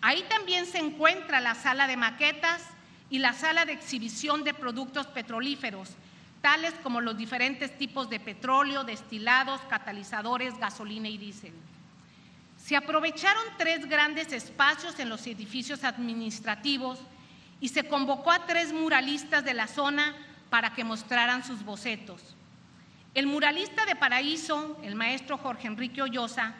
Ahí 0.01 0.25
también 0.27 0.65
se 0.65 0.79
encuentra 0.79 1.39
la 1.39 1.55
sala 1.55 1.87
de 1.87 1.95
maquetas 1.95 2.63
y 3.09 3.19
la 3.19 3.31
sala 3.31 3.63
de 3.63 3.71
exhibición 3.71 4.43
de 4.43 4.53
productos 4.53 5.07
petrolíferos, 5.07 5.91
tales 6.41 6.73
como 6.83 6.99
los 6.99 7.17
diferentes 7.17 7.77
tipos 7.77 8.09
de 8.09 8.19
petróleo, 8.19 8.83
destilados, 8.83 9.61
catalizadores, 9.69 10.57
gasolina 10.57 11.07
y 11.07 11.17
diésel. 11.17 11.53
Se 12.61 12.75
aprovecharon 12.75 13.43
tres 13.57 13.87
grandes 13.87 14.33
espacios 14.33 14.99
en 14.99 15.07
los 15.07 15.25
edificios 15.27 15.85
administrativos 15.85 16.99
y 17.63 17.69
se 17.69 17.85
convocó 17.85 18.29
a 18.29 18.45
tres 18.45 18.73
muralistas 18.73 19.45
de 19.45 19.53
la 19.53 19.67
zona 19.67 20.13
para 20.49 20.73
que 20.73 20.83
mostraran 20.83 21.45
sus 21.45 21.63
bocetos. 21.63 22.35
El 23.13 23.25
muralista 23.25 23.85
de 23.85 23.95
Paraíso, 23.95 24.77
el 24.83 24.95
maestro 24.95 25.37
Jorge 25.37 25.67
Enrique 25.67 26.01
Ollosa, 26.01 26.55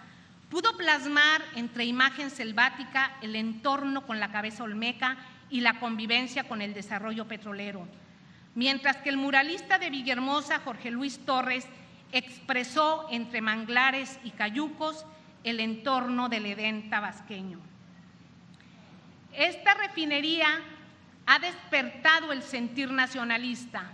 pudo 0.49 0.77
plasmar 0.77 1.41
entre 1.57 1.83
imagen 1.83 2.29
selvática 2.29 3.17
el 3.21 3.35
entorno 3.35 4.05
con 4.05 4.21
la 4.21 4.31
cabeza 4.31 4.63
olmeca 4.63 5.17
y 5.49 5.59
la 5.59 5.77
convivencia 5.77 6.45
con 6.45 6.61
el 6.61 6.73
desarrollo 6.73 7.27
petrolero, 7.27 7.85
mientras 8.55 8.95
que 8.95 9.09
el 9.09 9.17
muralista 9.17 9.79
de 9.79 9.89
Villahermosa, 9.89 10.59
Jorge 10.59 10.89
Luis 10.89 11.19
Torres, 11.25 11.67
expresó 12.13 13.07
entre 13.11 13.41
manglares 13.41 14.21
y 14.23 14.31
cayucos 14.31 15.05
el 15.43 15.59
entorno 15.59 16.29
del 16.29 16.45
Edén 16.45 16.89
tabasqueño. 16.89 17.59
Esta 19.33 19.73
refinería 19.73 20.47
ha 21.25 21.39
despertado 21.39 22.31
el 22.31 22.43
sentir 22.43 22.91
nacionalista. 22.91 23.91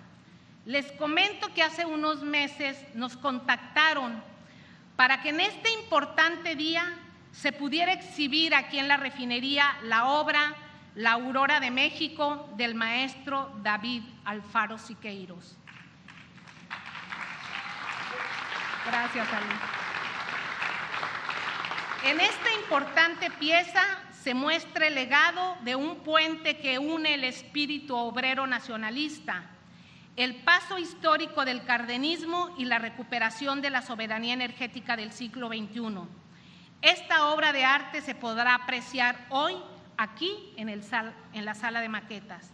Les 0.66 0.92
comento 0.94 1.54
que 1.54 1.64
hace 1.64 1.86
unos 1.86 2.22
meses 2.24 2.78
nos 2.94 3.18
contactaron 3.18 4.22
para 4.96 5.22
que 5.22 5.30
en 5.30 5.40
este 5.40 5.72
importante 5.72 6.56
día 6.56 6.94
se 7.32 7.52
pudiera 7.52 7.94
exhibir 7.94 8.54
aquí 8.54 8.80
en 8.80 8.88
la 8.88 8.98
refinería 8.98 9.78
la 9.84 10.08
obra 10.08 10.56
La 10.96 11.12
Aurora 11.12 11.60
de 11.60 11.72
México 11.72 12.50
del 12.58 12.76
maestro 12.76 13.54
David 13.64 14.04
Alfaro 14.26 14.78
Siqueiros. 14.78 15.56
Gracias, 18.86 19.28
Ali. 19.32 19.80
En 22.12 22.20
esta 22.20 22.54
importante 22.54 23.30
pieza 23.32 23.84
se 24.24 24.34
muestra 24.34 24.88
el 24.88 24.96
legado 24.96 25.58
de 25.64 25.76
un 25.76 25.98
puente 25.98 26.58
que 26.58 26.78
une 26.78 27.14
el 27.14 27.24
espíritu 27.24 27.96
obrero 27.96 28.48
nacionalista, 28.48 29.46
el 30.18 30.44
paso 30.44 30.78
histórico 30.78 31.46
del 31.46 31.64
cardenismo 31.64 32.54
y 32.58 32.66
la 32.66 32.80
recuperación 32.80 33.62
de 33.62 33.70
la 33.70 33.82
soberanía 33.82 34.34
energética 34.34 34.98
del 34.98 35.14
siglo 35.14 35.48
XXI. 35.48 36.02
Esta 36.82 37.28
obra 37.28 37.54
de 37.54 37.64
arte 37.64 38.02
se 38.02 38.16
podrá 38.16 38.56
apreciar 38.56 39.26
hoy 39.30 39.56
aquí 39.98 40.54
en, 40.58 40.68
el 40.68 40.84
en 41.34 41.46
la 41.46 41.56
sala 41.56 41.80
de 41.80 41.88
maquetas. 41.88 42.52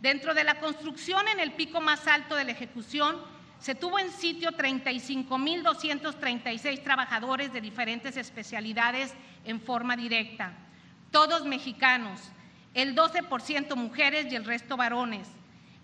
Dentro 0.00 0.32
de 0.32 0.44
la 0.44 0.60
construcción 0.60 1.28
en 1.28 1.40
el 1.40 1.52
pico 1.52 1.82
más 1.82 2.06
alto 2.06 2.36
de 2.36 2.44
la 2.44 2.52
ejecución, 2.52 3.20
se 3.58 3.74
tuvo 3.74 3.98
en 3.98 4.10
sitio 4.10 4.52
35.236 4.52 6.82
trabajadores 6.82 7.52
de 7.52 7.60
diferentes 7.60 8.16
especialidades 8.16 9.12
en 9.44 9.60
forma 9.60 9.94
directa, 9.96 10.54
todos 11.16 11.46
mexicanos, 11.46 12.20
el 12.74 12.94
12% 12.94 13.74
mujeres 13.74 14.30
y 14.30 14.36
el 14.36 14.44
resto 14.44 14.76
varones. 14.76 15.26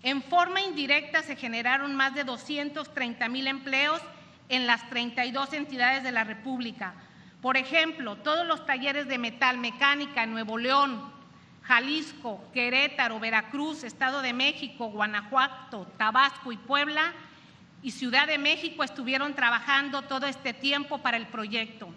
En 0.03 0.21
forma 0.21 0.61
indirecta 0.61 1.23
se 1.23 1.35
generaron 1.35 1.95
más 1.95 2.13
de 2.13 2.23
230 2.23 3.27
mil 3.29 3.47
empleos 3.47 3.99
en 4.47 4.67
las 4.67 4.87
32 4.91 5.53
entidades 5.53 6.03
de 6.03 6.11
la 6.11 6.23
República. 6.23 6.93
Por 7.41 7.57
ejemplo, 7.57 8.17
todos 8.17 8.45
los 8.45 8.67
talleres 8.67 9.07
de 9.07 9.17
metal 9.17 9.57
mecánica 9.57 10.21
en 10.21 10.33
Nuevo 10.33 10.59
León, 10.59 11.01
Jalisco, 11.63 12.39
Querétaro, 12.53 13.19
Veracruz, 13.19 13.83
Estado 13.83 14.21
de 14.21 14.33
México, 14.33 14.91
Guanajuato, 14.91 15.87
Tabasco 15.97 16.51
y 16.51 16.57
Puebla 16.57 17.11
y 17.81 17.89
Ciudad 17.89 18.27
de 18.27 18.37
México 18.37 18.83
estuvieron 18.83 19.33
trabajando 19.33 20.03
todo 20.03 20.27
este 20.27 20.53
tiempo 20.53 20.99
para 20.99 21.17
el 21.17 21.25
proyecto. 21.25 21.91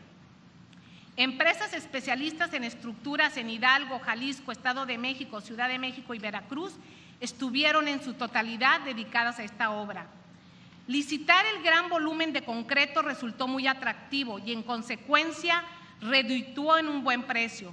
Empresas 1.16 1.72
especialistas 1.72 2.52
en 2.52 2.62
estructuras 2.62 3.38
en 3.38 3.48
Hidalgo, 3.48 3.98
Jalisco, 4.00 4.52
Estado 4.52 4.84
de 4.84 4.98
México, 4.98 5.40
Ciudad 5.40 5.68
de 5.68 5.78
México 5.78 6.12
y 6.12 6.18
Veracruz 6.18 6.74
estuvieron 7.20 7.88
en 7.88 8.02
su 8.02 8.12
totalidad 8.12 8.82
dedicadas 8.82 9.38
a 9.38 9.44
esta 9.44 9.70
obra. 9.70 10.08
Licitar 10.86 11.46
el 11.46 11.62
gran 11.62 11.88
volumen 11.88 12.34
de 12.34 12.44
concreto 12.44 13.00
resultó 13.00 13.48
muy 13.48 13.66
atractivo 13.66 14.38
y 14.38 14.52
en 14.52 14.62
consecuencia 14.62 15.64
redituó 16.02 16.76
en 16.76 16.88
un 16.88 17.02
buen 17.02 17.22
precio. 17.22 17.72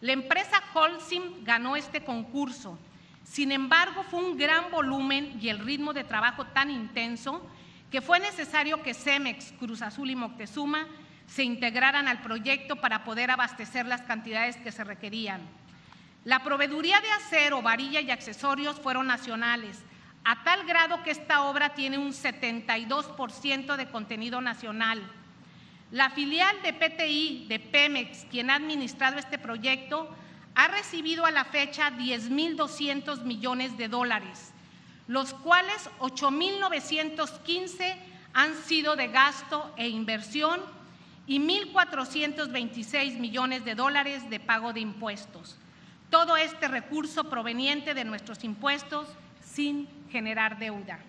La 0.00 0.12
empresa 0.12 0.62
Holcim 0.72 1.42
ganó 1.42 1.74
este 1.74 2.04
concurso. 2.04 2.78
Sin 3.24 3.50
embargo, 3.50 4.04
fue 4.04 4.20
un 4.24 4.38
gran 4.38 4.70
volumen 4.70 5.36
y 5.40 5.48
el 5.48 5.58
ritmo 5.58 5.92
de 5.94 6.04
trabajo 6.04 6.46
tan 6.46 6.70
intenso 6.70 7.44
que 7.90 8.00
fue 8.00 8.20
necesario 8.20 8.82
que 8.82 8.94
Cemex, 8.94 9.52
Cruz 9.58 9.82
Azul 9.82 10.10
y 10.10 10.16
Moctezuma 10.16 10.86
se 11.26 11.42
integraran 11.42 12.08
al 12.08 12.20
proyecto 12.20 12.76
para 12.76 13.04
poder 13.04 13.30
abastecer 13.30 13.86
las 13.86 14.02
cantidades 14.02 14.56
que 14.56 14.72
se 14.72 14.84
requerían. 14.84 15.40
La 16.24 16.42
proveeduría 16.42 17.00
de 17.00 17.10
acero, 17.10 17.60
varilla 17.62 18.00
y 18.00 18.10
accesorios 18.10 18.80
fueron 18.80 19.06
nacionales, 19.06 19.82
a 20.24 20.42
tal 20.42 20.64
grado 20.64 21.02
que 21.02 21.10
esta 21.10 21.42
obra 21.42 21.74
tiene 21.74 21.98
un 21.98 22.12
72% 22.12 23.76
de 23.76 23.88
contenido 23.88 24.40
nacional. 24.40 25.02
La 25.90 26.10
filial 26.10 26.56
de 26.62 26.72
PTI 26.72 27.46
de 27.48 27.60
Pemex, 27.60 28.24
quien 28.30 28.48
ha 28.50 28.54
administrado 28.54 29.18
este 29.18 29.38
proyecto, 29.38 30.08
ha 30.54 30.68
recibido 30.68 31.26
a 31.26 31.30
la 31.30 31.44
fecha 31.44 31.90
10.200 31.90 33.22
millones 33.24 33.76
de 33.76 33.88
dólares, 33.88 34.52
los 35.08 35.34
cuales 35.34 35.90
8.915 35.98 37.96
han 38.32 38.54
sido 38.54 38.96
de 38.96 39.08
gasto 39.08 39.74
e 39.76 39.88
inversión 39.88 40.60
y 41.26 41.40
1.426 41.40 43.18
millones 43.18 43.64
de 43.64 43.74
dólares 43.74 44.28
de 44.30 44.40
pago 44.40 44.72
de 44.72 44.80
impuestos 44.80 45.58
todo 46.14 46.36
este 46.36 46.68
recurso 46.68 47.24
proveniente 47.24 47.92
de 47.92 48.04
nuestros 48.04 48.44
impuestos 48.44 49.08
sin 49.42 49.88
generar 50.12 50.60
deuda. 50.60 51.00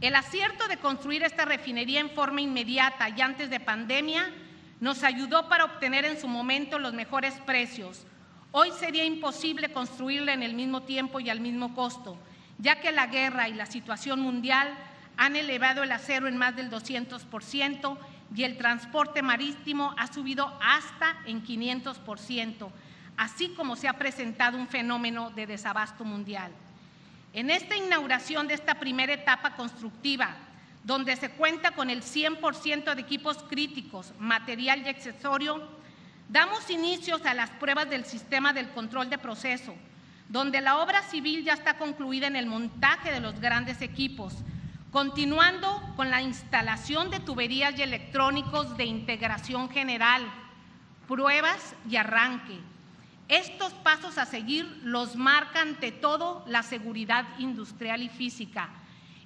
El 0.00 0.16
acierto 0.16 0.68
de 0.68 0.78
construir 0.78 1.22
esta 1.22 1.44
refinería 1.44 2.00
en 2.00 2.08
forma 2.08 2.40
inmediata 2.40 3.10
y 3.10 3.20
antes 3.20 3.50
de 3.50 3.60
pandemia 3.60 4.32
nos 4.80 5.04
ayudó 5.04 5.50
para 5.50 5.66
obtener 5.66 6.06
en 6.06 6.18
su 6.18 6.28
momento 6.28 6.78
los 6.78 6.94
mejores 6.94 7.34
precios. 7.44 8.06
Hoy 8.52 8.70
sería 8.70 9.04
imposible 9.04 9.70
construirla 9.70 10.32
en 10.32 10.42
el 10.42 10.54
mismo 10.54 10.84
tiempo 10.84 11.20
y 11.20 11.28
al 11.28 11.40
mismo 11.40 11.74
costo, 11.74 12.16
ya 12.56 12.80
que 12.80 12.90
la 12.90 13.06
guerra 13.06 13.50
y 13.50 13.52
la 13.52 13.66
situación 13.66 14.20
mundial 14.20 14.72
han 15.18 15.36
elevado 15.36 15.82
el 15.82 15.92
acero 15.92 16.26
en 16.26 16.38
más 16.38 16.56
del 16.56 16.70
200% 16.70 17.98
y 18.34 18.44
el 18.44 18.56
transporte 18.56 19.22
marítimo 19.22 19.94
ha 19.98 20.06
subido 20.12 20.56
hasta 20.62 21.16
en 21.26 21.44
500%, 21.44 22.70
así 23.16 23.50
como 23.50 23.76
se 23.76 23.88
ha 23.88 23.98
presentado 23.98 24.56
un 24.56 24.68
fenómeno 24.68 25.30
de 25.30 25.46
desabasto 25.46 26.04
mundial. 26.04 26.52
En 27.34 27.50
esta 27.50 27.76
inauguración 27.76 28.46
de 28.46 28.54
esta 28.54 28.74
primera 28.74 29.12
etapa 29.12 29.56
constructiva, 29.56 30.36
donde 30.84 31.16
se 31.16 31.30
cuenta 31.30 31.72
con 31.72 31.90
el 31.90 32.02
100% 32.02 32.94
de 32.94 33.00
equipos 33.00 33.38
críticos, 33.44 34.12
material 34.18 34.82
y 34.82 34.88
accesorio, 34.88 35.62
damos 36.28 36.68
inicios 36.70 37.24
a 37.24 37.34
las 37.34 37.50
pruebas 37.50 37.88
del 37.88 38.04
sistema 38.04 38.52
del 38.52 38.70
control 38.70 39.08
de 39.08 39.18
proceso, 39.18 39.74
donde 40.28 40.60
la 40.60 40.78
obra 40.78 41.02
civil 41.02 41.44
ya 41.44 41.52
está 41.52 41.76
concluida 41.76 42.26
en 42.26 42.36
el 42.36 42.46
montaje 42.46 43.12
de 43.12 43.20
los 43.20 43.38
grandes 43.38 43.82
equipos, 43.82 44.34
continuando 44.92 45.82
con 45.96 46.10
la 46.10 46.20
instalación 46.20 47.10
de 47.10 47.18
tuberías 47.18 47.76
y 47.78 47.82
electrónicos 47.82 48.76
de 48.76 48.84
integración 48.84 49.70
general, 49.70 50.22
pruebas 51.08 51.74
y 51.88 51.96
arranque, 51.96 52.60
estos 53.26 53.72
pasos 53.72 54.18
a 54.18 54.26
seguir 54.26 54.66
los 54.84 55.16
marca 55.16 55.62
ante 55.62 55.90
todo 55.90 56.44
la 56.46 56.62
seguridad 56.62 57.24
industrial 57.38 58.02
y 58.02 58.10
física. 58.10 58.68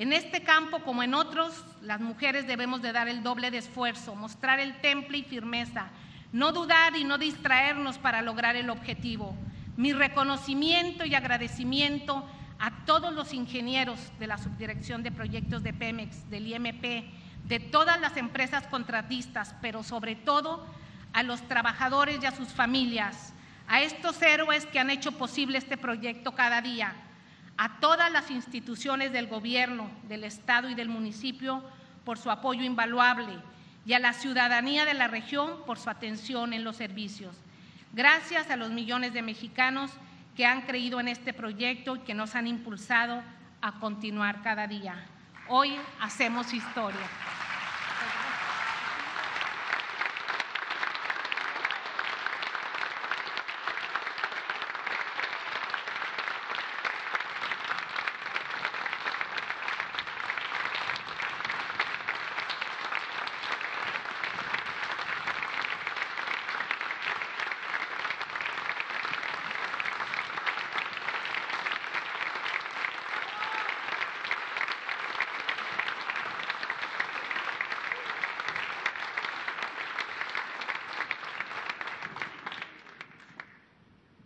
En 0.00 0.14
este 0.14 0.42
campo, 0.42 0.78
como 0.78 1.02
en 1.02 1.12
otros, 1.12 1.62
las 1.82 2.00
mujeres 2.00 2.46
debemos 2.46 2.80
de 2.80 2.90
dar 2.90 3.06
el 3.06 3.22
doble 3.22 3.50
de 3.50 3.58
esfuerzo, 3.58 4.14
mostrar 4.14 4.58
el 4.58 4.80
temple 4.80 5.18
y 5.18 5.24
firmeza, 5.24 5.88
no 6.32 6.52
dudar 6.52 6.96
y 6.96 7.04
no 7.04 7.18
distraernos 7.18 7.98
para 7.98 8.22
lograr 8.22 8.56
el 8.56 8.70
objetivo. 8.70 9.36
Mi 9.76 9.92
reconocimiento 9.92 11.04
y 11.04 11.14
agradecimiento 11.14 12.26
a 12.58 12.86
todos 12.86 13.12
los 13.12 13.34
ingenieros 13.34 14.00
de 14.18 14.26
la 14.26 14.38
Subdirección 14.38 15.02
de 15.02 15.12
Proyectos 15.12 15.62
de 15.62 15.74
Pemex, 15.74 16.30
del 16.30 16.48
IMP, 16.48 17.04
de 17.44 17.60
todas 17.60 18.00
las 18.00 18.16
empresas 18.16 18.66
contratistas, 18.68 19.54
pero 19.60 19.82
sobre 19.82 20.16
todo 20.16 20.66
a 21.12 21.22
los 21.22 21.46
trabajadores 21.46 22.20
y 22.22 22.24
a 22.24 22.34
sus 22.34 22.48
familias, 22.48 23.34
a 23.68 23.82
estos 23.82 24.22
héroes 24.22 24.64
que 24.64 24.78
han 24.78 24.88
hecho 24.88 25.12
posible 25.12 25.58
este 25.58 25.76
proyecto 25.76 26.32
cada 26.32 26.62
día, 26.62 26.94
a 27.60 27.78
todas 27.78 28.10
las 28.10 28.30
instituciones 28.30 29.12
del 29.12 29.26
gobierno, 29.26 29.90
del 30.08 30.24
Estado 30.24 30.70
y 30.70 30.74
del 30.74 30.88
municipio 30.88 31.62
por 32.06 32.16
su 32.16 32.30
apoyo 32.30 32.64
invaluable 32.64 33.38
y 33.84 33.92
a 33.92 33.98
la 33.98 34.14
ciudadanía 34.14 34.86
de 34.86 34.94
la 34.94 35.08
región 35.08 35.50
por 35.66 35.78
su 35.78 35.90
atención 35.90 36.54
en 36.54 36.64
los 36.64 36.76
servicios 36.76 37.36
gracias 37.92 38.50
a 38.50 38.56
los 38.56 38.70
millones 38.70 39.12
de 39.12 39.20
mexicanos 39.20 39.90
que 40.36 40.46
han 40.46 40.62
creído 40.62 41.00
en 41.00 41.08
este 41.08 41.32
proyecto 41.32 41.96
y 41.96 42.00
que 42.00 42.14
nos 42.14 42.34
han 42.34 42.46
impulsado 42.46 43.22
a 43.60 43.72
continuar 43.78 44.42
cada 44.42 44.66
día. 44.66 44.94
Hoy 45.48 45.76
hacemos 46.00 46.54
historia. 46.54 46.98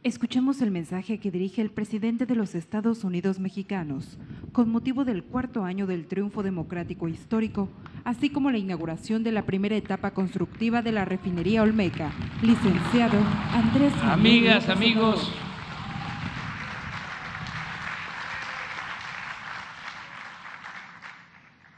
Escuchemos 0.04 0.60
el 0.60 0.70
mensaje 0.70 1.18
que 1.18 1.30
dirige 1.30 1.62
el 1.62 1.70
presidente 1.70 2.26
de 2.26 2.34
los 2.34 2.54
Estados 2.54 3.04
Unidos 3.04 3.38
mexicanos 3.38 4.18
con 4.52 4.68
motivo 4.68 5.06
del 5.06 5.24
cuarto 5.24 5.64
año 5.64 5.86
del 5.86 6.06
triunfo 6.06 6.42
democrático 6.42 7.08
histórico, 7.08 7.70
así 8.04 8.28
como 8.28 8.50
la 8.50 8.58
inauguración 8.58 9.24
de 9.24 9.32
la 9.32 9.46
primera 9.46 9.76
etapa 9.76 10.10
constructiva 10.10 10.82
de 10.82 10.92
la 10.92 11.06
refinería 11.06 11.62
Olmeca, 11.62 12.12
licenciado 12.42 13.16
Andrés. 13.50 13.94
Amigas, 14.02 14.68
amigos, 14.68 15.32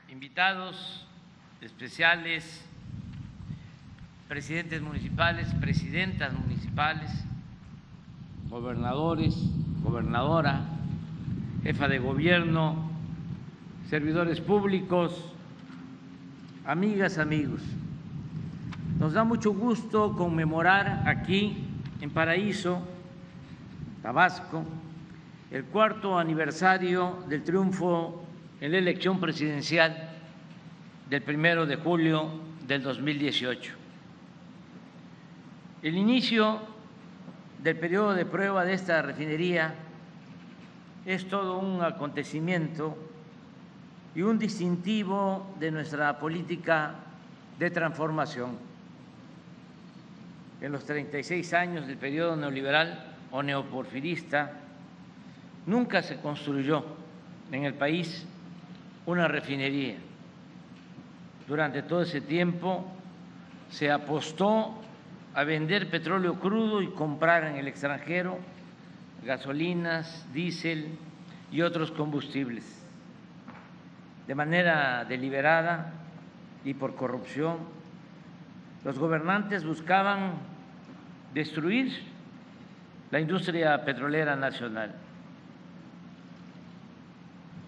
invitados 0.08 1.06
especiales, 1.60 2.64
presidentes 4.26 4.82
municipales, 4.82 5.46
presidentas 5.60 6.32
municipales, 6.32 7.08
gobernadores, 8.60 9.36
gobernadora, 9.82 10.62
jefa 11.62 11.88
de 11.88 11.98
gobierno, 11.98 12.90
servidores 13.90 14.40
públicos, 14.40 15.12
amigas, 16.64 17.18
amigos. 17.18 17.60
Nos 18.98 19.12
da 19.12 19.24
mucho 19.24 19.52
gusto 19.52 20.16
conmemorar 20.16 21.02
aquí 21.04 21.66
en 22.00 22.08
Paraíso, 22.08 22.80
Tabasco, 24.00 24.64
el 25.50 25.64
cuarto 25.66 26.18
aniversario 26.18 27.24
del 27.28 27.44
triunfo 27.44 28.24
en 28.62 28.72
la 28.72 28.78
elección 28.78 29.20
presidencial 29.20 30.12
del 31.10 31.20
primero 31.20 31.66
de 31.66 31.76
julio 31.76 32.30
del 32.66 32.82
2018. 32.82 33.74
El 35.82 35.94
inicio 35.94 36.74
del 37.66 37.74
periodo 37.74 38.14
de 38.14 38.24
prueba 38.24 38.64
de 38.64 38.74
esta 38.74 39.02
refinería 39.02 39.74
es 41.04 41.28
todo 41.28 41.58
un 41.58 41.82
acontecimiento 41.82 42.96
y 44.14 44.22
un 44.22 44.38
distintivo 44.38 45.52
de 45.58 45.72
nuestra 45.72 46.16
política 46.16 46.94
de 47.58 47.68
transformación. 47.72 48.56
En 50.60 50.70
los 50.70 50.84
36 50.84 51.52
años 51.54 51.88
del 51.88 51.96
periodo 51.96 52.36
neoliberal 52.36 53.16
o 53.32 53.42
neoporfirista, 53.42 54.52
nunca 55.66 56.02
se 56.02 56.20
construyó 56.20 56.84
en 57.50 57.64
el 57.64 57.74
país 57.74 58.24
una 59.06 59.26
refinería. 59.26 59.96
Durante 61.48 61.82
todo 61.82 62.02
ese 62.02 62.20
tiempo 62.20 62.86
se 63.70 63.90
apostó 63.90 64.85
a 65.36 65.44
vender 65.44 65.90
petróleo 65.90 66.40
crudo 66.40 66.80
y 66.80 66.88
comprar 66.88 67.44
en 67.44 67.56
el 67.56 67.68
extranjero 67.68 68.38
gasolinas, 69.22 70.26
diésel 70.32 70.96
y 71.52 71.60
otros 71.60 71.90
combustibles. 71.90 72.64
De 74.26 74.34
manera 74.34 75.04
deliberada 75.04 75.92
y 76.64 76.72
por 76.72 76.94
corrupción, 76.94 77.58
los 78.82 78.98
gobernantes 78.98 79.62
buscaban 79.62 80.36
destruir 81.34 81.92
la 83.10 83.20
industria 83.20 83.84
petrolera 83.84 84.36
nacional. 84.36 84.94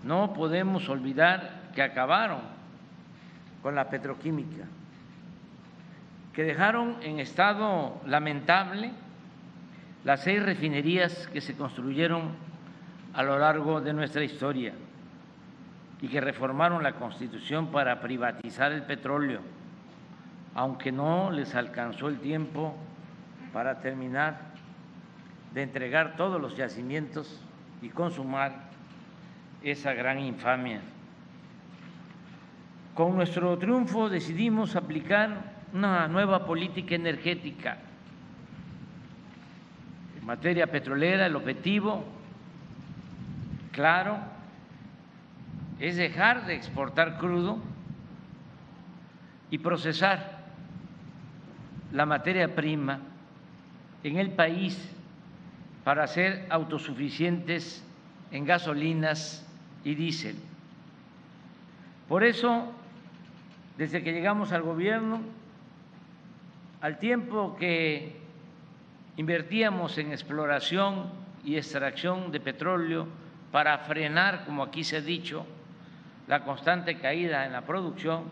No 0.05 0.33
podemos 0.33 0.89
olvidar 0.89 1.69
que 1.75 1.83
acabaron 1.83 2.41
con 3.63 3.75
la 3.75 3.91
petroquímica, 3.91 4.65
que 6.39 6.45
dejaron 6.45 6.99
en 7.03 7.19
estado 7.19 8.01
lamentable 8.07 8.93
las 10.05 10.23
seis 10.23 10.41
refinerías 10.41 11.27
que 11.33 11.41
se 11.41 11.57
construyeron 11.57 12.31
a 13.13 13.25
lo 13.25 13.41
largo 13.41 13.81
de 13.81 13.93
nuestra 13.93 14.23
historia 14.23 14.73
y 16.01 16.07
que 16.07 16.21
reformaron 16.21 16.85
la 16.85 16.93
Constitución 16.93 17.73
para 17.73 18.01
privatizar 18.01 18.71
el 18.71 18.85
petróleo, 18.85 19.41
aunque 20.55 20.93
no 20.93 21.33
les 21.33 21.57
alcanzó 21.57 22.07
el 22.07 22.21
tiempo 22.21 22.77
para 23.53 23.81
terminar 23.81 24.39
de 25.53 25.65
entregar 25.65 26.15
todos 26.15 26.41
los 26.41 26.57
yacimientos 26.57 27.43
y 27.83 27.89
consumar 27.89 28.53
esa 29.65 29.93
gran 29.93 30.21
infamia. 30.21 30.83
Con 32.95 33.17
nuestro 33.17 33.59
triunfo 33.59 34.09
decidimos 34.09 34.77
aplicar 34.77 35.58
una 35.73 36.09
nueva 36.09 36.47
política 36.47 36.95
energética. 36.95 37.79
En 40.19 40.25
materia 40.25 40.67
petrolera, 40.67 41.27
el 41.27 41.37
objetivo, 41.37 42.05
claro, 43.73 44.19
es 45.79 45.97
dejar 45.97 46.47
de 46.47 46.55
exportar 46.55 47.19
crudo 47.19 47.59
y 49.51 49.59
procesar 49.59 50.39
la 51.93 52.05
materia 52.05 52.55
prima 52.55 53.01
en 54.03 54.19
el 54.19 54.31
país 54.31 54.79
para 55.85 56.07
ser 56.07 56.47
autosuficientes 56.51 57.85
en 58.31 58.45
gasolinas 58.45 59.47
y 59.85 59.95
diésel. 59.95 60.37
Por 62.09 62.25
eso, 62.25 62.73
desde 63.77 64.03
que 64.03 64.13
llegamos 64.13 64.53
al 64.53 64.63
gobierno, 64.63 65.21
al 66.81 66.99
tiempo 66.99 67.57
que 67.57 68.17
invertíamos 69.17 69.99
en 69.99 70.13
exploración 70.13 71.11
y 71.45 71.57
extracción 71.57 72.31
de 72.31 72.41
petróleo 72.41 73.07
para 73.51 73.79
frenar, 73.79 74.45
como 74.45 74.63
aquí 74.63 74.85
se 74.85 74.99
ha 74.99 75.01
dicho, 75.01 75.45
la 76.29 76.45
constante 76.45 76.99
caída 76.99 77.47
en 77.47 77.53
la 77.53 77.63
producción, 77.63 78.25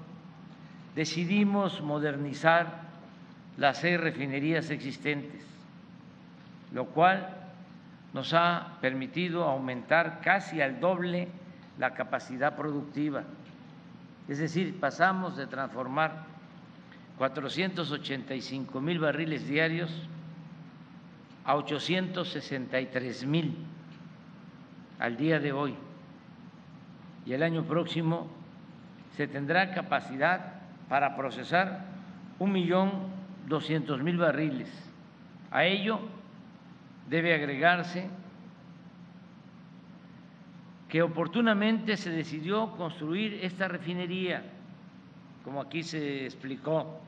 decidimos 0.94 1.81
modernizar 1.81 2.82
las 3.56 3.78
seis 3.78 3.98
refinerías 3.98 4.70
existentes, 4.70 5.43
lo 6.73 6.86
cual 6.86 7.35
nos 8.12 8.32
ha 8.35 8.78
permitido 8.81 9.44
aumentar 9.44 10.20
casi 10.20 10.60
al 10.60 10.78
doble 10.78 11.28
la 11.78 11.94
capacidad 11.94 12.55
productiva. 12.55 13.24
Es 14.28 14.39
decir, 14.39 14.78
pasamos 14.78 15.36
de 15.36 15.47
transformar 15.47 16.36
485 17.18 18.80
mil 18.80 18.98
barriles 18.98 19.47
diarios 19.47 19.90
a 21.44 21.56
863 21.56 23.26
mil 23.26 23.56
al 24.98 25.16
día 25.16 25.38
de 25.38 25.52
hoy. 25.52 25.74
Y 27.24 27.32
el 27.32 27.43
año 27.43 27.64
próximo 27.64 28.28
se 29.16 29.26
tendrá 29.26 29.72
capacidad 29.72 30.55
para 30.88 31.16
procesar 31.16 31.86
un 32.38 32.52
millón 32.52 32.93
doscientos 33.47 34.02
mil 34.02 34.18
barriles. 34.18 34.68
A 35.51 35.64
ello 35.64 36.01
debe 37.09 37.34
agregarse 37.34 38.09
que 40.88 41.02
oportunamente 41.02 41.97
se 41.97 42.10
decidió 42.10 42.72
construir 42.76 43.40
esta 43.43 43.68
refinería, 43.68 44.44
como 45.44 45.60
aquí 45.60 45.82
se 45.82 46.24
explicó 46.24 47.01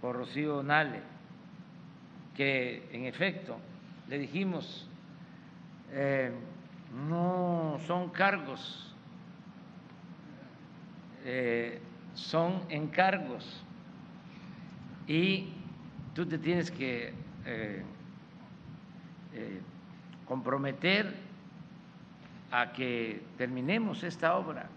por 0.00 0.16
Rocío 0.16 0.62
Nale, 0.62 1.02
que 2.34 2.88
en 2.92 3.04
efecto 3.04 3.58
le 4.08 4.18
dijimos, 4.18 4.88
eh, 5.92 6.32
no 7.08 7.78
son 7.86 8.08
cargos, 8.10 8.94
eh, 11.24 11.80
son 12.14 12.62
encargos 12.68 13.62
y 15.06 15.52
tú 16.14 16.26
te 16.26 16.38
tienes 16.38 16.70
que 16.70 17.12
eh, 17.44 17.84
comprometer 20.24 21.14
a 22.50 22.72
que 22.72 23.22
terminemos 23.36 24.02
esta 24.02 24.36
obra. 24.36 24.68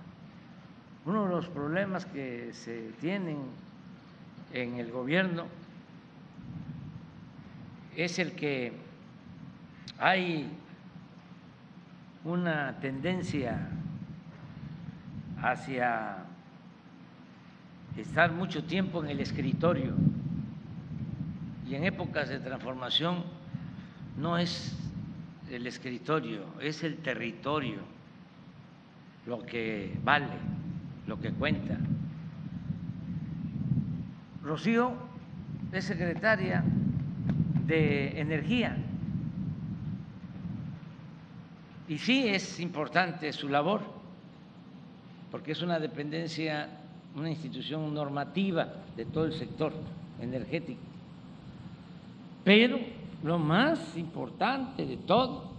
Uno 1.05 1.25
de 1.25 1.29
los 1.29 1.47
problemas 1.49 2.05
que 2.05 2.53
se 2.53 2.91
tienen 2.99 3.37
en 4.53 4.79
el 4.79 4.91
gobierno 4.91 5.47
es 7.95 8.19
el 8.19 8.33
que 8.33 8.73
hay 9.99 10.49
una 12.23 12.79
tendencia 12.79 13.67
hacia 15.41 16.25
estar 17.97 18.31
mucho 18.31 18.63
tiempo 18.63 19.03
en 19.03 19.09
el 19.09 19.19
escritorio 19.19 19.93
y 21.67 21.75
en 21.75 21.83
épocas 21.83 22.29
de 22.29 22.39
transformación 22.39 23.23
no 24.17 24.37
es 24.37 24.75
el 25.49 25.67
escritorio, 25.67 26.45
es 26.61 26.83
el 26.83 26.97
territorio 26.97 27.79
lo 29.25 29.45
que 29.45 29.97
vale, 30.03 30.27
lo 31.07 31.19
que 31.19 31.31
cuenta. 31.31 31.77
Rocío 34.43 34.93
es 35.71 35.85
secretaria 35.85 36.63
de 37.65 38.19
energía. 38.19 38.77
Y 41.87 41.97
sí 41.97 42.27
es 42.27 42.59
importante 42.59 43.31
su 43.33 43.47
labor, 43.49 43.81
porque 45.31 45.53
es 45.53 45.61
una 45.61 45.79
dependencia, 45.79 46.69
una 47.15 47.29
institución 47.29 47.93
normativa 47.93 48.67
de 48.95 49.05
todo 49.05 49.25
el 49.25 49.33
sector 49.33 49.73
energético. 50.21 50.81
Pero 52.43 52.79
lo 53.23 53.39
más 53.39 53.95
importante 53.95 54.85
de 54.85 54.97
todo 54.97 55.51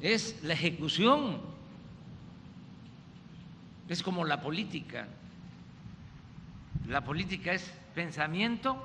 es 0.00 0.42
la 0.44 0.54
ejecución. 0.54 1.38
Es 3.88 4.02
como 4.02 4.24
la 4.24 4.40
política. 4.40 5.08
La 6.88 7.04
política 7.04 7.52
es 7.52 7.70
pensamiento 7.94 8.82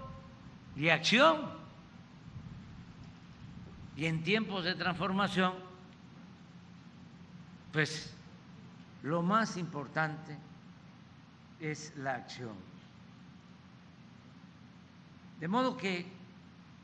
y 0.76 0.90
acción. 0.90 1.42
Y 3.96 4.08
en 4.08 4.24
tiempos 4.24 4.66
de 4.66 4.76
transformación, 4.76 5.54
pues 7.72 8.14
lo 9.04 9.22
más 9.22 9.56
importante 9.56 10.38
es 11.62 11.96
la 11.96 12.16
acción. 12.16 12.56
De 15.40 15.48
modo 15.48 15.78
que, 15.78 16.06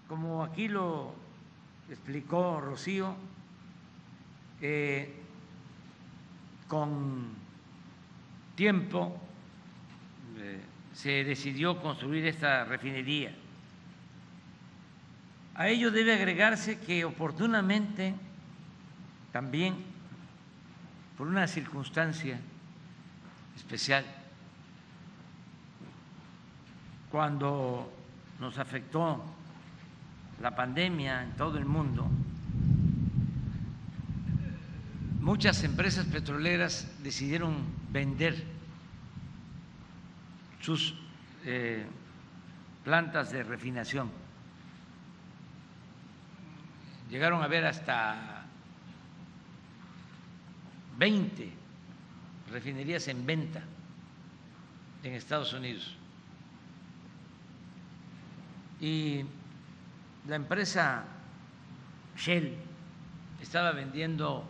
como 0.08 0.41
aquí 0.44 0.70
lo 0.70 1.14
explicó 1.90 2.62
Rocío, 2.62 3.16
eh, 4.62 5.16
con 6.70 7.34
tiempo 8.56 9.20
eh, 10.38 10.62
se 10.94 11.24
decidió 11.24 11.82
construir 11.82 12.26
esta 12.26 12.66
refinería. 12.66 13.34
A 15.56 15.68
ello 15.68 15.91
debe 15.91 16.14
agregarse 16.14 16.80
que 16.80 17.03
oportunamente 17.03 18.16
también 19.32 19.76
por 21.18 21.28
una 21.28 21.48
circunstancia 21.48 22.40
especial, 23.57 24.06
cuando 27.12 27.91
nos 28.39 28.57
afectó 28.57 29.22
la 30.41 30.55
pandemia 30.55 31.23
en 31.23 31.31
todo 31.34 31.57
el 31.57 31.65
mundo, 31.65 32.07
muchas 35.20 35.64
empresas 35.64 36.05
petroleras 36.05 36.88
decidieron 37.04 37.57
vender 37.91 38.59
sus 40.62 40.96
eh, 41.46 41.86
plantas 42.84 43.31
de 43.31 43.44
refinación. 43.44 44.12
Llegaron 47.10 47.41
a 47.41 47.47
ver 47.47 47.65
hasta 47.65 48.46
20 50.97 51.54
refinerías 52.52 53.07
en 53.07 53.26
venta 53.26 53.62
en 55.04 55.13
Estados 55.13 55.54
Unidos. 55.54 55.96
Y 58.81 59.23
la 60.28 60.36
empresa 60.36 61.04
Shell 62.18 62.55
estaba 63.41 63.71
vendiendo 63.71 64.46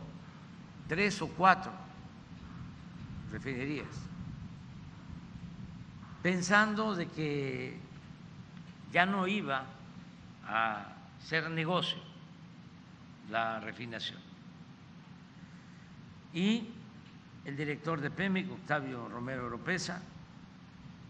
tres 0.88 1.22
o 1.22 1.28
cuatro 1.28 1.72
refinerías, 3.32 3.88
pensando 6.22 6.96
de 6.96 7.08
que 7.08 7.78
ya 8.92 9.06
no 9.06 9.28
iba 9.28 9.64
a 10.48 10.86
ser 11.20 11.50
negocio 11.50 11.98
la 13.30 13.60
refinación. 13.60 14.20
Y 16.34 16.70
el 17.46 17.56
director 17.56 18.02
de 18.02 18.12
PEMIC, 18.12 18.52
Octavio 18.52 19.08
Romero 19.08 19.46
Oropesa, 19.46 20.02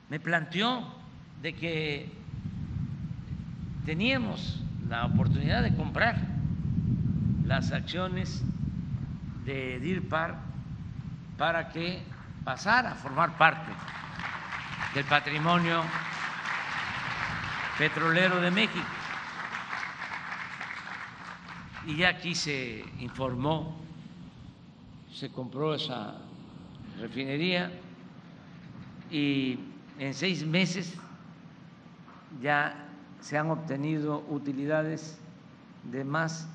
me 0.10 0.20
planteó 0.20 0.96
de 1.42 1.54
que 1.54 2.12
teníamos 3.86 4.62
la 4.88 5.06
oportunidad 5.06 5.64
de 5.64 5.76
comprar 5.76 6.18
las 7.46 7.72
acciones 7.72 8.44
de 9.46 9.80
DIRPAR 9.80 10.36
para 11.38 11.70
que 11.70 12.02
pasara 12.44 12.92
a 12.92 12.96
formar 12.96 13.38
parte 13.38 13.72
del 14.94 15.06
patrimonio 15.06 15.84
petrolero 17.78 18.42
de 18.42 18.52
México. 18.52 18.86
Y 21.88 21.98
ya 21.98 22.10
aquí 22.10 22.36
se 22.36 22.84
informó, 23.00 23.80
se 25.14 25.32
compró 25.32 25.74
esa 25.74 26.16
refinería 27.00 27.72
y 29.10 29.60
en 29.98 30.14
seis 30.14 30.46
meses 30.46 30.96
ya 32.42 32.86
se 33.22 33.38
han 33.38 33.50
obtenido 33.50 34.24
utilidades 34.30 35.20
de 35.92 36.04
más 36.04 36.48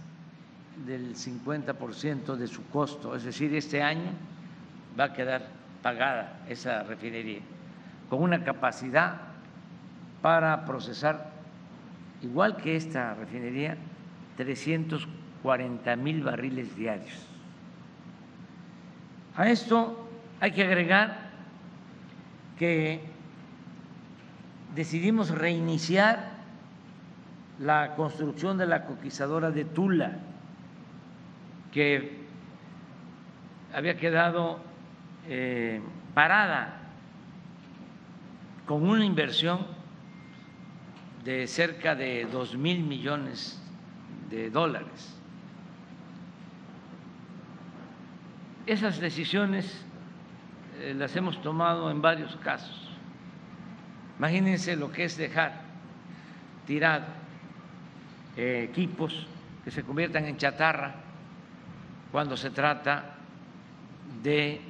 del 0.87 1.15
50% 1.15 2.37
de 2.37 2.49
su 2.49 2.67
costo, 2.69 3.15
es 3.15 3.25
decir, 3.25 3.55
este 3.55 3.83
año 3.83 4.11
va 4.99 5.05
a 5.05 5.13
quedar 5.13 5.49
pagada 5.83 6.41
esa 6.49 6.83
refinería, 6.83 7.41
con 8.09 8.23
una 8.23 8.45
capacidad 8.45 9.21
para 10.23 10.65
procesar, 10.65 11.31
igual 12.23 12.57
que 12.57 12.77
esta 12.77 13.15
refinería, 13.15 13.77
340 14.37 15.97
mil 15.97 16.23
barriles 16.23 16.75
diarios. 16.77 17.27
A 19.37 19.49
esto 19.49 20.09
hay 20.41 20.53
que 20.53 20.63
agregar 20.63 21.31
que 22.59 23.01
decidimos 24.75 25.31
reiniciar 25.31 26.35
la 27.59 27.95
construcción 27.95 28.59
de 28.59 28.67
la 28.67 28.85
coquizadora 28.85 29.51
de 29.51 29.65
Tula, 29.65 30.13
que 31.73 32.25
había 33.75 33.97
quedado 33.97 34.61
eh, 35.29 35.81
parada 36.15 36.84
con 38.67 38.89
una 38.89 39.05
inversión 39.05 39.67
de 41.25 41.47
cerca 41.47 41.95
de 41.95 42.27
dos 42.27 42.57
mil 42.57 42.83
millones 42.83 43.61
de 44.31 44.51
dólares. 44.51 45.15
Esas 48.67 48.99
decisiones 48.99 49.85
eh, 50.81 50.95
las 50.95 51.15
hemos 51.17 51.41
tomado 51.43 51.91
en 51.91 52.01
varios 52.01 52.37
casos. 52.37 52.91
Imagínense 54.19 54.77
lo 54.77 54.91
que 54.91 55.05
es 55.05 55.17
dejar 55.17 55.63
tirado 56.67 57.05
eh, 58.37 58.67
equipos 58.71 59.27
que 59.65 59.71
se 59.71 59.83
conviertan 59.83 60.25
en 60.27 60.37
chatarra 60.37 60.95
cuando 62.11 62.37
se 62.37 62.51
trata 62.51 63.17
de 64.23 64.61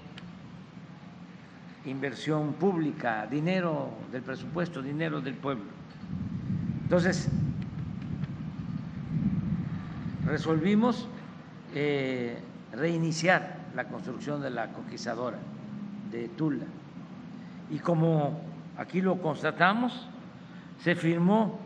inversión 1.87 2.55
pública, 2.55 3.27
dinero 3.27 3.91
del 4.11 4.23
presupuesto, 4.23 4.81
dinero 4.83 5.21
del 5.21 5.35
pueblo. 5.35 5.65
Entonces, 6.83 7.29
resolvimos 10.27 11.09
eh, 11.75 12.39
reiniciar 12.73 13.59
la 13.75 13.85
construcción 13.85 14.41
de 14.41 14.51
la 14.51 14.69
conquistadora 14.69 15.39
de 16.11 16.29
Tula. 16.29 16.67
Y 17.71 17.79
como 17.79 18.41
aquí 18.77 19.01
lo 19.01 19.21
constatamos, 19.21 20.09
se 20.81 20.95
firmó 20.95 21.59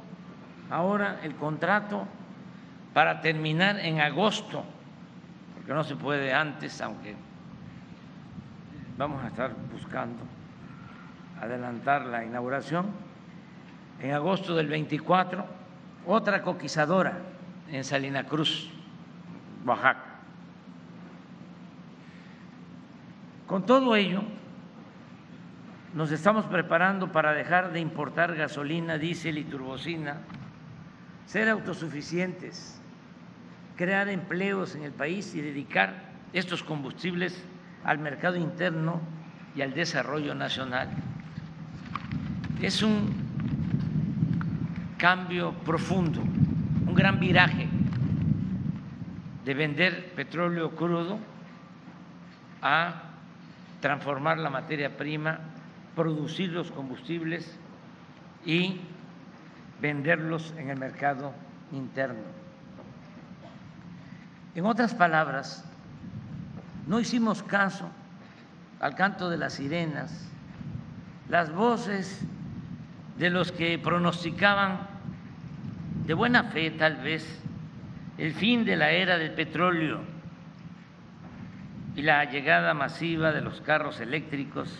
ahora 0.70 1.20
el 1.22 1.34
contrato 1.34 2.06
para 2.94 3.20
terminar 3.20 3.78
en 3.78 4.00
agosto, 4.00 4.64
porque 5.55 5.72
no 5.72 5.84
se 5.84 5.97
puede 5.97 6.32
antes, 6.32 6.80
aunque 6.80 7.14
vamos 8.98 9.22
a 9.22 9.28
estar 9.28 9.54
buscando 9.72 10.18
adelantar 11.40 12.04
la 12.06 12.24
inauguración, 12.24 12.86
en 14.00 14.10
agosto 14.10 14.56
del 14.56 14.66
24, 14.66 15.46
otra 16.04 16.42
coquizadora 16.42 17.16
en 17.70 17.84
Salina 17.84 18.24
Cruz, 18.24 18.68
Oaxaca. 19.64 20.02
Con 23.46 23.64
todo 23.64 23.94
ello, 23.94 24.22
nos 25.94 26.10
estamos 26.10 26.46
preparando 26.46 27.12
para 27.12 27.32
dejar 27.32 27.70
de 27.72 27.78
importar 27.78 28.34
gasolina, 28.34 28.98
diésel 28.98 29.38
y 29.38 29.44
turbocina, 29.44 30.16
ser 31.24 31.48
autosuficientes, 31.48 32.80
crear 33.76 34.08
empleos 34.08 34.74
en 34.74 34.82
el 34.82 34.92
país 34.92 35.36
y 35.36 35.40
dedicar 35.40 35.94
estos 36.32 36.64
combustibles 36.64 37.44
al 37.84 37.98
mercado 37.98 38.36
interno 38.36 39.00
y 39.55 39.62
al 39.62 39.74
desarrollo 39.74 40.34
nacional. 40.34 40.89
Es 42.60 42.82
un 42.82 43.28
cambio 44.98 45.52
profundo 45.65 46.23
un 46.89 46.94
gran 46.94 47.20
viraje 47.20 47.68
de 49.44 49.55
vender 49.55 50.15
petróleo 50.15 50.74
crudo 50.74 51.18
a 52.62 53.02
transformar 53.81 54.39
la 54.39 54.48
materia 54.48 54.97
prima, 54.97 55.39
producir 55.94 56.50
los 56.50 56.70
combustibles 56.70 57.58
y 58.47 58.81
venderlos 59.82 60.55
en 60.57 60.70
el 60.70 60.78
mercado 60.78 61.32
interno. 61.73 62.23
En 64.55 64.65
otras 64.65 64.94
palabras, 64.94 65.67
no 66.89 66.99
hicimos 66.99 67.42
caso 67.42 67.89
al 68.81 68.94
canto 68.94 69.28
de 69.28 69.36
las 69.36 69.55
sirenas, 69.55 70.28
las 71.28 71.52
voces 71.52 72.25
de 73.18 73.28
los 73.28 73.52
que 73.52 73.78
pronosticaban 73.78 74.81
de 76.07 76.15
buena 76.15 76.44
fe 76.44 76.70
tal 76.70 76.97
vez 76.97 77.42
el 78.17 78.33
fin 78.33 78.65
de 78.65 78.76
la 78.76 78.91
era 78.91 79.18
del 79.18 79.33
petróleo 79.33 80.00
y 81.94 82.02
la 82.02 82.25
llegada 82.25 82.73
masiva 82.73 83.33
de 83.33 83.42
los 83.42 83.60
carros 83.60 84.00
eléctricos 84.00 84.75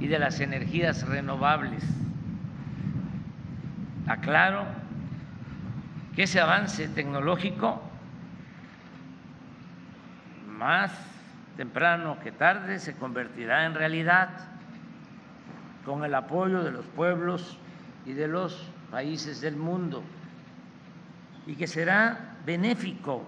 y 0.00 0.08
de 0.08 0.18
las 0.18 0.40
energías 0.40 1.08
renovables. 1.08 1.82
Aclaro 4.06 4.64
que 6.14 6.24
ese 6.24 6.40
avance 6.40 6.88
tecnológico, 6.88 7.82
más 10.58 10.92
temprano 11.56 12.18
que 12.22 12.32
tarde, 12.32 12.78
se 12.78 12.96
convertirá 12.96 13.66
en 13.66 13.74
realidad 13.74 14.28
con 15.84 16.04
el 16.04 16.14
apoyo 16.14 16.62
de 16.62 16.72
los 16.72 16.84
pueblos 16.86 17.58
y 18.04 18.12
de 18.12 18.28
los 18.28 18.70
países 18.90 19.40
del 19.40 19.56
mundo 19.56 20.02
y 21.46 21.54
que 21.54 21.66
será 21.66 22.36
benéfico, 22.44 23.24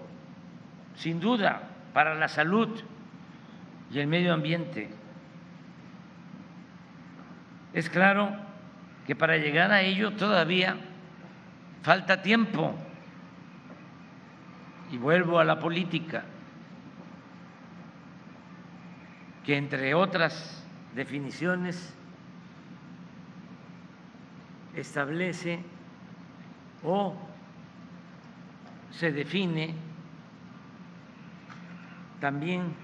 sin 0.95 1.19
duda, 1.19 1.61
para 1.93 2.15
la 2.15 2.27
salud 2.27 2.81
y 3.91 3.99
el 3.99 4.07
medio 4.07 4.33
ambiente. 4.33 4.89
Es 7.73 7.89
claro 7.89 8.35
que 9.07 9.15
para 9.15 9.37
llegar 9.37 9.71
a 9.71 9.81
ello 9.81 10.11
todavía 10.11 10.75
falta 11.81 12.21
tiempo. 12.21 12.75
Y 14.91 14.97
vuelvo 14.97 15.39
a 15.39 15.45
la 15.45 15.59
política, 15.59 16.23
que 19.49 19.57
entre 19.57 19.95
otras 19.95 20.63
definiciones 20.93 21.95
establece 24.75 25.63
o 26.83 27.15
se 28.91 29.11
define 29.11 29.73
también 32.19 32.75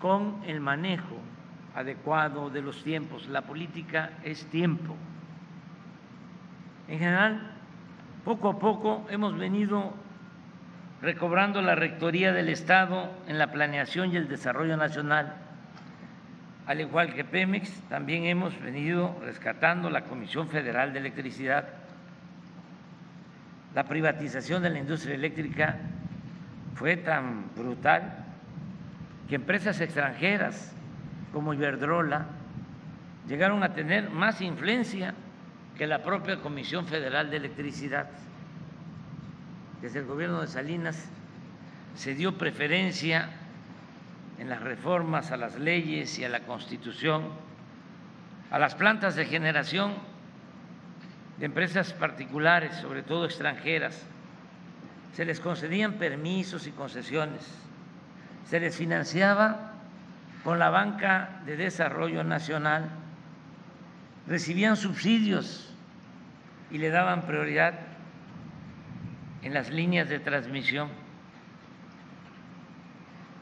con 0.00 0.40
el 0.46 0.58
manejo 0.62 1.18
adecuado 1.74 2.48
de 2.48 2.62
los 2.62 2.82
tiempos. 2.82 3.28
La 3.28 3.42
política 3.42 4.12
es 4.24 4.46
tiempo. 4.46 4.96
En 6.88 6.98
general, 6.98 7.52
poco 8.24 8.48
a 8.48 8.58
poco 8.58 9.06
hemos 9.10 9.36
venido 9.36 9.92
recobrando 11.02 11.60
la 11.62 11.74
rectoría 11.74 12.32
del 12.32 12.48
Estado 12.48 13.10
en 13.28 13.38
la 13.38 13.52
planeación 13.52 14.12
y 14.12 14.16
el 14.16 14.28
desarrollo 14.28 14.76
nacional. 14.76 15.34
Al 16.66 16.80
igual 16.80 17.14
que 17.14 17.24
Pemex, 17.24 17.70
también 17.88 18.24
hemos 18.24 18.60
venido 18.60 19.16
rescatando 19.22 19.88
la 19.90 20.04
Comisión 20.04 20.48
Federal 20.48 20.92
de 20.92 20.98
Electricidad. 20.98 21.68
La 23.74 23.84
privatización 23.84 24.62
de 24.62 24.70
la 24.70 24.78
industria 24.78 25.14
eléctrica 25.14 25.76
fue 26.74 26.96
tan 26.96 27.54
brutal 27.54 28.24
que 29.28 29.36
empresas 29.36 29.80
extranjeras 29.80 30.74
como 31.32 31.54
Iberdrola 31.54 32.26
llegaron 33.28 33.62
a 33.62 33.74
tener 33.74 34.10
más 34.10 34.40
influencia 34.40 35.14
que 35.76 35.86
la 35.86 36.02
propia 36.02 36.36
Comisión 36.36 36.86
Federal 36.86 37.30
de 37.30 37.36
Electricidad. 37.36 38.08
Desde 39.82 40.00
el 40.00 40.06
gobierno 40.06 40.40
de 40.40 40.46
Salinas 40.46 41.08
se 41.94 42.14
dio 42.14 42.38
preferencia 42.38 43.30
en 44.38 44.48
las 44.48 44.60
reformas 44.60 45.32
a 45.32 45.36
las 45.36 45.58
leyes 45.58 46.18
y 46.18 46.24
a 46.24 46.28
la 46.28 46.40
Constitución 46.40 47.24
a 48.50 48.58
las 48.58 48.74
plantas 48.74 49.16
de 49.16 49.26
generación 49.26 49.94
de 51.38 51.46
empresas 51.46 51.92
particulares, 51.92 52.76
sobre 52.76 53.02
todo 53.02 53.24
extranjeras. 53.24 54.02
Se 55.14 55.24
les 55.24 55.40
concedían 55.40 55.94
permisos 55.94 56.66
y 56.66 56.70
concesiones, 56.70 57.42
se 58.48 58.60
les 58.60 58.76
financiaba 58.76 59.72
con 60.44 60.58
la 60.58 60.70
banca 60.70 61.40
de 61.44 61.56
desarrollo 61.56 62.22
nacional, 62.22 62.88
recibían 64.28 64.76
subsidios 64.76 65.72
y 66.70 66.78
le 66.78 66.90
daban 66.90 67.26
prioridad 67.26 67.74
en 69.46 69.54
las 69.54 69.70
líneas 69.70 70.08
de 70.08 70.18
transmisión. 70.18 70.88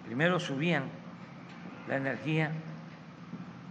Primero 0.04 0.38
subían 0.38 0.84
la 1.88 1.96
energía 1.96 2.50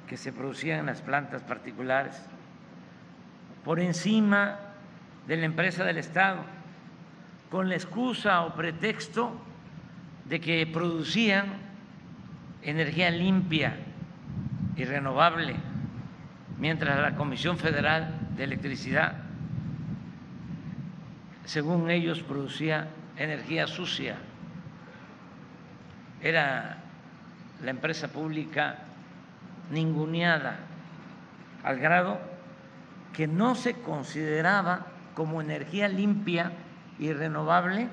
que 0.07 0.17
se 0.17 0.33
producía 0.33 0.79
en 0.79 0.87
las 0.87 1.03
plantas 1.03 1.43
particulares 1.43 2.19
por 3.63 3.79
encima 3.79 4.57
de 5.27 5.37
la 5.37 5.45
empresa 5.45 5.83
del 5.83 5.99
Estado, 5.99 6.43
con 7.51 7.69
la 7.69 7.75
excusa 7.75 8.41
o 8.41 8.55
pretexto 8.55 9.39
de 10.25 10.41
que 10.41 10.65
producían 10.65 11.53
energía 12.63 13.11
limpia 13.11 13.75
y 14.75 14.85
renovable, 14.85 15.55
mientras 16.57 16.99
la 16.99 17.13
Comisión 17.13 17.59
Federal 17.59 18.11
de 18.35 18.45
Electricidad, 18.45 19.22
según 21.45 21.89
ellos, 21.89 22.21
producía 22.21 22.87
energía 23.17 23.67
sucia. 23.67 24.17
Era 26.21 26.77
la 27.63 27.69
empresa 27.69 28.07
pública 28.07 28.79
ninguneada 29.71 30.59
al 31.63 31.79
grado 31.79 32.19
que 33.13 33.27
no 33.27 33.55
se 33.55 33.73
consideraba 33.73 34.87
como 35.13 35.41
energía 35.41 35.87
limpia 35.87 36.51
y 36.99 37.13
renovable 37.13 37.87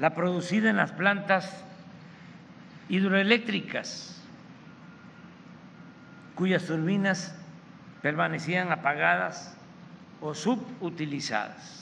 la 0.00 0.14
producida 0.14 0.70
en 0.70 0.76
las 0.76 0.92
plantas 0.92 1.64
hidroeléctricas, 2.88 4.20
cuyas 6.34 6.64
turbinas 6.64 7.34
permanecían 8.00 8.72
apagadas 8.72 9.56
o 10.20 10.34
subutilizadas. 10.34 11.81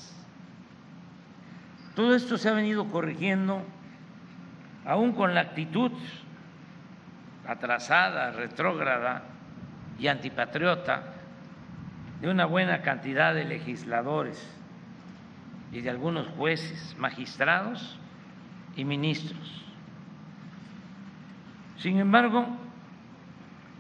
Todo 2.01 2.15
esto 2.15 2.39
se 2.39 2.49
ha 2.49 2.55
venido 2.55 2.87
corrigiendo 2.87 3.63
aún 4.87 5.13
con 5.13 5.35
la 5.35 5.43
actitud 5.43 5.93
atrasada, 7.47 8.31
retrógrada 8.31 9.25
y 9.99 10.07
antipatriota 10.09 11.03
de 12.23 12.31
una 12.31 12.47
buena 12.47 12.81
cantidad 12.81 13.35
de 13.35 13.45
legisladores 13.45 14.43
y 15.73 15.83
de 15.83 15.91
algunos 15.91 16.27
jueces, 16.29 16.97
magistrados 16.99 17.99
y 18.77 18.87
ministros. 18.87 19.63
Sin 21.77 21.99
embargo, 21.99 22.47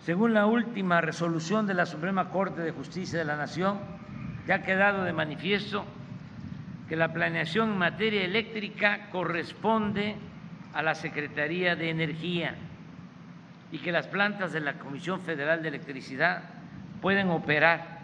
según 0.04 0.34
la 0.34 0.44
última 0.44 1.00
resolución 1.00 1.66
de 1.66 1.72
la 1.72 1.86
Suprema 1.86 2.28
Corte 2.28 2.60
de 2.60 2.72
Justicia 2.72 3.18
de 3.18 3.24
la 3.24 3.36
Nación, 3.36 3.78
ya 4.46 4.56
ha 4.56 4.62
quedado 4.62 5.04
de 5.04 5.14
manifiesto 5.14 5.86
que 6.90 6.96
la 6.96 7.12
planeación 7.12 7.70
en 7.70 7.78
materia 7.78 8.24
eléctrica 8.24 9.10
corresponde 9.12 10.16
a 10.74 10.82
la 10.82 10.96
Secretaría 10.96 11.76
de 11.76 11.88
Energía 11.88 12.56
y 13.70 13.78
que 13.78 13.92
las 13.92 14.08
plantas 14.08 14.52
de 14.52 14.58
la 14.58 14.72
Comisión 14.72 15.20
Federal 15.20 15.62
de 15.62 15.68
Electricidad 15.68 16.42
pueden 17.00 17.30
operar 17.30 18.00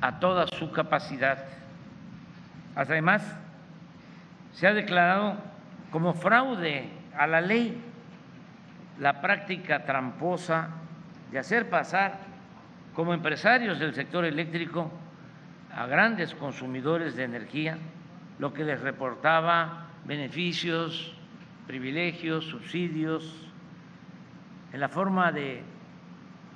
a 0.00 0.18
toda 0.18 0.48
su 0.48 0.72
capacidad. 0.72 1.38
Además, 2.74 3.22
se 4.54 4.66
ha 4.66 4.74
declarado 4.74 5.36
como 5.92 6.12
fraude 6.12 6.88
a 7.16 7.28
la 7.28 7.40
ley 7.40 7.80
la 8.98 9.20
práctica 9.20 9.84
tramposa 9.84 10.70
de 11.30 11.38
hacer 11.38 11.70
pasar 11.70 12.18
como 12.92 13.14
empresarios 13.14 13.78
del 13.78 13.94
sector 13.94 14.24
eléctrico 14.24 14.90
a 15.72 15.86
grandes 15.86 16.34
consumidores 16.34 17.14
de 17.14 17.22
energía, 17.22 17.78
lo 18.40 18.54
que 18.54 18.64
les 18.64 18.80
reportaba 18.80 19.88
beneficios, 20.06 21.14
privilegios, 21.66 22.46
subsidios, 22.46 23.46
en 24.72 24.80
la 24.80 24.88
forma 24.88 25.30
de 25.30 25.62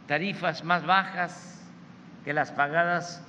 tarifas 0.07 0.65
más 0.65 0.87
bajas 0.87 1.63
que 2.25 2.33
las 2.33 2.53
pagadas 2.53 3.23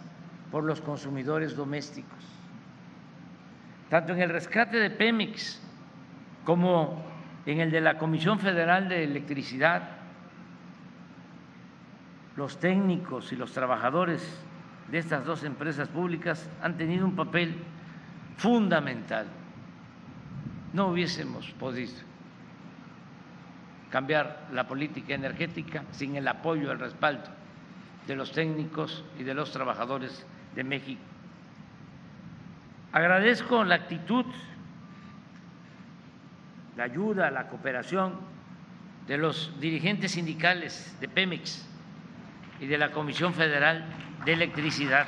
por 0.52 0.64
los 0.64 0.80
consumidores 0.80 1.58
domésticos. 1.58 2.24
Tanto 3.90 4.14
en 4.14 4.22
el 4.22 4.30
rescate 4.30 4.78
de 4.78 4.90
Pemex 4.90 5.62
como 6.46 7.04
en 7.46 7.60
el 7.60 7.72
de 7.72 7.82
la 7.82 7.98
Comisión 7.98 8.40
Federal 8.40 8.88
de 8.88 9.04
Electricidad, 9.04 9.90
los 12.38 12.58
técnicos 12.58 13.34
y 13.34 13.36
los 13.36 13.52
trabajadores 13.52 14.42
de 14.90 14.98
estas 14.98 15.26
dos 15.26 15.44
empresas 15.44 15.90
públicas 15.90 16.50
han 16.62 16.78
tenido 16.78 17.06
un 17.06 17.18
papel 17.18 17.56
fundamental. 18.38 19.28
No 20.74 20.88
hubiésemos 20.88 21.52
podido 21.52 21.94
cambiar 23.90 24.48
la 24.52 24.68
política 24.68 25.14
energética 25.14 25.84
sin 25.92 26.16
el 26.16 26.28
apoyo, 26.28 26.72
el 26.72 26.80
respaldo 26.80 27.30
de 28.08 28.16
los 28.16 28.32
técnicos 28.32 29.04
y 29.18 29.24
de 29.24 29.34
los 29.34 29.52
trabajadores 29.52 30.26
de 30.54 30.64
México. 30.64 31.02
Agradezco 32.92 33.64
la 33.64 33.76
actitud, 33.76 34.26
la 36.78 36.84
ayuda, 36.84 37.32
la 37.32 37.48
cooperación 37.48 38.14
de 39.08 39.18
los 39.18 39.52
dirigentes 39.60 40.12
sindicales 40.14 40.96
de 41.00 41.08
Pemex 41.08 41.68
y 42.60 42.68
de 42.68 42.78
la 42.78 42.92
Comisión 42.92 43.34
Federal 43.34 43.86
de 44.26 44.34
Electricidad. 44.34 45.08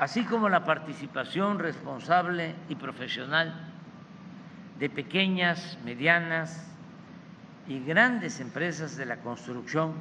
Así 0.00 0.24
como 0.24 0.48
la 0.48 0.64
participación 0.64 1.58
responsable 1.58 2.54
y 2.70 2.74
profesional 2.74 3.54
de 4.78 4.88
pequeñas, 4.88 5.76
medianas 5.84 6.66
y 7.68 7.84
grandes 7.84 8.40
empresas 8.40 8.96
de 8.96 9.04
la 9.04 9.18
construcción, 9.18 9.92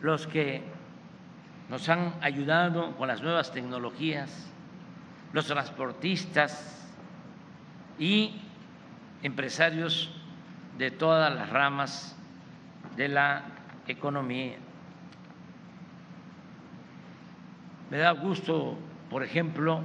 los 0.00 0.26
que 0.26 0.64
nos 1.68 1.88
han 1.88 2.14
ayudado 2.20 2.96
con 2.96 3.06
las 3.06 3.22
nuevas 3.22 3.52
tecnologías, 3.52 4.50
los 5.32 5.46
transportistas 5.46 6.90
y 7.96 8.40
empresarios 9.22 10.10
de 10.78 10.90
todas 10.90 11.32
las 11.32 11.48
ramas 11.48 12.16
de 12.96 13.06
la 13.06 13.44
economía. 13.86 14.56
Me 17.90 17.98
da 17.98 18.12
gusto, 18.12 18.78
por 19.10 19.24
ejemplo, 19.24 19.82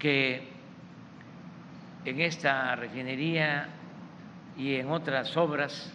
que 0.00 0.48
en 2.04 2.20
esta 2.20 2.74
refinería 2.74 3.68
y 4.58 4.74
en 4.74 4.90
otras 4.90 5.36
obras 5.36 5.92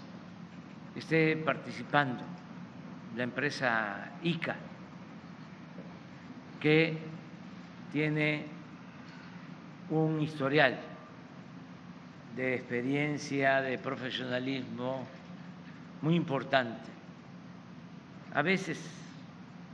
esté 0.96 1.36
participando 1.36 2.24
la 3.18 3.24
empresa 3.24 4.14
ICA, 4.24 4.56
que 6.62 6.98
tiene 7.92 8.46
un 9.90 10.22
historial 10.22 10.80
de 12.38 12.56
experiencia, 12.56 13.62
de 13.62 13.78
profesionalismo 13.78 15.06
muy 16.02 16.16
importante. 16.16 16.90
A 18.34 18.42
veces 18.42 19.07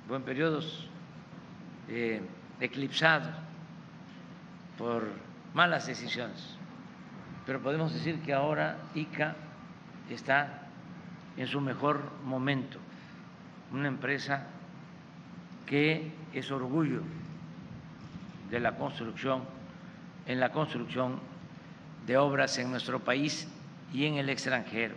o 0.10 0.16
en 0.16 0.24
periodos 0.24 0.88
eh, 1.90 2.22
eclipsados 2.60 3.34
por 4.78 5.08
malas 5.54 5.88
decisiones. 5.88 6.58
Pero 7.46 7.62
podemos 7.62 7.94
decir 7.94 8.22
que 8.22 8.34
ahora 8.34 8.78
ICA 8.96 9.36
está 10.10 10.62
en 11.38 11.48
su 11.48 11.62
mejor 11.62 12.12
momento, 12.24 12.78
una 13.72 13.88
empresa 13.88 14.48
que 15.66 16.12
es 16.34 16.52
orgullo 16.52 17.02
de 18.50 18.60
la 18.60 18.76
construcción, 18.76 19.44
en 20.28 20.40
la 20.40 20.52
construcción 20.52 21.20
de 22.06 22.18
obras 22.18 22.58
en 22.58 22.70
nuestro 22.70 23.00
país 23.00 23.48
y 23.94 24.06
en 24.06 24.16
el 24.16 24.30
extranjero. 24.30 24.96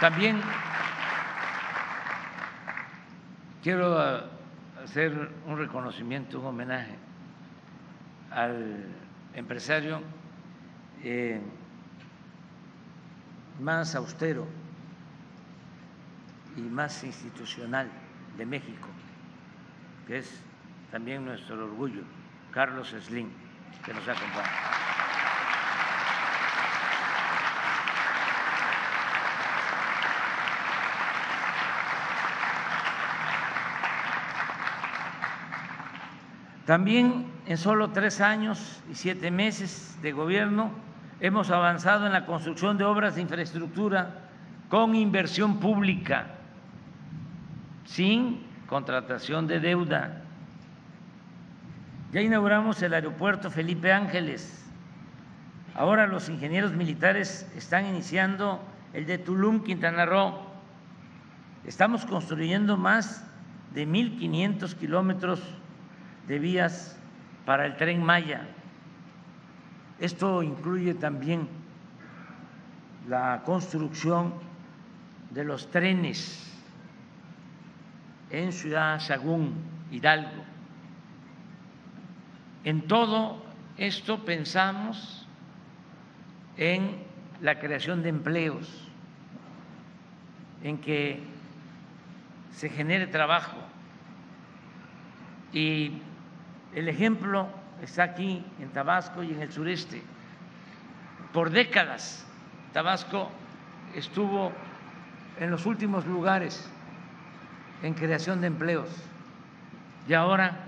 También 0.00 0.40
quiero 3.62 3.98
hacer 4.82 5.30
un 5.46 5.58
reconocimiento, 5.58 6.40
un 6.40 6.46
homenaje 6.46 6.96
al 8.30 8.86
empresario 9.34 10.00
eh, 11.04 11.38
más 13.60 13.94
austero 13.94 14.46
y 16.56 16.62
más 16.62 17.04
institucional 17.04 17.90
de 18.38 18.46
México, 18.46 18.88
que 20.06 20.18
es 20.18 20.42
también 20.90 21.26
nuestro 21.26 21.62
orgullo, 21.62 22.04
Carlos 22.52 22.96
Slim, 22.98 23.28
que 23.84 23.92
nos 23.92 24.08
acompaña. 24.08 24.79
También 36.70 37.26
en 37.46 37.56
solo 37.58 37.90
tres 37.90 38.20
años 38.20 38.80
y 38.88 38.94
siete 38.94 39.32
meses 39.32 39.98
de 40.02 40.12
gobierno 40.12 40.70
hemos 41.18 41.50
avanzado 41.50 42.06
en 42.06 42.12
la 42.12 42.26
construcción 42.26 42.78
de 42.78 42.84
obras 42.84 43.16
de 43.16 43.22
infraestructura 43.22 44.28
con 44.68 44.94
inversión 44.94 45.58
pública, 45.58 46.28
sin 47.86 48.46
contratación 48.68 49.48
de 49.48 49.58
deuda. 49.58 50.22
Ya 52.12 52.20
inauguramos 52.20 52.80
el 52.82 52.94
aeropuerto 52.94 53.50
Felipe 53.50 53.92
Ángeles. 53.92 54.64
Ahora 55.74 56.06
los 56.06 56.28
ingenieros 56.28 56.70
militares 56.70 57.50
están 57.56 57.86
iniciando 57.86 58.62
el 58.92 59.06
de 59.06 59.18
Tulum, 59.18 59.64
Quintana 59.64 60.06
Roo. 60.06 60.38
Estamos 61.64 62.06
construyendo 62.06 62.76
más 62.76 63.26
de 63.74 63.88
1.500 63.88 64.74
kilómetros 64.76 65.42
de 66.30 66.38
vías 66.38 66.96
para 67.44 67.66
el 67.66 67.76
tren 67.76 68.04
Maya. 68.04 68.46
Esto 69.98 70.44
incluye 70.44 70.94
también 70.94 71.48
la 73.08 73.42
construcción 73.44 74.34
de 75.30 75.42
los 75.42 75.68
trenes 75.72 76.56
en 78.30 78.52
Ciudad 78.52 79.00
Sagún, 79.00 79.54
Hidalgo. 79.90 80.44
En 82.62 82.82
todo 82.86 83.42
esto 83.76 84.24
pensamos 84.24 85.26
en 86.58 86.96
la 87.40 87.58
creación 87.58 88.04
de 88.04 88.08
empleos, 88.08 88.88
en 90.62 90.78
que 90.78 91.24
se 92.52 92.68
genere 92.68 93.08
trabajo 93.08 93.56
y 95.52 96.02
el 96.74 96.88
ejemplo 96.88 97.48
está 97.82 98.04
aquí 98.04 98.44
en 98.60 98.68
Tabasco 98.70 99.22
y 99.22 99.30
en 99.30 99.42
el 99.42 99.52
sureste. 99.52 100.02
Por 101.32 101.50
décadas 101.50 102.26
Tabasco 102.72 103.30
estuvo 103.94 104.52
en 105.38 105.50
los 105.50 105.66
últimos 105.66 106.06
lugares 106.06 106.68
en 107.82 107.94
creación 107.94 108.40
de 108.40 108.48
empleos 108.48 108.88
y 110.08 110.14
ahora 110.14 110.66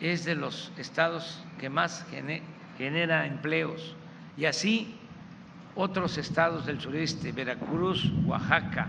es 0.00 0.24
de 0.24 0.34
los 0.34 0.72
estados 0.76 1.42
que 1.58 1.70
más 1.70 2.06
genera 2.76 3.26
empleos. 3.26 3.96
Y 4.36 4.46
así 4.46 4.96
otros 5.76 6.18
estados 6.18 6.66
del 6.66 6.80
sureste, 6.80 7.32
Veracruz, 7.32 8.12
Oaxaca, 8.26 8.88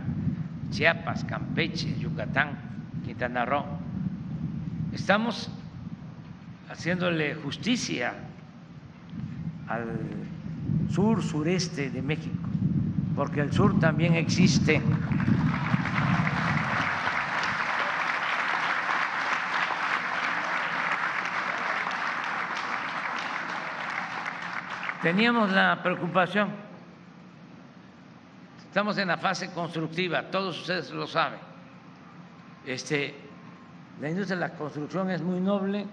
Chiapas, 0.71 1.23
Campeche, 1.23 1.97
Yucatán, 1.99 2.57
Quintana 3.05 3.45
Roo. 3.45 3.65
Estamos 4.93 5.49
haciéndole 6.75 7.35
justicia 7.35 8.13
al 9.67 9.97
sur, 10.91 11.23
sureste 11.23 11.89
de 11.89 12.01
México, 12.01 12.49
porque 13.15 13.39
el 13.39 13.53
sur 13.53 13.79
también 13.79 14.15
existe. 14.15 14.81
Teníamos 25.01 25.51
la 25.51 25.81
preocupación, 25.81 26.49
estamos 28.67 28.97
en 28.97 29.07
la 29.07 29.17
fase 29.17 29.51
constructiva, 29.51 30.23
todos 30.23 30.59
ustedes 30.59 30.91
lo 30.91 31.07
saben. 31.07 31.39
Este, 32.65 33.15
la 34.01 34.09
industria 34.09 34.35
de 34.35 34.41
la 34.41 34.53
construcción 34.55 35.09
es 35.11 35.21
muy 35.21 35.39
noble, 35.39 35.85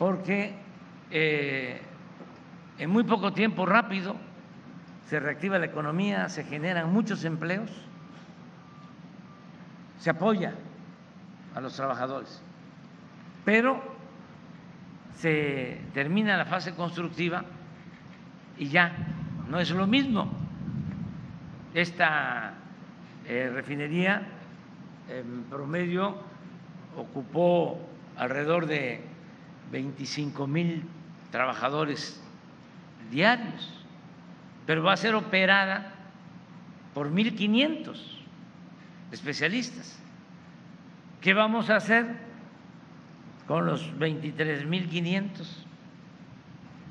porque 0.00 0.54
eh, 1.10 1.78
en 2.78 2.88
muy 2.88 3.04
poco 3.04 3.34
tiempo, 3.34 3.66
rápido, 3.66 4.16
se 5.08 5.20
reactiva 5.20 5.58
la 5.58 5.66
economía, 5.66 6.30
se 6.30 6.42
generan 6.42 6.90
muchos 6.90 7.22
empleos, 7.26 7.70
se 9.98 10.08
apoya 10.08 10.54
a 11.54 11.60
los 11.60 11.76
trabajadores, 11.76 12.40
pero 13.44 13.78
se 15.16 15.78
termina 15.92 16.38
la 16.38 16.46
fase 16.46 16.74
constructiva 16.74 17.44
y 18.56 18.68
ya 18.68 18.92
no 19.50 19.60
es 19.60 19.70
lo 19.70 19.86
mismo. 19.86 20.32
Esta 21.74 22.54
eh, 23.26 23.50
refinería 23.52 24.22
en 25.10 25.44
promedio 25.50 26.16
ocupó 26.96 27.78
alrededor 28.16 28.64
de 28.64 29.09
25 29.70 30.46
mil 30.46 30.84
trabajadores 31.30 32.20
diarios, 33.10 33.68
pero 34.66 34.82
va 34.82 34.92
a 34.92 34.96
ser 34.96 35.14
operada 35.14 35.94
por 36.94 37.10
1.500 37.10 37.96
especialistas. 39.12 39.98
¿Qué 41.20 41.34
vamos 41.34 41.70
a 41.70 41.76
hacer 41.76 42.16
con 43.46 43.66
los 43.66 43.92
23.500 43.98 45.46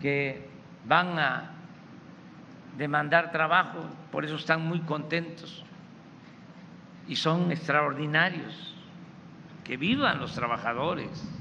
que 0.02 0.48
van 0.86 1.20
a 1.20 1.52
demandar 2.78 3.32
trabajo? 3.32 3.80
Por 4.12 4.26
eso 4.26 4.36
están 4.36 4.66
muy 4.66 4.80
contentos 4.82 5.64
y 7.08 7.16
son 7.16 7.52
extraordinarios. 7.52 8.76
Que 9.64 9.78
vivan 9.78 10.20
los 10.20 10.34
trabajadores. 10.34 11.39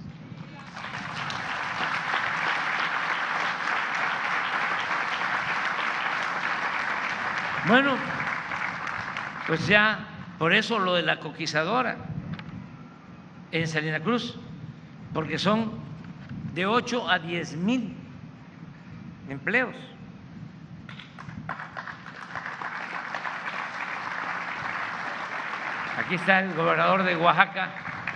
Bueno, 7.69 7.97
pues 9.47 9.67
ya, 9.67 9.99
por 10.39 10.55
eso 10.55 10.79
lo 10.79 10.95
de 10.95 11.03
la 11.03 11.21
coquizadora 11.21 11.97
en 13.53 13.69
Salina 13.69 14.01
Cruz, 14.01 14.39
porque 15.13 15.39
son 15.39 15.73
de 16.55 16.65
8 16.65 17.11
a 17.11 17.19
10 17.19 17.57
mil 17.59 17.95
empleos. 19.29 19.75
Aquí 25.99 26.15
está 26.15 26.41
el 26.41 26.55
gobernador 26.55 27.03
de 27.03 27.17
Oaxaca, 27.17 27.69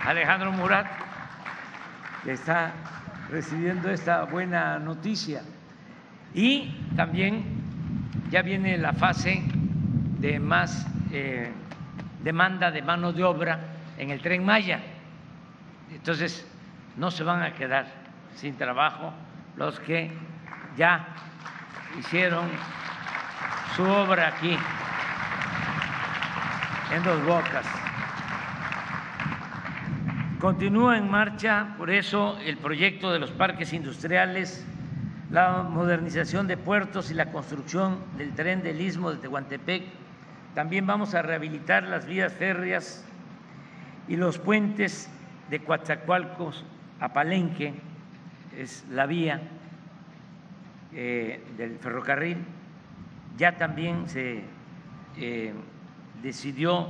Alejandro 0.03 0.51
Murat, 0.51 0.87
que 2.23 2.31
está 2.31 2.71
recibiendo 3.29 3.91
esta 3.91 4.23
buena 4.23 4.79
noticia. 4.79 5.43
Y 6.33 6.75
también 6.95 7.52
ya 8.33 8.41
viene 8.41 8.79
la 8.79 8.93
fase 8.93 9.43
de 10.17 10.39
más 10.39 10.87
eh, 11.11 11.51
demanda 12.23 12.71
de 12.71 12.81
mano 12.81 13.13
de 13.13 13.23
obra 13.23 13.59
en 13.95 14.09
el 14.09 14.21
tren 14.21 14.43
Maya. 14.43 14.79
Entonces, 15.91 16.43
no 16.97 17.11
se 17.11 17.23
van 17.23 17.43
a 17.43 17.53
quedar 17.53 17.85
sin 18.33 18.55
trabajo 18.57 19.13
los 19.55 19.79
que 19.81 20.09
ya 20.75 21.09
hicieron 21.99 22.49
su 23.75 23.83
obra 23.83 24.29
aquí 24.29 24.57
en 26.91 27.03
Dos 27.03 27.23
Bocas. 27.23 27.67
Continúa 30.39 30.97
en 30.97 31.07
marcha, 31.07 31.75
por 31.77 31.91
eso, 31.91 32.39
el 32.43 32.57
proyecto 32.57 33.11
de 33.11 33.19
los 33.19 33.29
parques 33.29 33.73
industriales, 33.73 34.65
la 35.33 35.63
modernización 35.63 36.47
de 36.47 36.57
puertos 36.57 37.09
y 37.09 37.15
la 37.15 37.31
construcción 37.31 37.97
del 38.19 38.35
tren 38.35 38.61
del 38.61 38.79
istmo 38.79 39.09
de 39.09 39.17
Tehuantepec. 39.17 39.83
También 40.53 40.85
vamos 40.85 41.15
a 41.15 41.23
rehabilitar 41.23 41.85
las 41.85 42.05
vías 42.05 42.31
férreas 42.31 43.03
y 44.07 44.15
los 44.15 44.37
puentes 44.37 45.09
de 45.49 45.59
Coatzacoalcos 45.63 46.63
a 46.99 47.13
Palenque, 47.13 47.73
es 48.55 48.85
la 48.91 49.07
vía 49.07 49.41
eh, 50.93 51.43
del 51.57 51.79
ferrocarril. 51.79 52.37
Ya 53.35 53.57
también 53.57 54.07
se 54.07 54.43
eh, 55.17 55.53
decidió 56.21 56.89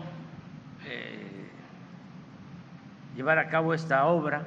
eh, 0.86 1.48
llevar 3.16 3.40
a 3.40 3.48
cabo 3.48 3.74
esta 3.74 4.04
obra 4.04 4.44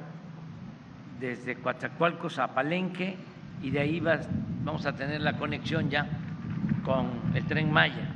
desde 1.19 1.55
Coatzacoalcos 1.55 2.37
a 2.37 2.53
Palenque 2.53 3.17
y 3.61 3.69
de 3.69 3.79
ahí 3.79 3.99
vamos 3.99 4.85
a 4.85 4.95
tener 4.95 5.21
la 5.21 5.37
conexión 5.37 5.89
ya 5.89 6.07
con 6.83 7.09
el 7.33 7.45
tren 7.45 7.71
Maya. 7.71 8.15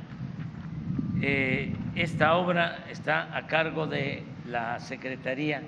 Eh, 1.20 1.74
esta 1.94 2.34
obra 2.34 2.84
está 2.90 3.36
a 3.36 3.46
cargo 3.46 3.86
de 3.86 4.24
la 4.46 4.80
Secretaría 4.80 5.62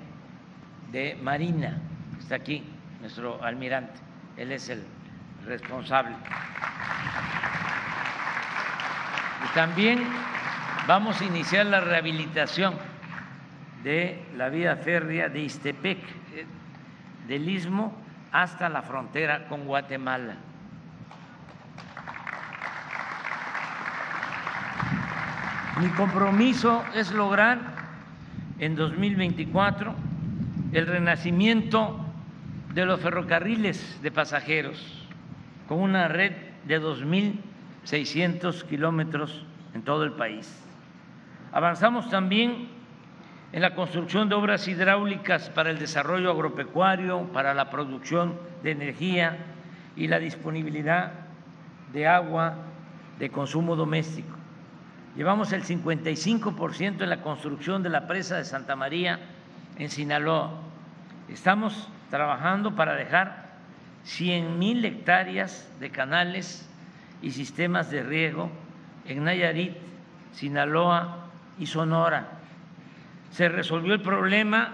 de 0.91 1.17
Marina, 1.21 1.81
está 2.19 2.35
aquí 2.35 2.63
nuestro 3.01 3.43
almirante, 3.43 3.99
él 4.37 4.51
es 4.51 4.69
el 4.69 4.83
responsable. 5.45 6.15
Y 9.43 9.53
también 9.53 9.99
Vamos 10.87 11.19
a 11.19 11.25
iniciar 11.25 11.65
la 11.65 11.81
rehabilitación 11.81 12.75
de 13.83 14.23
la 14.37 14.49
vía 14.49 14.75
férrea 14.75 15.29
de 15.29 15.39
Istepec, 15.39 15.97
eh, 15.97 16.45
del 17.27 17.49
istmo 17.49 17.91
hasta 18.35 18.67
la 18.67 18.81
frontera 18.81 19.47
con 19.47 19.65
Guatemala. 19.65 20.35
Mi 25.79 25.87
compromiso 25.87 26.83
es 26.93 27.13
lograr 27.13 27.59
en 28.59 28.75
2024 28.75 29.95
el 30.73 30.85
renacimiento 30.85 31.97
de 32.73 32.85
los 32.85 32.99
ferrocarriles 32.99 34.01
de 34.01 34.11
pasajeros 34.11 35.07
con 35.69 35.79
una 35.79 36.09
red 36.09 36.33
de 36.65 36.81
2.600 36.81 38.63
kilómetros 38.63 39.45
en 39.73 39.81
todo 39.81 40.03
el 40.03 40.11
país. 40.11 40.61
Avanzamos 41.53 42.09
también 42.09 42.67
en 43.55 43.61
la 43.61 43.73
construcción 43.73 44.27
de 44.27 44.35
obras 44.35 44.67
hidráulicas 44.67 45.49
para 45.49 45.69
el 45.69 45.79
desarrollo 45.79 46.29
agropecuario, 46.29 47.31
para 47.31 47.53
la 47.53 47.69
producción 47.69 48.37
de 48.63 48.71
energía 48.71 49.37
y 49.95 50.09
la 50.09 50.19
disponibilidad 50.19 51.13
de 51.93 52.05
agua 52.05 52.55
de 53.17 53.29
consumo 53.29 53.77
doméstico. 53.77 54.35
Llevamos 55.15 55.53
el 55.53 55.63
55% 55.63 57.01
en 57.01 57.09
la 57.09 57.21
construcción 57.21 57.81
de 57.81 57.87
la 57.87 58.07
presa 58.07 58.35
de 58.35 58.43
Santa 58.43 58.75
María 58.75 59.21
en 59.77 59.89
Sinaloa. 59.89 60.51
Estamos 61.29 61.87
trabajando 62.09 62.75
para 62.75 62.95
dejar 62.95 63.53
100 64.03 64.59
mil 64.59 64.83
hectáreas 64.83 65.71
de 65.79 65.91
canales 65.91 66.69
y 67.21 67.31
sistemas 67.31 67.89
de 67.89 68.03
riego 68.03 68.49
en 69.05 69.23
Nayarit, 69.23 69.77
Sinaloa 70.33 71.29
y 71.57 71.67
Sonora. 71.67 72.34
Se 73.31 73.49
resolvió 73.49 73.93
el 73.93 74.01
problema 74.01 74.71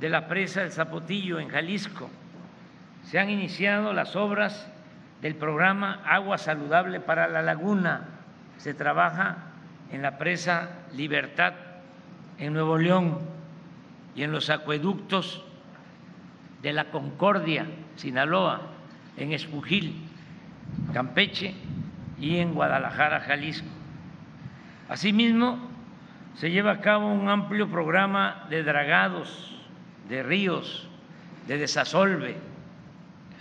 de 0.00 0.08
la 0.08 0.28
presa 0.28 0.60
del 0.60 0.72
Zapotillo 0.72 1.38
en 1.40 1.48
Jalisco. 1.48 2.10
Se 3.04 3.18
han 3.18 3.30
iniciado 3.30 3.92
las 3.92 4.16
obras 4.16 4.70
del 5.22 5.34
programa 5.34 6.00
Agua 6.04 6.38
Saludable 6.38 7.00
para 7.00 7.28
la 7.28 7.42
Laguna. 7.42 8.08
Se 8.58 8.74
trabaja 8.74 9.38
en 9.90 10.02
la 10.02 10.18
presa 10.18 10.70
Libertad 10.94 11.54
en 12.38 12.52
Nuevo 12.52 12.78
León 12.78 13.18
y 14.14 14.22
en 14.22 14.32
los 14.32 14.50
acueductos 14.50 15.44
de 16.62 16.72
la 16.72 16.86
Concordia, 16.86 17.66
Sinaloa, 17.96 18.62
en 19.16 19.32
Espujil, 19.32 19.94
Campeche 20.92 21.54
y 22.18 22.38
en 22.38 22.54
Guadalajara, 22.54 23.20
Jalisco. 23.20 23.68
Asimismo, 24.88 25.58
se 26.38 26.50
lleva 26.50 26.72
a 26.72 26.80
cabo 26.80 27.12
un 27.12 27.28
amplio 27.28 27.68
programa 27.68 28.46
de 28.50 28.62
dragados 28.62 29.54
de 30.08 30.22
ríos, 30.22 30.88
de 31.46 31.58
desasolve. 31.58 32.36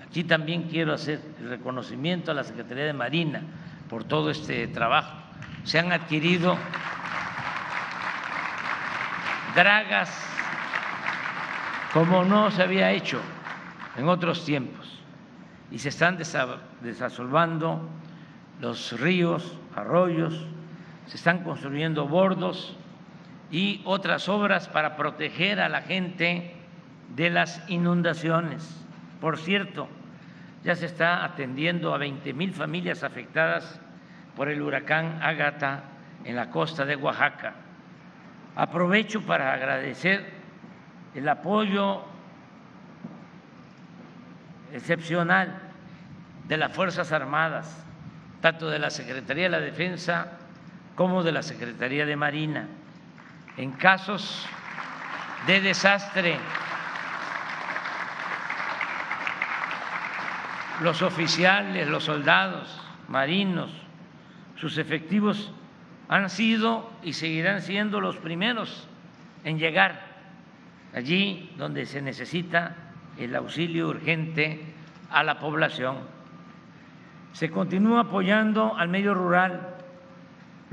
Aquí 0.05 0.23
también 0.23 0.63
quiero 0.63 0.93
hacer 0.93 1.19
el 1.39 1.49
reconocimiento 1.49 2.31
a 2.31 2.35
la 2.35 2.43
Secretaría 2.43 2.85
de 2.85 2.93
Marina 2.93 3.41
por 3.89 4.03
todo 4.03 4.29
este 4.29 4.67
trabajo. 4.67 5.17
Se 5.63 5.79
han 5.79 5.91
adquirido 5.91 6.57
dragas 9.55 10.29
como 11.93 12.23
no 12.23 12.49
se 12.51 12.63
había 12.63 12.91
hecho 12.91 13.21
en 13.97 14.07
otros 14.07 14.45
tiempos 14.45 14.99
y 15.71 15.79
se 15.79 15.89
están 15.89 16.17
desasolvando 16.17 17.89
los 18.61 18.99
ríos, 18.99 19.57
arroyos, 19.75 20.45
se 21.07 21.17
están 21.17 21.43
construyendo 21.43 22.07
bordos 22.07 22.77
y 23.53 23.81
otras 23.85 24.29
obras 24.29 24.67
para 24.67 24.95
proteger 24.95 25.61
a 25.61 25.69
la 25.69 25.83
gente 25.83 26.55
de 27.15 27.29
las 27.29 27.61
inundaciones. 27.69 28.83
Por 29.21 29.37
cierto, 29.37 29.87
ya 30.63 30.75
se 30.75 30.87
está 30.87 31.23
atendiendo 31.23 31.93
a 31.93 31.99
20 31.99 32.33
mil 32.33 32.51
familias 32.51 33.03
afectadas 33.03 33.79
por 34.35 34.49
el 34.49 34.59
huracán 34.59 35.19
Ágata 35.21 35.83
en 36.25 36.35
la 36.35 36.49
costa 36.49 36.83
de 36.83 36.95
Oaxaca. 36.95 37.53
Aprovecho 38.55 39.21
para 39.21 39.53
agradecer 39.53 40.31
el 41.13 41.29
apoyo 41.29 42.01
excepcional 44.73 45.59
de 46.47 46.57
las 46.57 46.73
Fuerzas 46.73 47.11
Armadas, 47.11 47.85
tanto 48.41 48.67
de 48.71 48.79
la 48.79 48.89
Secretaría 48.89 49.43
de 49.43 49.49
la 49.49 49.59
Defensa 49.59 50.39
como 50.95 51.21
de 51.21 51.31
la 51.31 51.43
Secretaría 51.43 52.07
de 52.07 52.15
Marina, 52.15 52.67
en 53.57 53.71
casos 53.71 54.47
de 55.47 55.61
desastre. 55.61 56.37
Los 60.81 61.01
oficiales, 61.01 61.87
los 61.87 62.03
soldados, 62.03 62.81
marinos, 63.07 63.71
sus 64.55 64.77
efectivos 64.77 65.51
han 66.09 66.29
sido 66.29 66.91
y 67.03 67.13
seguirán 67.13 67.61
siendo 67.61 68.01
los 68.01 68.17
primeros 68.17 68.87
en 69.43 69.59
llegar 69.59 70.13
allí 70.93 71.51
donde 71.57 71.85
se 71.85 72.01
necesita 72.01 72.75
el 73.17 73.35
auxilio 73.35 73.89
urgente 73.89 74.73
a 75.09 75.23
la 75.23 75.39
población. 75.39 75.97
Se 77.33 77.49
continúa 77.49 78.01
apoyando 78.01 78.75
al 78.77 78.89
medio 78.89 79.13
rural, 79.13 79.72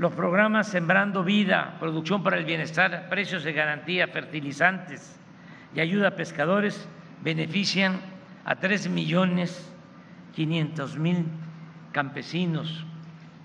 los 0.01 0.13
programas 0.13 0.67
Sembrando 0.67 1.23
Vida, 1.23 1.75
Producción 1.79 2.23
para 2.23 2.39
el 2.39 2.43
Bienestar, 2.43 3.07
Precios 3.07 3.43
de 3.43 3.53
Garantía, 3.53 4.07
Fertilizantes 4.07 5.19
y 5.75 5.79
Ayuda 5.79 6.07
a 6.07 6.15
Pescadores 6.15 6.89
benefician 7.21 8.01
a 8.43 8.55
tres 8.55 8.89
millones 8.89 9.71
quinientos 10.33 10.97
mil 10.97 11.27
campesinos, 11.91 12.83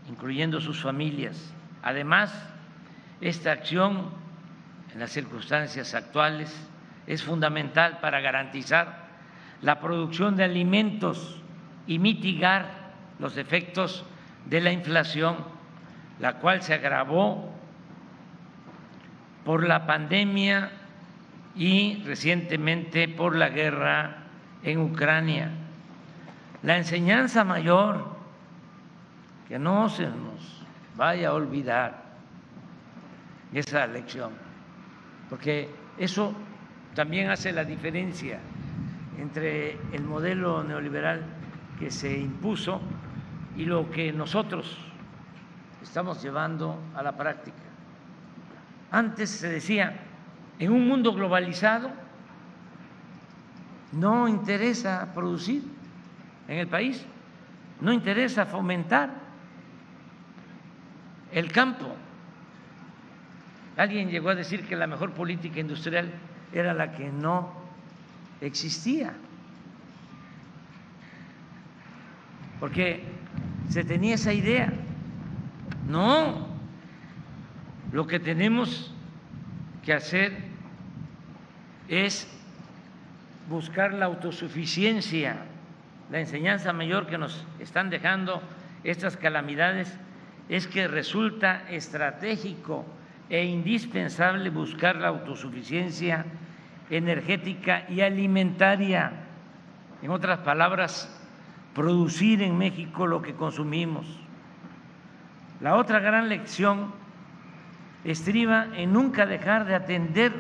incluyendo 0.09 0.63
sus 0.63 0.81
familias. 0.81 1.53
Además, 1.83 2.33
esta 3.21 3.53
acción 3.53 4.09
en 4.95 5.01
las 5.01 5.11
circunstancias 5.11 5.95
actuales 5.95 6.59
es 7.07 7.23
fundamental 7.23 7.99
para 8.01 8.23
garantizar 8.23 9.09
la 9.61 9.79
producción 9.79 10.37
de 10.37 10.45
alimentos 10.45 11.39
y 11.87 11.99
mitigar 11.99 12.95
los 13.19 13.37
efectos 13.37 14.07
de 14.47 14.63
la 14.63 14.73
inflación, 14.73 15.55
la 16.21 16.35
cual 16.35 16.63
se 16.63 16.75
agravó 16.75 17.53
por 19.45 19.67
la 19.67 19.87
pandemia 19.87 20.71
y 21.55 22.03
recientemente 22.05 23.09
por 23.09 23.37
la 23.37 23.49
guerra 23.49 24.17
en 24.63 24.81
Ucrania. 24.81 25.51
La 26.63 26.77
enseñanza 26.77 27.45
mayor, 27.45 28.17
que 29.49 29.59
no 29.59 29.89
se 29.89 30.05
nos 30.05 30.65
vaya 30.97 31.29
a 31.29 31.35
olvidar 31.35 32.03
esa 33.53 33.87
lección, 33.87 34.33
porque 35.31 35.71
eso 35.99 36.35
también 36.95 37.31
hace 37.31 37.53
la 37.53 37.65
diferencia 37.65 38.41
entre 39.19 39.79
el 39.93 40.03
modelo 40.03 40.65
neoliberal 40.65 41.23
que 41.79 41.91
se 41.91 42.19
impuso 42.19 42.81
y 43.57 43.65
lo 43.65 43.91
que 43.91 44.13
nosotros 44.13 44.86
estamos 45.87 46.23
llevando 46.23 46.79
a 46.95 47.03
la 47.03 47.17
práctica. 47.17 47.57
Antes 48.91 49.31
se 49.31 49.49
decía, 49.49 49.99
en 50.59 50.73
un 50.73 50.87
mundo 50.87 51.13
globalizado 51.13 51.91
no 53.93 54.29
interesa 54.29 55.13
producir 55.15 55.63
en 56.49 56.59
el 56.59 56.67
país, 56.67 57.05
no 57.81 57.93
interesa 57.93 58.47
fomentar 58.47 59.11
el 61.33 61.51
campo. 61.53 61.95
Alguien 63.77 64.11
llegó 64.11 64.31
a 64.31 64.35
decir 64.35 64.67
que 64.67 64.77
la 64.77 64.87
mejor 64.87 65.13
política 65.13 65.61
industrial 65.61 66.11
era 66.53 66.75
la 66.75 66.93
que 66.93 67.11
no 67.11 67.53
existía, 68.41 69.13
porque 72.61 73.03
se 73.69 73.85
tenía 73.85 74.15
esa 74.15 74.33
idea. 74.33 74.73
No, 75.89 76.47
lo 77.93 78.07
que 78.07 78.19
tenemos 78.19 78.93
que 79.85 79.93
hacer 79.93 80.33
es 81.89 82.29
buscar 83.49 83.93
la 83.95 84.07
autosuficiencia, 84.07 85.37
la 86.11 86.21
enseñanza 86.21 86.73
mayor 86.73 87.07
que 87.07 87.19
nos 87.19 87.45
están 87.61 87.91
dejando 87.91 88.43
estas 88.83 89.17
calamidades 89.17 89.97
es 90.49 90.67
que 90.67 90.89
resulta 90.89 91.69
estratégico 91.71 92.85
e 93.29 93.45
indispensable 93.45 94.51
buscar 94.51 94.97
la 94.97 95.09
autosuficiencia 95.09 96.25
energética 96.91 97.85
y 97.89 98.01
alimentaria. 98.01 99.13
En 100.03 100.11
otras 100.11 100.39
palabras, 100.41 101.11
producir 101.75 102.43
en 102.43 102.57
México 102.57 103.07
lo 103.07 103.23
que 103.23 103.35
consumimos. 103.35 104.26
La 105.61 105.77
otra 105.77 106.01
gran 106.01 106.29
lección 106.29 106.93
estriba 108.05 108.67
en 108.75 108.93
nunca 108.93 109.25
dejar 109.27 109.65
de 109.65 109.75
atender 109.75 110.33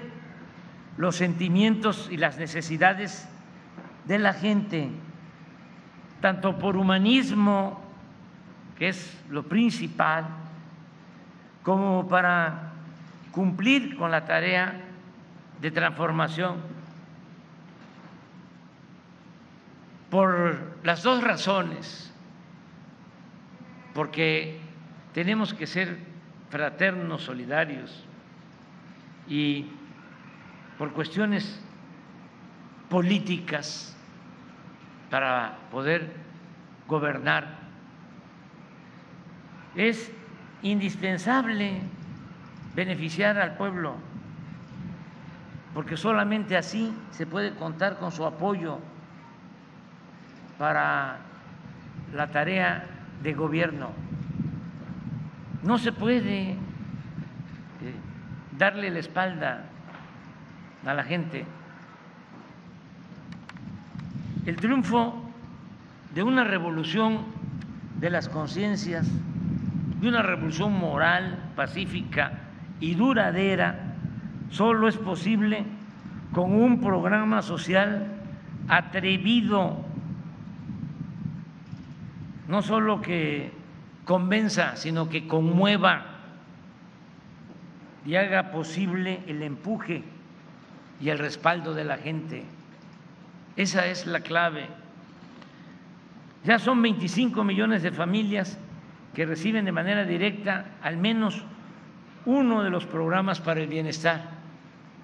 los 0.98 1.16
sentimientos 1.16 2.08
y 2.10 2.16
las 2.16 2.38
necesidades 2.38 3.28
de 4.04 4.18
la 4.18 4.34
gente, 4.34 4.90
tanto 6.20 6.58
por 6.58 6.76
humanismo, 6.76 7.80
que 8.78 8.88
es 8.88 9.18
lo 9.30 9.42
principal, 9.42 10.26
como 11.62 12.06
para 12.06 12.72
cumplir 13.32 13.96
con 13.96 14.10
la 14.10 14.24
tarea 14.24 14.80
de 15.60 15.70
transformación. 15.70 16.56
Por 20.10 20.78
las 20.84 21.02
dos 21.02 21.24
razones, 21.24 22.12
porque 23.92 24.65
tenemos 25.16 25.54
que 25.54 25.66
ser 25.66 25.96
fraternos, 26.50 27.22
solidarios 27.22 28.04
y 29.26 29.64
por 30.76 30.92
cuestiones 30.92 31.58
políticas 32.90 33.96
para 35.10 35.56
poder 35.70 36.12
gobernar. 36.86 37.46
Es 39.74 40.12
indispensable 40.60 41.80
beneficiar 42.74 43.38
al 43.38 43.56
pueblo, 43.56 43.94
porque 45.72 45.96
solamente 45.96 46.58
así 46.58 46.94
se 47.12 47.26
puede 47.26 47.54
contar 47.54 47.96
con 47.96 48.12
su 48.12 48.26
apoyo 48.26 48.80
para 50.58 51.20
la 52.12 52.26
tarea 52.30 52.84
de 53.22 53.32
gobierno. 53.32 54.15
No 55.66 55.78
se 55.78 55.90
puede 55.90 56.50
eh, 56.50 56.56
darle 58.56 58.88
la 58.88 59.00
espalda 59.00 59.64
a 60.86 60.94
la 60.94 61.02
gente. 61.02 61.44
El 64.46 64.54
triunfo 64.56 65.28
de 66.14 66.22
una 66.22 66.44
revolución 66.44 67.24
de 67.98 68.10
las 68.10 68.28
conciencias, 68.28 69.08
de 70.00 70.08
una 70.08 70.22
revolución 70.22 70.72
moral, 70.72 71.50
pacífica, 71.56 72.30
y 72.78 72.94
duradera 72.94 73.94
solo 74.50 74.86
es 74.86 74.96
posible 74.96 75.64
con 76.32 76.52
un 76.52 76.80
programa 76.80 77.42
social 77.42 78.06
atrevido, 78.68 79.84
no 82.46 82.62
solo 82.62 83.00
que 83.00 83.55
convenza, 84.06 84.76
sino 84.76 85.10
que 85.10 85.26
conmueva 85.26 86.06
y 88.06 88.14
haga 88.14 88.52
posible 88.52 89.20
el 89.26 89.42
empuje 89.42 90.02
y 91.00 91.10
el 91.10 91.18
respaldo 91.18 91.74
de 91.74 91.84
la 91.84 91.98
gente. 91.98 92.44
Esa 93.56 93.86
es 93.86 94.06
la 94.06 94.20
clave. 94.20 94.68
Ya 96.44 96.58
son 96.60 96.80
25 96.80 97.42
millones 97.42 97.82
de 97.82 97.90
familias 97.90 98.56
que 99.12 99.26
reciben 99.26 99.64
de 99.64 99.72
manera 99.72 100.04
directa 100.04 100.76
al 100.82 100.96
menos 100.96 101.44
uno 102.26 102.62
de 102.62 102.70
los 102.70 102.86
programas 102.86 103.40
para 103.40 103.60
el 103.60 103.66
bienestar 103.66 104.30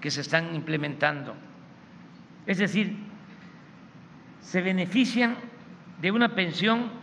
que 0.01 0.13
se 0.13 0.21
están 0.21 0.55
implementando. 0.55 1.35
Es 2.47 2.59
decir, 2.59 2.97
se 4.41 4.63
benefician 4.63 5.37
de 6.01 6.13
una 6.13 6.35
pensión 6.35 7.02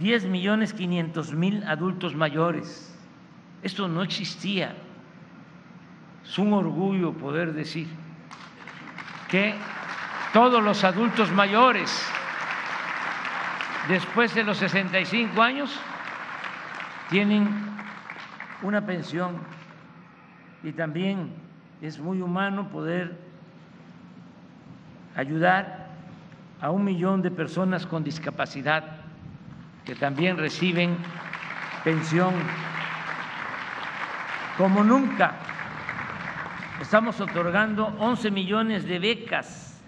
10 0.00 0.24
millones 0.28 0.72
500 0.72 1.34
mil 1.34 1.62
adultos 1.64 2.14
mayores. 2.14 2.98
Esto 3.62 3.86
no 3.86 4.02
existía. 4.02 4.74
Es 6.24 6.38
un 6.38 6.54
orgullo 6.54 7.12
poder 7.12 7.52
decir 7.52 7.86
que 9.28 9.54
todos 10.32 10.62
los 10.64 10.84
adultos 10.84 11.30
mayores 11.30 12.02
después 13.88 14.34
de 14.34 14.42
los 14.42 14.56
65 14.56 15.42
años 15.42 15.78
tienen 17.10 17.48
una 18.62 18.86
pensión 18.86 19.36
y 20.62 20.72
también 20.72 21.30
es 21.82 21.98
muy 21.98 22.22
humano 22.22 22.68
poder 22.70 23.18
ayudar 25.14 25.88
a 26.62 26.70
un 26.70 26.84
millón 26.84 27.20
de 27.20 27.30
personas 27.30 27.86
con 27.86 28.02
discapacidad 28.02 28.99
que 29.90 29.96
también 29.96 30.36
reciben 30.36 30.96
pensión. 31.82 32.32
Como 34.56 34.84
nunca, 34.84 35.32
estamos 36.80 37.20
otorgando 37.20 37.86
11 37.98 38.30
millones 38.30 38.84
de 38.84 39.00
becas 39.00 39.82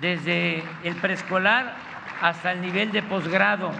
desde 0.00 0.64
el 0.82 0.96
preescolar 0.96 1.76
hasta 2.20 2.50
el 2.50 2.62
nivel 2.62 2.90
de 2.90 3.04
posgrado. 3.04 3.70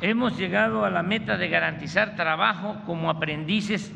Hemos 0.00 0.36
llegado 0.36 0.84
a 0.84 0.90
la 0.90 1.04
meta 1.04 1.36
de 1.36 1.48
garantizar 1.48 2.16
trabajo 2.16 2.82
como 2.86 3.08
aprendices 3.08 3.92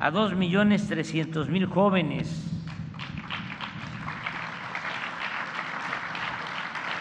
a 0.00 0.10
dos 0.10 0.34
millones 0.34 0.88
trescientos 0.88 1.48
mil 1.48 1.66
jóvenes. 1.66 2.55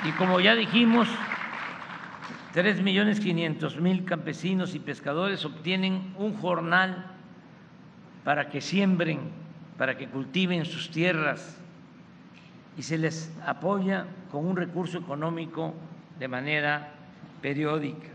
Y 0.08 0.12
como 0.12 0.40
ya 0.40 0.54
dijimos, 0.54 1.08
tres 2.54 2.80
millones 2.82 3.20
quinientos 3.20 3.80
mil 3.82 4.06
campesinos 4.06 4.76
y 4.76 4.80
pescadores 4.80 5.44
obtienen 5.46 6.14
un 6.18 6.36
jornal 6.36 7.12
para 8.24 8.50
que 8.50 8.62
siembren, 8.62 9.20
para 9.80 9.98
que 9.98 10.08
cultiven 10.08 10.66
sus 10.66 10.92
tierras 10.92 11.60
y 12.78 12.84
se 12.84 13.00
les 13.00 13.36
apoya 13.46 14.06
con 14.32 14.46
un 14.46 14.56
recurso 14.56 15.00
económico 15.00 15.74
de 16.20 16.28
manera 16.28 16.92
periódica. 17.42 18.10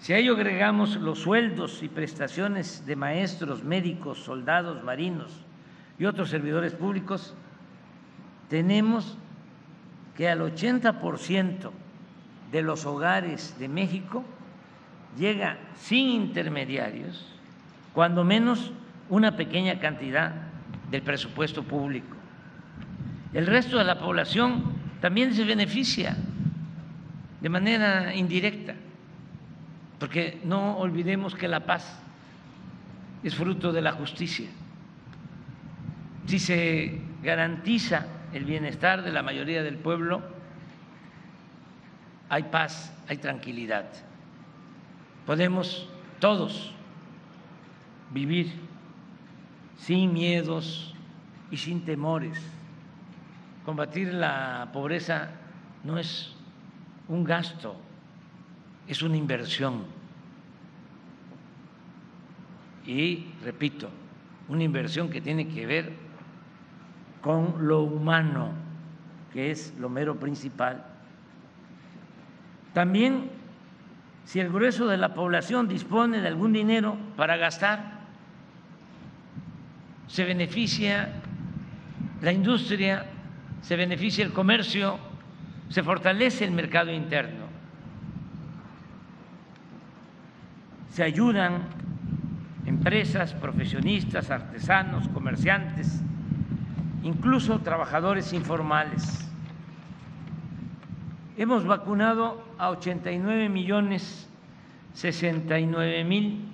Si 0.00 0.12
a 0.12 0.18
ello 0.18 0.34
agregamos 0.34 0.96
los 0.96 1.20
sueldos 1.20 1.82
y 1.84 1.88
prestaciones 1.88 2.84
de 2.84 2.96
maestros, 2.96 3.62
médicos, 3.62 4.18
soldados, 4.18 4.82
marinos 4.82 5.44
y 5.98 6.04
otros 6.04 6.30
servidores 6.30 6.72
públicos, 6.72 7.34
tenemos 8.48 9.18
que 10.18 10.28
al 10.28 10.40
80% 10.40 11.70
de 12.50 12.62
los 12.62 12.84
hogares 12.86 13.54
de 13.60 13.68
México 13.68 14.24
llega 15.16 15.58
sin 15.76 16.08
intermediarios, 16.08 17.24
cuando 17.92 18.24
menos 18.24 18.72
una 19.10 19.36
pequeña 19.36 19.78
cantidad 19.78 20.34
del 20.90 21.02
presupuesto 21.02 21.62
público. 21.62 22.16
El 23.32 23.46
resto 23.46 23.78
de 23.78 23.84
la 23.84 24.00
población 24.00 24.64
también 25.00 25.32
se 25.34 25.44
beneficia 25.44 26.16
de 27.40 27.48
manera 27.48 28.12
indirecta, 28.12 28.74
porque 30.00 30.40
no 30.42 30.78
olvidemos 30.78 31.36
que 31.36 31.46
la 31.46 31.60
paz 31.60 31.96
es 33.22 33.36
fruto 33.36 33.72
de 33.72 33.82
la 33.82 33.92
justicia. 33.92 34.48
Si 36.26 36.40
se 36.40 37.02
garantiza 37.22 38.17
el 38.32 38.44
bienestar 38.44 39.02
de 39.02 39.12
la 39.12 39.22
mayoría 39.22 39.62
del 39.62 39.76
pueblo, 39.76 40.22
hay 42.28 42.44
paz, 42.44 42.94
hay 43.08 43.16
tranquilidad. 43.18 43.86
Podemos 45.26 45.88
todos 46.20 46.72
vivir 48.10 48.52
sin 49.76 50.12
miedos 50.12 50.94
y 51.50 51.56
sin 51.56 51.84
temores. 51.84 52.38
Combatir 53.64 54.12
la 54.12 54.70
pobreza 54.72 55.30
no 55.84 55.98
es 55.98 56.34
un 57.08 57.24
gasto, 57.24 57.76
es 58.86 59.02
una 59.02 59.16
inversión. 59.16 59.84
Y, 62.86 63.26
repito, 63.44 63.90
una 64.48 64.64
inversión 64.64 65.10
que 65.10 65.20
tiene 65.20 65.48
que 65.48 65.66
ver 65.66 66.07
con 67.20 67.66
lo 67.66 67.82
humano, 67.82 68.50
que 69.32 69.50
es 69.50 69.74
lo 69.78 69.88
mero 69.88 70.16
principal. 70.16 70.84
También, 72.72 73.30
si 74.24 74.40
el 74.40 74.50
grueso 74.50 74.86
de 74.86 74.96
la 74.96 75.14
población 75.14 75.68
dispone 75.68 76.20
de 76.20 76.28
algún 76.28 76.52
dinero 76.52 76.96
para 77.16 77.36
gastar, 77.36 77.98
se 80.06 80.24
beneficia 80.24 81.12
la 82.22 82.32
industria, 82.32 83.06
se 83.62 83.76
beneficia 83.76 84.24
el 84.24 84.32
comercio, 84.32 84.98
se 85.68 85.82
fortalece 85.82 86.44
el 86.44 86.52
mercado 86.52 86.92
interno, 86.92 87.46
se 90.90 91.02
ayudan 91.02 91.62
empresas, 92.66 93.32
profesionistas, 93.34 94.30
artesanos, 94.30 95.08
comerciantes, 95.08 96.00
incluso 97.02 97.60
trabajadores 97.60 98.32
informales. 98.32 99.28
Hemos 101.36 101.64
vacunado 101.64 102.42
a 102.58 102.70
89 102.70 103.48
millones 103.48 104.28
69 104.98 106.02
mil 106.04 106.48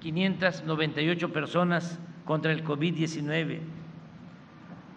598 0.00 1.32
personas 1.32 1.98
contra 2.24 2.52
el 2.52 2.64
COVID-19, 2.64 3.60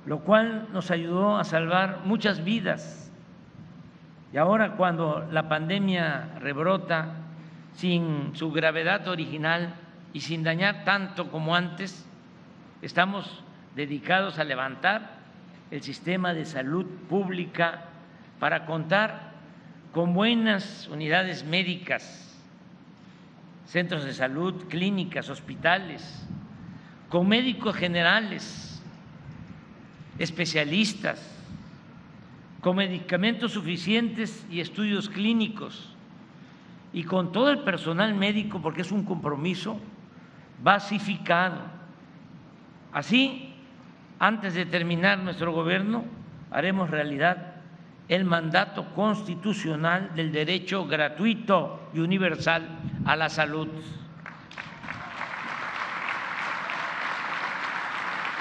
lo 0.06 0.20
cual 0.20 0.68
nos 0.72 0.90
ayudó 0.92 1.38
a 1.38 1.44
salvar 1.44 2.02
muchas 2.06 2.44
vidas. 2.44 3.12
Y 4.32 4.38
ahora 4.38 4.78
cuando 4.78 5.28
la 5.32 5.50
pandemia 5.50 6.38
rebrota 6.40 7.16
sin 7.74 8.36
su 8.36 8.52
gravedad 8.52 9.08
original 9.08 9.76
y 10.14 10.22
sin 10.22 10.44
dañar 10.44 10.84
tanto 10.84 11.30
como 11.30 11.56
antes, 11.56 12.08
estamos 12.82 13.44
dedicados 13.78 14.40
a 14.40 14.44
levantar 14.44 15.18
el 15.70 15.84
sistema 15.84 16.34
de 16.34 16.46
salud 16.46 16.86
pública 17.08 17.86
para 18.40 18.66
contar 18.66 19.32
con 19.92 20.14
buenas 20.14 20.88
unidades 20.88 21.46
médicas, 21.46 22.36
centros 23.68 24.04
de 24.04 24.14
salud, 24.14 24.66
clínicas, 24.68 25.30
hospitales, 25.30 26.28
con 27.08 27.28
médicos 27.28 27.76
generales, 27.76 28.82
especialistas, 30.18 31.22
con 32.62 32.78
medicamentos 32.78 33.54
suficientes 33.54 34.46
y 34.50 34.60
estudios 34.60 35.08
clínicos, 35.08 35.94
y 36.94 37.04
con 37.04 37.32
todo 37.32 37.52
el 37.52 37.60
personal 37.60 38.16
médico, 38.16 38.60
porque 38.60 38.82
es 38.82 38.92
un 38.92 39.04
compromiso 39.04 39.80
basificado. 40.64 41.62
Así, 42.92 43.47
antes 44.20 44.54
de 44.54 44.66
terminar 44.66 45.20
nuestro 45.20 45.52
gobierno, 45.52 46.06
haremos 46.52 46.90
realidad 46.90 47.56
el 48.08 48.26
mandato 48.26 48.94
constitucional 48.96 50.12
del 50.16 50.32
derecho 50.32 50.88
gratuito 50.88 51.90
y 51.94 52.00
universal 52.00 52.68
a 53.06 53.16
la 53.16 53.30
salud. 53.30 53.68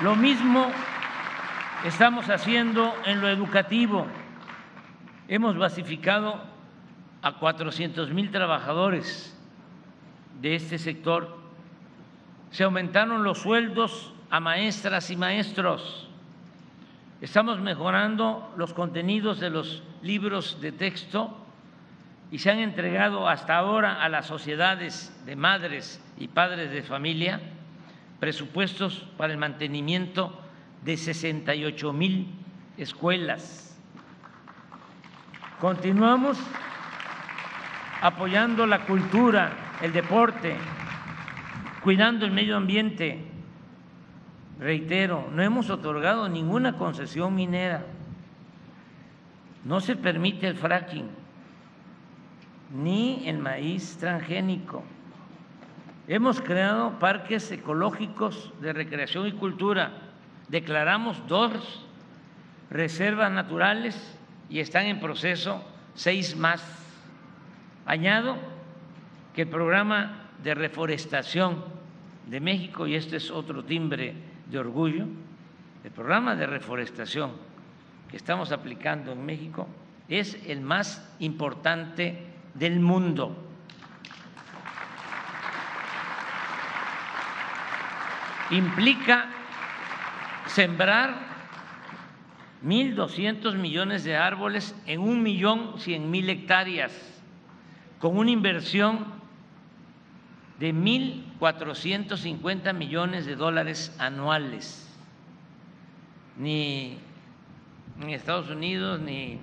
Lo 0.02 0.14
mismo 0.14 0.70
estamos 1.84 2.28
haciendo 2.28 2.94
en 3.04 3.20
lo 3.20 3.28
educativo. 3.28 4.06
Hemos 5.26 5.56
basificado 5.56 6.40
a 7.22 7.32
400 7.32 8.10
mil 8.10 8.30
trabajadores 8.30 9.36
de 10.40 10.54
este 10.54 10.78
sector. 10.78 11.36
Se 12.50 12.64
aumentaron 12.64 13.24
los 13.24 13.38
sueldos 13.38 14.12
a 14.30 14.40
maestras 14.40 15.10
y 15.10 15.16
maestros. 15.16 16.08
Estamos 17.20 17.60
mejorando 17.60 18.52
los 18.56 18.74
contenidos 18.74 19.40
de 19.40 19.50
los 19.50 19.82
libros 20.02 20.60
de 20.60 20.72
texto 20.72 21.36
y 22.30 22.38
se 22.38 22.50
han 22.50 22.58
entregado 22.58 23.28
hasta 23.28 23.56
ahora 23.56 24.02
a 24.02 24.08
las 24.08 24.26
sociedades 24.26 25.14
de 25.24 25.36
madres 25.36 26.02
y 26.18 26.28
padres 26.28 26.70
de 26.70 26.82
familia 26.82 27.40
presupuestos 28.20 29.06
para 29.16 29.32
el 29.32 29.38
mantenimiento 29.38 30.38
de 30.82 30.96
68 30.96 31.92
mil 31.92 32.28
escuelas. 32.76 33.78
Continuamos 35.60 36.38
apoyando 38.02 38.66
la 38.66 38.84
cultura, 38.84 39.76
el 39.80 39.92
deporte, 39.92 40.56
cuidando 41.82 42.26
el 42.26 42.32
medio 42.32 42.56
ambiente. 42.56 43.35
Reitero, 44.58 45.28
no 45.32 45.42
hemos 45.42 45.70
otorgado 45.70 46.28
ninguna 46.28 46.76
concesión 46.78 47.34
minera. 47.34 47.84
No 49.64 49.80
se 49.80 49.96
permite 49.96 50.46
el 50.46 50.56
fracking, 50.56 51.08
ni 52.72 53.28
el 53.28 53.38
maíz 53.38 53.96
transgénico 53.98 54.82
Hemos 56.08 56.40
creado 56.40 57.00
parques 57.00 57.50
ecológicos 57.50 58.52
de 58.60 58.72
recreación 58.72 59.26
y 59.26 59.32
cultura 59.32 59.90
declaramos 60.46 61.26
dos 61.26 61.84
reservas 62.70 63.32
naturales 63.32 64.16
y 64.48 64.60
están 64.60 64.86
en 64.86 65.00
proceso 65.00 65.64
seis 65.94 66.36
más. 66.36 66.62
Añado 67.86 68.36
que 69.34 69.42
el 69.42 69.48
programa 69.48 70.28
de 70.44 70.54
reforestación 70.54 71.64
de 72.26 72.38
México, 72.38 72.86
y 72.86 72.94
este 72.94 73.16
es 73.16 73.32
otro 73.32 73.64
timbre 73.64 74.14
de 74.50 74.58
orgullo, 74.58 75.06
el 75.84 75.90
programa 75.90 76.34
de 76.34 76.46
reforestación 76.46 77.32
que 78.08 78.16
estamos 78.16 78.52
aplicando 78.52 79.12
en 79.12 79.24
México 79.24 79.68
es 80.08 80.38
el 80.46 80.60
más 80.60 81.14
importante 81.18 82.26
del 82.54 82.80
mundo. 82.80 83.36
Implica 88.50 89.28
sembrar 90.46 91.26
1.200 92.64 93.56
millones 93.56 94.04
de 94.04 94.16
árboles 94.16 94.74
en 94.86 95.00
un 95.00 95.22
millón 95.22 95.78
cien 95.78 96.10
mil 96.10 96.30
hectáreas, 96.30 96.92
con 98.00 98.16
una 98.16 98.30
inversión 98.30 99.15
de 100.58 100.74
1.450 100.74 102.72
millones 102.72 103.26
de 103.26 103.36
dólares 103.36 103.94
anuales. 103.98 104.82
Ni 106.38 106.98
en 108.00 108.10
Estados 108.10 108.50
Unidos, 108.50 109.00
ni 109.00 109.38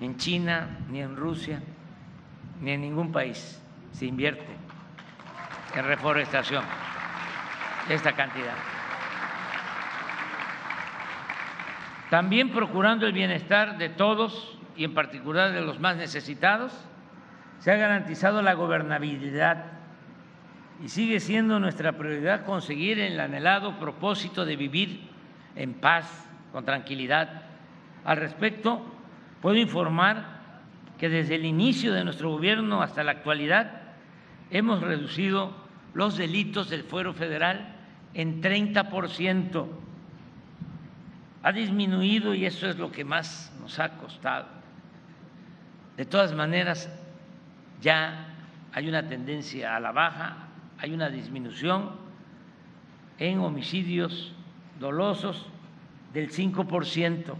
en 0.00 0.16
China, 0.16 0.78
ni 0.90 1.00
en 1.00 1.16
Rusia, 1.16 1.62
ni 2.60 2.72
en 2.72 2.80
ningún 2.80 3.12
país 3.12 3.60
se 3.92 4.06
invierte 4.06 4.46
en 5.74 5.84
reforestación 5.84 6.64
esta 7.88 8.12
cantidad. 8.12 8.54
También 12.10 12.50
procurando 12.50 13.06
el 13.06 13.12
bienestar 13.12 13.78
de 13.78 13.88
todos 13.88 14.58
y 14.76 14.84
en 14.84 14.94
particular 14.94 15.52
de 15.52 15.60
los 15.60 15.80
más 15.80 15.96
necesitados, 15.96 16.72
se 17.58 17.72
ha 17.72 17.76
garantizado 17.76 18.42
la 18.42 18.54
gobernabilidad 18.54 19.75
y 20.82 20.88
sigue 20.88 21.20
siendo 21.20 21.58
nuestra 21.58 21.92
prioridad 21.92 22.44
conseguir 22.44 22.98
el 22.98 23.18
anhelado 23.18 23.78
propósito 23.78 24.44
de 24.44 24.56
vivir 24.56 25.00
en 25.54 25.74
paz, 25.74 26.28
con 26.52 26.64
tranquilidad. 26.64 27.42
Al 28.04 28.18
respecto, 28.18 28.84
puedo 29.40 29.56
informar 29.56 30.36
que 30.98 31.08
desde 31.08 31.34
el 31.34 31.44
inicio 31.44 31.92
de 31.92 32.04
nuestro 32.04 32.30
gobierno 32.30 32.82
hasta 32.82 33.04
la 33.04 33.12
actualidad 33.12 33.82
hemos 34.50 34.80
reducido 34.80 35.54
los 35.94 36.16
delitos 36.16 36.70
del 36.70 36.84
fuero 36.84 37.12
federal 37.14 37.74
en 38.14 38.40
30 38.40 38.88
por 38.88 39.08
ciento 39.08 39.82
ha 41.46 41.52
disminuido 41.52 42.34
y 42.34 42.44
eso 42.44 42.68
es 42.68 42.76
lo 42.76 42.90
que 42.90 43.04
más 43.04 43.52
nos 43.60 43.78
ha 43.78 43.90
costado. 43.98 44.46
De 45.96 46.04
todas 46.04 46.34
maneras, 46.34 46.90
ya 47.80 48.34
hay 48.72 48.88
una 48.88 49.06
tendencia 49.06 49.76
a 49.76 49.78
la 49.78 49.92
baja, 49.92 50.45
hay 50.78 50.92
una 50.92 51.08
disminución 51.08 51.90
en 53.18 53.40
homicidios 53.40 54.32
dolosos 54.78 55.46
del 56.12 56.30
5%. 56.30 57.34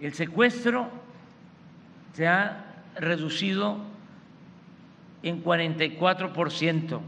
El 0.00 0.12
secuestro 0.12 0.88
se 2.12 2.28
ha 2.28 2.84
reducido 2.96 3.78
en 5.22 5.42
44%. 5.42 7.00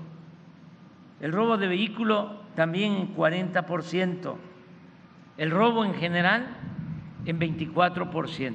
El 1.20 1.32
robo 1.32 1.56
de 1.56 1.66
vehículo 1.66 2.40
también 2.54 2.94
en 2.94 3.16
40% 3.16 4.36
el 5.38 5.50
robo 5.50 5.84
en 5.84 5.94
general 5.94 6.46
en 7.24 7.38
24%. 7.38 8.54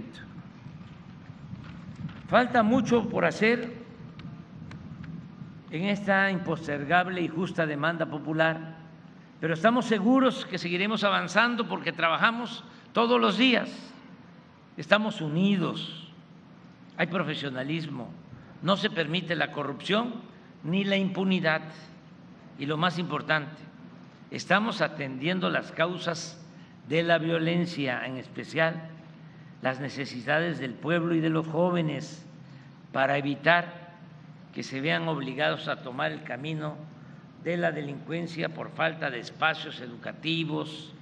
Falta 2.28 2.64
mucho 2.64 3.10
por 3.10 3.26
hacer 3.26 3.81
en 5.72 5.86
esta 5.86 6.30
impostergable 6.30 7.22
y 7.22 7.30
justa 7.30 7.66
demanda 7.66 8.06
popular, 8.06 8.76
pero 9.40 9.54
estamos 9.54 9.86
seguros 9.86 10.46
que 10.46 10.58
seguiremos 10.58 11.04
avanzando 11.04 11.68
porque 11.68 11.94
trabajamos 11.94 12.64
todos 12.94 13.20
los 13.20 13.38
días, 13.38 13.70
estamos 14.76 15.22
unidos, 15.22 16.10
hay 16.98 17.08
profesionalismo, 17.08 18.10
no 18.62 18.76
se 18.76 18.90
permite 18.90 19.36
la 19.36 19.52
corrupción 19.52 20.14
ni 20.64 20.84
la 20.84 20.98
impunidad. 20.98 21.62
Y 22.60 22.66
lo 22.68 22.78
más 22.78 23.00
importante, 23.00 23.58
estamos 24.30 24.82
atendiendo 24.82 25.50
las 25.50 25.72
causas 25.72 26.46
de 26.88 27.02
la 27.02 27.18
violencia, 27.18 28.06
en 28.06 28.18
especial 28.18 28.90
las 29.62 29.80
necesidades 29.80 30.60
del 30.60 30.74
pueblo 30.74 31.16
y 31.16 31.22
de 31.22 31.30
los 31.30 31.48
jóvenes, 31.48 32.26
para 32.92 33.18
evitar 33.18 33.81
que 34.54 34.64
se 34.64 34.82
vean 34.82 35.08
obligados 35.08 35.68
a 35.68 35.78
tomar 35.78 36.12
el 36.12 36.24
camino 36.24 36.76
de 37.44 37.58
la 37.58 37.72
delincuencia 37.72 38.50
por 38.50 38.70
falta 38.72 39.10
de 39.10 39.20
espacios 39.20 39.82
educativos 39.82 40.94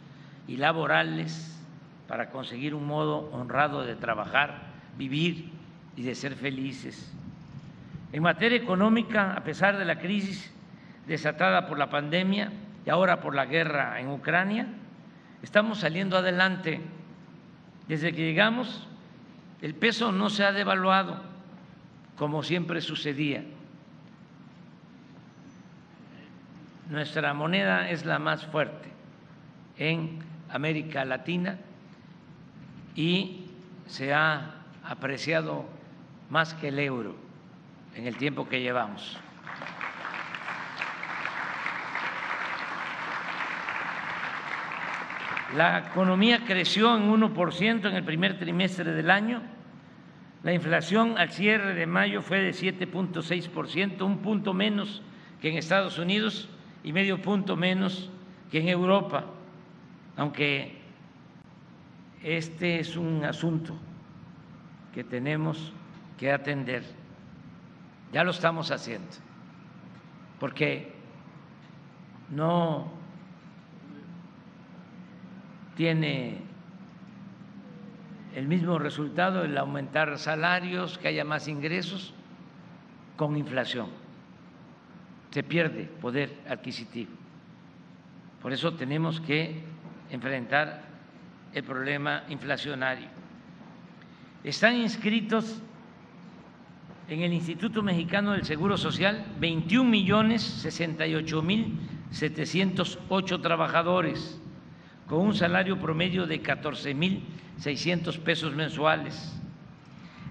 y 0.48 0.58
laborales 0.58 1.60
para 2.08 2.30
conseguir 2.30 2.74
un 2.74 2.86
modo 2.88 3.30
honrado 3.32 3.86
de 3.86 3.96
trabajar, 3.96 4.62
vivir 4.98 5.50
y 5.96 6.04
de 6.04 6.16
ser 6.16 6.36
felices. 6.36 7.12
En 8.12 8.24
materia 8.24 8.58
económica, 8.58 9.34
a 9.34 9.44
pesar 9.44 9.78
de 9.78 9.86
la 9.86 10.00
crisis 10.00 10.52
desatada 11.08 11.68
por 11.68 11.78
la 11.78 11.90
pandemia 11.90 12.52
y 12.86 12.90
ahora 12.90 13.22
por 13.22 13.36
la 13.36 13.46
guerra 13.46 14.00
en 14.00 14.10
Ucrania, 14.10 14.68
estamos 15.44 15.80
saliendo 15.80 16.18
adelante. 16.18 16.82
Desde 17.88 18.14
que 18.14 18.22
llegamos, 18.22 18.88
el 19.62 19.76
peso 19.76 20.12
no 20.12 20.30
se 20.30 20.46
ha 20.46 20.52
devaluado 20.52 21.29
como 22.20 22.44
siempre 22.44 22.82
sucedía. 22.82 23.46
Nuestra 26.90 27.34
moneda 27.34 27.90
es 27.90 28.06
la 28.06 28.20
más 28.20 28.46
fuerte 28.46 28.90
en 29.78 30.20
América 30.50 31.06
Latina 31.06 31.58
y 32.94 33.46
se 33.88 34.14
ha 34.14 34.56
apreciado 34.84 35.66
más 36.30 36.54
que 36.56 36.68
el 36.68 36.80
euro 36.80 37.16
en 37.96 38.06
el 38.06 38.18
tiempo 38.18 38.50
que 38.50 38.60
llevamos. 38.60 39.18
La 45.56 45.88
economía 45.88 46.44
creció 46.46 46.98
en 46.98 47.10
1% 47.10 47.90
en 47.90 47.96
el 47.96 48.04
primer 48.04 48.38
trimestre 48.38 48.92
del 48.92 49.10
año. 49.10 49.59
La 50.44 50.54
inflación 50.54 51.18
al 51.18 51.32
cierre 51.32 51.74
de 51.74 51.86
mayo 51.86 52.22
fue 52.22 52.40
de 52.40 52.52
7.6%, 52.52 54.02
un 54.04 54.20
punto 54.20 54.54
menos 54.54 55.02
que 55.42 55.50
en 55.50 55.58
Estados 55.58 55.98
Unidos 55.98 56.50
y 56.84 56.94
medio 56.94 57.22
punto 57.22 57.58
menos 57.58 58.10
que 58.50 58.60
en 58.60 58.70
Europa, 58.70 59.26
aunque 60.16 60.80
este 62.24 62.80
es 62.80 62.96
un 62.96 63.24
asunto 63.26 63.76
que 64.94 65.04
tenemos 65.04 65.74
que 66.18 66.32
atender. 66.32 66.84
Ya 68.14 68.24
lo 68.24 68.32
estamos 68.32 68.72
haciendo, 68.72 69.10
porque 70.40 70.94
no 72.30 72.92
tiene 75.76 76.49
el 78.36 78.48
mismo 78.48 78.78
resultado 78.78 79.44
el 79.44 79.58
aumentar 79.58 80.18
salarios, 80.18 80.98
que 80.98 81.08
haya 81.08 81.24
más 81.24 81.48
ingresos 81.48 82.14
con 83.16 83.36
inflación. 83.38 83.88
Se 85.32 85.44
pierde 85.44 85.84
poder 85.84 86.36
adquisitivo. 86.48 87.12
Por 88.42 88.54
eso 88.54 88.74
tenemos 88.74 89.20
que 89.22 89.62
enfrentar 90.10 90.84
el 91.54 91.64
problema 91.64 92.24
inflacionario. 92.30 93.08
Están 94.44 94.76
inscritos 94.76 95.62
en 97.10 97.22
el 97.22 97.34
Instituto 97.34 97.82
Mexicano 97.84 98.34
del 98.34 98.46
Seguro 98.46 98.78
Social 98.78 99.26
21 99.40 99.90
millones 99.90 100.42
68 100.42 101.42
mil 101.42 101.80
708 102.12 103.42
trabajadores 103.42 104.40
con 105.08 105.22
un 105.22 105.36
salario 105.36 105.80
promedio 105.80 106.28
de 106.28 106.42
14.600 107.60 108.20
pesos 108.20 108.56
mensuales. 108.56 109.36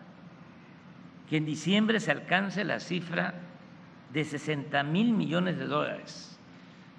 que 1.31 1.37
en 1.37 1.45
diciembre 1.45 2.01
se 2.01 2.11
alcance 2.11 2.65
la 2.65 2.81
cifra 2.81 3.33
de 4.11 4.25
60 4.25 4.83
mil 4.83 5.13
millones 5.13 5.57
de 5.57 5.65
dólares. 5.65 6.37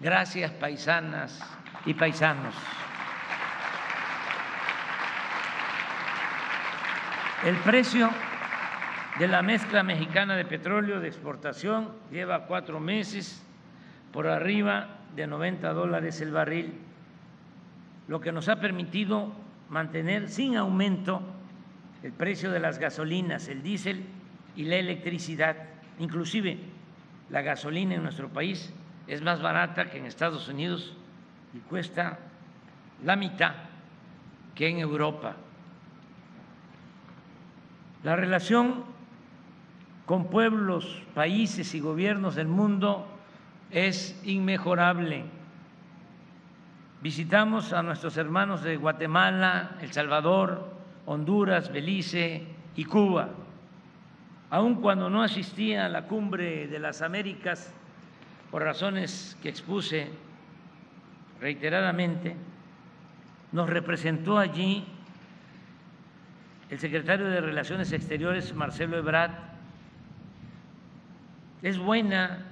Gracias, 0.01 0.51
paisanas 0.53 1.39
y 1.85 1.93
paisanos. 1.93 2.55
El 7.45 7.57
precio 7.57 8.09
de 9.19 9.29
la 9.29 9.43
mezcla 9.43 9.83
mexicana 9.83 10.35
de 10.35 10.47
petróleo 10.47 10.99
de 11.01 11.09
exportación 11.09 11.91
lleva 12.11 12.47
cuatro 12.47 12.81
meses 12.81 13.45
por 14.13 14.29
arriba 14.29 14.97
de 15.15 15.27
90 15.27 15.75
dólares 15.75 16.23
el 16.23 16.33
barril, 16.33 16.81
lo 18.09 18.23
que 18.23 18.33
nos 18.33 18.49
ha 18.49 18.61
permitido 18.61 19.31
mantener 19.69 20.31
sin 20.31 20.57
aumento 20.57 21.21
el 22.03 22.13
precio 22.13 22.51
de 22.51 22.61
las 22.61 22.79
gasolinas, 22.79 23.49
el 23.49 23.63
diésel 23.63 24.07
y 24.57 24.65
la 24.65 24.77
electricidad. 24.77 25.57
Inclusive 25.99 26.59
la 27.31 27.43
gasolina 27.43 27.95
en 27.95 28.03
nuestro 28.03 28.29
país 28.29 28.73
es 29.07 29.23
más 29.23 29.43
barata 29.43 29.91
que 29.91 29.99
en 29.99 30.07
Estados 30.07 30.49
Unidos 30.49 30.95
y 31.55 31.59
cuesta 31.59 32.19
la 33.05 33.17
mitad 33.17 33.55
que 34.55 34.69
en 34.69 34.79
Europa. 34.79 35.37
La 38.05 38.17
relación 38.17 38.85
con 40.07 40.27
pueblos, 40.27 41.03
países 41.15 41.75
y 41.75 41.81
gobiernos 41.81 42.35
del 42.35 42.49
mundo 42.49 43.07
es 43.71 44.21
inmejorable. 44.25 45.25
Visitamos 47.01 47.73
a 47.73 47.83
nuestros 47.83 48.17
hermanos 48.17 48.63
de 48.63 48.77
Guatemala, 48.77 49.77
El 49.81 49.93
Salvador, 49.93 50.73
Honduras, 51.07 51.73
Belice 51.73 52.45
y 52.77 52.85
Cuba. 52.85 53.31
Aun 54.53 54.83
cuando 54.83 55.09
no 55.09 55.23
asistía 55.23 55.87
a 55.87 55.89
la 55.89 56.03
cumbre 56.03 56.69
de 56.69 56.79
las 56.79 57.01
Américas, 57.01 57.73
por 58.51 58.63
razones 58.63 59.35
que 59.41 59.49
expuse 59.49 60.11
reiteradamente, 61.41 62.37
nos 63.51 63.71
representó 63.71 64.37
allí 64.37 64.85
el 66.69 66.79
secretario 66.79 67.31
de 67.31 67.41
Relaciones 67.41 67.93
Exteriores, 67.93 68.55
Marcelo 68.55 68.99
Ebrard, 68.99 69.33
es 71.63 71.79
buena 71.79 72.45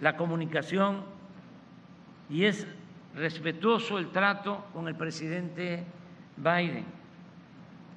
la 0.00 0.16
comunicación 0.16 1.02
y 2.30 2.46
es 2.46 2.66
respetuoso 3.14 3.98
el 3.98 4.12
trato 4.12 4.64
con 4.72 4.88
el 4.88 4.94
presidente 4.94 5.84
Biden 6.38 6.86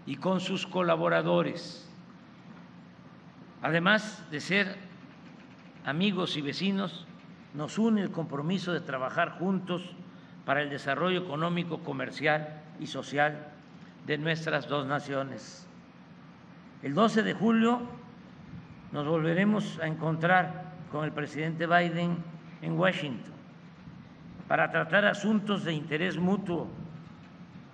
y 0.06 0.18
con 0.18 0.42
sus 0.42 0.68
colaboradores. 0.68 1.90
Además 3.64 4.22
de 4.30 4.42
ser 4.42 4.75
amigos 5.85 6.35
y 6.35 6.42
vecinos, 6.42 7.08
nos 7.53 7.77
une 7.77 8.01
el 8.01 8.11
compromiso 8.11 8.74
de 8.74 8.82
trabajar 8.82 9.40
juntos 9.40 9.95
para 10.45 10.61
el 10.61 10.69
desarrollo 10.69 11.22
económico, 11.22 11.80
comercial 11.80 12.61
y 12.82 12.88
social 12.88 13.48
de 14.06 14.17
nuestras 14.17 14.67
dos 14.67 14.85
naciones. 14.85 15.66
El 16.82 16.93
12 16.93 17.24
de 17.24 17.33
julio 17.33 17.82
nos 18.92 19.08
volveremos 19.08 19.80
a 19.80 19.88
encontrar 19.88 20.66
con 20.92 21.06
el 21.06 21.14
presidente 21.14 21.66
Biden 21.66 22.17
en 22.61 22.77
Washington 22.77 23.32
para 24.50 24.72
tratar 24.72 25.06
asuntos 25.06 25.64
de 25.64 25.72
interés 25.72 26.17
mutuo 26.17 26.67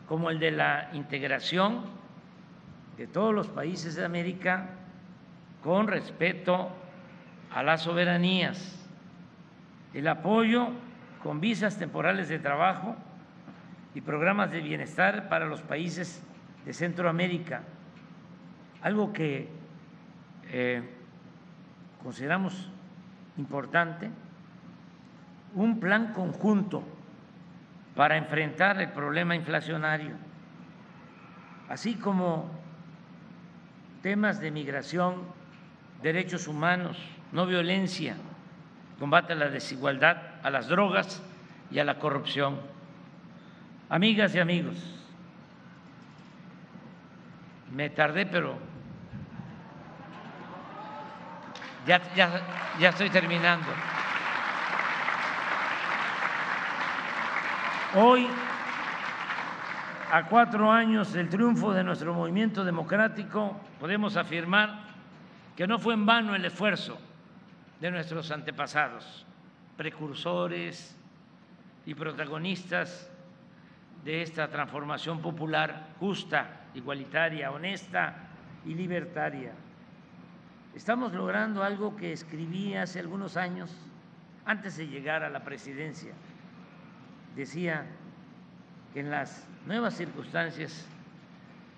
como 0.07 0.29
el 0.29 0.37
de 0.37 0.51
la 0.51 0.91
integración 0.93 1.81
de 2.95 3.07
todos 3.07 3.33
los 3.33 3.47
países 3.47 3.95
de 3.95 4.05
América 4.05 4.75
con 5.63 5.87
respeto 5.87 6.69
a 7.53 7.63
las 7.63 7.81
soberanías, 7.81 8.87
el 9.93 10.07
apoyo 10.07 10.69
con 11.23 11.41
visas 11.41 11.77
temporales 11.77 12.29
de 12.29 12.39
trabajo 12.39 12.95
y 13.93 14.01
programas 14.01 14.51
de 14.51 14.61
bienestar 14.61 15.29
para 15.29 15.45
los 15.45 15.61
países 15.61 16.23
de 16.65 16.73
Centroamérica, 16.73 17.63
algo 18.81 19.11
que 19.11 19.49
eh, 20.51 20.83
consideramos 22.03 22.69
importante 23.37 24.09
un 25.55 25.79
plan 25.79 26.13
conjunto 26.13 26.83
para 27.95 28.17
enfrentar 28.17 28.79
el 28.79 28.89
problema 28.89 29.35
inflacionario, 29.35 30.11
así 31.67 31.95
como 31.95 32.49
temas 34.01 34.39
de 34.39 34.51
migración, 34.51 35.38
derechos 36.01 36.47
humanos 36.47 36.97
no 37.31 37.45
violencia, 37.45 38.15
combate 38.99 39.33
a 39.33 39.35
la 39.35 39.49
desigualdad, 39.49 40.17
a 40.43 40.49
las 40.49 40.67
drogas 40.67 41.21
y 41.71 41.79
a 41.79 41.83
la 41.83 41.99
corrupción. 41.99 42.59
Amigas 43.89 44.33
y 44.35 44.39
amigos, 44.39 44.75
me 47.71 47.89
tardé, 47.89 48.25
pero 48.25 48.57
ya, 51.85 52.89
estoy 52.89 53.09
terminando. 53.09 53.67
Hoy, 57.95 58.27
a 60.11 60.23
cuatro 60.25 60.71
años 60.71 61.13
del 61.13 61.29
triunfo 61.29 61.73
de 61.73 61.83
nuestro 61.83 62.13
movimiento 62.13 62.63
democrático, 62.63 63.59
podemos 63.79 64.17
afirmar 64.17 64.88
que 65.59 65.67
no 65.67 65.77
fue 65.77 65.93
en 65.93 66.05
vano 66.05 66.35
el 66.35 66.45
esfuerzo 66.45 66.97
de 67.81 67.91
nuestros 67.91 68.31
antepasados, 68.31 69.25
precursores 69.75 70.95
y 71.85 71.93
protagonistas 71.95 73.11
de 74.05 74.21
esta 74.21 74.47
transformación 74.47 75.21
popular 75.21 75.89
justa, 75.99 76.61
igualitaria, 76.75 77.51
honesta 77.51 78.29
y 78.65 78.73
libertaria. 78.73 79.51
Estamos 80.73 81.11
logrando 81.11 81.61
algo 81.61 81.93
que 81.97 82.13
escribí 82.13 82.75
hace 82.75 83.01
algunos 83.01 83.35
años, 83.35 83.69
antes 84.45 84.77
de 84.77 84.87
llegar 84.87 85.25
a 85.25 85.29
la 85.29 85.43
presidencia. 85.43 86.13
Decía 87.35 87.85
que 88.93 89.01
en 89.01 89.11
las 89.11 89.45
nuevas 89.65 89.97
circunstancias 89.97 90.87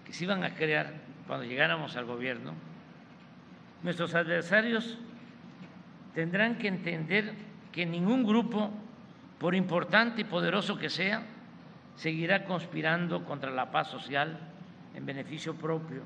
que 0.05 0.13
se 0.13 0.25
iban 0.25 0.43
a 0.43 0.53
crear 0.53 0.93
cuando 1.25 1.45
llegáramos 1.47 1.97
al 1.97 2.05
gobierno, 2.05 2.53
nuestros 3.83 4.13
adversarios 4.15 4.97
tendrán 6.13 6.57
que 6.57 6.67
entender 6.67 7.33
que 7.71 7.85
ningún 7.85 8.23
grupo, 8.25 8.71
por 9.39 9.55
importante 9.55 10.21
y 10.21 10.25
poderoso 10.25 10.77
que 10.77 10.89
sea, 10.89 11.23
seguirá 11.95 12.45
conspirando 12.45 13.25
contra 13.25 13.51
la 13.51 13.71
paz 13.71 13.87
social 13.87 14.37
en 14.95 15.05
beneficio 15.05 15.55
propio. 15.55 16.03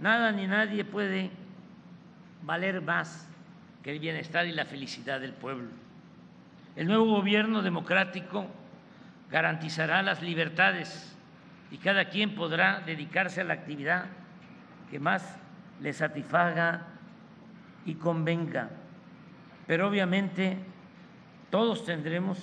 Nada 0.00 0.32
ni 0.32 0.46
nadie 0.46 0.84
puede 0.84 1.30
valer 2.42 2.80
más 2.80 3.28
que 3.82 3.92
el 3.92 3.98
bienestar 3.98 4.46
y 4.46 4.52
la 4.52 4.64
felicidad 4.64 5.20
del 5.20 5.32
pueblo. 5.32 5.68
El 6.76 6.86
nuevo 6.86 7.06
gobierno 7.06 7.62
democrático 7.62 8.46
garantizará 9.30 10.02
las 10.02 10.22
libertades 10.22 11.16
y 11.70 11.78
cada 11.78 12.06
quien 12.06 12.34
podrá 12.34 12.80
dedicarse 12.80 13.40
a 13.40 13.44
la 13.44 13.54
actividad 13.54 14.06
que 14.90 15.00
más 15.00 15.41
le 15.82 15.92
satisfaga 15.92 16.86
y 17.84 17.94
convenga. 17.94 18.70
Pero 19.66 19.88
obviamente 19.88 20.56
todos 21.50 21.84
tendremos 21.84 22.38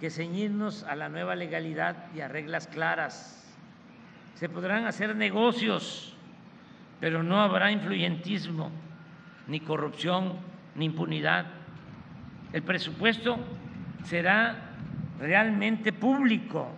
que 0.00 0.10
ceñirnos 0.10 0.82
a 0.84 0.96
la 0.96 1.08
nueva 1.08 1.36
legalidad 1.36 1.96
y 2.14 2.20
a 2.20 2.28
reglas 2.28 2.66
claras. 2.66 3.54
Se 4.34 4.48
podrán 4.48 4.86
hacer 4.86 5.14
negocios, 5.14 6.16
pero 7.00 7.22
no 7.22 7.40
habrá 7.40 7.70
influyentismo, 7.70 8.70
ni 9.46 9.60
corrupción, 9.60 10.34
ni 10.74 10.86
impunidad. 10.86 11.46
El 12.52 12.62
presupuesto 12.62 13.38
será 14.04 14.56
realmente 15.20 15.92
público, 15.92 16.68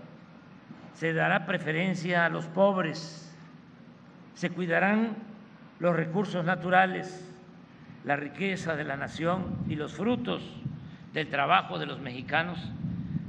se 0.94 1.12
dará 1.12 1.46
preferencia 1.46 2.26
a 2.26 2.28
los 2.28 2.46
pobres, 2.46 3.34
se 4.34 4.50
cuidarán 4.50 5.16
los 5.78 5.94
recursos 5.94 6.44
naturales, 6.44 7.24
la 8.04 8.16
riqueza 8.16 8.76
de 8.76 8.84
la 8.84 8.96
nación 8.96 9.56
y 9.68 9.74
los 9.74 9.92
frutos 9.92 10.42
del 11.12 11.28
trabajo 11.28 11.78
de 11.78 11.86
los 11.86 12.00
mexicanos 12.00 12.58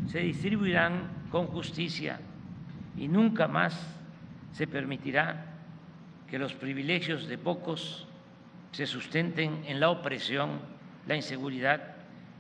se 0.08 0.19
distribuirán 0.19 1.09
con 1.32 1.48
justicia 1.48 2.19
y 2.98 3.08
nunca 3.08 3.48
más 3.48 3.95
se 4.51 4.67
permitirá 4.67 5.45
que 6.30 6.40
los 6.40 6.53
privilegios 6.53 7.27
de 7.27 7.38
pocos 7.38 8.08
se 8.72 8.85
sustenten 8.85 9.64
en 9.66 9.80
la 9.80 9.90
opresión, 9.90 10.59
la 11.08 11.16
inseguridad 11.16 11.95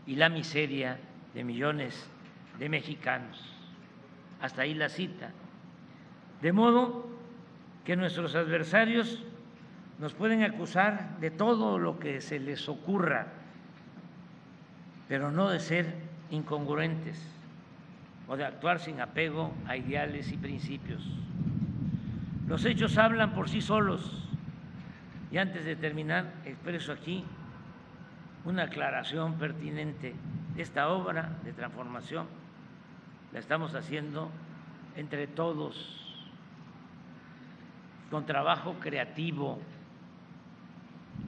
y 0.05 0.15
la 0.15 0.29
miseria 0.29 0.99
de 1.33 1.43
millones 1.43 2.09
de 2.59 2.69
mexicanos. 2.69 3.41
Hasta 4.41 4.63
ahí 4.63 4.73
la 4.73 4.89
cita. 4.89 5.31
De 6.41 6.51
modo 6.51 7.09
que 7.85 7.95
nuestros 7.95 8.35
adversarios 8.35 9.23
nos 9.99 10.13
pueden 10.13 10.43
acusar 10.43 11.17
de 11.19 11.31
todo 11.31 11.79
lo 11.79 11.99
que 11.99 12.21
se 12.21 12.39
les 12.39 12.69
ocurra, 12.69 13.27
pero 15.07 15.31
no 15.31 15.49
de 15.49 15.59
ser 15.59 15.95
incongruentes 16.29 17.21
o 18.27 18.35
de 18.35 18.45
actuar 18.45 18.79
sin 18.79 19.01
apego 19.01 19.53
a 19.67 19.77
ideales 19.77 20.31
y 20.31 20.37
principios. 20.37 21.01
Los 22.47 22.63
hechos 22.65 22.97
hablan 22.97 23.33
por 23.33 23.49
sí 23.49 23.61
solos. 23.61 24.23
Y 25.31 25.37
antes 25.37 25.65
de 25.65 25.75
terminar, 25.75 26.31
expreso 26.45 26.93
aquí 26.93 27.25
una 28.45 28.63
aclaración 28.63 29.33
pertinente. 29.33 30.13
Esta 30.57 30.89
obra 30.89 31.37
de 31.43 31.53
transformación 31.53 32.27
la 33.33 33.39
estamos 33.39 33.75
haciendo 33.75 34.29
entre 34.95 35.27
todos, 35.27 36.03
con 38.09 38.25
trabajo 38.25 38.75
creativo, 38.79 39.59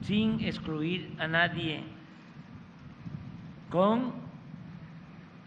sin 0.02 0.40
excluir 0.40 1.14
a 1.18 1.26
nadie, 1.26 1.82
con 3.70 4.12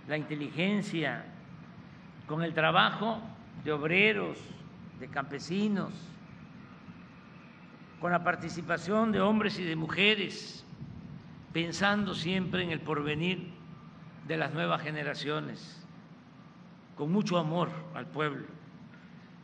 la 0.07 0.17
inteligencia, 0.17 1.25
con 2.27 2.43
el 2.43 2.53
trabajo 2.53 3.21
de 3.63 3.71
obreros, 3.71 4.37
de 4.99 5.07
campesinos, 5.07 5.93
con 7.99 8.11
la 8.11 8.23
participación 8.23 9.11
de 9.11 9.21
hombres 9.21 9.59
y 9.59 9.63
de 9.63 9.75
mujeres, 9.75 10.65
pensando 11.53 12.13
siempre 12.13 12.63
en 12.63 12.71
el 12.71 12.81
porvenir 12.81 13.51
de 14.27 14.37
las 14.37 14.53
nuevas 14.53 14.81
generaciones, 14.81 15.85
con 16.95 17.11
mucho 17.11 17.37
amor 17.37 17.69
al 17.95 18.07
pueblo 18.07 18.45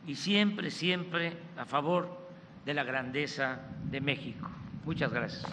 y 0.06 0.14
siempre, 0.14 0.70
siempre 0.70 1.36
a 1.56 1.64
favor 1.64 2.18
de 2.64 2.74
la 2.74 2.84
grandeza 2.84 3.60
de 3.90 4.00
México. 4.00 4.48
Muchas 4.84 5.12
gracias. 5.12 5.44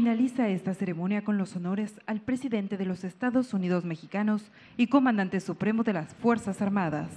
Finaliza 0.00 0.48
esta 0.48 0.72
ceremonia 0.72 1.24
con 1.24 1.36
los 1.36 1.54
honores 1.56 2.00
al 2.06 2.22
presidente 2.22 2.78
de 2.78 2.86
los 2.86 3.04
Estados 3.04 3.52
Unidos 3.52 3.84
mexicanos 3.84 4.50
y 4.78 4.86
comandante 4.86 5.40
supremo 5.40 5.82
de 5.82 5.92
las 5.92 6.14
Fuerzas 6.14 6.62
Armadas. 6.62 7.10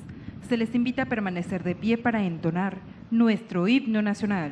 Se 0.49 0.57
les 0.57 0.75
invita 0.75 1.03
a 1.03 1.05
permanecer 1.05 1.63
de 1.63 1.75
pie 1.75 1.97
para 1.97 2.25
entonar 2.25 2.79
nuestro 3.09 3.69
himno 3.69 4.01
nacional. 4.01 4.51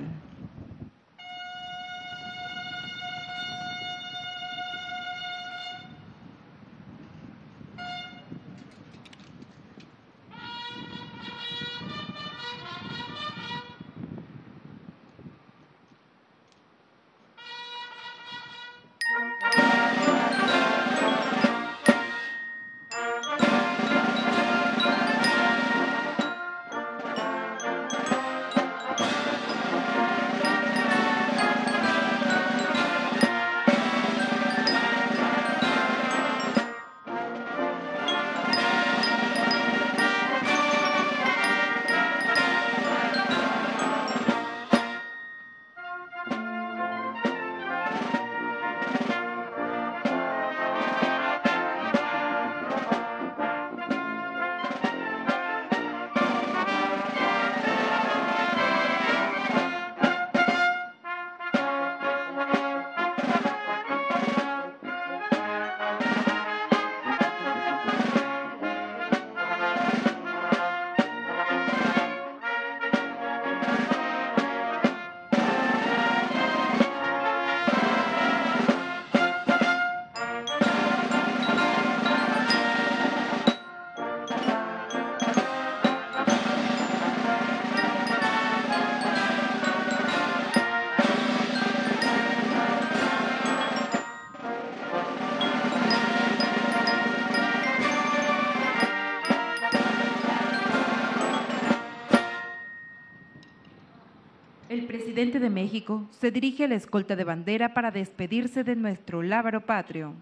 Presidente 105.22 105.40
de 105.40 105.52
México 105.52 106.08
se 106.20 106.32
dirige 106.32 106.64
a 106.64 106.68
la 106.68 106.74
escolta 106.74 107.16
de 107.16 107.24
bandera 107.24 107.76
para 107.76 107.92
despedirse 107.92 108.64
de 108.64 108.76
nuestro 108.76 109.22
lábaro 109.22 109.62
patrio. 109.62 110.16